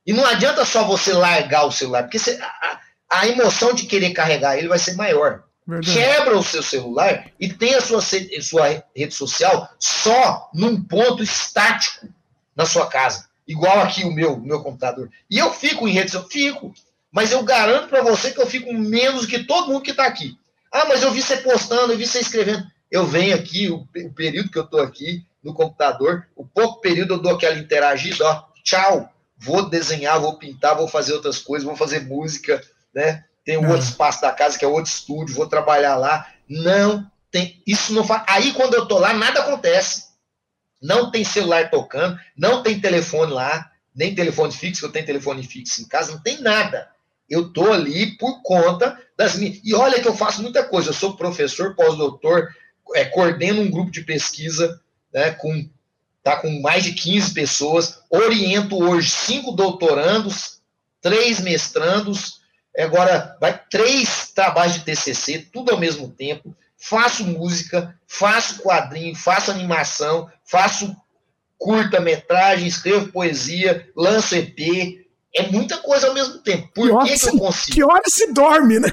[0.07, 4.13] E não adianta só você largar o celular, porque você, a, a, emoção de querer
[4.13, 5.45] carregar ele vai ser maior.
[5.67, 5.93] Verdade.
[5.93, 12.09] Quebra o seu celular e tem a sua, sua rede social só num ponto estático
[12.55, 13.29] na sua casa.
[13.47, 15.09] Igual aqui o meu, meu computador.
[15.31, 16.75] E eu fico em rede social, fico.
[17.13, 20.37] Mas eu garanto para você que eu fico menos que todo mundo que está aqui.
[20.73, 22.67] Ah, mas eu vi você postando, eu vi você escrevendo.
[22.91, 27.15] Eu venho aqui, o, o período que eu estou aqui no computador, o pouco período
[27.15, 29.12] eu dou aquela interagida, ó, tchau
[29.43, 32.63] vou desenhar, vou pintar, vou fazer outras coisas, vou fazer música,
[32.95, 33.25] né?
[33.45, 36.29] Tem um outro espaço da casa que é outro estúdio, vou trabalhar lá.
[36.49, 38.23] Não tem, isso não faz.
[38.29, 40.13] Aí quando eu tô lá, nada acontece.
[40.81, 45.83] Não tem celular tocando, não tem telefone lá, nem telefone fixo, eu tenho telefone fixo
[45.83, 46.89] em casa, não tem nada.
[47.29, 49.61] Eu tô ali por conta das minhas.
[49.65, 50.91] E olha que eu faço muita coisa.
[50.91, 52.49] Eu sou professor, pós-doutor,
[52.95, 54.81] é, coordeno um grupo de pesquisa
[55.13, 55.69] né, com
[56.23, 58.01] tá com mais de 15 pessoas.
[58.09, 60.61] Oriento hoje cinco doutorandos,
[61.01, 62.41] três mestrandos,
[62.79, 66.55] agora vai três trabalhos de TCC, tudo ao mesmo tempo.
[66.79, 70.97] Faço música, faço quadrinho, faço animação, faço
[71.59, 75.01] curta-metragem, escrevo poesia, lanço EP.
[75.35, 76.69] É muita coisa ao mesmo tempo.
[76.75, 77.75] Por que, que, eu consigo?
[77.75, 78.91] Que hora se dorme, né?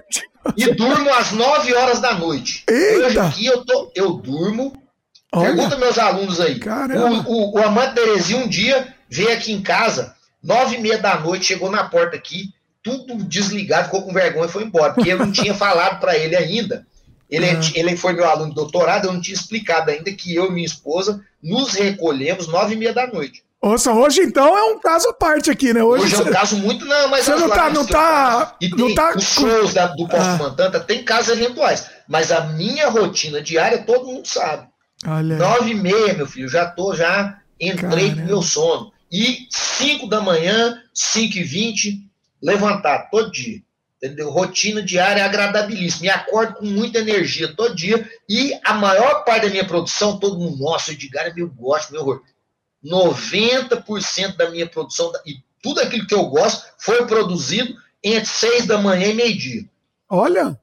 [0.55, 2.63] E durmo às 9 horas da noite.
[2.69, 3.07] Eita.
[3.07, 4.73] Hoje aqui eu, tô, eu durmo
[5.31, 5.47] Olha.
[5.47, 6.59] Pergunta meus alunos aí.
[6.59, 7.29] Caramba.
[7.29, 11.19] O, o, o Amante Terezinha um dia veio aqui em casa, nove e meia da
[11.19, 15.17] noite, chegou na porta aqui, tudo desligado, ficou com vergonha e foi embora, porque eu
[15.17, 16.85] não tinha falado para ele ainda.
[17.29, 17.61] Ele, uhum.
[17.75, 20.65] ele foi meu aluno de doutorado, eu não tinha explicado ainda que eu e minha
[20.65, 23.43] esposa nos recolhemos nove e meia da noite.
[23.61, 25.83] Ouça, hoje então é um caso à parte aqui, né?
[25.83, 26.85] Hoje, hoje é um caso muito.
[26.85, 27.69] Não, mas você não tá.
[27.69, 30.37] Não tá e não tá os shows da, do Posto ah.
[30.37, 31.87] Mantanta tem casos eventuais.
[32.07, 34.65] Mas a minha rotina diária todo mundo sabe.
[35.05, 35.37] Olha.
[35.37, 38.91] Nove e meia, meu filho, já tô, já entrei no meu sono.
[39.11, 42.05] E cinco da manhã, cinco e vinte,
[42.41, 43.61] levantar todo dia.
[43.97, 44.29] Entendeu?
[44.29, 46.03] Rotina diária agradabilíssima.
[46.03, 48.09] Me acordo com muita energia todo dia.
[48.29, 52.01] E a maior parte da minha produção, todo mundo, nossa, Edgar é meu gosto, meu
[52.01, 52.23] horror.
[52.83, 58.77] 90% da minha produção e tudo aquilo que eu gosto foi produzido entre seis da
[58.77, 59.65] manhã e meio-dia.
[60.07, 60.57] Olha!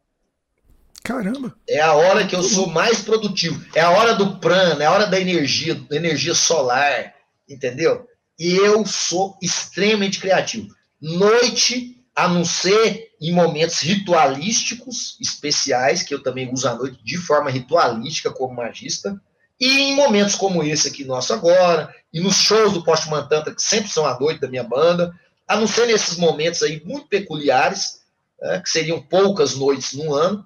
[1.07, 1.55] Caramba!
[1.69, 3.65] É a hora que eu sou mais produtivo.
[3.77, 7.15] É a hora do prana, é a hora da energia, da energia solar,
[7.49, 8.09] entendeu?
[8.37, 10.67] E eu sou extremamente criativo.
[11.01, 17.17] Noite, a não ser em momentos ritualísticos especiais, que eu também uso a noite de
[17.17, 19.17] forma ritualística como magista,
[19.61, 23.63] e em momentos como esse aqui nosso agora, e nos shows do Poste Mantanta, que
[23.63, 25.15] sempre são à noite da minha banda,
[25.47, 28.01] a não ser nesses momentos aí muito peculiares,
[28.43, 30.45] né, que seriam poucas noites no ano,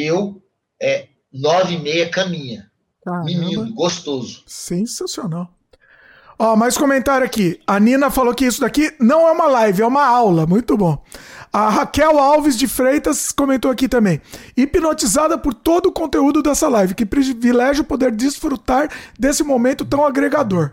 [0.00, 0.42] eu,
[0.80, 2.70] é, nove e meia, caminha.
[3.04, 3.24] Caramba.
[3.26, 4.42] Menino, gostoso.
[4.46, 5.48] Sensacional.
[6.38, 7.60] Ó, mais comentário aqui.
[7.66, 10.46] A Nina falou que isso daqui não é uma live, é uma aula.
[10.46, 11.02] Muito bom.
[11.52, 14.20] A Raquel Alves de Freitas comentou aqui também.
[14.56, 16.94] Hipnotizada por todo o conteúdo dessa live.
[16.94, 20.72] Que privilégio poder desfrutar desse momento tão agregador.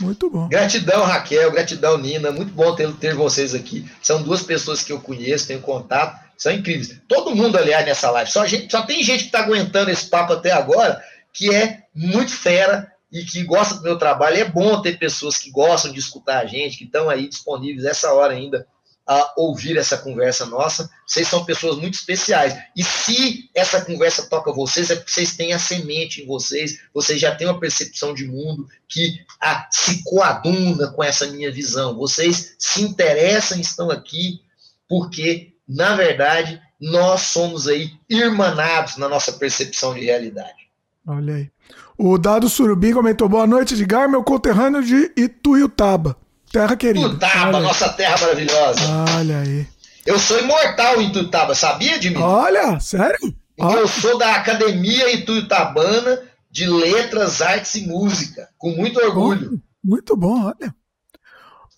[0.00, 0.48] Muito bom.
[0.48, 1.50] Gratidão, Raquel.
[1.50, 2.30] Gratidão, Nina.
[2.30, 3.88] Muito bom ter, ter vocês aqui.
[4.02, 7.00] São duas pessoas que eu conheço, tenho contato são incríveis.
[7.08, 8.30] Todo mundo, aliás, nessa live.
[8.30, 11.02] Só, gente, só tem gente que está aguentando esse papo até agora,
[11.32, 14.36] que é muito fera, e que gostam do meu trabalho.
[14.36, 18.12] É bom ter pessoas que gostam de escutar a gente, que estão aí disponíveis essa
[18.12, 18.66] hora ainda
[19.06, 20.90] a ouvir essa conversa nossa.
[21.06, 22.56] Vocês são pessoas muito especiais.
[22.74, 27.20] E se essa conversa toca vocês, é porque vocês têm a semente em vocês, vocês
[27.20, 31.96] já têm uma percepção de mundo que a, se coaduna com essa minha visão.
[31.96, 34.40] Vocês se interessam, estão aqui,
[34.88, 40.66] porque, na verdade, nós somos aí irmanados na nossa percepção de realidade.
[41.06, 41.50] Olha aí.
[41.96, 46.16] O Dado Surubim comentou: boa noite, Edgar, meu conterrâneo de Ituiutaba.
[46.56, 47.10] Terra querida.
[47.10, 48.80] Tutaba, nossa terra maravilhosa.
[49.18, 49.66] Olha aí.
[50.06, 52.22] Eu sou imortal em Tutaba, sabia, Dimitri?
[52.22, 53.18] Olha, sério?
[53.60, 53.80] Olha.
[53.80, 59.60] Eu sou da Academia Ituiutabana de Letras, Artes e Música, com muito orgulho.
[59.84, 60.74] muito bom, olha.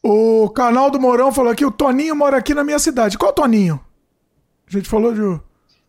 [0.00, 3.18] O canal do Mourão falou aqui: o Toninho mora aqui na minha cidade.
[3.18, 3.80] Qual Toninho?
[4.68, 5.40] A gente falou de.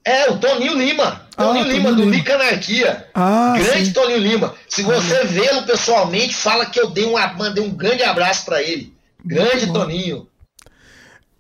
[0.03, 1.28] É, o Toninho Lima.
[1.36, 3.08] Toninho ah, Lima, Toninho do Lica Anarquia.
[3.14, 3.94] Ah, grande sim.
[3.94, 4.56] Toninho Lima.
[4.68, 8.94] Se você vê-lo pessoalmente, fala que eu dei um, mandei um grande abraço para ele.
[9.24, 10.28] Grande Toninho.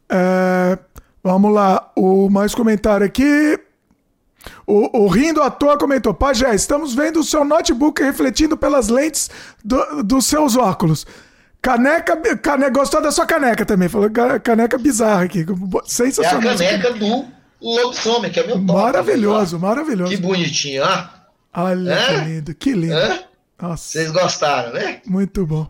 [0.09, 0.77] É,
[1.23, 1.91] vamos lá.
[1.95, 3.59] O mais comentário aqui.
[4.65, 9.29] O, o Rindo à Toa comentou: Pajé, estamos vendo o seu notebook refletindo pelas lentes
[9.63, 11.05] do, dos seus óculos.
[11.61, 13.89] Caneca, caneca, gostou da sua caneca também.
[13.89, 14.09] Falou
[14.43, 15.45] caneca bizarra aqui.
[15.85, 16.51] Sensacional.
[16.51, 18.73] É a caneca do lobisomem, que é meu top.
[18.73, 20.11] Maravilhoso, maravilhoso.
[20.11, 21.19] Que bonitinho, ó.
[21.53, 22.05] Olha é?
[22.05, 22.93] que lindo, que lindo.
[22.93, 23.25] É?
[23.59, 25.01] Vocês gostaram, né?
[25.05, 25.67] Muito bom.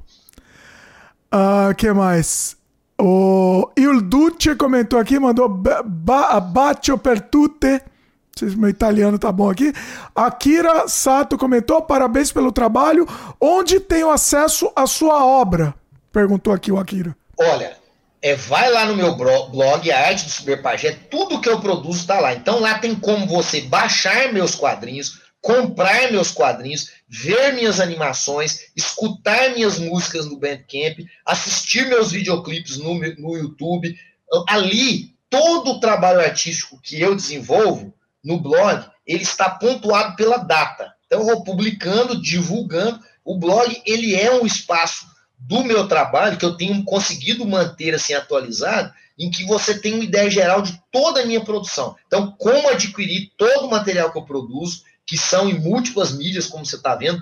[1.31, 2.57] O uh, que mais?
[2.99, 7.81] O Il Duce comentou aqui, mandou ba bacio per tutte.
[8.57, 9.73] Meu italiano tá bom aqui.
[10.15, 13.07] Akira Sato comentou: parabéns pelo trabalho.
[13.39, 15.73] Onde tenho acesso à sua obra?
[16.11, 17.15] Perguntou aqui o Akira.
[17.37, 17.77] Olha,
[18.21, 22.19] é, vai lá no meu blog, a arte do Superpagé, tudo que eu produzo está
[22.19, 22.33] lá.
[22.33, 29.53] Então lá tem como você baixar meus quadrinhos, comprar meus quadrinhos, ver minhas animações, escutar
[29.53, 33.97] minhas músicas no Bandcamp, assistir meus videoclipes no, no YouTube.
[34.47, 40.93] Ali, todo o trabalho artístico que eu desenvolvo no blog, ele está pontuado pela data.
[41.05, 42.99] Então, eu vou publicando, divulgando.
[43.23, 45.07] O blog, ele é um espaço
[45.39, 50.03] do meu trabalho, que eu tenho conseguido manter assim atualizado, em que você tem uma
[50.03, 51.95] ideia geral de toda a minha produção.
[52.07, 56.65] Então, como adquirir todo o material que eu produzo, que são em múltiplas mídias, como
[56.65, 57.21] você está vendo,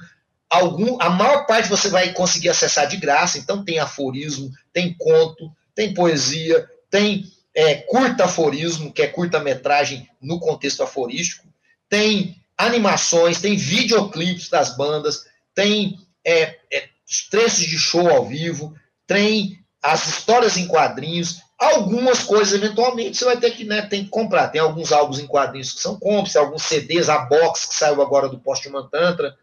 [0.50, 3.38] algum, a maior parte você vai conseguir acessar de graça.
[3.38, 10.40] Então, tem aforismo, tem conto, tem poesia, tem é, curta aforismo, que é curta-metragem no
[10.40, 11.48] contexto aforístico,
[11.90, 16.90] tem animações, tem videoclipes das bandas, tem é, é,
[17.30, 23.38] trechos de show ao vivo, tem as histórias em quadrinhos, algumas coisas eventualmente você vai
[23.38, 24.50] ter que, né, tem que comprar.
[24.50, 28.28] Tem alguns álbuns em quadrinhos que são compras, alguns CDs, a box que saiu agora
[28.28, 29.36] do Postman Tantra,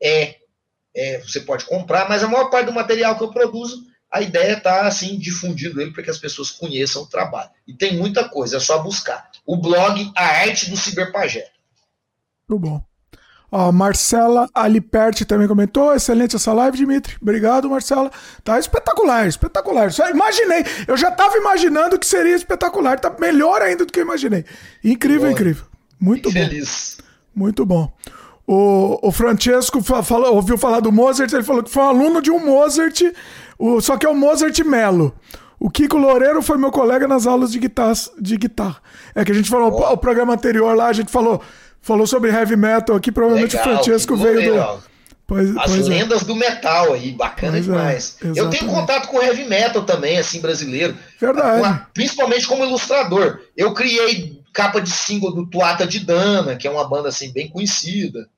[0.00, 0.36] é,
[0.94, 4.54] é, você pode comprar, mas a maior parte do material que eu produzo, a ideia
[4.56, 7.50] está assim, difundindo ele para que as pessoas conheçam o trabalho.
[7.66, 9.30] E tem muita coisa, é só buscar.
[9.44, 11.50] O blog A Arte do Ciberpagé.
[12.48, 12.82] Muito bom.
[13.50, 15.94] Ó, Marcela Aliperti também comentou.
[15.94, 17.16] Excelente essa live, Dimitri.
[17.20, 18.10] Obrigado, Marcela.
[18.44, 19.90] Tá espetacular, espetacular.
[19.90, 20.64] Só imaginei.
[20.86, 23.00] Eu já tava imaginando que seria espetacular.
[23.00, 24.44] Tá melhor ainda do que eu imaginei.
[24.84, 25.64] Incrível, incrível.
[25.98, 26.38] Muito bom.
[26.38, 26.98] Feliz.
[27.34, 27.92] Muito bom.
[28.46, 32.30] O, o Francesco falou, ouviu falar do Mozart, ele falou que foi um aluno de
[32.30, 33.02] um Mozart,
[33.58, 35.14] o, só que é o Mozart Melo.
[35.60, 37.92] O Kiko Loureiro foi meu colega nas aulas de guitarra.
[38.18, 38.76] De guitarra.
[39.14, 39.92] É que a gente falou, oh.
[39.92, 41.42] o programa anterior lá, a gente falou
[41.88, 44.88] falou sobre heavy metal aqui, provavelmente Legal, o Francesco veio do.
[45.26, 45.90] Pois, As pois é.
[45.90, 46.24] lendas é.
[46.24, 48.16] do metal aí, bacana pois é, demais.
[48.22, 50.96] É, eu tenho contato com heavy metal também, assim, brasileiro.
[51.20, 51.86] Verdade.
[51.92, 53.40] principalmente como ilustrador.
[53.56, 57.48] Eu criei capa de single do Tuata de Dana, que é uma banda assim bem
[57.48, 58.28] conhecida.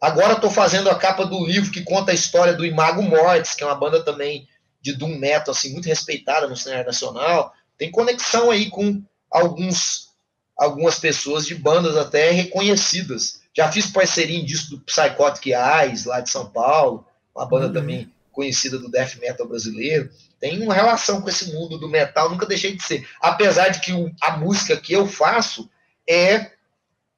[0.00, 3.62] Agora estou fazendo a capa do livro que conta a história do Imago Mortis, que
[3.62, 4.48] é uma banda também
[4.80, 7.52] de doom metal assim muito respeitada no cenário nacional.
[7.78, 9.00] Tem conexão aí com
[9.30, 10.11] alguns
[10.56, 13.42] algumas pessoas de bandas até reconhecidas.
[13.54, 17.72] Já fiz parceria em disco do Psychotic Eyes, lá de São Paulo, uma banda uhum.
[17.72, 20.10] também conhecida do death metal brasileiro.
[20.40, 23.06] Tem uma relação com esse mundo do metal, nunca deixei de ser.
[23.20, 25.70] Apesar de que a música que eu faço
[26.08, 26.50] é,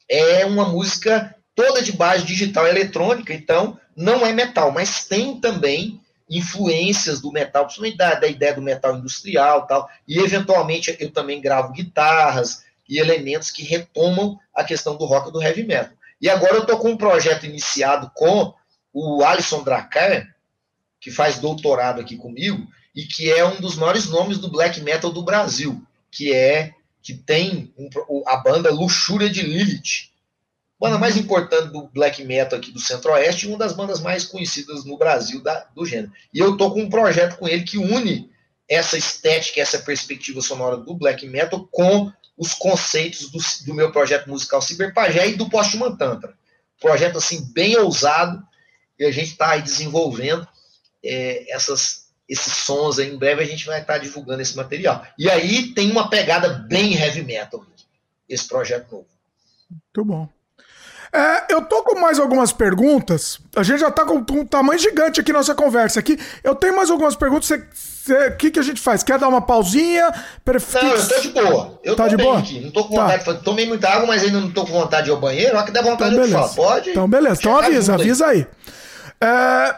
[0.09, 6.01] é uma música toda de base digital eletrônica, então não é metal, mas tem também
[6.29, 9.89] influências do metal, principalmente da, da ideia do metal industrial tal.
[10.07, 15.33] E eventualmente eu também gravo guitarras, e elementos que retomam a questão do rock e
[15.33, 15.95] do heavy metal.
[16.21, 18.55] E agora eu estou com um projeto iniciado com
[18.93, 20.35] o Alisson Dracar,
[21.01, 25.11] que faz doutorado aqui comigo, e que é um dos maiores nomes do black metal
[25.11, 26.73] do Brasil, que é
[27.03, 27.91] que tem um,
[28.27, 30.11] a banda Luxúria de Lilith.
[30.81, 34.97] banda mais importante do black metal aqui do Centro-Oeste uma das bandas mais conhecidas no
[34.97, 36.13] Brasil da, do gênero.
[36.33, 38.31] E eu tô com um projeto com ele que une
[38.67, 44.29] essa estética, essa perspectiva sonora do black metal com os conceitos do, do meu projeto
[44.29, 46.35] musical Cyberpagé e do Postman Tantra.
[46.81, 48.43] Projeto assim bem ousado
[48.99, 50.47] e a gente está aí desenvolvendo
[51.05, 52.99] é, essas, esses sons.
[52.99, 53.13] Aí.
[53.13, 55.07] Em breve a gente vai estar tá divulgando esse material.
[55.19, 57.65] E aí tem uma pegada bem heavy metal
[58.29, 59.07] esse projeto novo.
[59.71, 60.29] Muito bom.
[61.13, 63.39] É, eu tô com mais algumas perguntas.
[63.55, 66.19] A gente já tá com um tamanho gigante aqui nossa conversa aqui.
[66.43, 67.49] Eu tenho mais algumas perguntas.
[68.07, 69.03] O que, que a gente faz?
[69.03, 70.13] Quer dar uma pausinha?
[70.45, 70.75] Perf...
[70.75, 71.81] Não, eu tô de boa.
[71.83, 72.39] Eu tá de boa?
[72.39, 72.61] Aqui.
[72.61, 73.03] Não tô com tá.
[73.03, 73.39] vontade.
[73.39, 73.45] De...
[73.45, 75.57] Tomei muita água, mas ainda não tô com vontade de ir ao banheiro.
[75.57, 76.49] Olha que dá vontade então, de falar.
[76.49, 76.91] Pode?
[76.91, 77.41] Então, beleza.
[77.41, 78.47] Então avisa, avisa aí.
[79.21, 79.75] É,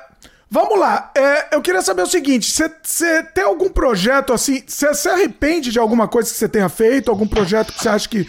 [0.50, 1.12] vamos lá.
[1.16, 4.62] É, eu queria saber o seguinte: você tem algum projeto assim?
[4.66, 7.10] Você se arrepende de alguma coisa que você tenha feito?
[7.10, 8.28] Algum projeto que você acha que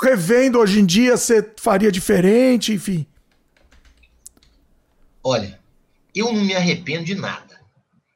[0.00, 3.06] revendo hoje em dia você faria diferente, enfim?
[5.24, 5.58] Olha,
[6.14, 7.51] eu não me arrependo de nada.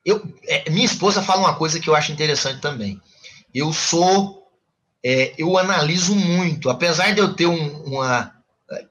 [0.07, 3.03] Eu, é, minha esposa fala uma coisa que eu acho interessante também.
[3.53, 4.49] Eu sou,
[5.05, 8.33] é, eu analiso muito, apesar de eu ter um, uma,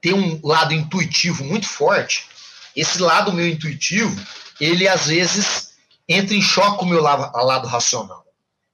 [0.02, 2.26] ter um lado intuitivo muito forte.
[2.76, 4.14] Esse lado meu intuitivo,
[4.60, 5.70] ele às vezes
[6.06, 8.26] entra em choque com o meu lado, lado racional.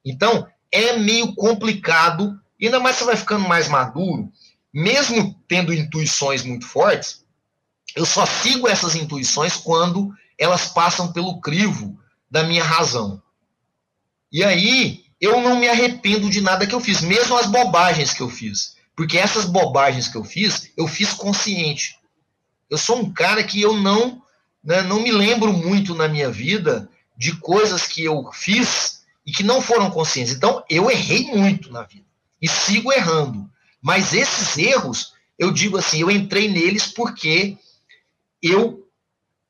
[0.05, 4.29] Então, é meio complicado e ainda mais você vai ficando mais maduro,
[4.75, 7.25] mesmo tendo intuições muito fortes,
[7.95, 12.02] eu só sigo essas intuições quando elas passam pelo crivo
[12.33, 13.23] da minha razão.
[14.33, 18.23] E aí, eu não me arrependo de nada que eu fiz, mesmo as bobagens que
[18.23, 18.75] eu fiz.
[18.97, 21.99] Porque essas bobagens que eu fiz, eu fiz consciente.
[22.71, 24.23] Eu sou um cara que eu não,
[24.65, 26.89] né, não me lembro muito na minha vida
[27.19, 30.33] de coisas que eu fiz e que não foram conscientes.
[30.33, 32.07] Então, eu errei muito na vida
[32.41, 33.47] e sigo errando.
[33.83, 37.59] Mas esses erros, eu digo assim, eu entrei neles porque
[38.41, 38.89] eu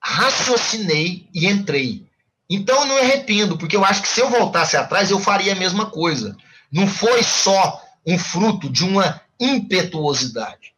[0.01, 2.11] raciocinei e entrei.
[2.55, 5.57] Então eu não arrependo, porque eu acho que se eu voltasse atrás, eu faria a
[5.57, 6.37] mesma coisa.
[6.71, 10.75] Não foi só um fruto de uma impetuosidade.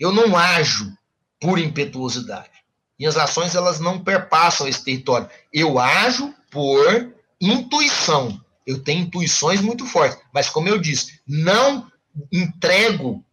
[0.00, 0.92] Eu não ajo
[1.40, 2.50] por impetuosidade.
[2.98, 5.30] Minhas ações elas não perpassam esse território.
[5.52, 8.40] Eu ajo por intuição.
[8.66, 11.88] Eu tenho intuições muito fortes, mas como eu disse, não
[12.32, 13.24] entrego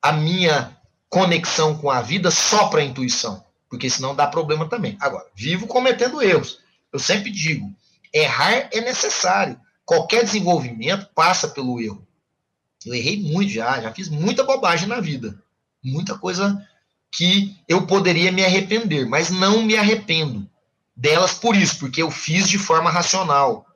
[0.00, 0.76] a minha
[1.10, 4.96] conexão com a vida só para a intuição, porque senão dá problema também.
[5.00, 6.61] Agora, vivo cometendo erros.
[6.92, 7.74] Eu sempre digo,
[8.12, 9.58] errar é necessário.
[9.84, 12.06] Qualquer desenvolvimento passa pelo erro.
[12.84, 15.40] Eu errei muito já, já fiz muita bobagem na vida.
[15.82, 16.66] Muita coisa
[17.10, 20.48] que eu poderia me arrepender, mas não me arrependo
[20.96, 23.66] delas por isso, porque eu fiz de forma racional.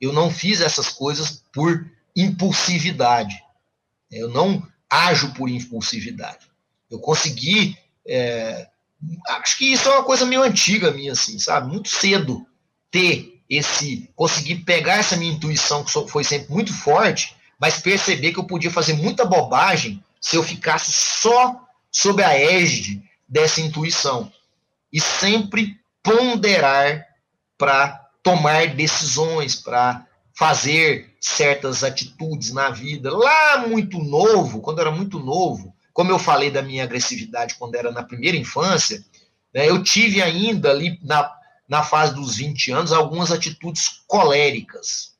[0.00, 1.86] Eu não fiz essas coisas por
[2.16, 3.42] impulsividade.
[4.10, 6.50] Eu não ajo por impulsividade.
[6.90, 7.78] Eu consegui.
[8.06, 8.68] É,
[9.28, 11.68] acho que isso é uma coisa meio antiga minha, assim, sabe?
[11.68, 12.46] Muito cedo
[12.92, 14.08] ter esse.
[14.14, 18.70] conseguir pegar essa minha intuição, que foi sempre muito forte, mas perceber que eu podia
[18.70, 24.30] fazer muita bobagem se eu ficasse só sob a égide dessa intuição.
[24.92, 27.04] E sempre ponderar
[27.58, 33.16] para tomar decisões, para fazer certas atitudes na vida.
[33.16, 37.74] Lá muito novo, quando eu era muito novo, como eu falei da minha agressividade quando
[37.74, 39.04] era na primeira infância,
[39.54, 41.30] né, eu tive ainda ali na,
[41.72, 45.14] na fase dos 20 anos algumas atitudes coléricas,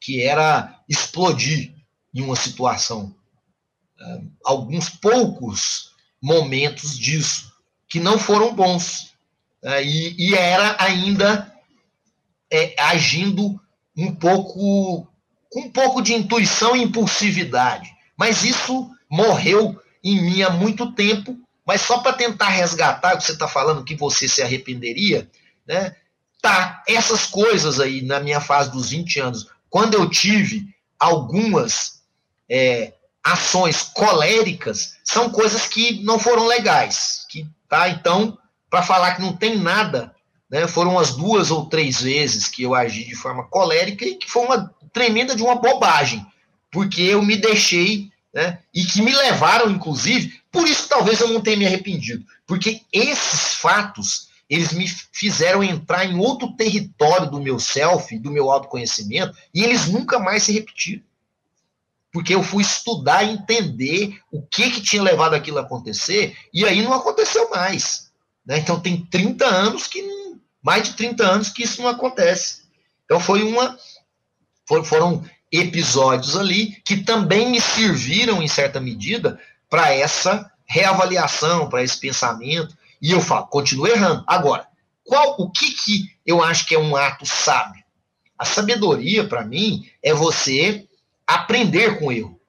[0.00, 1.74] que era explodir
[2.14, 3.14] em uma situação.
[4.00, 5.90] É, alguns poucos
[6.22, 7.52] momentos disso,
[7.86, 9.14] que não foram bons.
[9.82, 11.54] E, e era ainda
[12.50, 13.60] é, agindo
[13.94, 15.06] um pouco
[15.50, 17.90] com um pouco de intuição e impulsividade.
[18.16, 21.38] Mas isso morreu em mim há muito tempo.
[21.66, 25.28] Mas só para tentar resgatar o que você está falando, que você se arrependeria,
[25.66, 25.94] né?
[26.40, 30.66] Tá, essas coisas aí na minha fase dos 20 anos, quando eu tive
[30.98, 32.02] algumas
[32.48, 32.92] é,
[33.24, 37.26] ações coléricas, são coisas que não foram legais.
[37.28, 38.38] Que, tá, então,
[38.70, 40.14] para falar que não tem nada
[40.50, 40.66] né?
[40.66, 44.44] Foram as duas ou três vezes que eu agi de forma colérica e que foi
[44.44, 46.24] uma tremenda de uma bobagem,
[46.70, 48.58] porque eu me deixei né?
[48.74, 53.54] e que me levaram, inclusive, por isso talvez eu não tenha me arrependido, porque esses
[53.54, 59.64] fatos eles me fizeram entrar em outro território do meu self, do meu autoconhecimento, e
[59.64, 61.02] eles nunca mais se repetiram.
[62.12, 66.64] Porque eu fui estudar e entender o que, que tinha levado aquilo a acontecer, e
[66.64, 68.10] aí não aconteceu mais.
[68.44, 68.58] Né?
[68.58, 70.02] Então tem 30 anos que
[70.62, 72.62] mais de 30 anos que isso não acontece.
[73.04, 73.76] Então foi uma
[74.84, 81.98] foram episódios ali que também me serviram em certa medida para essa reavaliação para esse
[81.98, 84.24] pensamento, e eu falo, continuo errando.
[84.26, 84.66] Agora,
[85.04, 87.84] qual o que, que eu acho que é um ato sábio?
[88.38, 90.86] A sabedoria, para mim, é você
[91.26, 92.40] aprender com o erro.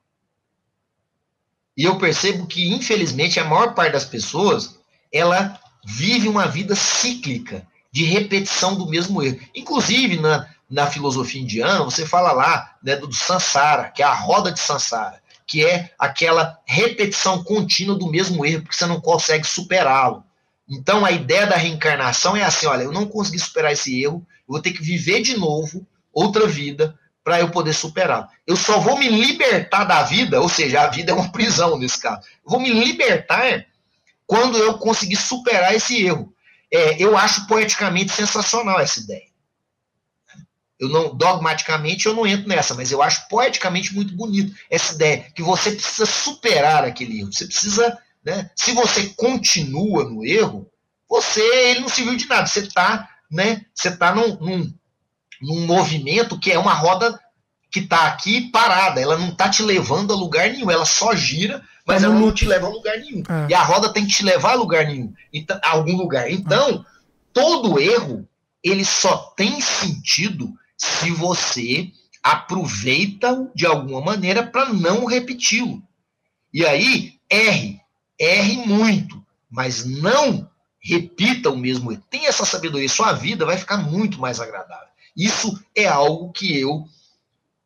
[1.76, 4.78] E eu percebo que, infelizmente, a maior parte das pessoas,
[5.12, 9.40] ela vive uma vida cíclica de repetição do mesmo erro.
[9.54, 14.52] Inclusive, na, na filosofia indiana, você fala lá né, do Sansara, que é a roda
[14.52, 20.24] de Sansara, que é aquela repetição contínua do mesmo erro, porque você não consegue superá-lo.
[20.68, 24.52] Então, a ideia da reencarnação é assim: olha, eu não consegui superar esse erro, eu
[24.52, 28.26] vou ter que viver de novo outra vida para eu poder superá-lo.
[28.46, 31.98] Eu só vou me libertar da vida, ou seja, a vida é uma prisão nesse
[31.98, 32.20] caso.
[32.44, 33.66] Eu vou me libertar
[34.26, 36.32] quando eu conseguir superar esse erro.
[36.72, 39.28] É, eu acho poeticamente sensacional essa ideia.
[40.78, 45.26] Eu não, dogmaticamente, eu não entro nessa, mas eu acho poeticamente muito bonito essa ideia
[45.34, 47.32] que você precisa superar aquele erro.
[47.32, 48.50] Você precisa, né?
[48.54, 50.70] Se você continua no erro,
[51.08, 52.46] você ele não serviu de nada.
[52.46, 53.64] Você está, né?
[53.74, 54.74] Você está num, num,
[55.40, 57.18] num movimento que é uma roda
[57.70, 59.00] que está aqui parada.
[59.00, 60.70] Ela não está te levando a lugar nenhum.
[60.70, 63.22] Ela só gira mas ela não te leva a lugar nenhum.
[63.26, 63.46] É.
[63.48, 66.30] E a roda tem que te levar a lugar nenhum, então, a algum lugar.
[66.30, 66.84] Então,
[67.32, 68.28] todo erro,
[68.62, 71.90] ele só tem sentido se você
[72.22, 75.82] aproveita de alguma maneira para não repeti-lo.
[76.52, 77.80] E aí, erre,
[78.18, 82.02] erre muito, mas não repita o mesmo erro.
[82.10, 84.88] Tem essa sabedoria, sua vida vai ficar muito mais agradável.
[85.16, 86.84] Isso é algo que eu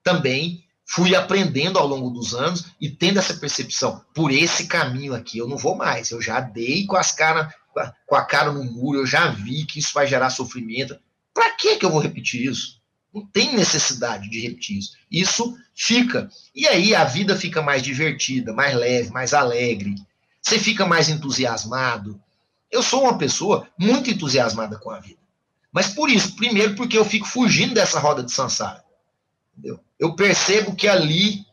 [0.03, 5.39] também fui aprendendo ao longo dos anos e tendo essa percepção, por esse caminho aqui
[5.39, 7.17] eu não vou mais, eu já dei com as
[8.07, 10.99] com a cara no muro, eu já vi que isso vai gerar sofrimento.
[11.33, 12.81] Para que que eu vou repetir isso?
[13.15, 14.97] Não tem necessidade de repetir isso.
[15.11, 16.29] Isso fica.
[16.55, 19.95] E aí a vida fica mais divertida, mais leve, mais alegre.
[20.43, 22.21] Você fica mais entusiasmado.
[22.71, 25.21] Eu sou uma pessoa muito entusiasmada com a vida.
[25.71, 28.85] Mas por isso, primeiro porque eu fico fugindo dessa roda de sansara.
[29.57, 29.81] Entendeu?
[29.99, 31.47] Eu percebo que ali,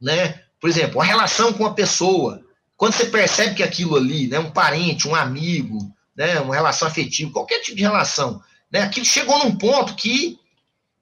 [0.00, 2.42] né, por exemplo, a relação com a pessoa,
[2.76, 5.78] quando você percebe que aquilo ali, né, um parente, um amigo,
[6.16, 10.38] né, uma relação afetiva, qualquer tipo de relação, né, aquilo chegou num ponto que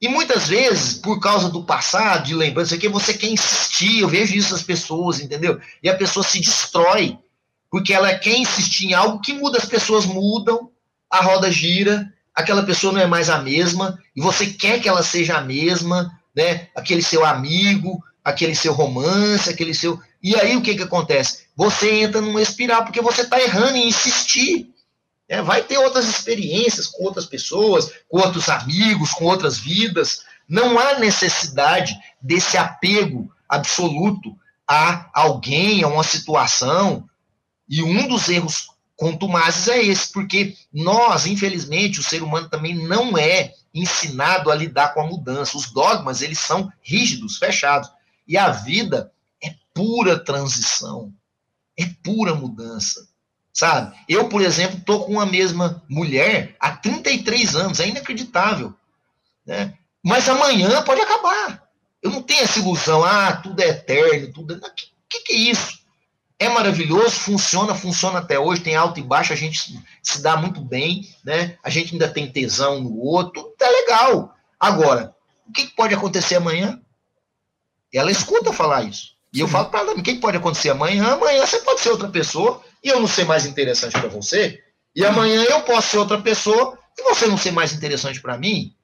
[0.00, 4.34] e muitas vezes, por causa do passado, de lembrança que você quer insistir, eu vejo
[4.34, 5.60] isso nas pessoas, entendeu?
[5.82, 7.18] E a pessoa se destrói,
[7.70, 10.70] porque ela quer insistir em algo que muda, as pessoas mudam,
[11.10, 15.02] a roda gira, aquela pessoa não é mais a mesma, e você quer que ela
[15.02, 16.68] seja a mesma, né?
[16.74, 20.00] Aquele seu amigo, aquele seu romance, aquele seu.
[20.22, 21.44] E aí o que, que acontece?
[21.54, 24.70] Você entra numa espiral, porque você está errando em insistir.
[25.30, 30.24] É, vai ter outras experiências com outras pessoas, com outros amigos, com outras vidas.
[30.48, 34.36] Não há necessidade desse apego absoluto
[34.66, 37.08] a alguém, a uma situação.
[37.68, 43.16] E um dos erros contumazes é esse, porque nós, infelizmente, o ser humano também não
[43.16, 45.56] é ensinado a lidar com a mudança.
[45.56, 47.88] Os dogmas, eles são rígidos, fechados.
[48.26, 51.14] E a vida é pura transição,
[51.78, 53.09] é pura mudança.
[53.52, 53.96] Sabe?
[54.08, 58.74] Eu, por exemplo, estou com a mesma mulher há 33 anos, é inacreditável.
[59.44, 59.74] Né?
[60.02, 61.68] Mas amanhã pode acabar.
[62.02, 64.56] Eu não tenho essa ilusão, ah, tudo é eterno, tudo é.
[64.56, 65.80] O que, que, que é isso?
[66.40, 70.62] é maravilhoso, funciona, funciona até hoje, tem alto e baixo, a gente se dá muito
[70.62, 71.58] bem, né?
[71.62, 74.34] A gente ainda tem tesão no outro, tudo tá legal.
[74.58, 75.14] Agora,
[75.46, 76.80] o que pode acontecer amanhã?
[77.92, 79.16] Ela escuta falar isso.
[79.34, 81.12] E eu falo para ela, o que pode acontecer amanhã?
[81.12, 84.62] Amanhã você pode ser outra pessoa e eu não ser mais interessante para você.
[84.94, 88.74] E amanhã eu posso ser outra pessoa e você não ser mais interessante para mim.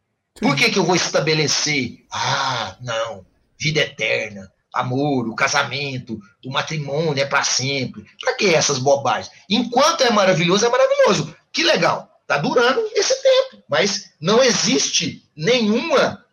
[0.40, 2.04] Por que, que eu vou estabelecer?
[2.12, 3.24] Ah, não,
[3.58, 8.04] vida eterna amor, o casamento, o matrimônio é para sempre.
[8.20, 9.30] Para que essas bobagens?
[9.48, 11.34] Enquanto é maravilhoso, é maravilhoso.
[11.52, 12.10] Que legal.
[12.22, 16.24] Está durando esse tempo, mas não existe nenhuma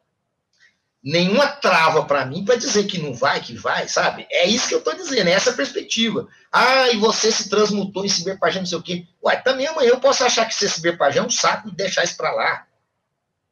[1.04, 4.26] nenhuma trava para mim para dizer que não vai, que vai, sabe?
[4.32, 6.28] É isso que eu estou dizendo, é essa perspectiva.
[6.52, 9.06] Ah, e você se transmutou em ciberpagé, não sei o quê.
[9.24, 12.16] Ué, também amanhã eu posso achar que ser ciberpagé é um saco e deixar isso
[12.16, 12.66] para lá.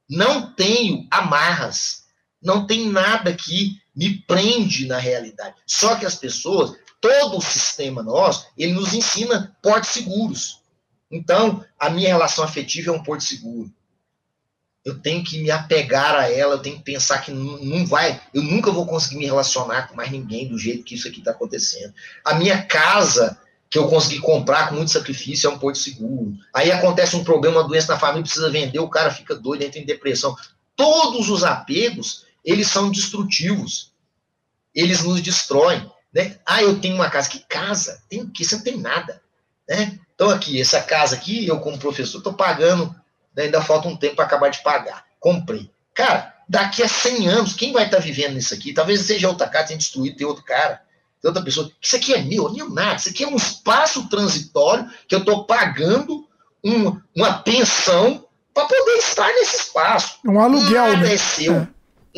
[0.09, 2.05] Não tenho amarras,
[2.41, 5.55] não tem nada que me prende na realidade.
[5.67, 10.61] Só que as pessoas, todo o sistema nosso, ele nos ensina portos seguros.
[11.11, 13.69] Então, a minha relação afetiva é um porto seguro.
[14.83, 18.41] Eu tenho que me apegar a ela, eu tenho que pensar que não vai, eu
[18.41, 21.93] nunca vou conseguir me relacionar com mais ninguém do jeito que isso aqui está acontecendo.
[22.25, 23.37] A minha casa,
[23.69, 26.33] que eu consegui comprar com muito sacrifício, é um porto seguro.
[26.53, 29.79] Aí acontece um problema, uma doença na família, precisa vender, o cara fica doido, entra
[29.79, 30.35] em depressão.
[30.75, 33.91] Todos os apegos, eles são destrutivos.
[34.73, 35.89] Eles nos destroem.
[36.13, 36.39] Né?
[36.45, 37.29] Ah, eu tenho uma casa.
[37.29, 38.01] Que casa?
[38.09, 38.43] Tem o quê?
[38.43, 39.21] Você não tem nada.
[39.69, 39.99] Né?
[40.13, 42.93] Então, aqui, essa casa aqui, eu como professor, estou pagando?
[43.37, 45.05] Ainda falta um tempo para acabar de pagar.
[45.19, 45.69] Comprei.
[45.93, 48.73] Cara, daqui a 100 anos, quem vai estar tá vivendo nisso aqui?
[48.73, 50.81] Talvez seja outra casa, tem destruído, tem outro cara,
[51.21, 51.71] tem outra pessoa.
[51.81, 52.95] Isso aqui é meu, não é nada.
[52.95, 56.27] Isso aqui é um espaço transitório que eu estou pagando
[56.63, 60.19] um, uma pensão para poder estar nesse espaço.
[60.25, 60.93] Um aluguel.
[60.93, 61.13] Nada né?
[61.13, 61.55] é seu.
[61.55, 61.67] É.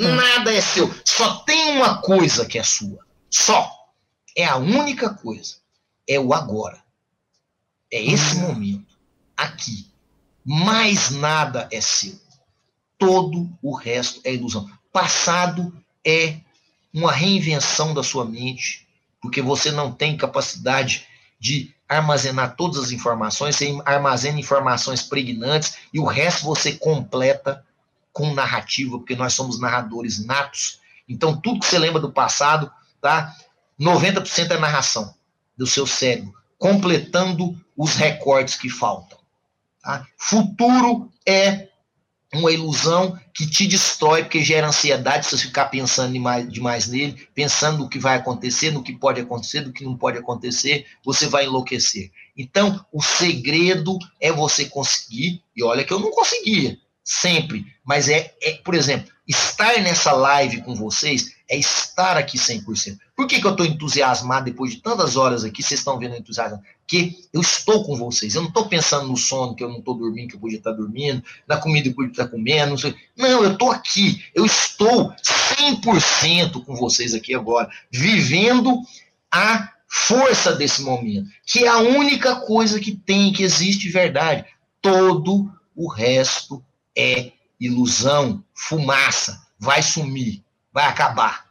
[0.01, 0.93] Nada é seu.
[1.05, 2.99] Só tem uma coisa que é sua.
[3.29, 3.71] Só.
[4.35, 5.57] É a única coisa.
[6.07, 6.81] É o agora.
[7.91, 8.47] É esse uhum.
[8.47, 8.97] momento.
[9.37, 9.92] Aqui.
[10.45, 12.19] Mais nada é seu.
[12.97, 14.69] Todo o resto é ilusão.
[14.91, 16.37] Passado é
[16.93, 18.87] uma reinvenção da sua mente,
[19.21, 21.07] porque você não tem capacidade
[21.39, 27.65] de armazenar todas as informações, você armazena informações pregnantes e o resto você completa
[28.11, 30.79] com narrativa, porque nós somos narradores natos.
[31.09, 33.35] Então, tudo que você lembra do passado, tá?
[33.79, 35.13] 90% é narração
[35.57, 39.17] do seu cérebro, completando os recortes que faltam.
[39.83, 40.07] Tá?
[40.17, 41.67] Futuro é
[42.33, 47.27] uma ilusão que te destrói, porque gera ansiedade se você ficar pensando demais, demais nele,
[47.35, 51.27] pensando no que vai acontecer, no que pode acontecer, no que não pode acontecer, você
[51.27, 52.11] vai enlouquecer.
[52.35, 58.33] Então, o segredo é você conseguir, e olha que eu não conseguia, sempre, mas é,
[58.41, 62.97] é por exemplo, estar nessa live com vocês é estar aqui 100%.
[63.15, 65.61] Por que, que eu estou entusiasmado depois de tantas horas aqui?
[65.61, 66.61] Vocês estão vendo entusiasmo?
[66.85, 68.35] Porque eu estou com vocês.
[68.35, 70.73] Eu não estou pensando no sono, que eu não estou dormindo, que eu podia estar
[70.73, 72.71] dormindo, na comida que eu podia estar comendo.
[72.71, 72.95] Não, sei.
[73.17, 74.23] não eu estou aqui.
[74.35, 78.81] Eu estou 100% com vocês aqui agora, vivendo
[79.31, 84.45] a força desse momento, que é a única coisa que tem, que existe de verdade.
[84.81, 86.63] Todo o resto
[86.97, 91.42] é ilusão, fumaça, vai sumir, vai acabar.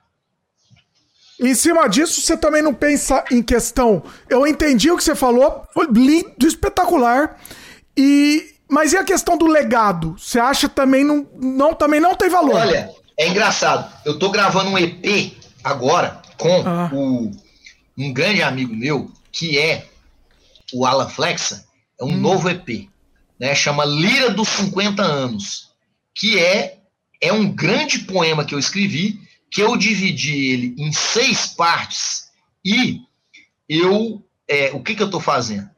[1.43, 4.03] Em cima disso, você também não pensa em questão.
[4.31, 7.37] Eu entendi o que você falou, foi lindo, espetacular.
[7.97, 10.17] E mas e a questão do legado?
[10.17, 12.55] Você acha também não, não também não tem valor?
[12.55, 13.93] Olha, é engraçado.
[14.05, 16.89] Eu tô gravando um EP agora com ah.
[16.93, 17.31] o,
[17.99, 19.87] um grande amigo meu que é
[20.73, 21.67] o Alan Flexa.
[22.01, 22.17] É um hum.
[22.17, 22.89] novo EP,
[23.39, 23.55] né?
[23.55, 25.71] Chama Lira dos 50 anos,
[26.15, 26.79] que é
[27.21, 29.21] é um grande poema que eu escrevi
[29.53, 32.31] que eu dividi ele em seis partes
[32.65, 33.03] e
[33.69, 34.25] eu.
[34.49, 35.71] É, o que, que eu estou fazendo?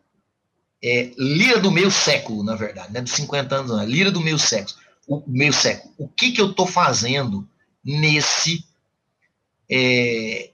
[0.82, 3.00] É, lira do meio século, na verdade, né?
[3.00, 4.76] Dos 50 anos, não, lira do meio século.
[5.08, 5.92] O meio século.
[5.98, 7.46] O que, que eu estou fazendo
[7.84, 8.64] nesse
[9.68, 10.50] é,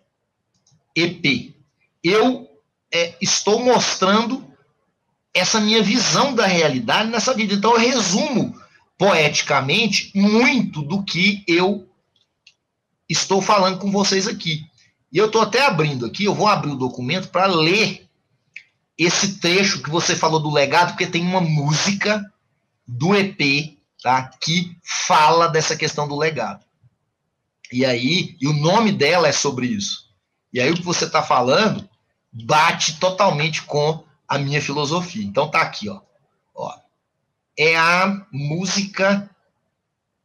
[0.96, 1.54] EP?
[2.02, 2.48] Eu
[2.92, 4.44] é, estou mostrando
[5.34, 7.54] essa minha visão da realidade nessa vida.
[7.54, 8.58] Então, eu resumo
[8.98, 11.89] poeticamente muito do que eu
[13.10, 14.64] estou falando com vocês aqui.
[15.12, 18.08] E eu estou até abrindo aqui, eu vou abrir o documento para ler
[18.96, 22.24] esse trecho que você falou do legado, porque tem uma música
[22.86, 26.64] do EP tá, que fala dessa questão do legado.
[27.72, 30.10] E aí, e o nome dela é sobre isso.
[30.52, 31.88] E aí o que você está falando
[32.32, 35.24] bate totalmente com a minha filosofia.
[35.24, 36.00] Então tá aqui, ó.
[36.54, 36.74] ó.
[37.56, 39.28] É a música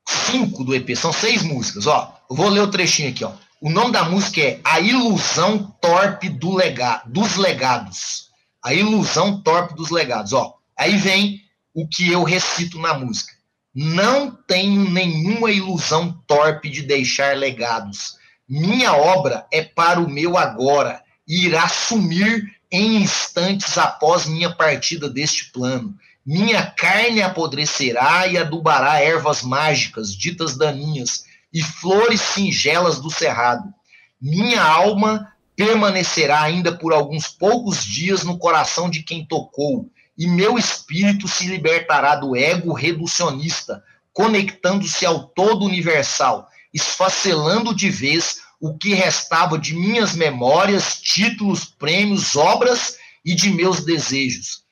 [0.08, 2.15] 5 do EP, são seis músicas, ó.
[2.30, 3.32] Vou ler o trechinho aqui, ó.
[3.62, 8.30] O nome da música é A Ilusão Torpe do Lega dos Legados.
[8.64, 10.56] A Ilusão Torpe dos Legados, ó.
[10.78, 11.42] Aí vem
[11.74, 13.34] o que eu recito na música.
[13.74, 18.16] Não tenho nenhuma ilusão torpe de deixar legados.
[18.48, 25.10] Minha obra é para o meu agora e irá sumir em instantes após minha partida
[25.10, 25.94] deste plano.
[26.26, 31.26] Minha carne apodrecerá e adubará ervas mágicas, ditas daninhas,
[31.56, 33.74] e flores singelas do cerrado.
[34.22, 40.58] Minha alma permanecerá ainda por alguns poucos dias no coração de quem tocou, e meu
[40.58, 48.94] espírito se libertará do ego reducionista, conectando-se ao todo universal, esfacelando de vez o que
[48.94, 54.64] restava de minhas memórias, títulos, prêmios, obras e de meus desejos.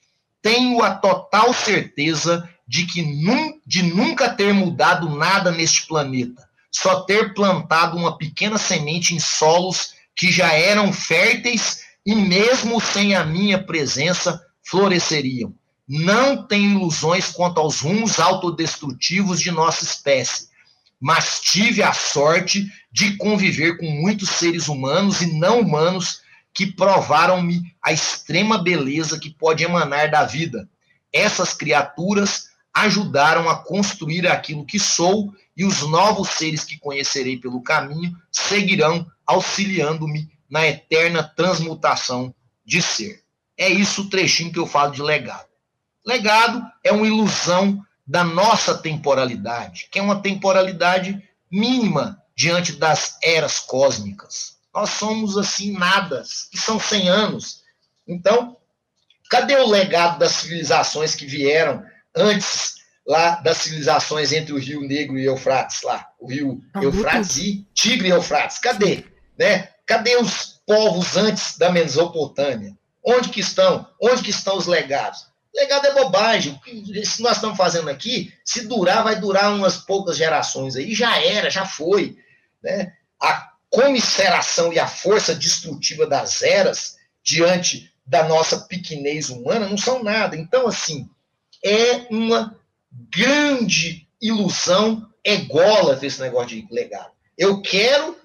[0.42, 3.02] Tenho a total certeza de que
[3.66, 9.94] de nunca ter mudado nada neste planeta só ter plantado uma pequena semente em solos
[10.16, 15.54] que já eram férteis e, mesmo sem a minha presença, floresceriam.
[15.88, 20.48] Não tenho ilusões quanto aos rumos autodestrutivos de nossa espécie,
[21.00, 26.22] mas tive a sorte de conviver com muitos seres humanos e não humanos
[26.54, 30.70] que provaram-me a extrema beleza que pode emanar da vida.
[31.12, 37.62] Essas criaturas ajudaram a construir aquilo que sou e os novos seres que conhecerei pelo
[37.62, 42.34] caminho seguirão auxiliando-me na eterna transmutação
[42.66, 43.24] de ser.
[43.58, 45.48] É isso o trechinho que eu falo de legado.
[46.06, 53.60] Legado é uma ilusão da nossa temporalidade, que é uma temporalidade mínima diante das eras
[53.60, 54.58] cósmicas.
[54.74, 57.62] Nós somos assim nada, que são 100 anos.
[58.08, 58.58] Então,
[59.30, 61.84] cadê o legado das civilizações que vieram
[62.16, 62.76] antes
[63.06, 68.08] lá das civilizações entre o Rio Negro e Eufrates lá, o Rio Eufrates e Tigre
[68.08, 68.60] e Eufrates?
[68.60, 69.04] Cadê?
[69.38, 69.70] Né?
[69.86, 72.74] Cadê os povos antes da Mesopotâmia?
[73.04, 73.88] Onde que estão?
[74.02, 75.28] Onde que estão os legados?
[75.54, 76.60] Legado é bobagem.
[77.04, 80.96] Se nós estamos fazendo aqui, se durar, vai durar umas poucas gerações aí.
[80.96, 82.18] Já era, já foi.
[82.64, 82.94] Né?
[83.22, 90.02] A comisseração e a força destrutiva das eras diante da nossa pequenez humana não são
[90.02, 90.36] nada.
[90.36, 91.08] Então, assim,
[91.64, 92.60] é uma
[93.10, 97.12] grande ilusão ególatra esse negócio de legado.
[97.38, 98.18] Eu quero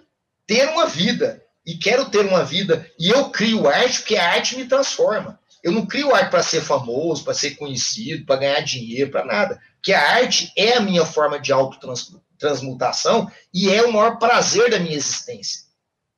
[0.47, 4.57] ter uma vida e quero ter uma vida e eu crio arte porque a arte
[4.57, 5.39] me transforma.
[5.63, 9.61] Eu não crio arte para ser famoso, para ser conhecido, para ganhar dinheiro, para nada.
[9.75, 14.79] Porque a arte é a minha forma de autotransmutação e é o maior prazer da
[14.79, 15.63] minha existência.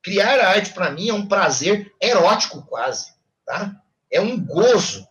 [0.02, 3.12] Criar arte para mim é um prazer erótico quase,
[3.44, 3.74] tá?
[4.10, 5.06] É um gozo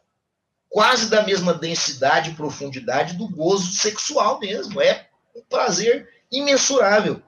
[0.70, 4.82] quase da mesma densidade e profundidade do gozo sexual mesmo.
[4.82, 7.22] É um prazer imensurável.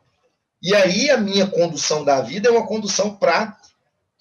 [0.62, 3.58] E aí a minha condução da vida é uma condução para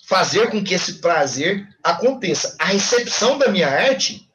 [0.08, 2.56] fazer com que esse prazer aconteça.
[2.58, 4.28] A recepção da minha arte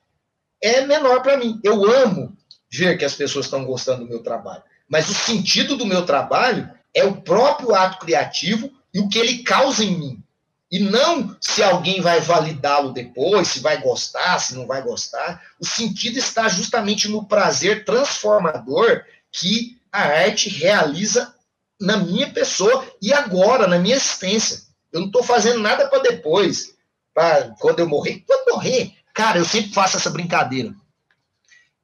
[0.62, 1.60] é menor para mim.
[1.64, 2.38] Eu amo
[2.72, 6.70] ver que as pessoas estão gostando do meu trabalho, mas o sentido do meu trabalho
[6.94, 10.24] é o próprio ato criativo e o que ele causa em mim.
[10.72, 15.42] E não se alguém vai validá-lo depois, se vai gostar, se não vai gostar.
[15.60, 21.34] O sentido está justamente no prazer transformador que a arte realiza
[21.80, 24.62] na minha pessoa e agora, na minha existência.
[24.92, 26.74] Eu não estou fazendo nada para depois,
[27.14, 28.24] para quando eu morrer.
[28.26, 30.74] Quando morrer, cara, eu sempre faço essa brincadeira.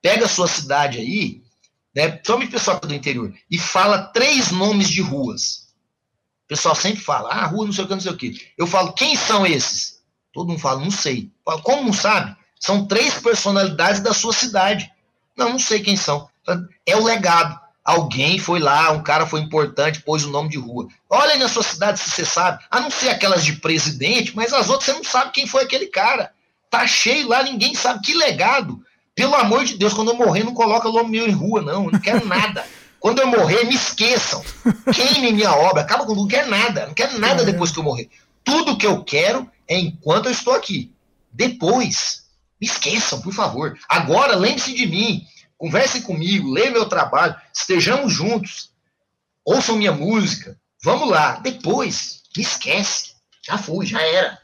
[0.02, 1.44] Pega a sua cidade aí,
[1.96, 5.61] né, principalmente pessoal do interior, e fala três nomes de ruas.
[6.52, 8.48] Pessoal sempre fala, ah, rua não sei o que, não sei o que.
[8.58, 10.02] Eu falo, quem são esses?
[10.34, 11.32] Todo mundo fala, não sei.
[11.46, 12.36] Falo, como não sabe?
[12.60, 14.92] São três personalidades da sua cidade.
[15.38, 16.28] Não, não sei quem são.
[16.86, 17.58] É o legado.
[17.86, 20.90] Alguém foi lá, um cara foi importante, pôs o nome de rua.
[21.10, 22.62] Olha aí na sua cidade se você sabe.
[22.70, 25.88] A não ser aquelas de presidente, mas as outras você não sabe quem foi aquele
[25.88, 26.34] cara.
[26.70, 28.02] Tá cheio lá, ninguém sabe.
[28.02, 28.84] Que legado.
[29.16, 31.86] Pelo amor de Deus, quando eu morrer, não coloca o nome meu em rua, não.
[31.86, 32.66] Eu não quero nada.
[33.02, 34.42] Quando eu morrer, me esqueçam.
[34.94, 35.82] Queime minha obra.
[35.82, 36.16] Acaba com.
[36.16, 36.86] Não quero nada.
[36.86, 38.10] Não quero nada depois que eu morrer.
[38.44, 40.94] Tudo que eu quero é enquanto eu estou aqui.
[41.34, 42.26] Depois,
[42.62, 43.78] me esqueçam, por favor.
[43.90, 45.26] Agora, lembre-se de mim
[45.62, 48.72] conversem comigo, leiam meu trabalho, estejamos juntos,
[49.46, 51.34] ouçam minha música, vamos lá.
[51.36, 53.14] Depois, me esquece,
[53.44, 54.41] já fui, já era.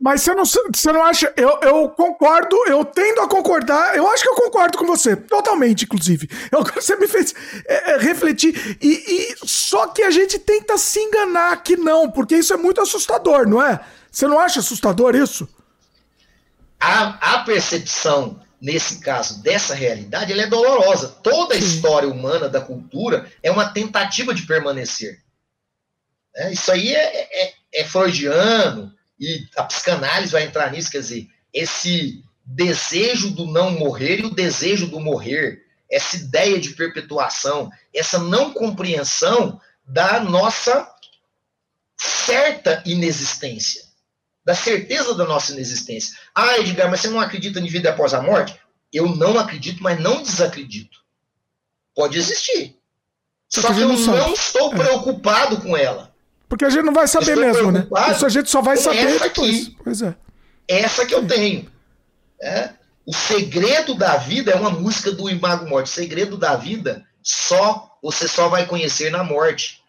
[0.00, 1.30] Mas você não, você não acha.
[1.36, 3.94] Eu, eu concordo, eu tendo a concordar.
[3.94, 6.26] Eu acho que eu concordo com você, totalmente, inclusive.
[6.50, 7.34] Eu, você me fez
[7.66, 8.78] é, é, refletir.
[8.80, 12.80] E, e, só que a gente tenta se enganar que não, porque isso é muito
[12.80, 13.78] assustador, não é?
[14.10, 15.46] Você não acha assustador isso?
[16.80, 21.08] A, a percepção nesse caso, dessa realidade, ela é dolorosa.
[21.22, 25.22] Toda a história humana da cultura é uma tentativa de permanecer.
[26.36, 31.28] É, isso aí é, é, é, freudiano, e a psicanálise vai entrar nisso, quer dizer,
[31.52, 38.18] esse desejo do não morrer e o desejo do morrer, essa ideia de perpetuação, essa
[38.18, 40.90] não compreensão da nossa
[41.96, 43.90] certa inexistência
[44.44, 46.18] da certeza da nossa inexistência.
[46.34, 48.58] Ah, Edgar, mas você não acredita em vida após a morte?
[48.92, 50.98] Eu não acredito, mas não desacredito.
[51.94, 52.76] Pode existir.
[53.48, 54.78] Só que eu não estou é.
[54.78, 56.09] preocupado com ela.
[56.50, 57.86] Porque a gente não vai saber mesmo, né?
[58.10, 59.62] Isso a gente só vai saber essa depois.
[59.62, 60.16] Aqui, pois é.
[60.66, 61.70] Essa que eu tenho.
[62.42, 62.70] É?
[63.06, 65.86] O segredo da vida é uma música do Imago Morte.
[65.86, 69.80] O segredo da vida só você só vai conhecer na morte.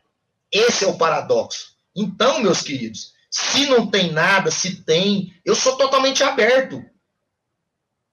[0.51, 1.71] Esse é o paradoxo.
[1.95, 6.85] Então, meus queridos, se não tem nada, se tem, eu sou totalmente aberto.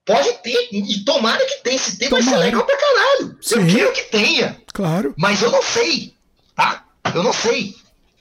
[0.06, 1.78] Pode ter, e tomara que tenha.
[1.78, 2.24] Se tem, tomara.
[2.24, 3.36] vai ser legal pra caralho.
[3.42, 3.60] Sim.
[3.60, 4.62] Eu quero que tenha.
[4.72, 5.14] Claro.
[5.18, 6.14] Mas eu não sei,
[6.54, 6.86] tá?
[7.14, 7.76] Eu não sei.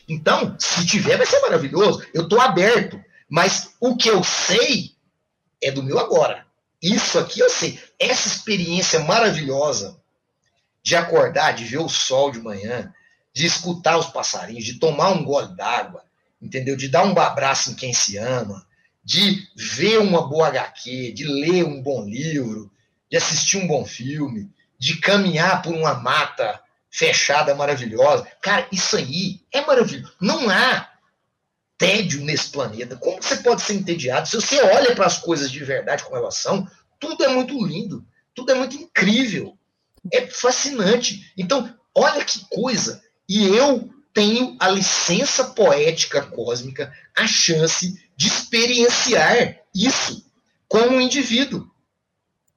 [0.07, 2.05] Então, se tiver, vai ser maravilhoso.
[2.13, 3.01] Eu tô aberto.
[3.29, 4.91] Mas o que eu sei
[5.61, 6.45] é do meu agora.
[6.81, 7.79] Isso aqui eu sei.
[7.99, 9.99] Essa experiência maravilhosa
[10.81, 12.93] de acordar, de ver o sol de manhã,
[13.33, 16.03] de escutar os passarinhos, de tomar um gole d'água,
[16.41, 16.77] entendeu?
[16.77, 18.65] De dar um abraço em quem se ama,
[19.03, 22.71] de ver uma boa HQ, de ler um bom livro,
[23.09, 28.27] de assistir um bom filme, de caminhar por uma mata fechada maravilhosa.
[28.41, 30.13] Cara, isso aí é maravilhoso.
[30.19, 30.89] Não há
[31.77, 32.95] tédio nesse planeta.
[32.95, 34.27] Como você pode ser entediado?
[34.27, 36.67] Se você olha para as coisas de verdade como elas são,
[36.99, 39.57] tudo é muito lindo, tudo é muito incrível,
[40.11, 41.31] é fascinante.
[41.37, 43.01] Então, olha que coisa.
[43.29, 50.25] E eu tenho a licença poética cósmica, a chance de experienciar isso
[50.67, 51.69] como um indivíduo.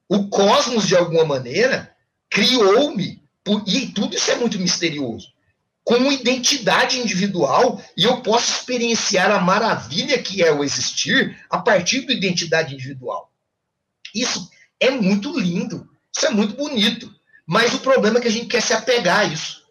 [0.09, 1.95] O cosmos, de alguma maneira,
[2.29, 3.20] criou-me,
[3.65, 5.27] e tudo isso é muito misterioso,
[5.83, 12.01] como identidade individual, e eu posso experienciar a maravilha que é o existir a partir
[12.01, 13.31] da identidade individual.
[14.13, 17.13] Isso é muito lindo, isso é muito bonito.
[17.45, 19.61] Mas o problema é que a gente quer se apegar a isso.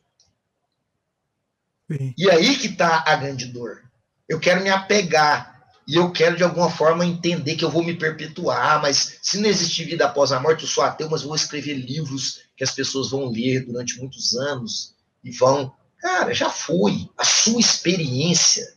[1.90, 2.14] Sim.
[2.16, 3.82] E aí que está a grande dor.
[4.28, 7.96] Eu quero me apegar e eu quero de alguma forma entender que eu vou me
[7.96, 11.74] perpetuar, mas se não existir vida após a morte, eu sou ateu, mas vou escrever
[11.74, 14.94] livros que as pessoas vão ler durante muitos anos
[15.24, 15.72] e vão.
[15.98, 17.08] Cara, já foi.
[17.16, 18.74] A sua experiência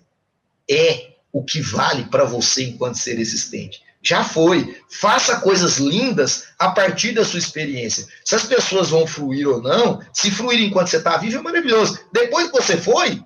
[0.72, 3.84] é o que vale para você enquanto ser existente.
[4.02, 4.82] Já foi.
[4.90, 8.08] Faça coisas lindas a partir da sua experiência.
[8.24, 12.00] Se as pessoas vão fluir ou não, se fluir enquanto você está vivo é maravilhoso.
[12.14, 13.22] Depois que você foi,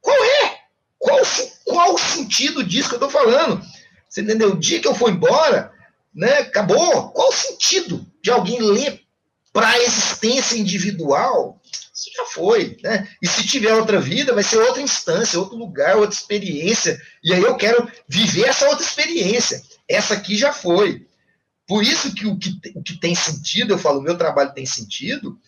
[0.00, 0.58] qual é?
[1.00, 1.20] Qual,
[1.64, 3.60] qual o sentido disso que eu estou falando?
[4.08, 4.52] Você entendeu?
[4.52, 5.73] O dia que eu for embora,
[6.14, 7.10] né, acabou.
[7.10, 9.00] Qual o sentido de alguém ler
[9.52, 11.60] para a existência individual?
[11.94, 13.08] Isso já foi, né?
[13.22, 17.00] E se tiver outra vida, vai ser outra instância, outro lugar, outra experiência.
[17.22, 19.62] E aí eu quero viver essa outra experiência.
[19.88, 21.06] Essa aqui já foi.
[21.66, 25.38] Por isso que o que, o que tem sentido, eu falo, meu trabalho tem sentido,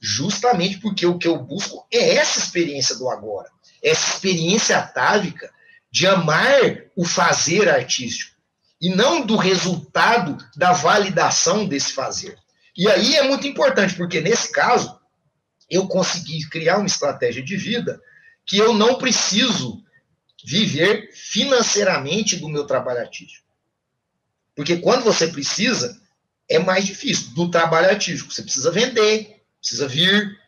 [0.00, 3.50] justamente porque o que eu busco é essa experiência do agora
[3.82, 5.50] essa experiência atávica
[5.90, 6.60] de amar
[6.96, 8.35] o fazer artístico
[8.80, 12.38] e não do resultado da validação desse fazer.
[12.76, 14.98] E aí é muito importante, porque nesse caso,
[15.68, 18.00] eu consegui criar uma estratégia de vida
[18.44, 19.82] que eu não preciso
[20.44, 23.44] viver financeiramente do meu trabalho artístico.
[24.54, 26.00] Porque quando você precisa,
[26.48, 27.30] é mais difícil.
[27.30, 30.38] Do trabalho artístico, você precisa vender, precisa vir,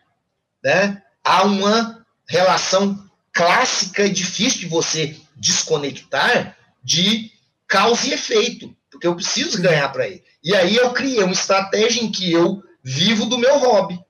[0.62, 1.02] né?
[1.24, 7.32] Há uma relação clássica e difícil de você desconectar de
[7.68, 10.24] causa e efeito, porque eu preciso ganhar para ele.
[10.42, 14.00] E aí eu criei uma estratégia em que eu vivo do meu hobby.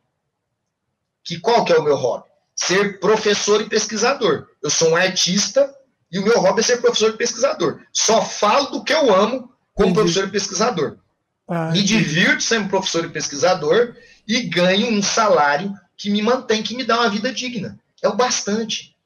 [1.25, 2.29] Que qual que é o meu hobby?
[2.55, 4.47] Ser professor e pesquisador.
[4.63, 5.75] Eu sou um artista
[6.11, 7.81] e o meu hobby é ser professor e pesquisador.
[7.93, 9.95] Só falo do que eu amo como entendi.
[9.95, 10.99] professor e pesquisador.
[11.47, 13.95] Ah, me divirto sendo professor e pesquisador
[14.27, 17.79] e ganho um salário que me mantém, que me dá uma vida digna.
[18.03, 18.97] É o bastante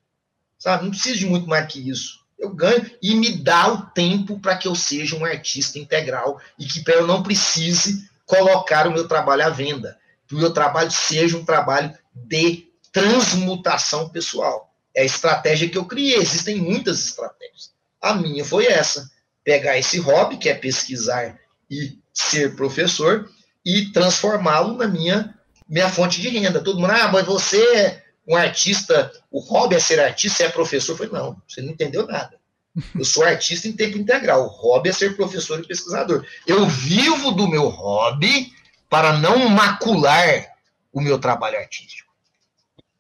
[0.63, 0.85] sabe?
[0.85, 2.22] Não preciso de muito mais que isso.
[2.43, 6.67] Eu ganho e me dá o tempo para que eu seja um artista integral e
[6.67, 9.97] que eu não precise colocar o meu trabalho à venda.
[10.27, 14.75] Que o meu trabalho seja um trabalho de transmutação pessoal.
[14.93, 16.17] É a estratégia que eu criei.
[16.17, 17.71] Existem muitas estratégias.
[18.01, 19.09] A minha foi essa:
[19.45, 21.39] pegar esse hobby, que é pesquisar
[21.71, 23.31] e ser professor,
[23.65, 25.33] e transformá-lo na minha,
[25.69, 26.61] minha fonte de renda.
[26.61, 28.02] Todo mundo, ah, mas você
[28.33, 30.93] um artista, o hobby é ser artista, é professor.
[30.93, 32.41] Eu falei, não, você não entendeu nada.
[32.99, 34.45] Eu sou artista em tempo integral.
[34.45, 36.25] O hobby é ser professor e pesquisador.
[36.47, 38.51] Eu vivo do meu hobby
[38.89, 40.47] para não macular
[40.91, 42.11] o meu trabalho artístico.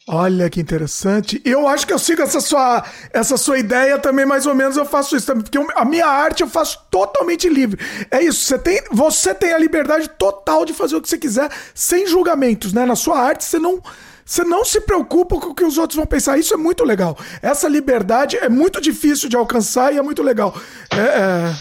[0.07, 1.41] Olha que interessante.
[1.45, 4.85] Eu acho que eu sigo essa sua, essa sua ideia também, mais ou menos eu
[4.85, 7.81] faço isso também, porque a minha arte eu faço totalmente livre.
[8.11, 11.51] É isso, você tem, você tem a liberdade total de fazer o que você quiser,
[11.73, 12.85] sem julgamentos, né?
[12.85, 13.81] Na sua arte você não
[14.24, 16.38] você não se preocupa com o que os outros vão pensar.
[16.38, 17.17] Isso é muito legal.
[17.40, 20.55] Essa liberdade é muito difícil de alcançar e é muito legal.
[20.90, 21.55] É, é,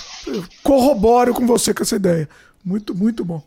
[0.64, 2.30] corroboro com você com essa ideia.
[2.64, 3.44] Muito, muito bom.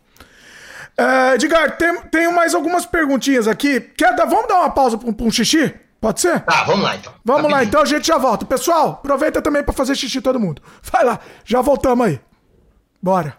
[0.97, 3.81] É, Edgar, tem, tenho mais algumas perguntinhas aqui.
[3.81, 5.73] Quer dar, vamos dar uma pausa para um, um xixi?
[6.01, 6.41] Pode ser?
[6.41, 7.13] Tá, vamos lá então.
[7.25, 8.45] Vamos lá então, a gente já volta.
[8.45, 10.61] Pessoal, aproveita também para fazer xixi todo mundo.
[10.83, 12.21] Vai lá, já voltamos aí.
[13.03, 13.35] Bora.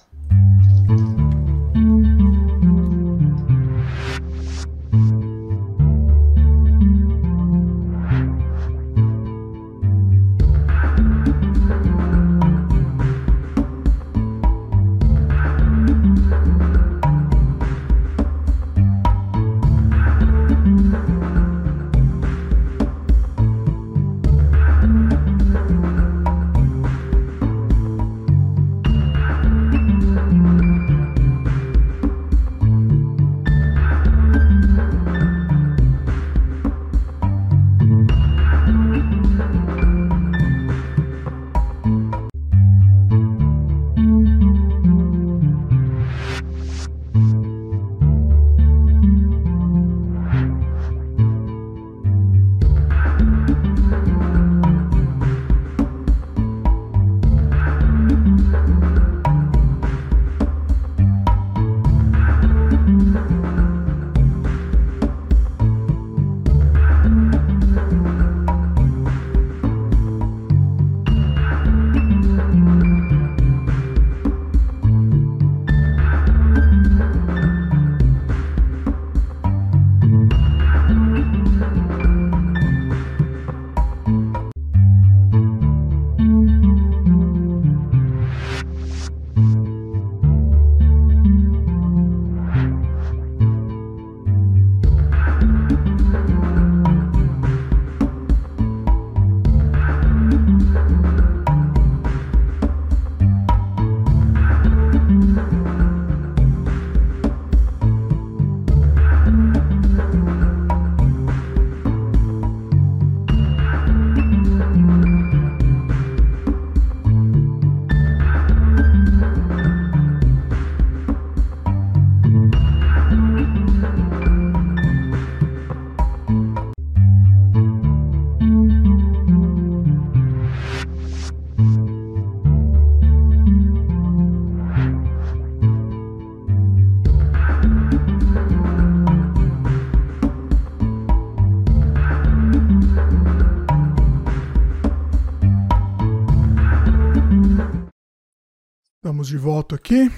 [149.26, 150.12] Estamos de volta aqui.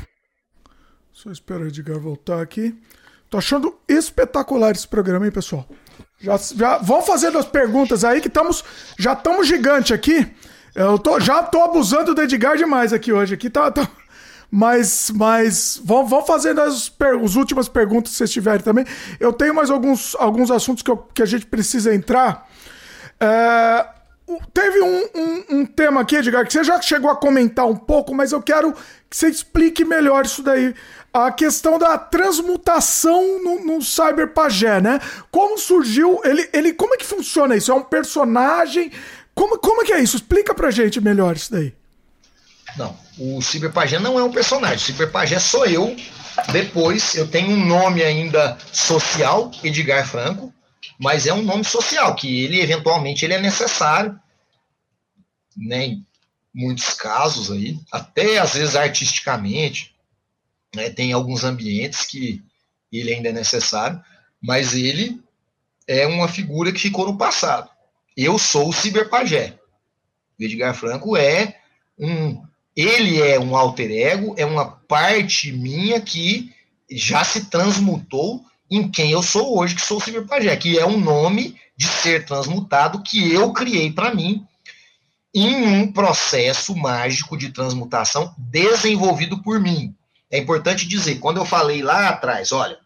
[1.13, 2.75] Só espero o Edgar voltar aqui.
[3.29, 5.67] Tô achando espetacular esse programa, hein, pessoal?
[6.19, 8.63] Já, já vão fazendo as perguntas aí que estamos
[8.99, 10.27] já estamos gigante aqui.
[10.75, 13.33] Eu tô, já tô abusando do Edgar demais aqui hoje.
[13.33, 13.89] Aqui tá, tá
[14.51, 18.85] mas, mas vão, vão fazendo as, per, as últimas perguntas se vocês tiverem também.
[19.19, 22.49] Eu tenho mais alguns, alguns assuntos que, eu, que a gente precisa entrar.
[23.19, 23.85] É,
[24.53, 28.13] teve um, um, um, tema aqui, Edgar, que você já chegou a comentar um pouco,
[28.13, 28.73] mas eu quero
[29.09, 30.75] que você explique melhor isso daí.
[31.13, 34.99] A questão da transmutação no, no Cyber Pagé, né?
[35.31, 36.21] Como surgiu?
[36.23, 37.71] Ele, ele, como é que funciona isso?
[37.71, 38.91] É um personagem?
[39.33, 40.17] Como, como é que é isso?
[40.17, 41.73] Explica pra gente melhor isso daí.
[42.77, 44.77] Não, o Ciberpagé não é um personagem.
[44.77, 45.95] O Ciberpagé sou eu.
[46.51, 50.53] Depois, eu tenho um nome ainda social, Edgar Franco,
[50.99, 54.19] mas é um nome social, que ele, eventualmente, ele é necessário,
[55.55, 55.97] né,
[56.57, 59.95] muitos casos aí, até às vezes artisticamente,
[60.75, 62.43] né, tem alguns ambientes que
[62.91, 64.01] ele ainda é necessário,
[64.41, 65.21] mas ele
[65.87, 67.69] é uma figura que ficou no passado.
[68.15, 69.59] Eu sou o Ciberpagé.
[70.39, 71.59] O Edgar Franco é
[71.97, 72.43] um
[72.75, 76.53] ele é um alter ego, é uma parte minha que
[76.89, 80.85] já se transmutou em quem eu sou hoje, que sou o Silvio Pajé, que é
[80.85, 84.46] um nome de ser transmutado que eu criei para mim
[85.39, 89.95] em um processo mágico de transmutação desenvolvido por mim.
[90.31, 92.79] É importante dizer, quando eu falei lá atrás, olha,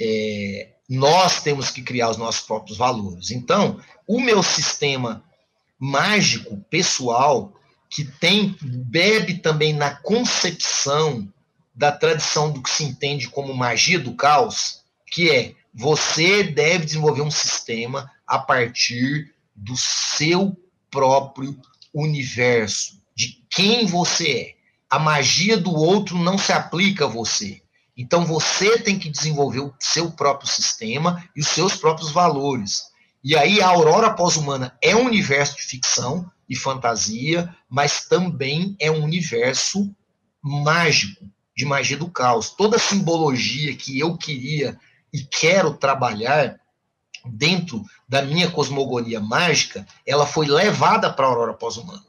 [0.00, 3.32] é, nós temos que criar os nossos próprios valores.
[3.32, 5.24] Então, o meu sistema
[5.76, 7.52] mágico pessoal
[7.90, 11.28] que tem bebe também na concepção
[11.74, 17.22] da tradição do que se entende como magia do caos, que é você deve desenvolver
[17.22, 20.56] um sistema a partir do seu
[20.90, 21.58] próprio
[21.92, 24.54] universo, de quem você é.
[24.90, 27.62] A magia do outro não se aplica a você.
[27.96, 32.84] Então você tem que desenvolver o seu próprio sistema e os seus próprios valores.
[33.22, 38.90] E aí a aurora pós-humana é um universo de ficção, e fantasia, mas também é
[38.90, 39.94] um universo
[40.42, 42.50] mágico, de magia do caos.
[42.50, 44.78] Toda a simbologia que eu queria
[45.12, 46.58] e quero trabalhar
[47.26, 52.02] dentro da minha cosmogonia mágica, ela foi levada para a aurora pós-humana.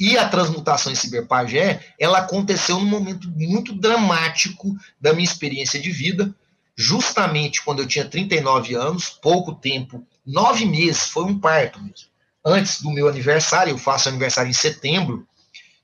[0.00, 5.90] E a transmutação em Ciberpagé, ela aconteceu num momento muito dramático da minha experiência de
[5.90, 6.34] vida,
[6.74, 12.12] justamente quando eu tinha 39 anos, pouco tempo, nove meses, foi um parto mesmo
[12.44, 15.26] antes do meu aniversário, eu faço aniversário em setembro,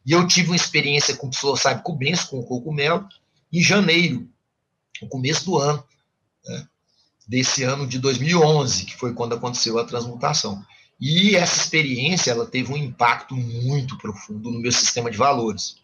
[0.04, 3.06] e eu tive uma experiência com psilocybin benço, com cogumelo,
[3.52, 4.28] em janeiro,
[5.01, 5.84] no começo do ano,
[6.44, 6.67] né,
[7.28, 10.65] desse ano de 2011, que foi quando aconteceu a transmutação.
[10.99, 15.77] E essa experiência, ela teve um impacto muito profundo no meu sistema de valores.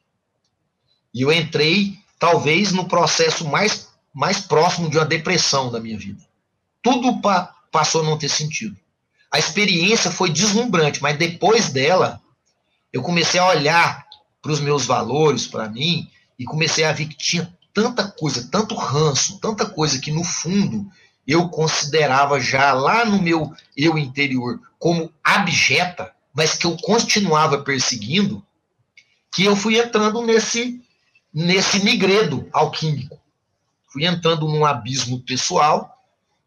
[1.12, 6.26] E eu entrei, talvez, no processo mais, mais próximo de uma depressão da minha vida.
[6.82, 8.76] Tudo pa passou a não ter sentido.
[9.30, 12.22] A experiência foi deslumbrante, mas depois dela,
[12.92, 14.06] eu comecei a olhar
[14.40, 18.76] para os meus valores, para mim, e comecei a ver que tinha tanta coisa, tanto
[18.76, 20.88] ranço, tanta coisa que no fundo
[21.26, 28.44] eu considerava já lá no meu eu interior como abjeta, mas que eu continuava perseguindo,
[29.32, 30.82] que eu fui entrando nesse
[31.32, 33.18] nesse migredo alquímico.
[33.92, 36.04] Fui entrando num abismo pessoal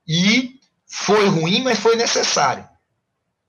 [0.07, 2.67] e foi ruim, mas foi necessário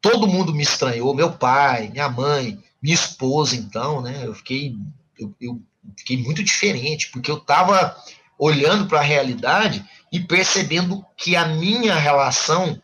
[0.00, 4.22] todo mundo me estranhou, meu pai, minha mãe, minha esposa, então, né?
[4.24, 4.76] Eu fiquei,
[5.18, 5.60] eu, eu
[5.96, 7.96] fiquei muito diferente, porque eu estava
[8.38, 12.80] olhando para a realidade e percebendo que a minha relação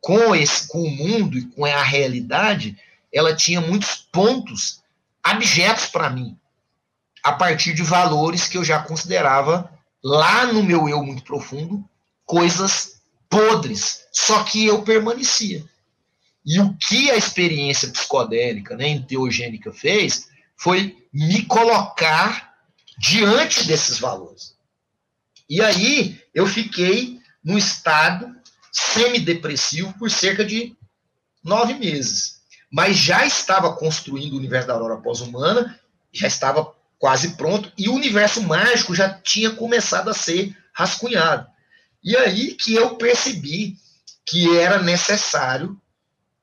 [0.00, 2.76] com esse com o mundo e com a realidade,
[3.12, 4.82] ela tinha muitos pontos
[5.22, 6.36] abjetos para mim,
[7.22, 11.82] a partir de valores que eu já considerava lá no meu eu muito profundo
[12.26, 15.64] coisas podres, só que eu permanecia.
[16.44, 22.54] E o que a experiência psicodélica, né, enteogênica fez foi me colocar
[22.98, 24.53] diante desses valores.
[25.48, 28.34] E aí eu fiquei no estado
[28.72, 30.76] semidepressivo por cerca de
[31.42, 32.40] nove meses.
[32.70, 35.78] Mas já estava construindo o universo da aurora pós-humana,
[36.12, 41.46] já estava quase pronto, e o universo mágico já tinha começado a ser rascunhado.
[42.02, 43.76] E aí que eu percebi
[44.26, 45.80] que era necessário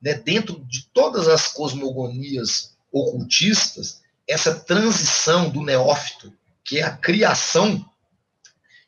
[0.01, 7.85] né, dentro de todas as cosmogonias ocultistas, essa transição do neófito, que é a criação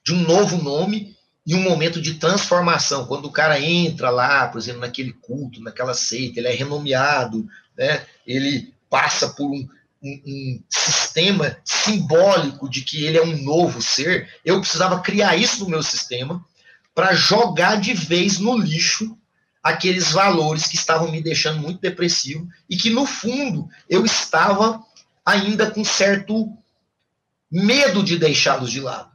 [0.03, 3.06] de um novo nome e um momento de transformação.
[3.06, 8.06] Quando o cara entra lá, por exemplo, naquele culto, naquela seita, ele é renomeado, né,
[8.26, 9.68] ele passa por um,
[10.02, 15.64] um, um, sistema simbólico de que ele é um novo ser, eu precisava criar isso
[15.64, 16.44] no meu sistema
[16.94, 19.18] para jogar de vez no lixo
[19.64, 24.84] aqueles valores que estavam me deixando muito depressivo e que, no fundo, eu estava
[25.26, 26.52] ainda com certo
[27.50, 29.12] medo de deixá-los de lado.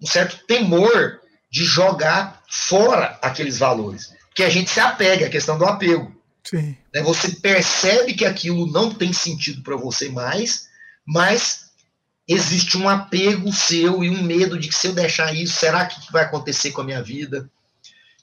[0.00, 4.12] Um certo temor de jogar fora aqueles valores.
[4.34, 6.14] Que a gente se apega, a questão do apego.
[6.42, 6.76] Sim.
[6.92, 7.02] Né?
[7.02, 10.68] Você percebe que aquilo não tem sentido para você mais,
[11.06, 11.70] mas
[12.26, 16.12] existe um apego seu e um medo de que se eu deixar isso, será que
[16.12, 17.50] vai acontecer com a minha vida?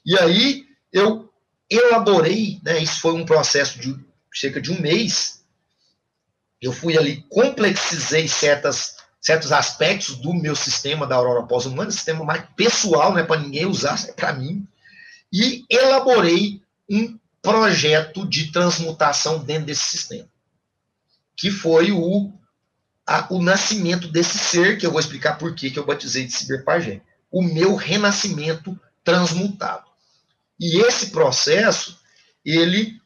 [0.04, 1.32] E aí eu
[1.70, 3.98] elaborei, né, isso foi um processo de
[4.34, 5.42] cerca de um mês,
[6.60, 12.44] eu fui ali, complexizei certas, certos aspectos do meu sistema da Aurora Pós-Humana, sistema mais
[12.56, 14.66] pessoal, não é para ninguém usar, é para mim,
[15.32, 20.28] e elaborei um projeto de transmutação dentro desse sistema,
[21.36, 22.32] que foi o,
[23.06, 27.00] a, o nascimento desse ser, que eu vou explicar por que eu batizei de Ciberpagé,
[27.30, 29.84] o meu renascimento transmutado.
[30.58, 31.98] E esse processo,
[32.44, 33.00] ele,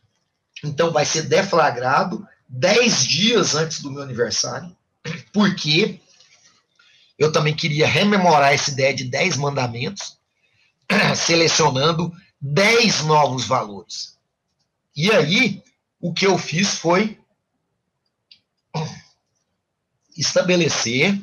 [0.64, 4.74] então, vai ser deflagrado dez dias antes do meu aniversário,
[5.32, 6.00] porque
[7.18, 10.18] eu também queria rememorar essa ideia de dez mandamentos,
[11.16, 14.18] selecionando dez novos valores.
[14.94, 15.62] E aí,
[16.00, 17.18] o que eu fiz foi
[20.16, 21.18] estabelecer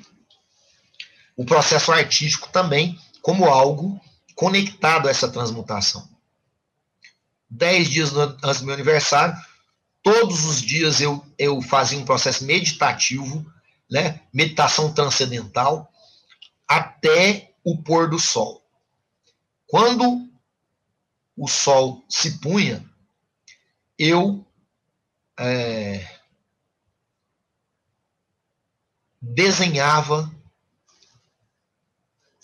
[1.36, 4.00] o processo artístico também como algo
[4.36, 6.14] conectado a essa transmutação
[7.54, 9.36] dez dias antes do meu aniversário,
[10.02, 13.46] todos os dias eu, eu fazia um processo meditativo,
[13.90, 15.92] né, meditação transcendental,
[16.68, 18.64] até o pôr do sol.
[19.68, 20.30] Quando
[21.36, 22.84] o sol se punha,
[23.98, 24.46] eu
[25.40, 26.08] é,
[29.22, 30.34] desenhava,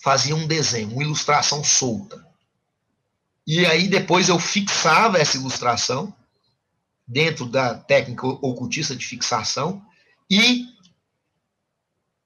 [0.01, 2.25] fazia um desenho, uma ilustração solta.
[3.45, 6.15] E aí depois eu fixava essa ilustração
[7.07, 9.83] dentro da técnica ocultista de fixação
[10.29, 10.65] e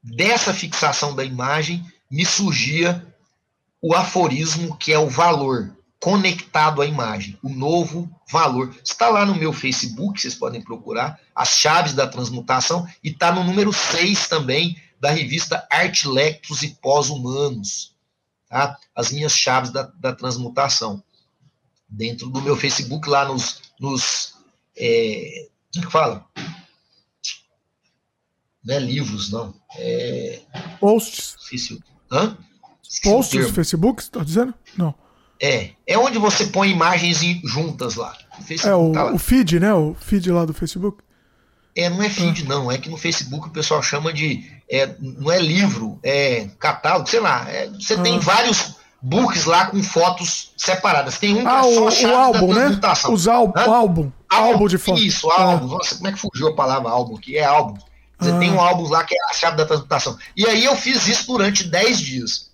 [0.04, 3.06] dessa fixação da imagem me surgia
[3.82, 8.76] o aforismo que é o valor conectado à imagem, o novo valor.
[8.84, 13.44] Está lá no meu Facebook, vocês podem procurar, as chaves da transmutação, e está no
[13.44, 17.96] número 6 também da revista Artilectos e Pós-Humanos,
[18.50, 18.78] tá?
[18.94, 21.02] as minhas chaves da, da transmutação
[21.88, 23.62] dentro do meu Facebook, lá nos.
[23.80, 24.34] nos
[24.76, 26.26] é, como é que fala?
[28.66, 29.54] Não é livros, não.
[29.78, 30.40] É...
[30.80, 31.36] Posts.
[31.42, 31.80] Esqueci.
[32.12, 32.38] Hã?
[32.82, 34.54] Esqueci Posts do Facebook, você está dizendo?
[34.78, 34.96] Não.
[35.42, 35.72] É.
[35.86, 38.16] É onde você põe imagens juntas lá.
[38.40, 39.14] O é, o, tá lá.
[39.14, 39.74] o feed, né?
[39.74, 41.04] O feed lá do Facebook.
[41.76, 42.50] É, não é feed, ah.
[42.50, 42.72] não.
[42.72, 44.50] É que no Facebook o pessoal chama de.
[44.70, 47.50] É, não é livro, é catálogo, sei lá.
[47.50, 48.02] É, você ah.
[48.02, 51.18] tem vários books lá com fotos separadas.
[51.18, 52.80] Tem um que ah, é só chave o álbum, né?
[53.12, 55.02] Os álbum, álbum, álbum de fotos.
[55.02, 55.66] Isso, álbum.
[55.66, 55.78] Ah.
[55.78, 57.38] Nossa, como é que fugiu a palavra álbum aqui?
[57.38, 57.78] É álbum.
[58.24, 58.40] Você ah.
[58.40, 60.18] tem um álbum lá que é a chave da transmutação.
[60.36, 62.52] E aí eu fiz isso durante 10 dias.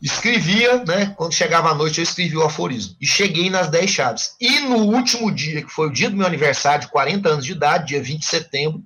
[0.00, 1.14] Escrevia, né?
[1.16, 2.96] Quando chegava a noite, eu escrevia o aforismo.
[3.00, 4.34] E cheguei nas 10 chaves.
[4.40, 7.52] E no último dia, que foi o dia do meu aniversário, de 40 anos de
[7.52, 8.82] idade, dia 20 de setembro,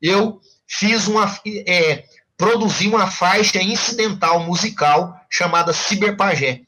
[0.00, 1.26] eu fiz uma.
[1.66, 2.04] É,
[2.36, 6.62] produzi uma faixa incidental musical chamada Ciberpagé,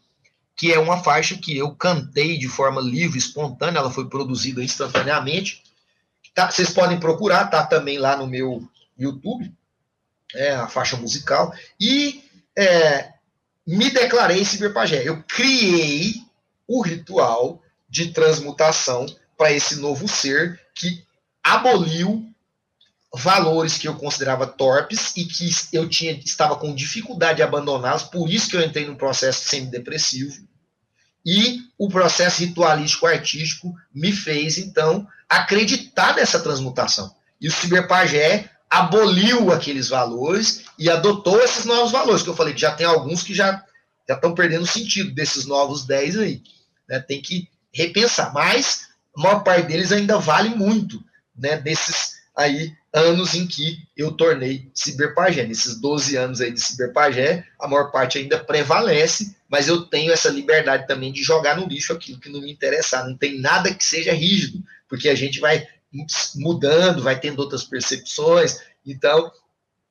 [0.55, 5.63] que é uma faixa que eu cantei de forma livre, espontânea, ela foi produzida instantaneamente.
[6.35, 8.67] Tá, vocês podem procurar, tá também lá no meu
[8.99, 9.53] YouTube,
[10.35, 11.55] é a faixa musical.
[11.79, 12.25] E
[12.57, 13.13] é,
[13.67, 15.07] me declarei ciberpagé.
[15.07, 16.15] Eu criei
[16.67, 21.05] o ritual de transmutação para esse novo ser que
[21.43, 22.27] aboliu
[23.15, 28.31] valores que eu considerava torpes e que eu tinha estava com dificuldade de abandoná-los, por
[28.31, 30.49] isso que eu entrei no processo semidepressivo.
[31.25, 37.15] E o processo ritualístico artístico me fez, então, acreditar nessa transmutação.
[37.41, 42.61] E o Ciberpagé aboliu aqueles valores e adotou esses novos valores, que eu falei que
[42.61, 43.65] já tem alguns que já
[44.09, 46.43] já estão perdendo sentido desses novos 10 aí.
[46.89, 47.01] Né?
[47.01, 48.33] Tem que repensar.
[48.33, 51.03] Mas a maior parte deles ainda vale muito,
[51.37, 51.57] né?
[51.57, 55.45] Desses aí anos em que eu tornei ciberpagé.
[55.47, 60.29] Nesses 12 anos aí de ciberpagé, a maior parte ainda prevalece, mas eu tenho essa
[60.29, 63.07] liberdade também de jogar no lixo aquilo que não me interessar.
[63.07, 65.67] Não tem nada que seja rígido, porque a gente vai
[66.37, 68.59] mudando, vai tendo outras percepções.
[68.85, 69.31] Então,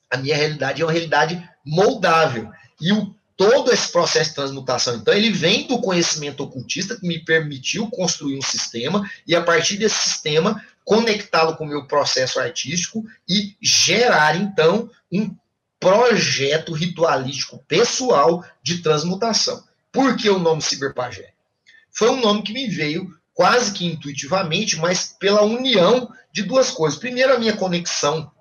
[0.10, 2.52] a minha realidade é uma realidade moldável.
[2.80, 7.18] E o todo esse processo de transmutação, então, ele vem do conhecimento ocultista que me
[7.26, 13.04] permitiu construir um sistema, e a partir desse sistema conectá-lo com o meu processo artístico
[13.28, 15.36] e gerar, então, um
[15.80, 19.64] projeto ritualístico pessoal de transmutação.
[19.92, 21.34] Por que o nome Ciberpagé?
[21.92, 27.00] Foi um nome que me veio quase que intuitivamente, mas pela união de duas coisas.
[27.00, 28.32] Primeiro, a minha conexão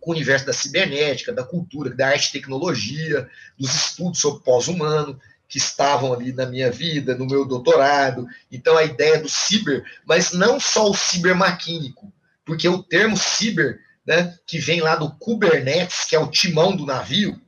[0.00, 5.18] com o universo da cibernética, da cultura, da arte e tecnologia, dos estudos sobre pós-humano,
[5.54, 8.26] que estavam ali na minha vida, no meu doutorado.
[8.50, 12.12] Então, a ideia do ciber, mas não só o cibermaquínico,
[12.44, 16.84] porque o termo ciber, né, que vem lá do Kubernetes, que é o timão do
[16.84, 17.40] navio,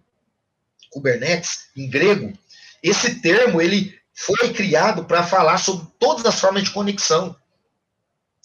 [0.89, 2.33] Kubernetes, em grego,
[2.81, 7.35] esse termo ele foi criado para falar sobre todas as formas de conexão.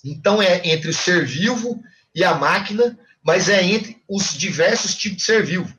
[0.03, 1.79] Então, é entre o ser vivo
[2.15, 5.71] e a máquina, mas é entre os diversos tipos de ser vivo.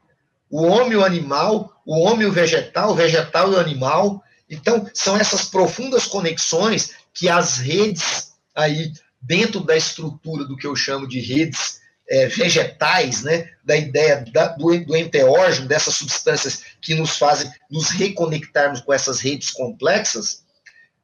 [0.53, 4.23] O homem e o animal, o homem e o vegetal, o vegetal e o animal.
[4.51, 10.77] Então, são essas profundas conexões que as redes aí, dentro da estrutura do que eu
[10.77, 16.95] chamo de redes é, vegetais, né, da ideia da, do, do enteógeno, dessas substâncias que
[16.95, 20.45] nos fazem nos reconectarmos com essas redes complexas,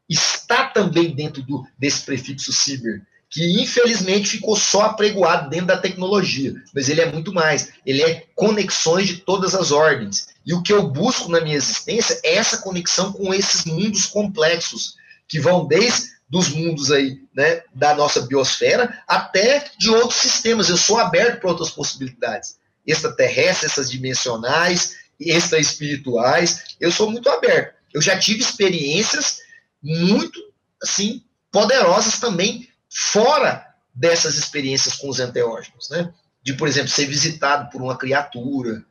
[0.07, 3.01] está também dentro do, desse prefixo ciber
[3.31, 8.27] que infelizmente ficou só apregoado dentro da tecnologia, mas ele é muito mais, ele é
[8.35, 10.29] conexões de todas as ordens.
[10.47, 14.95] E o que eu busco na minha existência é essa conexão com esses mundos complexos,
[15.29, 20.69] que vão desde dos mundos aí, né, da nossa biosfera, até de outros sistemas.
[20.69, 26.77] Eu sou aberto para outras possibilidades, extraterrestres, essas dimensionais, extra-espirituais.
[26.79, 27.75] Eu sou muito aberto.
[27.93, 29.39] Eu já tive experiências
[29.83, 30.39] muito,
[30.83, 32.68] assim, poderosas também
[32.99, 33.65] fora
[33.95, 36.13] dessas experiências com os enteógenos, né?
[36.43, 38.85] De, por exemplo, ser visitado por uma criatura,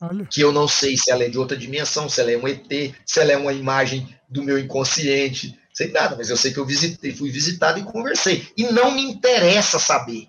[0.00, 0.24] Olha.
[0.26, 2.94] que eu não sei se ela é de outra dimensão, se ela é um ET,
[3.04, 6.64] se ela é uma imagem do meu inconsciente, sei nada, mas eu sei que eu
[6.64, 8.46] visitei, fui visitado e conversei.
[8.56, 10.28] E não me interessa saber.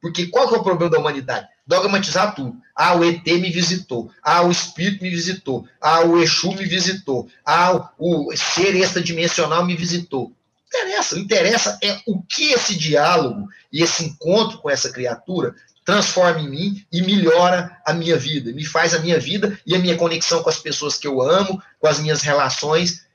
[0.00, 1.48] Porque qual que é o problema da humanidade?
[1.66, 2.56] Dogmatizar tudo.
[2.76, 4.08] Ah, o ET me visitou.
[4.22, 5.66] Ah, o Espírito me visitou.
[5.80, 7.28] Ah, o Exu me visitou.
[7.44, 10.32] Ah, o ser extradimensional me visitou
[10.68, 11.14] interessa.
[11.14, 16.50] O interessa é o que esse diálogo e esse encontro com essa criatura transforma em
[16.50, 20.42] mim e melhora a minha vida, me faz a minha vida e a minha conexão
[20.42, 23.06] com as pessoas que eu amo, com as minhas relações,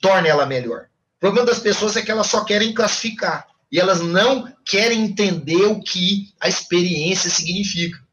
[0.00, 0.86] torna ela melhor.
[1.16, 5.66] O problema das pessoas é que elas só querem classificar e elas não querem entender
[5.66, 8.04] o que a experiência significa.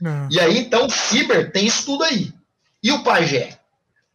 [0.00, 0.28] Não.
[0.30, 2.32] E aí, então, o ciber tem isso tudo aí.
[2.82, 3.58] E o pajé?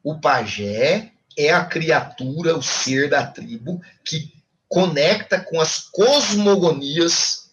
[0.03, 4.33] O pajé é a criatura, o ser da tribo, que
[4.67, 7.51] conecta com as cosmogonias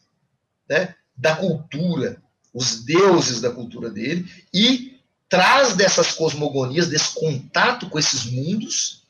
[0.68, 7.98] né, da cultura, os deuses da cultura dele, e traz dessas cosmogonias, desse contato com
[7.98, 9.04] esses mundos,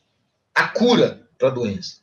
[0.55, 1.97] a cura para a doença.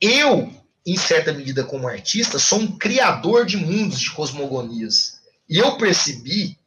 [0.00, 0.52] Eu,
[0.86, 5.20] em certa medida, como artista, sou um criador de mundos, de cosmogonias.
[5.48, 6.58] E eu percebi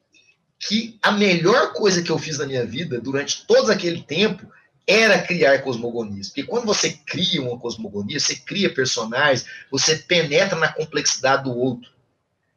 [0.60, 4.52] que a melhor coisa que eu fiz na minha vida, durante todo aquele tempo,
[4.88, 6.28] era criar cosmogonias.
[6.28, 11.92] Porque quando você cria uma cosmogonia, você cria personagens, você penetra na complexidade do outro.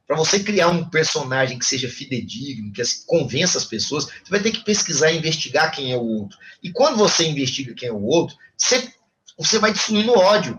[0.07, 4.53] Para você criar um personagem que seja fidedigno, que convença as pessoas, você vai ter
[4.53, 6.39] que pesquisar e investigar quem é o outro.
[6.63, 8.93] E quando você investiga quem é o outro, você,
[9.37, 10.59] você vai destruindo ódio.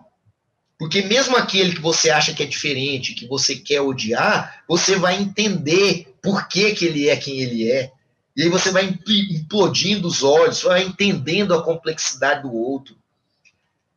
[0.78, 5.22] Porque mesmo aquele que você acha que é diferente, que você quer odiar, você vai
[5.22, 7.92] entender por que, que ele é quem ele é.
[8.35, 12.96] E aí você vai implodindo os olhos, vai entendendo a complexidade do outro.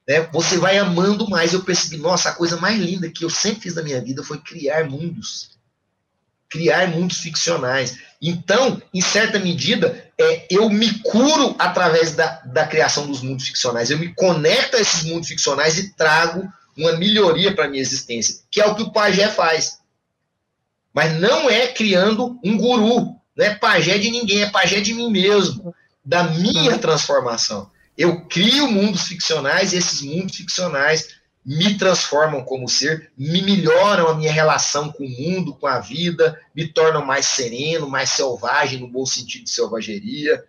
[0.06, 0.28] Né?
[0.32, 1.52] Você vai amando mais.
[1.52, 4.38] Eu percebi, nossa, a coisa mais linda que eu sempre fiz na minha vida foi
[4.38, 5.50] criar mundos.
[6.48, 7.98] Criar mundos ficcionais.
[8.20, 13.90] Então, em certa medida, é, eu me curo através da, da criação dos mundos ficcionais.
[13.90, 18.60] Eu me conecto a esses mundos ficcionais e trago uma melhoria para minha existência, que
[18.60, 19.78] é o que o pajé faz.
[20.92, 25.10] Mas não é criando um guru, não é pajé de ninguém, é pajé de mim
[25.10, 27.70] mesmo, da minha transformação.
[27.96, 34.14] Eu crio mundos ficcionais e esses mundos ficcionais me transformam como ser, me melhoram a
[34.14, 38.88] minha relação com o mundo, com a vida, me tornam mais sereno, mais selvagem, no
[38.88, 40.42] bom sentido de selvageria.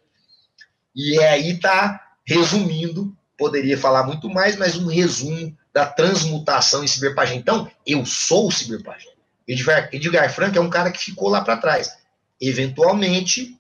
[0.96, 6.88] E é aí tá resumindo, poderia falar muito mais, mas um resumo da transmutação em
[6.88, 7.36] ciberpagé.
[7.36, 9.10] Então, eu sou o ciberpagé.
[9.46, 12.05] Edgar, Edgar Frank é um cara que ficou lá para trás
[12.40, 13.56] eventualmente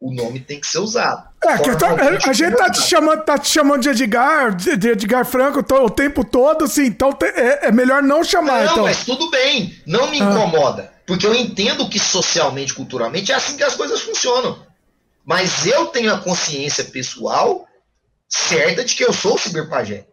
[0.00, 1.28] o nome tem que ser usado.
[1.44, 1.94] É, que tá,
[2.28, 6.24] a gente tá te, chamando, tá te chamando de Edgar, de Edgar Franco o tempo
[6.24, 8.64] todo, assim, então é, é melhor não chamar.
[8.64, 8.84] Não, então.
[8.84, 10.24] mas tudo bem, não me ah.
[10.24, 14.66] incomoda, porque eu entendo que socialmente, culturalmente, é assim que as coisas funcionam.
[15.24, 17.66] Mas eu tenho a consciência pessoal
[18.28, 20.06] certa de que eu sou o ciberpagé.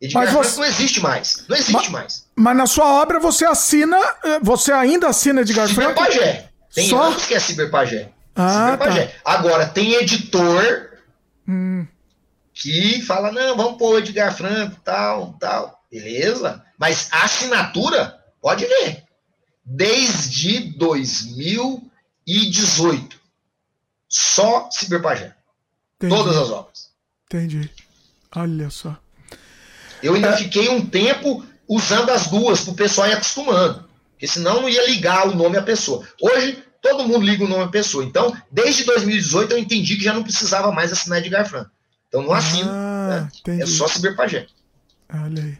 [0.00, 0.60] Edgar mas Franco você...
[0.60, 1.44] não existe mais.
[1.48, 2.26] Não existe mas, mais.
[2.34, 3.96] Mas na sua obra você assina.
[4.24, 5.94] Eh, você ainda assina Edgar Franco?
[5.94, 6.50] Pagé.
[6.76, 7.12] Tem Só?
[7.14, 8.10] que é Ciberpagé.
[8.34, 8.76] Ah.
[8.76, 9.08] Tá.
[9.24, 10.90] Agora, tem editor
[11.48, 11.86] hum.
[12.52, 15.82] que fala: não, vamos pôr Edgar Franco, tal, tal.
[15.90, 16.62] Beleza.
[16.78, 19.04] Mas a assinatura, pode ver.
[19.64, 23.18] Desde 2018.
[24.06, 25.34] Só Ciberpagé.
[25.96, 26.14] Entendi.
[26.14, 26.90] Todas as obras.
[27.24, 27.70] Entendi.
[28.34, 28.98] Olha só.
[30.02, 30.36] Eu ainda é.
[30.36, 33.88] fiquei um tempo usando as duas para o pessoal ir acostumando.
[34.10, 36.06] Porque senão não ia ligar o nome à pessoa.
[36.20, 38.04] Hoje, todo mundo liga o nome à pessoa.
[38.04, 41.70] Então, desde 2018, eu entendi que já não precisava mais assinar Edgar Franco.
[42.08, 42.70] Então, não assino.
[42.70, 43.60] Ah, né?
[43.60, 44.46] É só Ciberpagé.
[45.12, 45.58] Olha aí.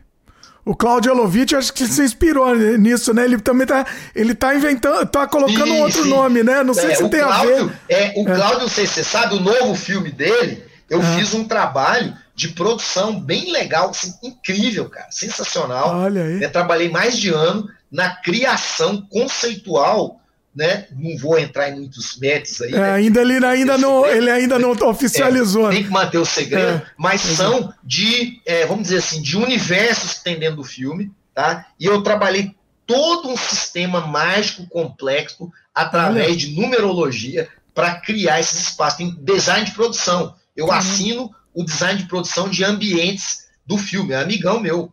[0.65, 3.25] O Claudio Elovitch, acho que se inspirou nisso, né?
[3.25, 6.09] Ele também tá, ele tá inventando, tá colocando sim, um outro sim.
[6.09, 6.65] nome, né?
[6.65, 7.79] Não sei é, se tem Cláudio, a ver.
[7.89, 8.35] É, o é.
[8.35, 11.17] Cláudio, não sei se você sabe, o novo filme dele, eu é.
[11.17, 16.01] fiz um trabalho de produção bem legal, assim, incrível, cara, sensacional.
[16.01, 16.43] Olha aí.
[16.43, 20.21] Eu trabalhei mais de ano na criação conceitual
[20.57, 20.87] né?
[20.91, 22.73] Não vou entrar em muitos métodos aí.
[22.73, 22.93] É, né?
[22.95, 25.71] Ainda ele ainda não, ele ainda não oficializou.
[25.71, 29.37] É, tem que manter o segredo, é, mas são de, é, vamos dizer assim, de
[29.37, 31.67] universos que tem dentro do filme, tá?
[31.79, 32.57] E eu trabalhei
[32.87, 36.37] todo um sistema mágico complexo através Olha.
[36.37, 38.97] de numerologia para criar esses espaços.
[38.97, 40.35] Tem design de produção.
[40.57, 40.73] Eu uhum.
[40.73, 44.15] assino o design de produção de ambientes do filme.
[44.15, 44.91] É amigão meu.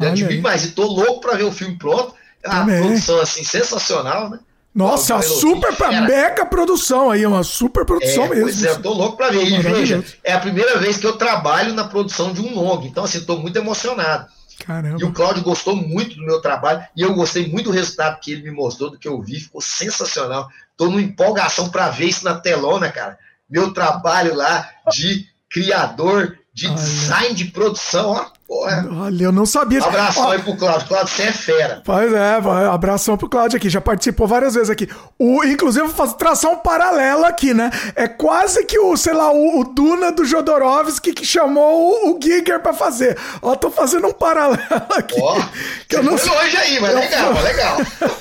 [0.00, 0.64] Olha mais.
[0.64, 2.14] E tô louco para ver o filme pronto.
[2.42, 2.80] A Também.
[2.80, 4.38] produção assim sensacional, né?
[4.74, 8.42] Nossa, super pra mega produção aí, uma super produção é, mesmo.
[8.42, 9.44] Pois é, eu tô louco pra ver.
[9.44, 13.04] E veja, é a primeira vez que eu trabalho na produção de um longo, então
[13.04, 14.26] assim, tô muito emocionado.
[14.66, 14.98] Caramba.
[15.00, 18.32] E o Cláudio gostou muito do meu trabalho e eu gostei muito do resultado que
[18.32, 20.48] ele me mostrou, do que eu vi, ficou sensacional.
[20.76, 23.18] Tô numa empolgação para ver isso na telona, cara.
[23.48, 26.76] Meu trabalho lá de criador, de Olha.
[26.76, 28.26] design de produção, ó.
[28.46, 28.86] Porra.
[28.92, 29.82] Olha, eu não sabia.
[29.82, 30.86] Abração Ó, aí pro Claudio.
[30.86, 31.82] Claudio, você é fera.
[31.84, 32.34] Pois é,
[32.70, 33.68] abração pro Claudio aqui.
[33.68, 34.88] Já participou várias vezes aqui.
[35.18, 37.70] O, inclusive, vou traçar um paralelo aqui, né?
[37.96, 42.22] É quase que o, sei lá, o, o Duna do Jodorowsky que chamou o, o
[42.22, 43.18] Giger pra fazer.
[43.42, 44.60] Ó, tô fazendo um paralelo
[44.94, 45.18] aqui.
[45.20, 45.42] Ó,
[45.88, 46.30] que eu não sei...
[46.30, 47.78] longe aí, mas eu, legal, legal.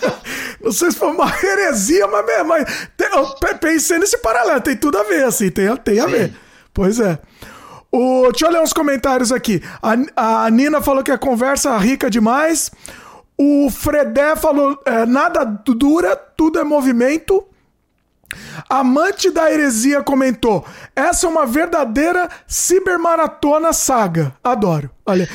[0.64, 4.62] não sei se foi uma heresia, mas, mas eu pensei nesse paralelo.
[4.62, 6.34] Tem tudo a ver, assim, tem, tem a ver.
[6.74, 7.20] Pois é.
[7.94, 9.62] O, deixa eu ler uns comentários aqui.
[9.80, 12.72] A, a Nina falou que a conversa é rica demais.
[13.38, 17.46] O Fredé falou: é, nada dura, tudo é movimento.
[18.68, 24.34] Amante da heresia comentou: essa é uma verdadeira cibermaratona saga.
[24.44, 24.90] Adoro.
[25.06, 25.30] Olha.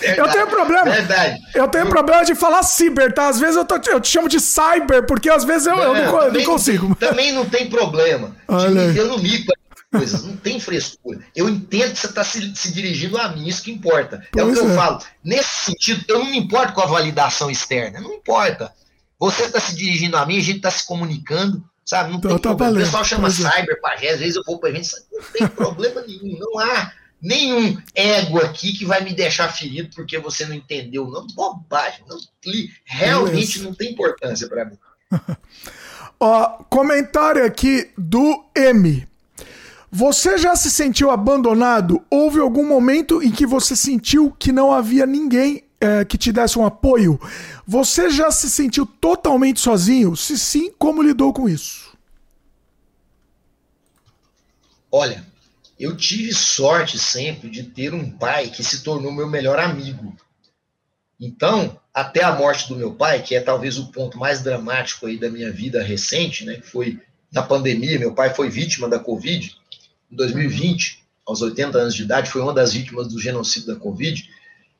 [0.00, 0.90] Verdade, eu tenho problema.
[0.90, 1.38] Verdade.
[1.54, 3.28] Eu tenho problema de falar ciber, tá?
[3.28, 5.94] Às vezes eu, tô, eu te chamo de cyber, porque às vezes eu não, eu
[5.94, 6.96] não, eu não consigo.
[6.96, 8.34] Também não tem problema.
[8.48, 8.80] Olha.
[8.80, 9.52] Eu não mico
[9.90, 11.20] coisas, não tem frescura.
[11.34, 14.26] Eu entendo que você está se, se, dirigindo a mim, isso que importa.
[14.30, 14.62] Pois é o que é.
[14.62, 15.02] eu falo.
[15.24, 18.72] Nesse sentido, eu não me importo com a validação externa, não importa.
[19.18, 22.12] Você está se dirigindo a mim, a gente está se comunicando, sabe?
[22.12, 22.76] Não tem então, problema.
[22.76, 23.30] O pessoal chama é.
[23.30, 27.76] cyber pajé, às vezes eu vou para evento, não tem problema nenhum, não há nenhum
[27.94, 31.26] ego aqui que vai me deixar ferido porque você não entendeu, não.
[31.28, 32.16] Bobagem, não,
[32.84, 34.78] realmente não tem importância para mim.
[36.20, 39.06] Ó, comentário aqui do M.
[39.90, 42.04] Você já se sentiu abandonado?
[42.10, 46.58] Houve algum momento em que você sentiu que não havia ninguém é, que te desse
[46.58, 47.18] um apoio?
[47.66, 50.14] Você já se sentiu totalmente sozinho?
[50.16, 51.96] Se sim, como lidou com isso?
[54.90, 55.24] Olha,
[55.78, 60.14] eu tive sorte sempre de ter um pai que se tornou meu melhor amigo.
[61.20, 65.18] Então, até a morte do meu pai, que é talvez o ponto mais dramático aí
[65.18, 67.00] da minha vida recente, né, que foi
[67.32, 69.56] na pandemia, meu pai foi vítima da Covid,
[70.10, 74.28] em 2020, aos 80 anos de idade, foi uma das vítimas do genocídio da Covid.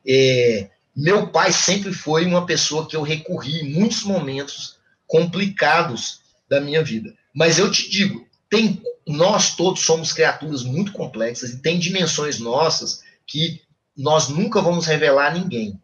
[0.05, 6.59] É, meu pai sempre foi uma pessoa que eu recorri em muitos momentos complicados da
[6.59, 7.13] minha vida.
[7.33, 13.03] Mas eu te digo, tem, nós todos somos criaturas muito complexas e tem dimensões nossas
[13.25, 13.61] que
[13.95, 15.79] nós nunca vamos revelar a ninguém.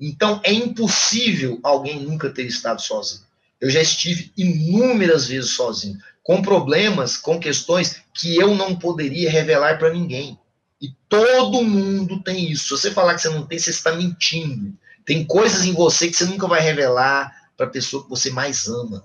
[0.00, 3.22] Então é impossível alguém nunca ter estado sozinho.
[3.60, 9.78] Eu já estive inúmeras vezes sozinho com problemas, com questões que eu não poderia revelar
[9.78, 10.38] para ninguém.
[10.80, 12.64] E todo mundo tem isso.
[12.64, 14.74] Se você falar que você não tem, você está mentindo.
[15.04, 18.66] Tem coisas em você que você nunca vai revelar para a pessoa que você mais
[18.66, 19.04] ama.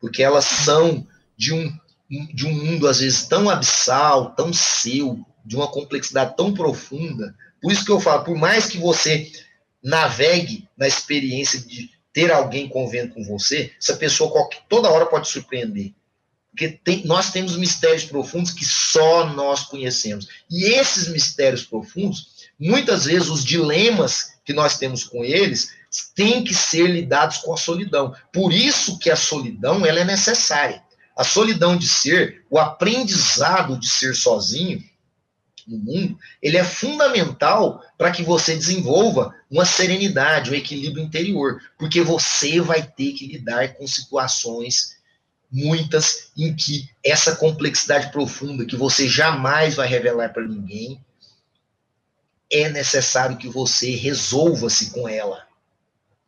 [0.00, 1.70] Porque elas são de um,
[2.32, 7.36] de um mundo, às vezes, tão abissal, tão seu, de uma complexidade tão profunda.
[7.60, 9.30] Por isso que eu falo, por mais que você
[9.84, 15.92] navegue na experiência de ter alguém convivendo com você, essa pessoa toda hora pode surpreender.
[16.52, 20.28] Porque tem, nós temos mistérios profundos que só nós conhecemos.
[20.50, 25.72] E esses mistérios profundos muitas vezes os dilemas que nós temos com eles
[26.14, 28.14] têm que ser lidados com a solidão.
[28.32, 30.82] Por isso que a solidão ela é necessária.
[31.16, 34.82] A solidão de ser, o aprendizado de ser sozinho
[35.66, 42.00] no mundo, ele é fundamental para que você desenvolva uma serenidade, um equilíbrio interior, porque
[42.00, 44.96] você vai ter que lidar com situações
[45.52, 50.98] muitas em que essa complexidade profunda que você jamais vai revelar para ninguém,
[52.50, 55.46] é necessário que você resolva-se com ela.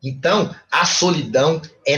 [0.02, 1.94] Então, a solidão é,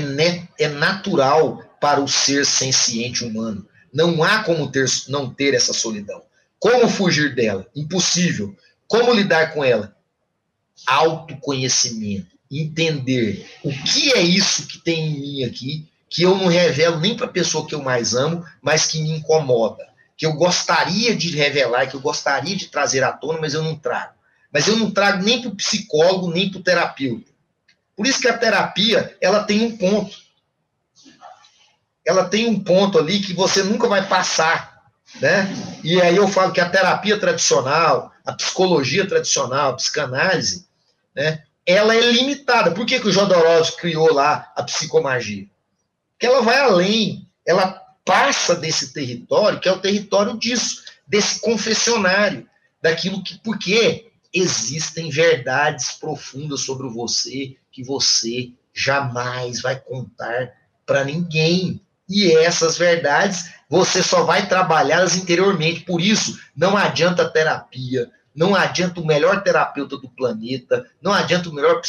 [0.59, 3.67] é natural para o ser senciente humano.
[3.92, 6.23] Não há como ter, não ter essa solidão.
[6.59, 7.67] Como fugir dela?
[7.75, 8.57] Impossível.
[8.87, 9.97] Como lidar com ela?
[10.87, 12.37] Autoconhecimento.
[12.51, 17.15] Entender o que é isso que tem em mim aqui, que eu não revelo nem
[17.15, 19.87] para a pessoa que eu mais amo, mas que me incomoda.
[20.17, 23.77] Que eu gostaria de revelar, que eu gostaria de trazer à tona, mas eu não
[23.77, 24.15] trago.
[24.51, 27.31] Mas eu não trago nem para o psicólogo, nem para o terapeuta.
[27.95, 30.17] Por isso que a terapia, ela tem um ponto.
[32.03, 34.85] Ela tem um ponto ali que você nunca vai passar,
[35.21, 35.47] né?
[35.85, 40.67] E aí eu falo que a terapia tradicional, a psicologia tradicional, a psicanálise,
[41.15, 41.43] né?
[41.67, 42.71] Ela é limitada.
[42.71, 45.47] Por que, que o Jodorowsky criou lá a psicomagia?
[46.17, 52.49] Porque ela vai além, ela passa desse território, que é o território disso, desse confessionário,
[52.81, 60.53] daquilo que, porque existem verdades profundas sobre você que você jamais vai contar
[60.87, 61.81] para ninguém.
[62.09, 65.81] E essas verdades você só vai trabalhá-las interiormente.
[65.81, 71.55] Por isso, não adianta terapia, não adianta o melhor terapeuta do planeta, não adianta o
[71.55, 71.81] melhor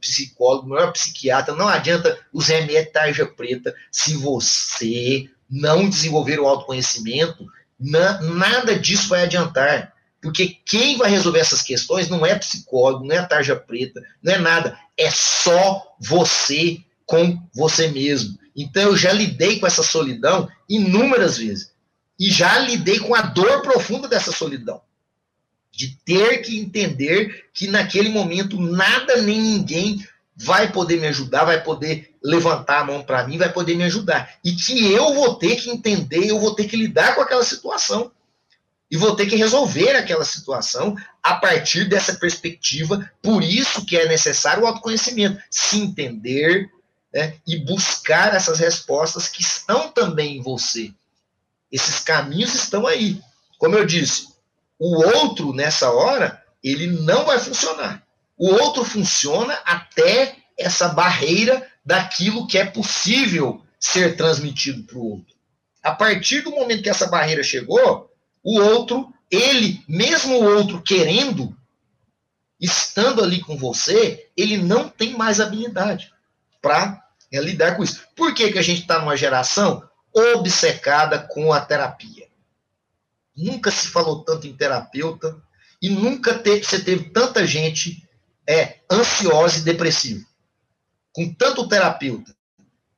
[0.00, 6.46] psicólogo, o melhor psiquiatra, não adianta os remédios tarja preta, se você não desenvolver o
[6.46, 7.44] autoconhecimento,
[7.78, 9.92] na, nada disso vai adiantar.
[10.22, 14.38] Porque quem vai resolver essas questões não é psicólogo, não é tarja preta, não é
[14.38, 14.78] nada.
[14.96, 18.38] É só você com você mesmo.
[18.56, 21.72] Então eu já lidei com essa solidão inúmeras vezes.
[22.18, 24.80] E já lidei com a dor profunda dessa solidão.
[25.76, 30.02] De ter que entender que naquele momento nada nem ninguém
[30.34, 34.34] vai poder me ajudar, vai poder levantar a mão para mim, vai poder me ajudar.
[34.44, 38.10] E que eu vou ter que entender, eu vou ter que lidar com aquela situação.
[38.90, 43.10] E vou ter que resolver aquela situação a partir dessa perspectiva.
[43.20, 45.42] Por isso que é necessário o autoconhecimento.
[45.50, 46.70] Se entender
[47.12, 50.92] né, e buscar essas respostas que estão também em você.
[51.72, 53.20] Esses caminhos estão aí.
[53.58, 54.28] Como eu disse,
[54.78, 58.02] o outro, nessa hora, ele não vai funcionar.
[58.36, 65.34] O outro funciona até essa barreira daquilo que é possível ser transmitido para o outro.
[65.82, 68.10] A partir do momento que essa barreira chegou,
[68.42, 71.56] o outro, ele, mesmo o outro querendo,
[72.60, 76.12] estando ali com você, ele não tem mais habilidade
[76.60, 78.02] para é, lidar com isso.
[78.16, 82.25] Por que, que a gente está numa geração obcecada com a terapia?
[83.36, 85.36] Nunca se falou tanto em terapeuta
[85.80, 88.06] e nunca teve, você teve tanta gente
[88.46, 90.24] é, ansiosa e depressiva.
[91.12, 92.34] Com tanto terapeuta.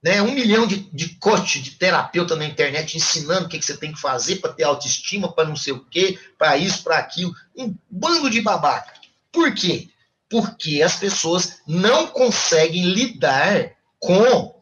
[0.03, 0.23] Né?
[0.23, 3.93] Um milhão de, de coach, de terapeuta na internet ensinando o que, que você tem
[3.93, 7.35] que fazer para ter autoestima, para não sei o quê, para isso, para aquilo.
[7.57, 8.93] Um bando de babaca.
[9.33, 9.89] Por quê?
[10.29, 14.55] Porque as pessoas não conseguem lidar com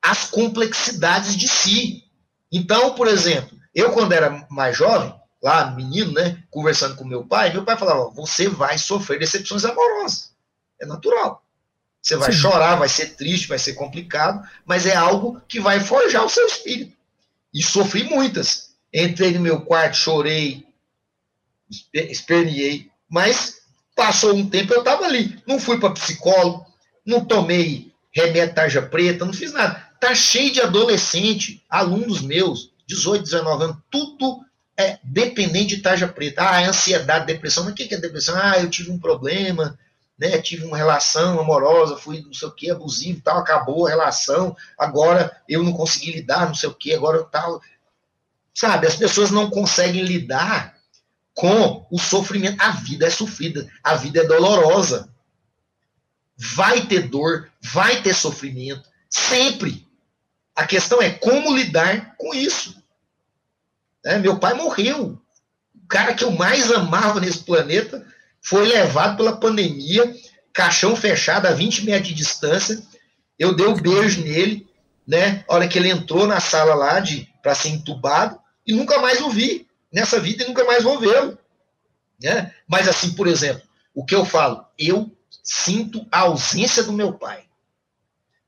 [0.00, 2.04] as complexidades de si.
[2.50, 7.52] Então, por exemplo, eu quando era mais jovem, lá menino, né, conversando com meu pai,
[7.52, 10.34] meu pai falava: "Você vai sofrer decepções amorosas.
[10.80, 11.42] É natural.
[12.00, 12.38] Você vai Sim.
[12.38, 16.46] chorar, vai ser triste, vai ser complicado, mas é algo que vai forjar o seu
[16.46, 16.96] espírito.
[17.52, 18.70] E sofri muitas.
[18.94, 20.64] Entrei no meu quarto, chorei,
[21.92, 23.56] esperneei, mas
[23.94, 25.42] passou um tempo eu estava ali.
[25.46, 26.64] Não fui para psicólogo,
[27.04, 29.74] não tomei remédio tarja preta, não fiz nada.
[30.00, 34.44] Tá cheio de adolescente, alunos meus, 18, 19 anos, tudo
[34.76, 36.48] é dependente de tarja preta.
[36.48, 37.64] Ah, é ansiedade, depressão.
[37.64, 38.36] Mas o que é depressão?
[38.36, 39.78] Ah, eu tive um problema,
[40.18, 44.56] né, tive uma relação amorosa, fui não sei o que, abusivo tal, acabou a relação,
[44.78, 47.60] agora eu não consegui lidar, não sei o que, agora tal.
[48.54, 50.76] Sabe, as pessoas não conseguem lidar
[51.34, 52.60] com o sofrimento.
[52.62, 55.10] A vida é sofrida, a vida é dolorosa.
[56.36, 59.85] Vai ter dor, vai ter sofrimento, sempre.
[60.56, 62.82] A questão é como lidar com isso.
[64.04, 65.20] É, meu pai morreu.
[65.74, 68.04] O cara que eu mais amava nesse planeta
[68.40, 70.16] foi levado pela pandemia,
[70.52, 72.82] caixão fechado a 20 metros de distância.
[73.38, 74.66] Eu dei um beijo nele,
[75.06, 75.44] né?
[75.46, 79.20] A hora que ele entrou na sala lá de para ser entubado e nunca mais
[79.20, 81.38] o vi nessa vida e nunca mais vou vê-lo.
[82.20, 82.52] Né?
[82.66, 83.62] Mas assim, por exemplo,
[83.94, 87.45] o que eu falo, eu sinto a ausência do meu pai.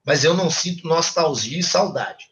[0.08, 2.24] Mas eu não sinto nostalgia e saudade.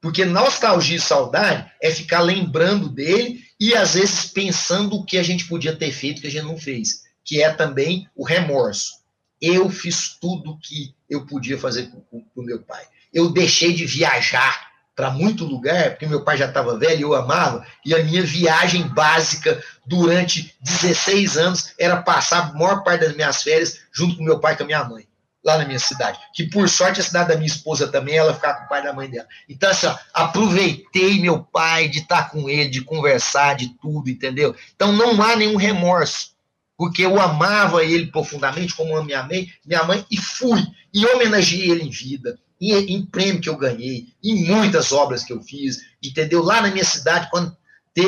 [0.00, 5.22] Porque nostalgia e saudade é ficar lembrando dele e às vezes pensando o que a
[5.22, 8.94] gente podia ter feito que a gente não fez, que é também o remorso.
[9.42, 12.86] Eu fiz tudo que eu podia fazer com o meu pai.
[13.12, 17.66] Eu deixei de viajar para muito lugar, porque meu pai já estava velho eu amava,
[17.84, 23.42] e a minha viagem básica durante 16 anos era passar a maior parte das minhas
[23.42, 25.07] férias junto com meu pai e com a minha mãe,
[25.44, 26.18] lá na minha cidade.
[26.34, 28.92] Que por sorte a cidade da minha esposa também, ela ficava com o pai da
[28.92, 29.26] mãe dela.
[29.48, 34.54] Então, assim, ó, aproveitei meu pai de estar com ele, de conversar, de tudo, entendeu?
[34.74, 36.38] Então não há nenhum remorso
[36.78, 41.72] porque eu amava ele profundamente, como eu me amei, minha mãe, e fui, e homenageei
[41.72, 45.80] ele em vida, em, em prêmio que eu ganhei, em muitas obras que eu fiz,
[46.00, 46.40] entendeu?
[46.40, 47.56] Lá na minha cidade, quando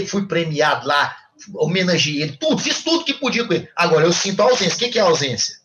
[0.06, 1.16] fui premiado lá,
[1.54, 3.68] homenageei ele, tudo, fiz tudo que podia com ele.
[3.74, 4.76] Agora, eu sinto ausência.
[4.76, 5.56] O que, que é ausência?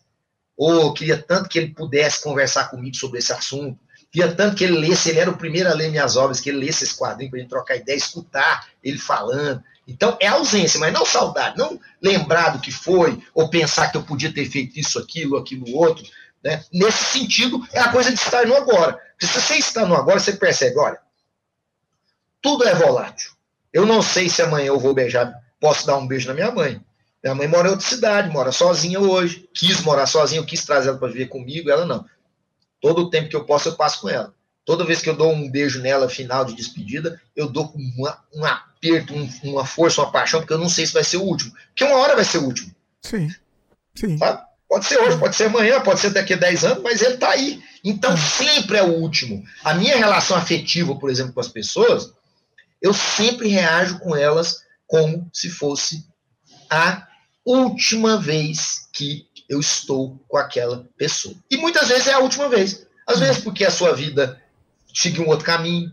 [0.56, 3.78] Ou queria tanto que ele pudesse conversar comigo sobre esse assunto,
[4.10, 6.64] queria tanto que ele lesse, ele era o primeiro a ler minhas obras, que ele
[6.64, 9.62] lesse esse quadrinho para gente trocar ideia, escutar ele falando.
[9.86, 14.02] Então, é ausência, mas não saudade, não lembrar do que foi, ou pensar que eu
[14.02, 16.04] podia ter feito isso, aquilo, aquilo, outro.
[16.42, 16.64] Né?
[16.72, 18.94] Nesse sentido, é a coisa de estar no agora.
[19.12, 20.98] Porque se você está no agora, você percebe, olha,
[22.40, 23.32] tudo é volátil.
[23.72, 26.80] Eu não sei se amanhã eu vou beijar, posso dar um beijo na minha mãe.
[27.26, 29.48] Minha mãe mora em outra cidade, mora sozinha hoje.
[29.52, 32.04] Quis morar sozinha, eu quis trazer ela para viver comigo, ela não.
[32.80, 34.32] Todo o tempo que eu posso, eu passo com ela.
[34.64, 38.44] Toda vez que eu dou um beijo nela, final de despedida, eu dou uma, um
[38.44, 41.52] aperto, um, uma força, uma paixão, porque eu não sei se vai ser o último.
[41.66, 42.72] Porque uma hora vai ser o último.
[43.02, 43.28] Sim.
[43.92, 44.18] Sim.
[44.18, 44.42] Sabe?
[44.68, 47.30] Pode ser hoje, pode ser amanhã, pode ser daqui a 10 anos, mas ele está
[47.30, 47.60] aí.
[47.82, 49.42] Então sempre é o último.
[49.64, 52.12] A minha relação afetiva, por exemplo, com as pessoas,
[52.80, 56.06] eu sempre reajo com elas como se fosse
[56.70, 57.06] a
[57.46, 61.34] última vez que eu estou com aquela pessoa.
[61.48, 62.84] E muitas vezes é a última vez.
[63.06, 64.42] Às vezes porque a sua vida
[64.92, 65.90] seguiu um outro caminho,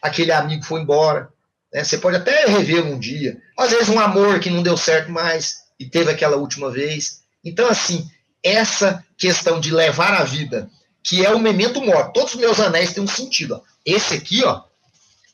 [0.00, 1.28] aquele amigo foi embora.
[1.72, 1.84] Né?
[1.84, 3.40] Você pode até rever um dia.
[3.58, 7.22] Às vezes um amor que não deu certo mais e teve aquela última vez.
[7.44, 8.10] Então, assim,
[8.42, 10.70] essa questão de levar a vida,
[11.02, 13.56] que é o memento mori, todos os meus anéis têm um sentido.
[13.56, 13.60] Ó.
[13.84, 14.62] Esse aqui, ó,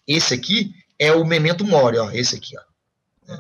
[0.07, 3.33] esse aqui é o memento mori, ó, esse aqui, ó.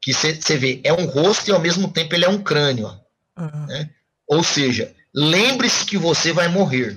[0.00, 2.88] Que você vê, é um rosto e ao mesmo tempo ele é um crânio.
[3.36, 3.66] Uhum.
[3.66, 3.90] Né?
[4.26, 6.96] Ou seja, lembre-se que você vai morrer.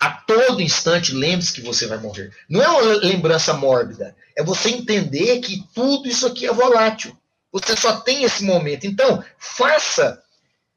[0.00, 2.32] A todo instante, lembre-se que você vai morrer.
[2.48, 4.16] Não é uma lembrança mórbida.
[4.36, 7.16] É você entender que tudo isso aqui é volátil.
[7.52, 8.86] Você só tem esse momento.
[8.86, 10.20] Então, faça,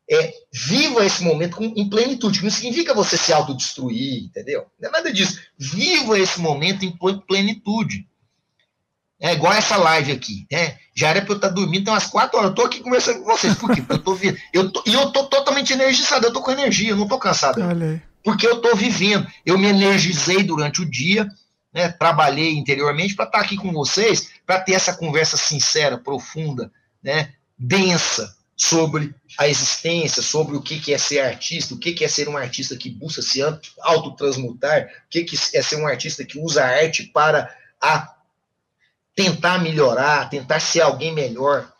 [0.10, 2.44] é, viva esse momento com, em plenitude.
[2.44, 4.68] Não significa você se autodestruir, entendeu?
[4.80, 5.40] Não é nada disso.
[5.58, 8.06] Viva esse momento em plenitude.
[9.20, 10.78] É igual essa live aqui, né?
[10.94, 12.50] Já era para eu estar dormindo, tem umas quatro horas.
[12.50, 13.56] Eu tô aqui conversando com vocês.
[13.56, 13.82] Por quê?
[13.82, 14.18] Porque eu tô,
[14.54, 17.60] eu tô, e eu tô totalmente energizado, eu tô com energia, eu não tô cansado.
[18.24, 19.26] Porque eu tô vivendo.
[19.46, 21.30] Eu me energizei durante o dia,
[21.74, 26.72] né, trabalhei interiormente para estar tá aqui com vocês, para ter essa conversa sincera, profunda,
[27.04, 32.30] né, densa sobre a existência, sobre o que é ser artista, o que é ser
[32.30, 33.42] um artista que busca se
[33.82, 38.16] autotransmutar, o que é ser um artista que usa a arte para a
[39.16, 41.72] tentar melhorar, tentar ser alguém melhor.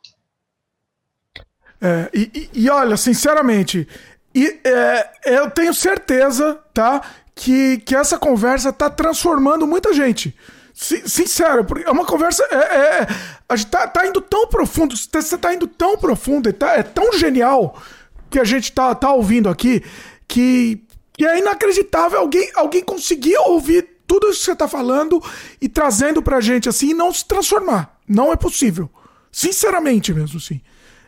[1.82, 3.88] É, e, e, e, olha, sinceramente,
[4.34, 7.02] e, é, eu tenho certeza, tá?
[7.36, 10.34] que, que essa conversa tá transformando muita gente.
[10.74, 12.44] Sincero, é uma conversa.
[12.50, 13.08] É, é,
[13.48, 17.14] a gente tá, tá indo tão profundo, você tá indo tão profundo, tá, é tão
[17.14, 17.82] genial
[18.30, 19.84] que a gente tá, tá ouvindo aqui
[20.28, 20.82] que,
[21.14, 25.22] que é inacreditável alguém, alguém conseguir ouvir tudo isso que você tá falando
[25.62, 27.98] e trazendo pra gente assim e não se transformar.
[28.08, 28.90] Não é possível.
[29.32, 30.62] Sinceramente mesmo, sim.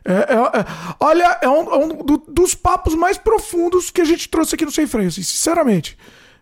[0.03, 0.65] É, é, é,
[0.99, 4.63] olha, é um, é um do, dos papos mais profundos que a gente trouxe aqui
[4.63, 5.97] no Sem Freio, assim, sinceramente.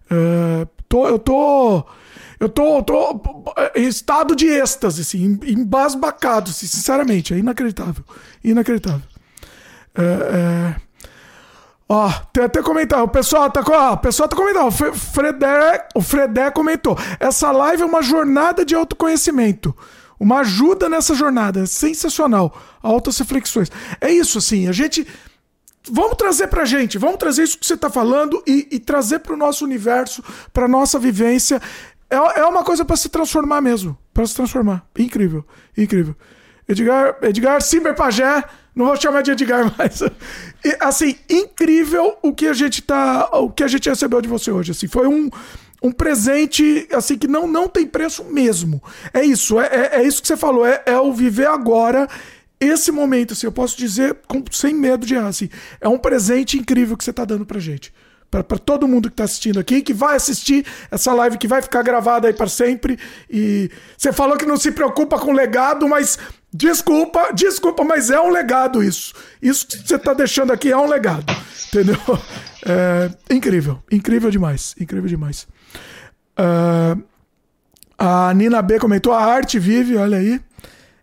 [0.09, 1.83] É, tô, eu tô.
[2.37, 3.21] Eu tô, tô
[3.75, 7.33] em estado de êxtase, assim, embasbacado, assim, sinceramente.
[7.33, 8.03] É inacreditável.
[8.43, 9.07] Inacreditável.
[9.95, 10.75] É, é...
[11.87, 13.05] Ó, tem até comentário.
[13.05, 14.67] O pessoal tá, ó, o pessoal tá comentando.
[14.67, 16.97] O Fredé, o Fredé comentou.
[17.19, 19.75] Essa live é uma jornada de autoconhecimento.
[20.19, 21.61] Uma ajuda nessa jornada.
[21.61, 22.57] É sensacional.
[22.81, 23.71] Altas reflexões.
[24.01, 24.67] É isso, assim.
[24.67, 25.05] A gente
[25.91, 29.37] vamos trazer pra gente, vamos trazer isso que você tá falando e, e trazer pro
[29.37, 31.61] nosso universo, pra nossa vivência.
[32.09, 33.97] É, é uma coisa para se transformar mesmo.
[34.13, 34.85] para se transformar.
[34.97, 35.45] Incrível,
[35.77, 36.15] incrível.
[36.67, 38.43] Edgar, Edgar Simber Pajé,
[38.75, 40.01] não vou chamar de Edgar mais.
[40.01, 44.51] E, assim, incrível o que a gente tá, o que a gente recebeu de você
[44.51, 45.29] hoje, assim, foi um
[45.83, 48.81] um presente assim que não não tem preço mesmo.
[49.13, 52.07] É isso, é, é, é isso que você falou, é, é o viver agora
[52.59, 55.49] esse momento, assim, eu posso dizer com, sem medo de errar, assim,
[55.81, 57.93] é um presente incrível que você está dando pra gente.
[58.31, 61.81] Para todo mundo que está assistindo aqui, que vai assistir essa live que vai ficar
[61.83, 62.99] gravada aí para sempre.
[63.29, 66.19] E você falou que não se preocupa com legado, mas
[66.55, 69.13] desculpa, desculpa, mas é um legado isso.
[69.41, 71.25] Isso que você está deixando aqui é um legado,
[71.67, 71.97] entendeu?
[72.67, 75.47] É, incrível, incrível demais, incrível demais.
[76.35, 76.99] Uh,
[77.95, 80.41] a Nina B comentou: a arte vive, olha aí.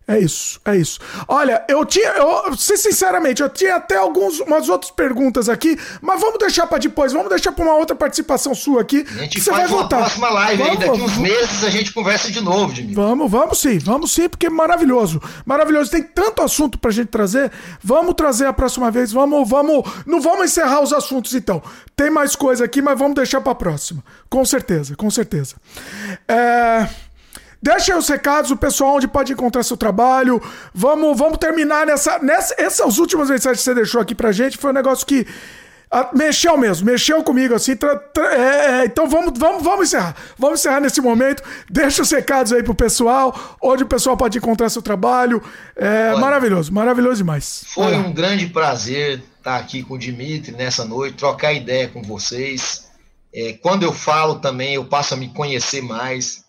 [0.05, 0.99] É isso, é isso.
[1.29, 6.39] Olha, eu tinha, eu, sinceramente, eu tinha até algumas umas outras perguntas aqui, mas vamos
[6.39, 9.05] deixar para depois, vamos deixar para uma outra participação sua aqui.
[9.15, 9.97] A gente faz uma voltar.
[9.99, 12.93] próxima live vamos, aí, daqui uns meses a gente conversa de novo, Jimmy.
[12.93, 15.21] Vamos, vamos sim, vamos sim, porque é maravilhoso.
[15.45, 17.49] Maravilhoso, tem tanto assunto pra gente trazer.
[17.81, 21.63] Vamos trazer a próxima vez, vamos, vamos, não vamos encerrar os assuntos então.
[21.95, 24.03] Tem mais coisa aqui, mas vamos deixar para próxima.
[24.29, 25.55] Com certeza, com certeza.
[26.27, 26.89] É...
[27.63, 30.41] Deixa aí os recados, o pessoal onde pode encontrar seu trabalho.
[30.73, 32.53] Vamos, vamos terminar nessa, nessa.
[32.57, 35.25] Essas últimas mensagens que você deixou aqui pra gente foi um negócio que.
[35.89, 37.73] Ah, mexeu mesmo, mexeu comigo assim.
[37.77, 40.13] Tra, tra, é, é, então vamos, vamos, vamos encerrar.
[40.37, 41.41] Vamos encerrar nesse momento.
[41.69, 45.41] Deixa os recados aí pro pessoal, onde o pessoal pode encontrar seu trabalho.
[45.73, 47.63] É Olha, maravilhoso, maravilhoso demais.
[47.67, 52.89] Foi um grande prazer estar aqui com o Dimitri nessa noite, trocar ideia com vocês.
[53.33, 56.42] É, quando eu falo também, eu passo a me conhecer mais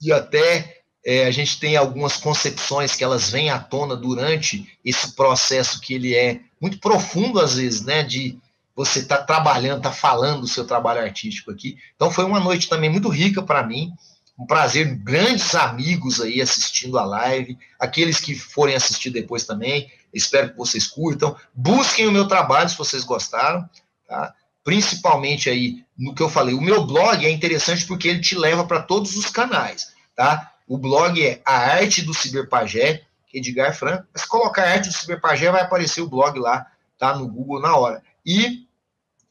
[0.00, 5.14] e até é, a gente tem algumas concepções que elas vêm à tona durante esse
[5.14, 8.38] processo que ele é muito profundo às vezes, né, de
[8.74, 11.76] você estar tá trabalhando, tá falando do seu trabalho artístico aqui.
[11.96, 13.92] Então foi uma noite também muito rica para mim,
[14.38, 20.50] um prazer, grandes amigos aí assistindo a live, aqueles que forem assistir depois também, espero
[20.50, 23.68] que vocês curtam, busquem o meu trabalho se vocês gostaram,
[24.06, 24.32] tá?
[24.64, 26.54] Principalmente aí no que eu falei.
[26.54, 30.52] O meu blog é interessante porque ele te leva para todos os canais, tá?
[30.66, 34.06] O blog é a arte do ciberpagé, Edgar Franco.
[34.14, 36.66] Se colocar arte do ciberpagé, vai aparecer o blog lá,
[36.98, 37.16] tá?
[37.16, 38.02] No Google na hora.
[38.24, 38.66] E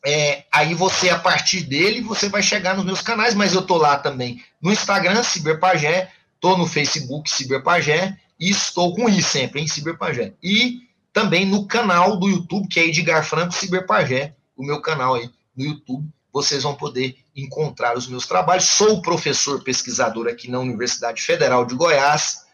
[0.06, 3.78] é, aí você, a partir dele, você vai chegar nos meus canais, mas eu tô
[3.78, 9.68] lá também no Instagram, Ciberpagé, tô no Facebook, Ciberpagé, e estou com i sempre, em
[9.68, 10.34] Ciberpagé.
[10.42, 10.80] E
[11.12, 15.64] também no canal do YouTube, que é Edgar Franco Ciberpagé, o meu canal aí no
[15.64, 18.66] YouTube, vocês vão poder encontrar os meus trabalhos.
[18.66, 22.46] Sou professor pesquisador aqui na Universidade Federal de Goiás,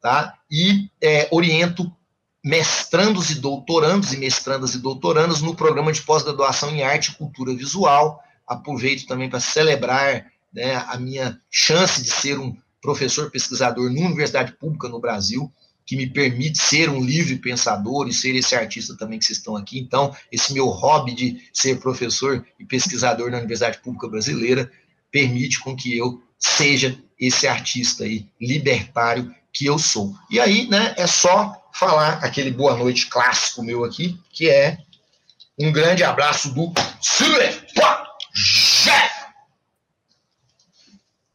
[0.00, 0.38] tá?
[0.50, 1.90] E é, oriento
[2.44, 7.54] mestrandos e doutorandos e mestrandas e doutorandos no programa de pós-graduação em arte e cultura
[7.54, 8.20] visual.
[8.46, 14.52] Aproveito também para celebrar né, a minha chance de ser um professor pesquisador numa universidade
[14.52, 15.50] pública no Brasil
[15.86, 19.56] que me permite ser um livre pensador e ser esse artista também que vocês estão
[19.56, 19.78] aqui.
[19.78, 24.70] Então, esse meu hobby de ser professor e pesquisador na Universidade Pública Brasileira
[25.10, 30.14] permite com que eu seja esse artista aí libertário que eu sou.
[30.30, 34.78] E aí, né, é só falar aquele boa noite clássico meu aqui, que é
[35.58, 37.66] um grande abraço do Super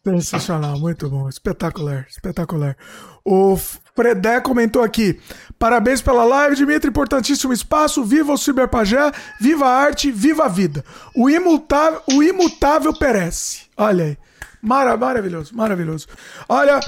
[0.04, 2.78] Sensacional, muito bom, espetacular, espetacular.
[3.26, 3.58] O
[3.98, 5.20] Predé comentou aqui:
[5.58, 8.04] parabéns pela live, Dimitri, importantíssimo espaço.
[8.04, 10.86] Viva o Ciberpagé, viva a arte, viva a vida.
[11.16, 13.62] O o imutável perece.
[13.76, 14.18] Olha aí.
[14.62, 16.08] Mara, maravilhoso, maravilhoso.
[16.50, 16.80] Olha,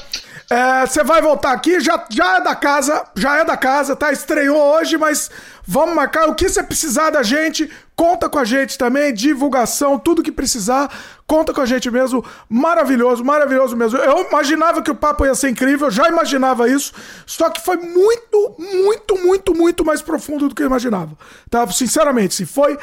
[0.87, 4.11] você é, vai voltar aqui, já, já é da casa, já é da casa, tá?
[4.11, 5.29] Estreou hoje, mas
[5.67, 6.27] vamos marcar.
[6.27, 9.13] O que você precisar da gente, conta com a gente também.
[9.13, 10.91] Divulgação, tudo que precisar,
[11.27, 12.25] conta com a gente mesmo.
[12.49, 13.99] Maravilhoso, maravilhoso mesmo.
[13.99, 16.91] Eu imaginava que o papo ia ser incrível, já imaginava isso,
[17.27, 21.15] só que foi muito, muito, muito, muito mais profundo do que eu imaginava.
[21.51, 21.67] Tá?
[21.67, 22.79] Sinceramente, sim, foi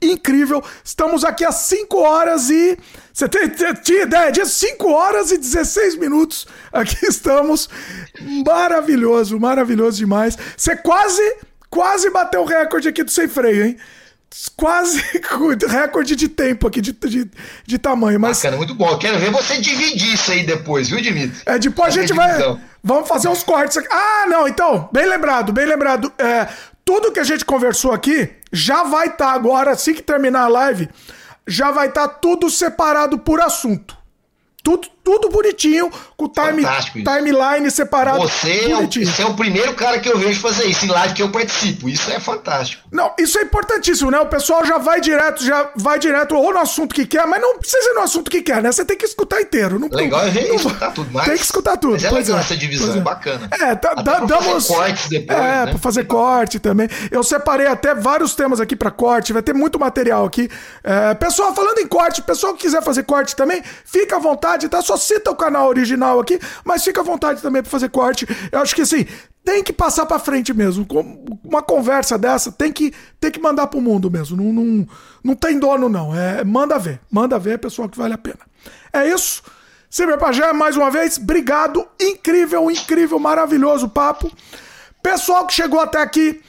[0.00, 0.62] incrível.
[0.84, 2.78] Estamos aqui às 5 horas e.
[3.12, 3.48] Você tem,
[3.82, 4.66] tinha ideia disso?
[4.66, 6.46] 5 horas e 16 minutos.
[6.72, 7.68] Aqui estamos.
[8.44, 10.36] Maravilhoso, maravilhoso demais.
[10.56, 11.22] Você quase,
[11.70, 13.76] quase bateu o recorde aqui do sem freio, hein?
[14.54, 15.02] Quase
[15.68, 17.30] recorde de tempo aqui, de, de,
[17.64, 18.20] de tamanho.
[18.20, 18.38] Mas...
[18.38, 18.90] Bacana, muito bom.
[18.90, 21.40] Eu quero ver você dividir isso aí depois, viu, Dimitri?
[21.46, 22.58] É, depois a gente vai.
[22.82, 23.88] Vamos fazer uns cortes aqui.
[23.90, 26.12] Ah, não, então, bem lembrado, bem lembrado.
[26.18, 26.48] É,
[26.84, 30.48] tudo que a gente conversou aqui já vai estar tá agora, assim que terminar a
[30.48, 30.88] live,
[31.46, 33.96] já vai estar tá tudo separado por assunto.
[34.62, 36.64] Tudo, tudo bonitinho, com time,
[37.04, 38.18] timeline separado.
[38.18, 41.14] Você é, o, você é o primeiro cara que eu vejo fazer isso em live
[41.14, 41.88] que eu participo.
[41.88, 42.82] Isso é fantástico.
[42.90, 44.18] Não, isso é importantíssimo, né?
[44.18, 47.56] O pessoal já vai direto, já vai direto ou no assunto que quer, mas não
[47.56, 48.72] precisa ir no assunto que quer, né?
[48.72, 49.78] Você tem que escutar inteiro.
[49.78, 51.28] Não, legal é ver, escutar tudo mais.
[51.28, 51.92] Tem que escutar tudo.
[51.92, 52.40] Mas é legal é.
[52.40, 52.98] essa divisão, é.
[52.98, 53.00] é.
[53.00, 53.48] bacana.
[53.52, 54.66] É, tá, dá, damos.
[54.66, 55.38] Fazer cortes depois.
[55.38, 55.66] É, né?
[55.66, 56.88] pra fazer corte também.
[57.12, 60.50] Eu separei até vários temas aqui pra corte, vai ter muito material aqui.
[60.82, 64.82] É, pessoal, falando em corte, pessoal que quiser fazer corte também, fica à vontade, tá?
[64.82, 68.26] Só cita o canal original aqui, mas fica à vontade também para fazer corte.
[68.50, 69.06] Eu acho que assim,
[69.44, 70.86] tem que passar para frente mesmo.
[71.44, 74.36] Uma conversa dessa tem que, tem que mandar pro mundo mesmo.
[74.36, 74.88] Não, não,
[75.22, 76.14] não tem dono, não.
[76.14, 77.00] É, manda ver.
[77.10, 78.40] Manda ver, pessoal, que vale a pena.
[78.92, 79.42] É isso.
[79.88, 81.86] Silvio Pajé, mais uma vez, obrigado.
[82.00, 84.30] Incrível, incrível, maravilhoso papo.
[85.00, 86.42] Pessoal que chegou até aqui,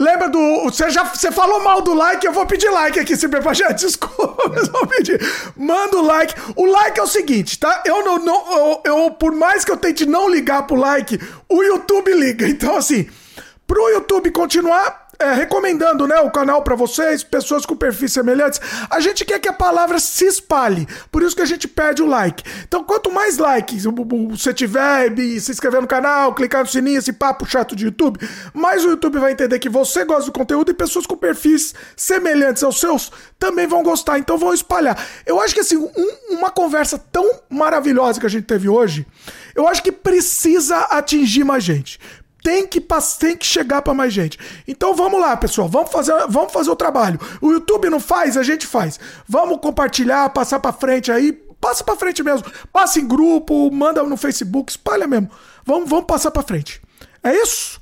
[0.00, 0.62] lembra do.
[0.64, 3.70] Você já você falou mal do like, eu vou pedir like aqui, Silvio Pajé.
[3.74, 5.20] Desculpa, mas vou pedir.
[5.54, 6.34] Manda o like.
[6.56, 7.82] O like é o seguinte, tá?
[7.84, 8.18] Eu não.
[8.18, 12.48] não eu, eu, por mais que eu tente não ligar pro like, o YouTube liga.
[12.60, 13.08] Então, assim,
[13.66, 18.60] pro YouTube continuar, é, recomendando né, o canal para vocês, pessoas com perfis semelhantes.
[18.88, 22.06] A gente quer que a palavra se espalhe, por isso que a gente pede o
[22.06, 22.42] like.
[22.66, 27.44] Então, quanto mais likes você tiver, se inscrever no canal, clicar no sininho, esse papo
[27.44, 28.18] chato de YouTube,
[28.54, 32.62] mais o YouTube vai entender que você gosta do conteúdo e pessoas com perfis semelhantes
[32.62, 34.98] aos seus também vão gostar, então vão espalhar.
[35.26, 35.90] Eu acho que assim, um,
[36.30, 39.06] uma conversa tão maravilhosa que a gente teve hoje,
[39.54, 41.98] eu acho que precisa atingir mais gente
[42.42, 42.80] tem que,
[43.18, 44.38] tem que chegar para mais gente.
[44.66, 47.20] Então vamos lá, pessoal, vamos fazer, vamos fazer o trabalho.
[47.40, 48.98] O YouTube não faz, a gente faz.
[49.28, 52.46] Vamos compartilhar, passar para frente aí, passa para frente mesmo.
[52.72, 55.30] Passa em grupo, manda no Facebook, espalha mesmo.
[55.64, 56.80] Vamos, vamos passar para frente.
[57.22, 57.80] É isso?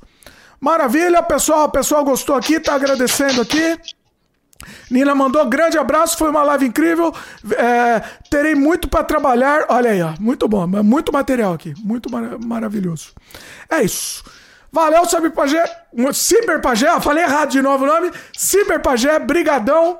[0.59, 1.65] Maravilha, pessoal.
[1.65, 3.77] O pessoal gostou aqui, tá agradecendo aqui.
[4.91, 7.13] Nina mandou grande abraço, foi uma live incrível.
[7.51, 9.65] É, terei muito para trabalhar.
[9.69, 13.13] Olha aí, ó, muito bom, muito material aqui, muito mar maravilhoso.
[13.69, 14.23] É isso.
[14.71, 15.63] Valeu, Cyber Pajé.
[16.13, 18.11] Cyber Pajé, falei errado de novo o nome.
[18.37, 19.99] Cyber Pajé, brigadão.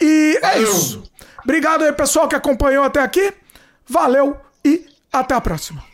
[0.00, 1.02] E é isso.
[1.42, 3.32] Obrigado aí, pessoal, que acompanhou até aqui.
[3.88, 5.91] Valeu e até a próxima.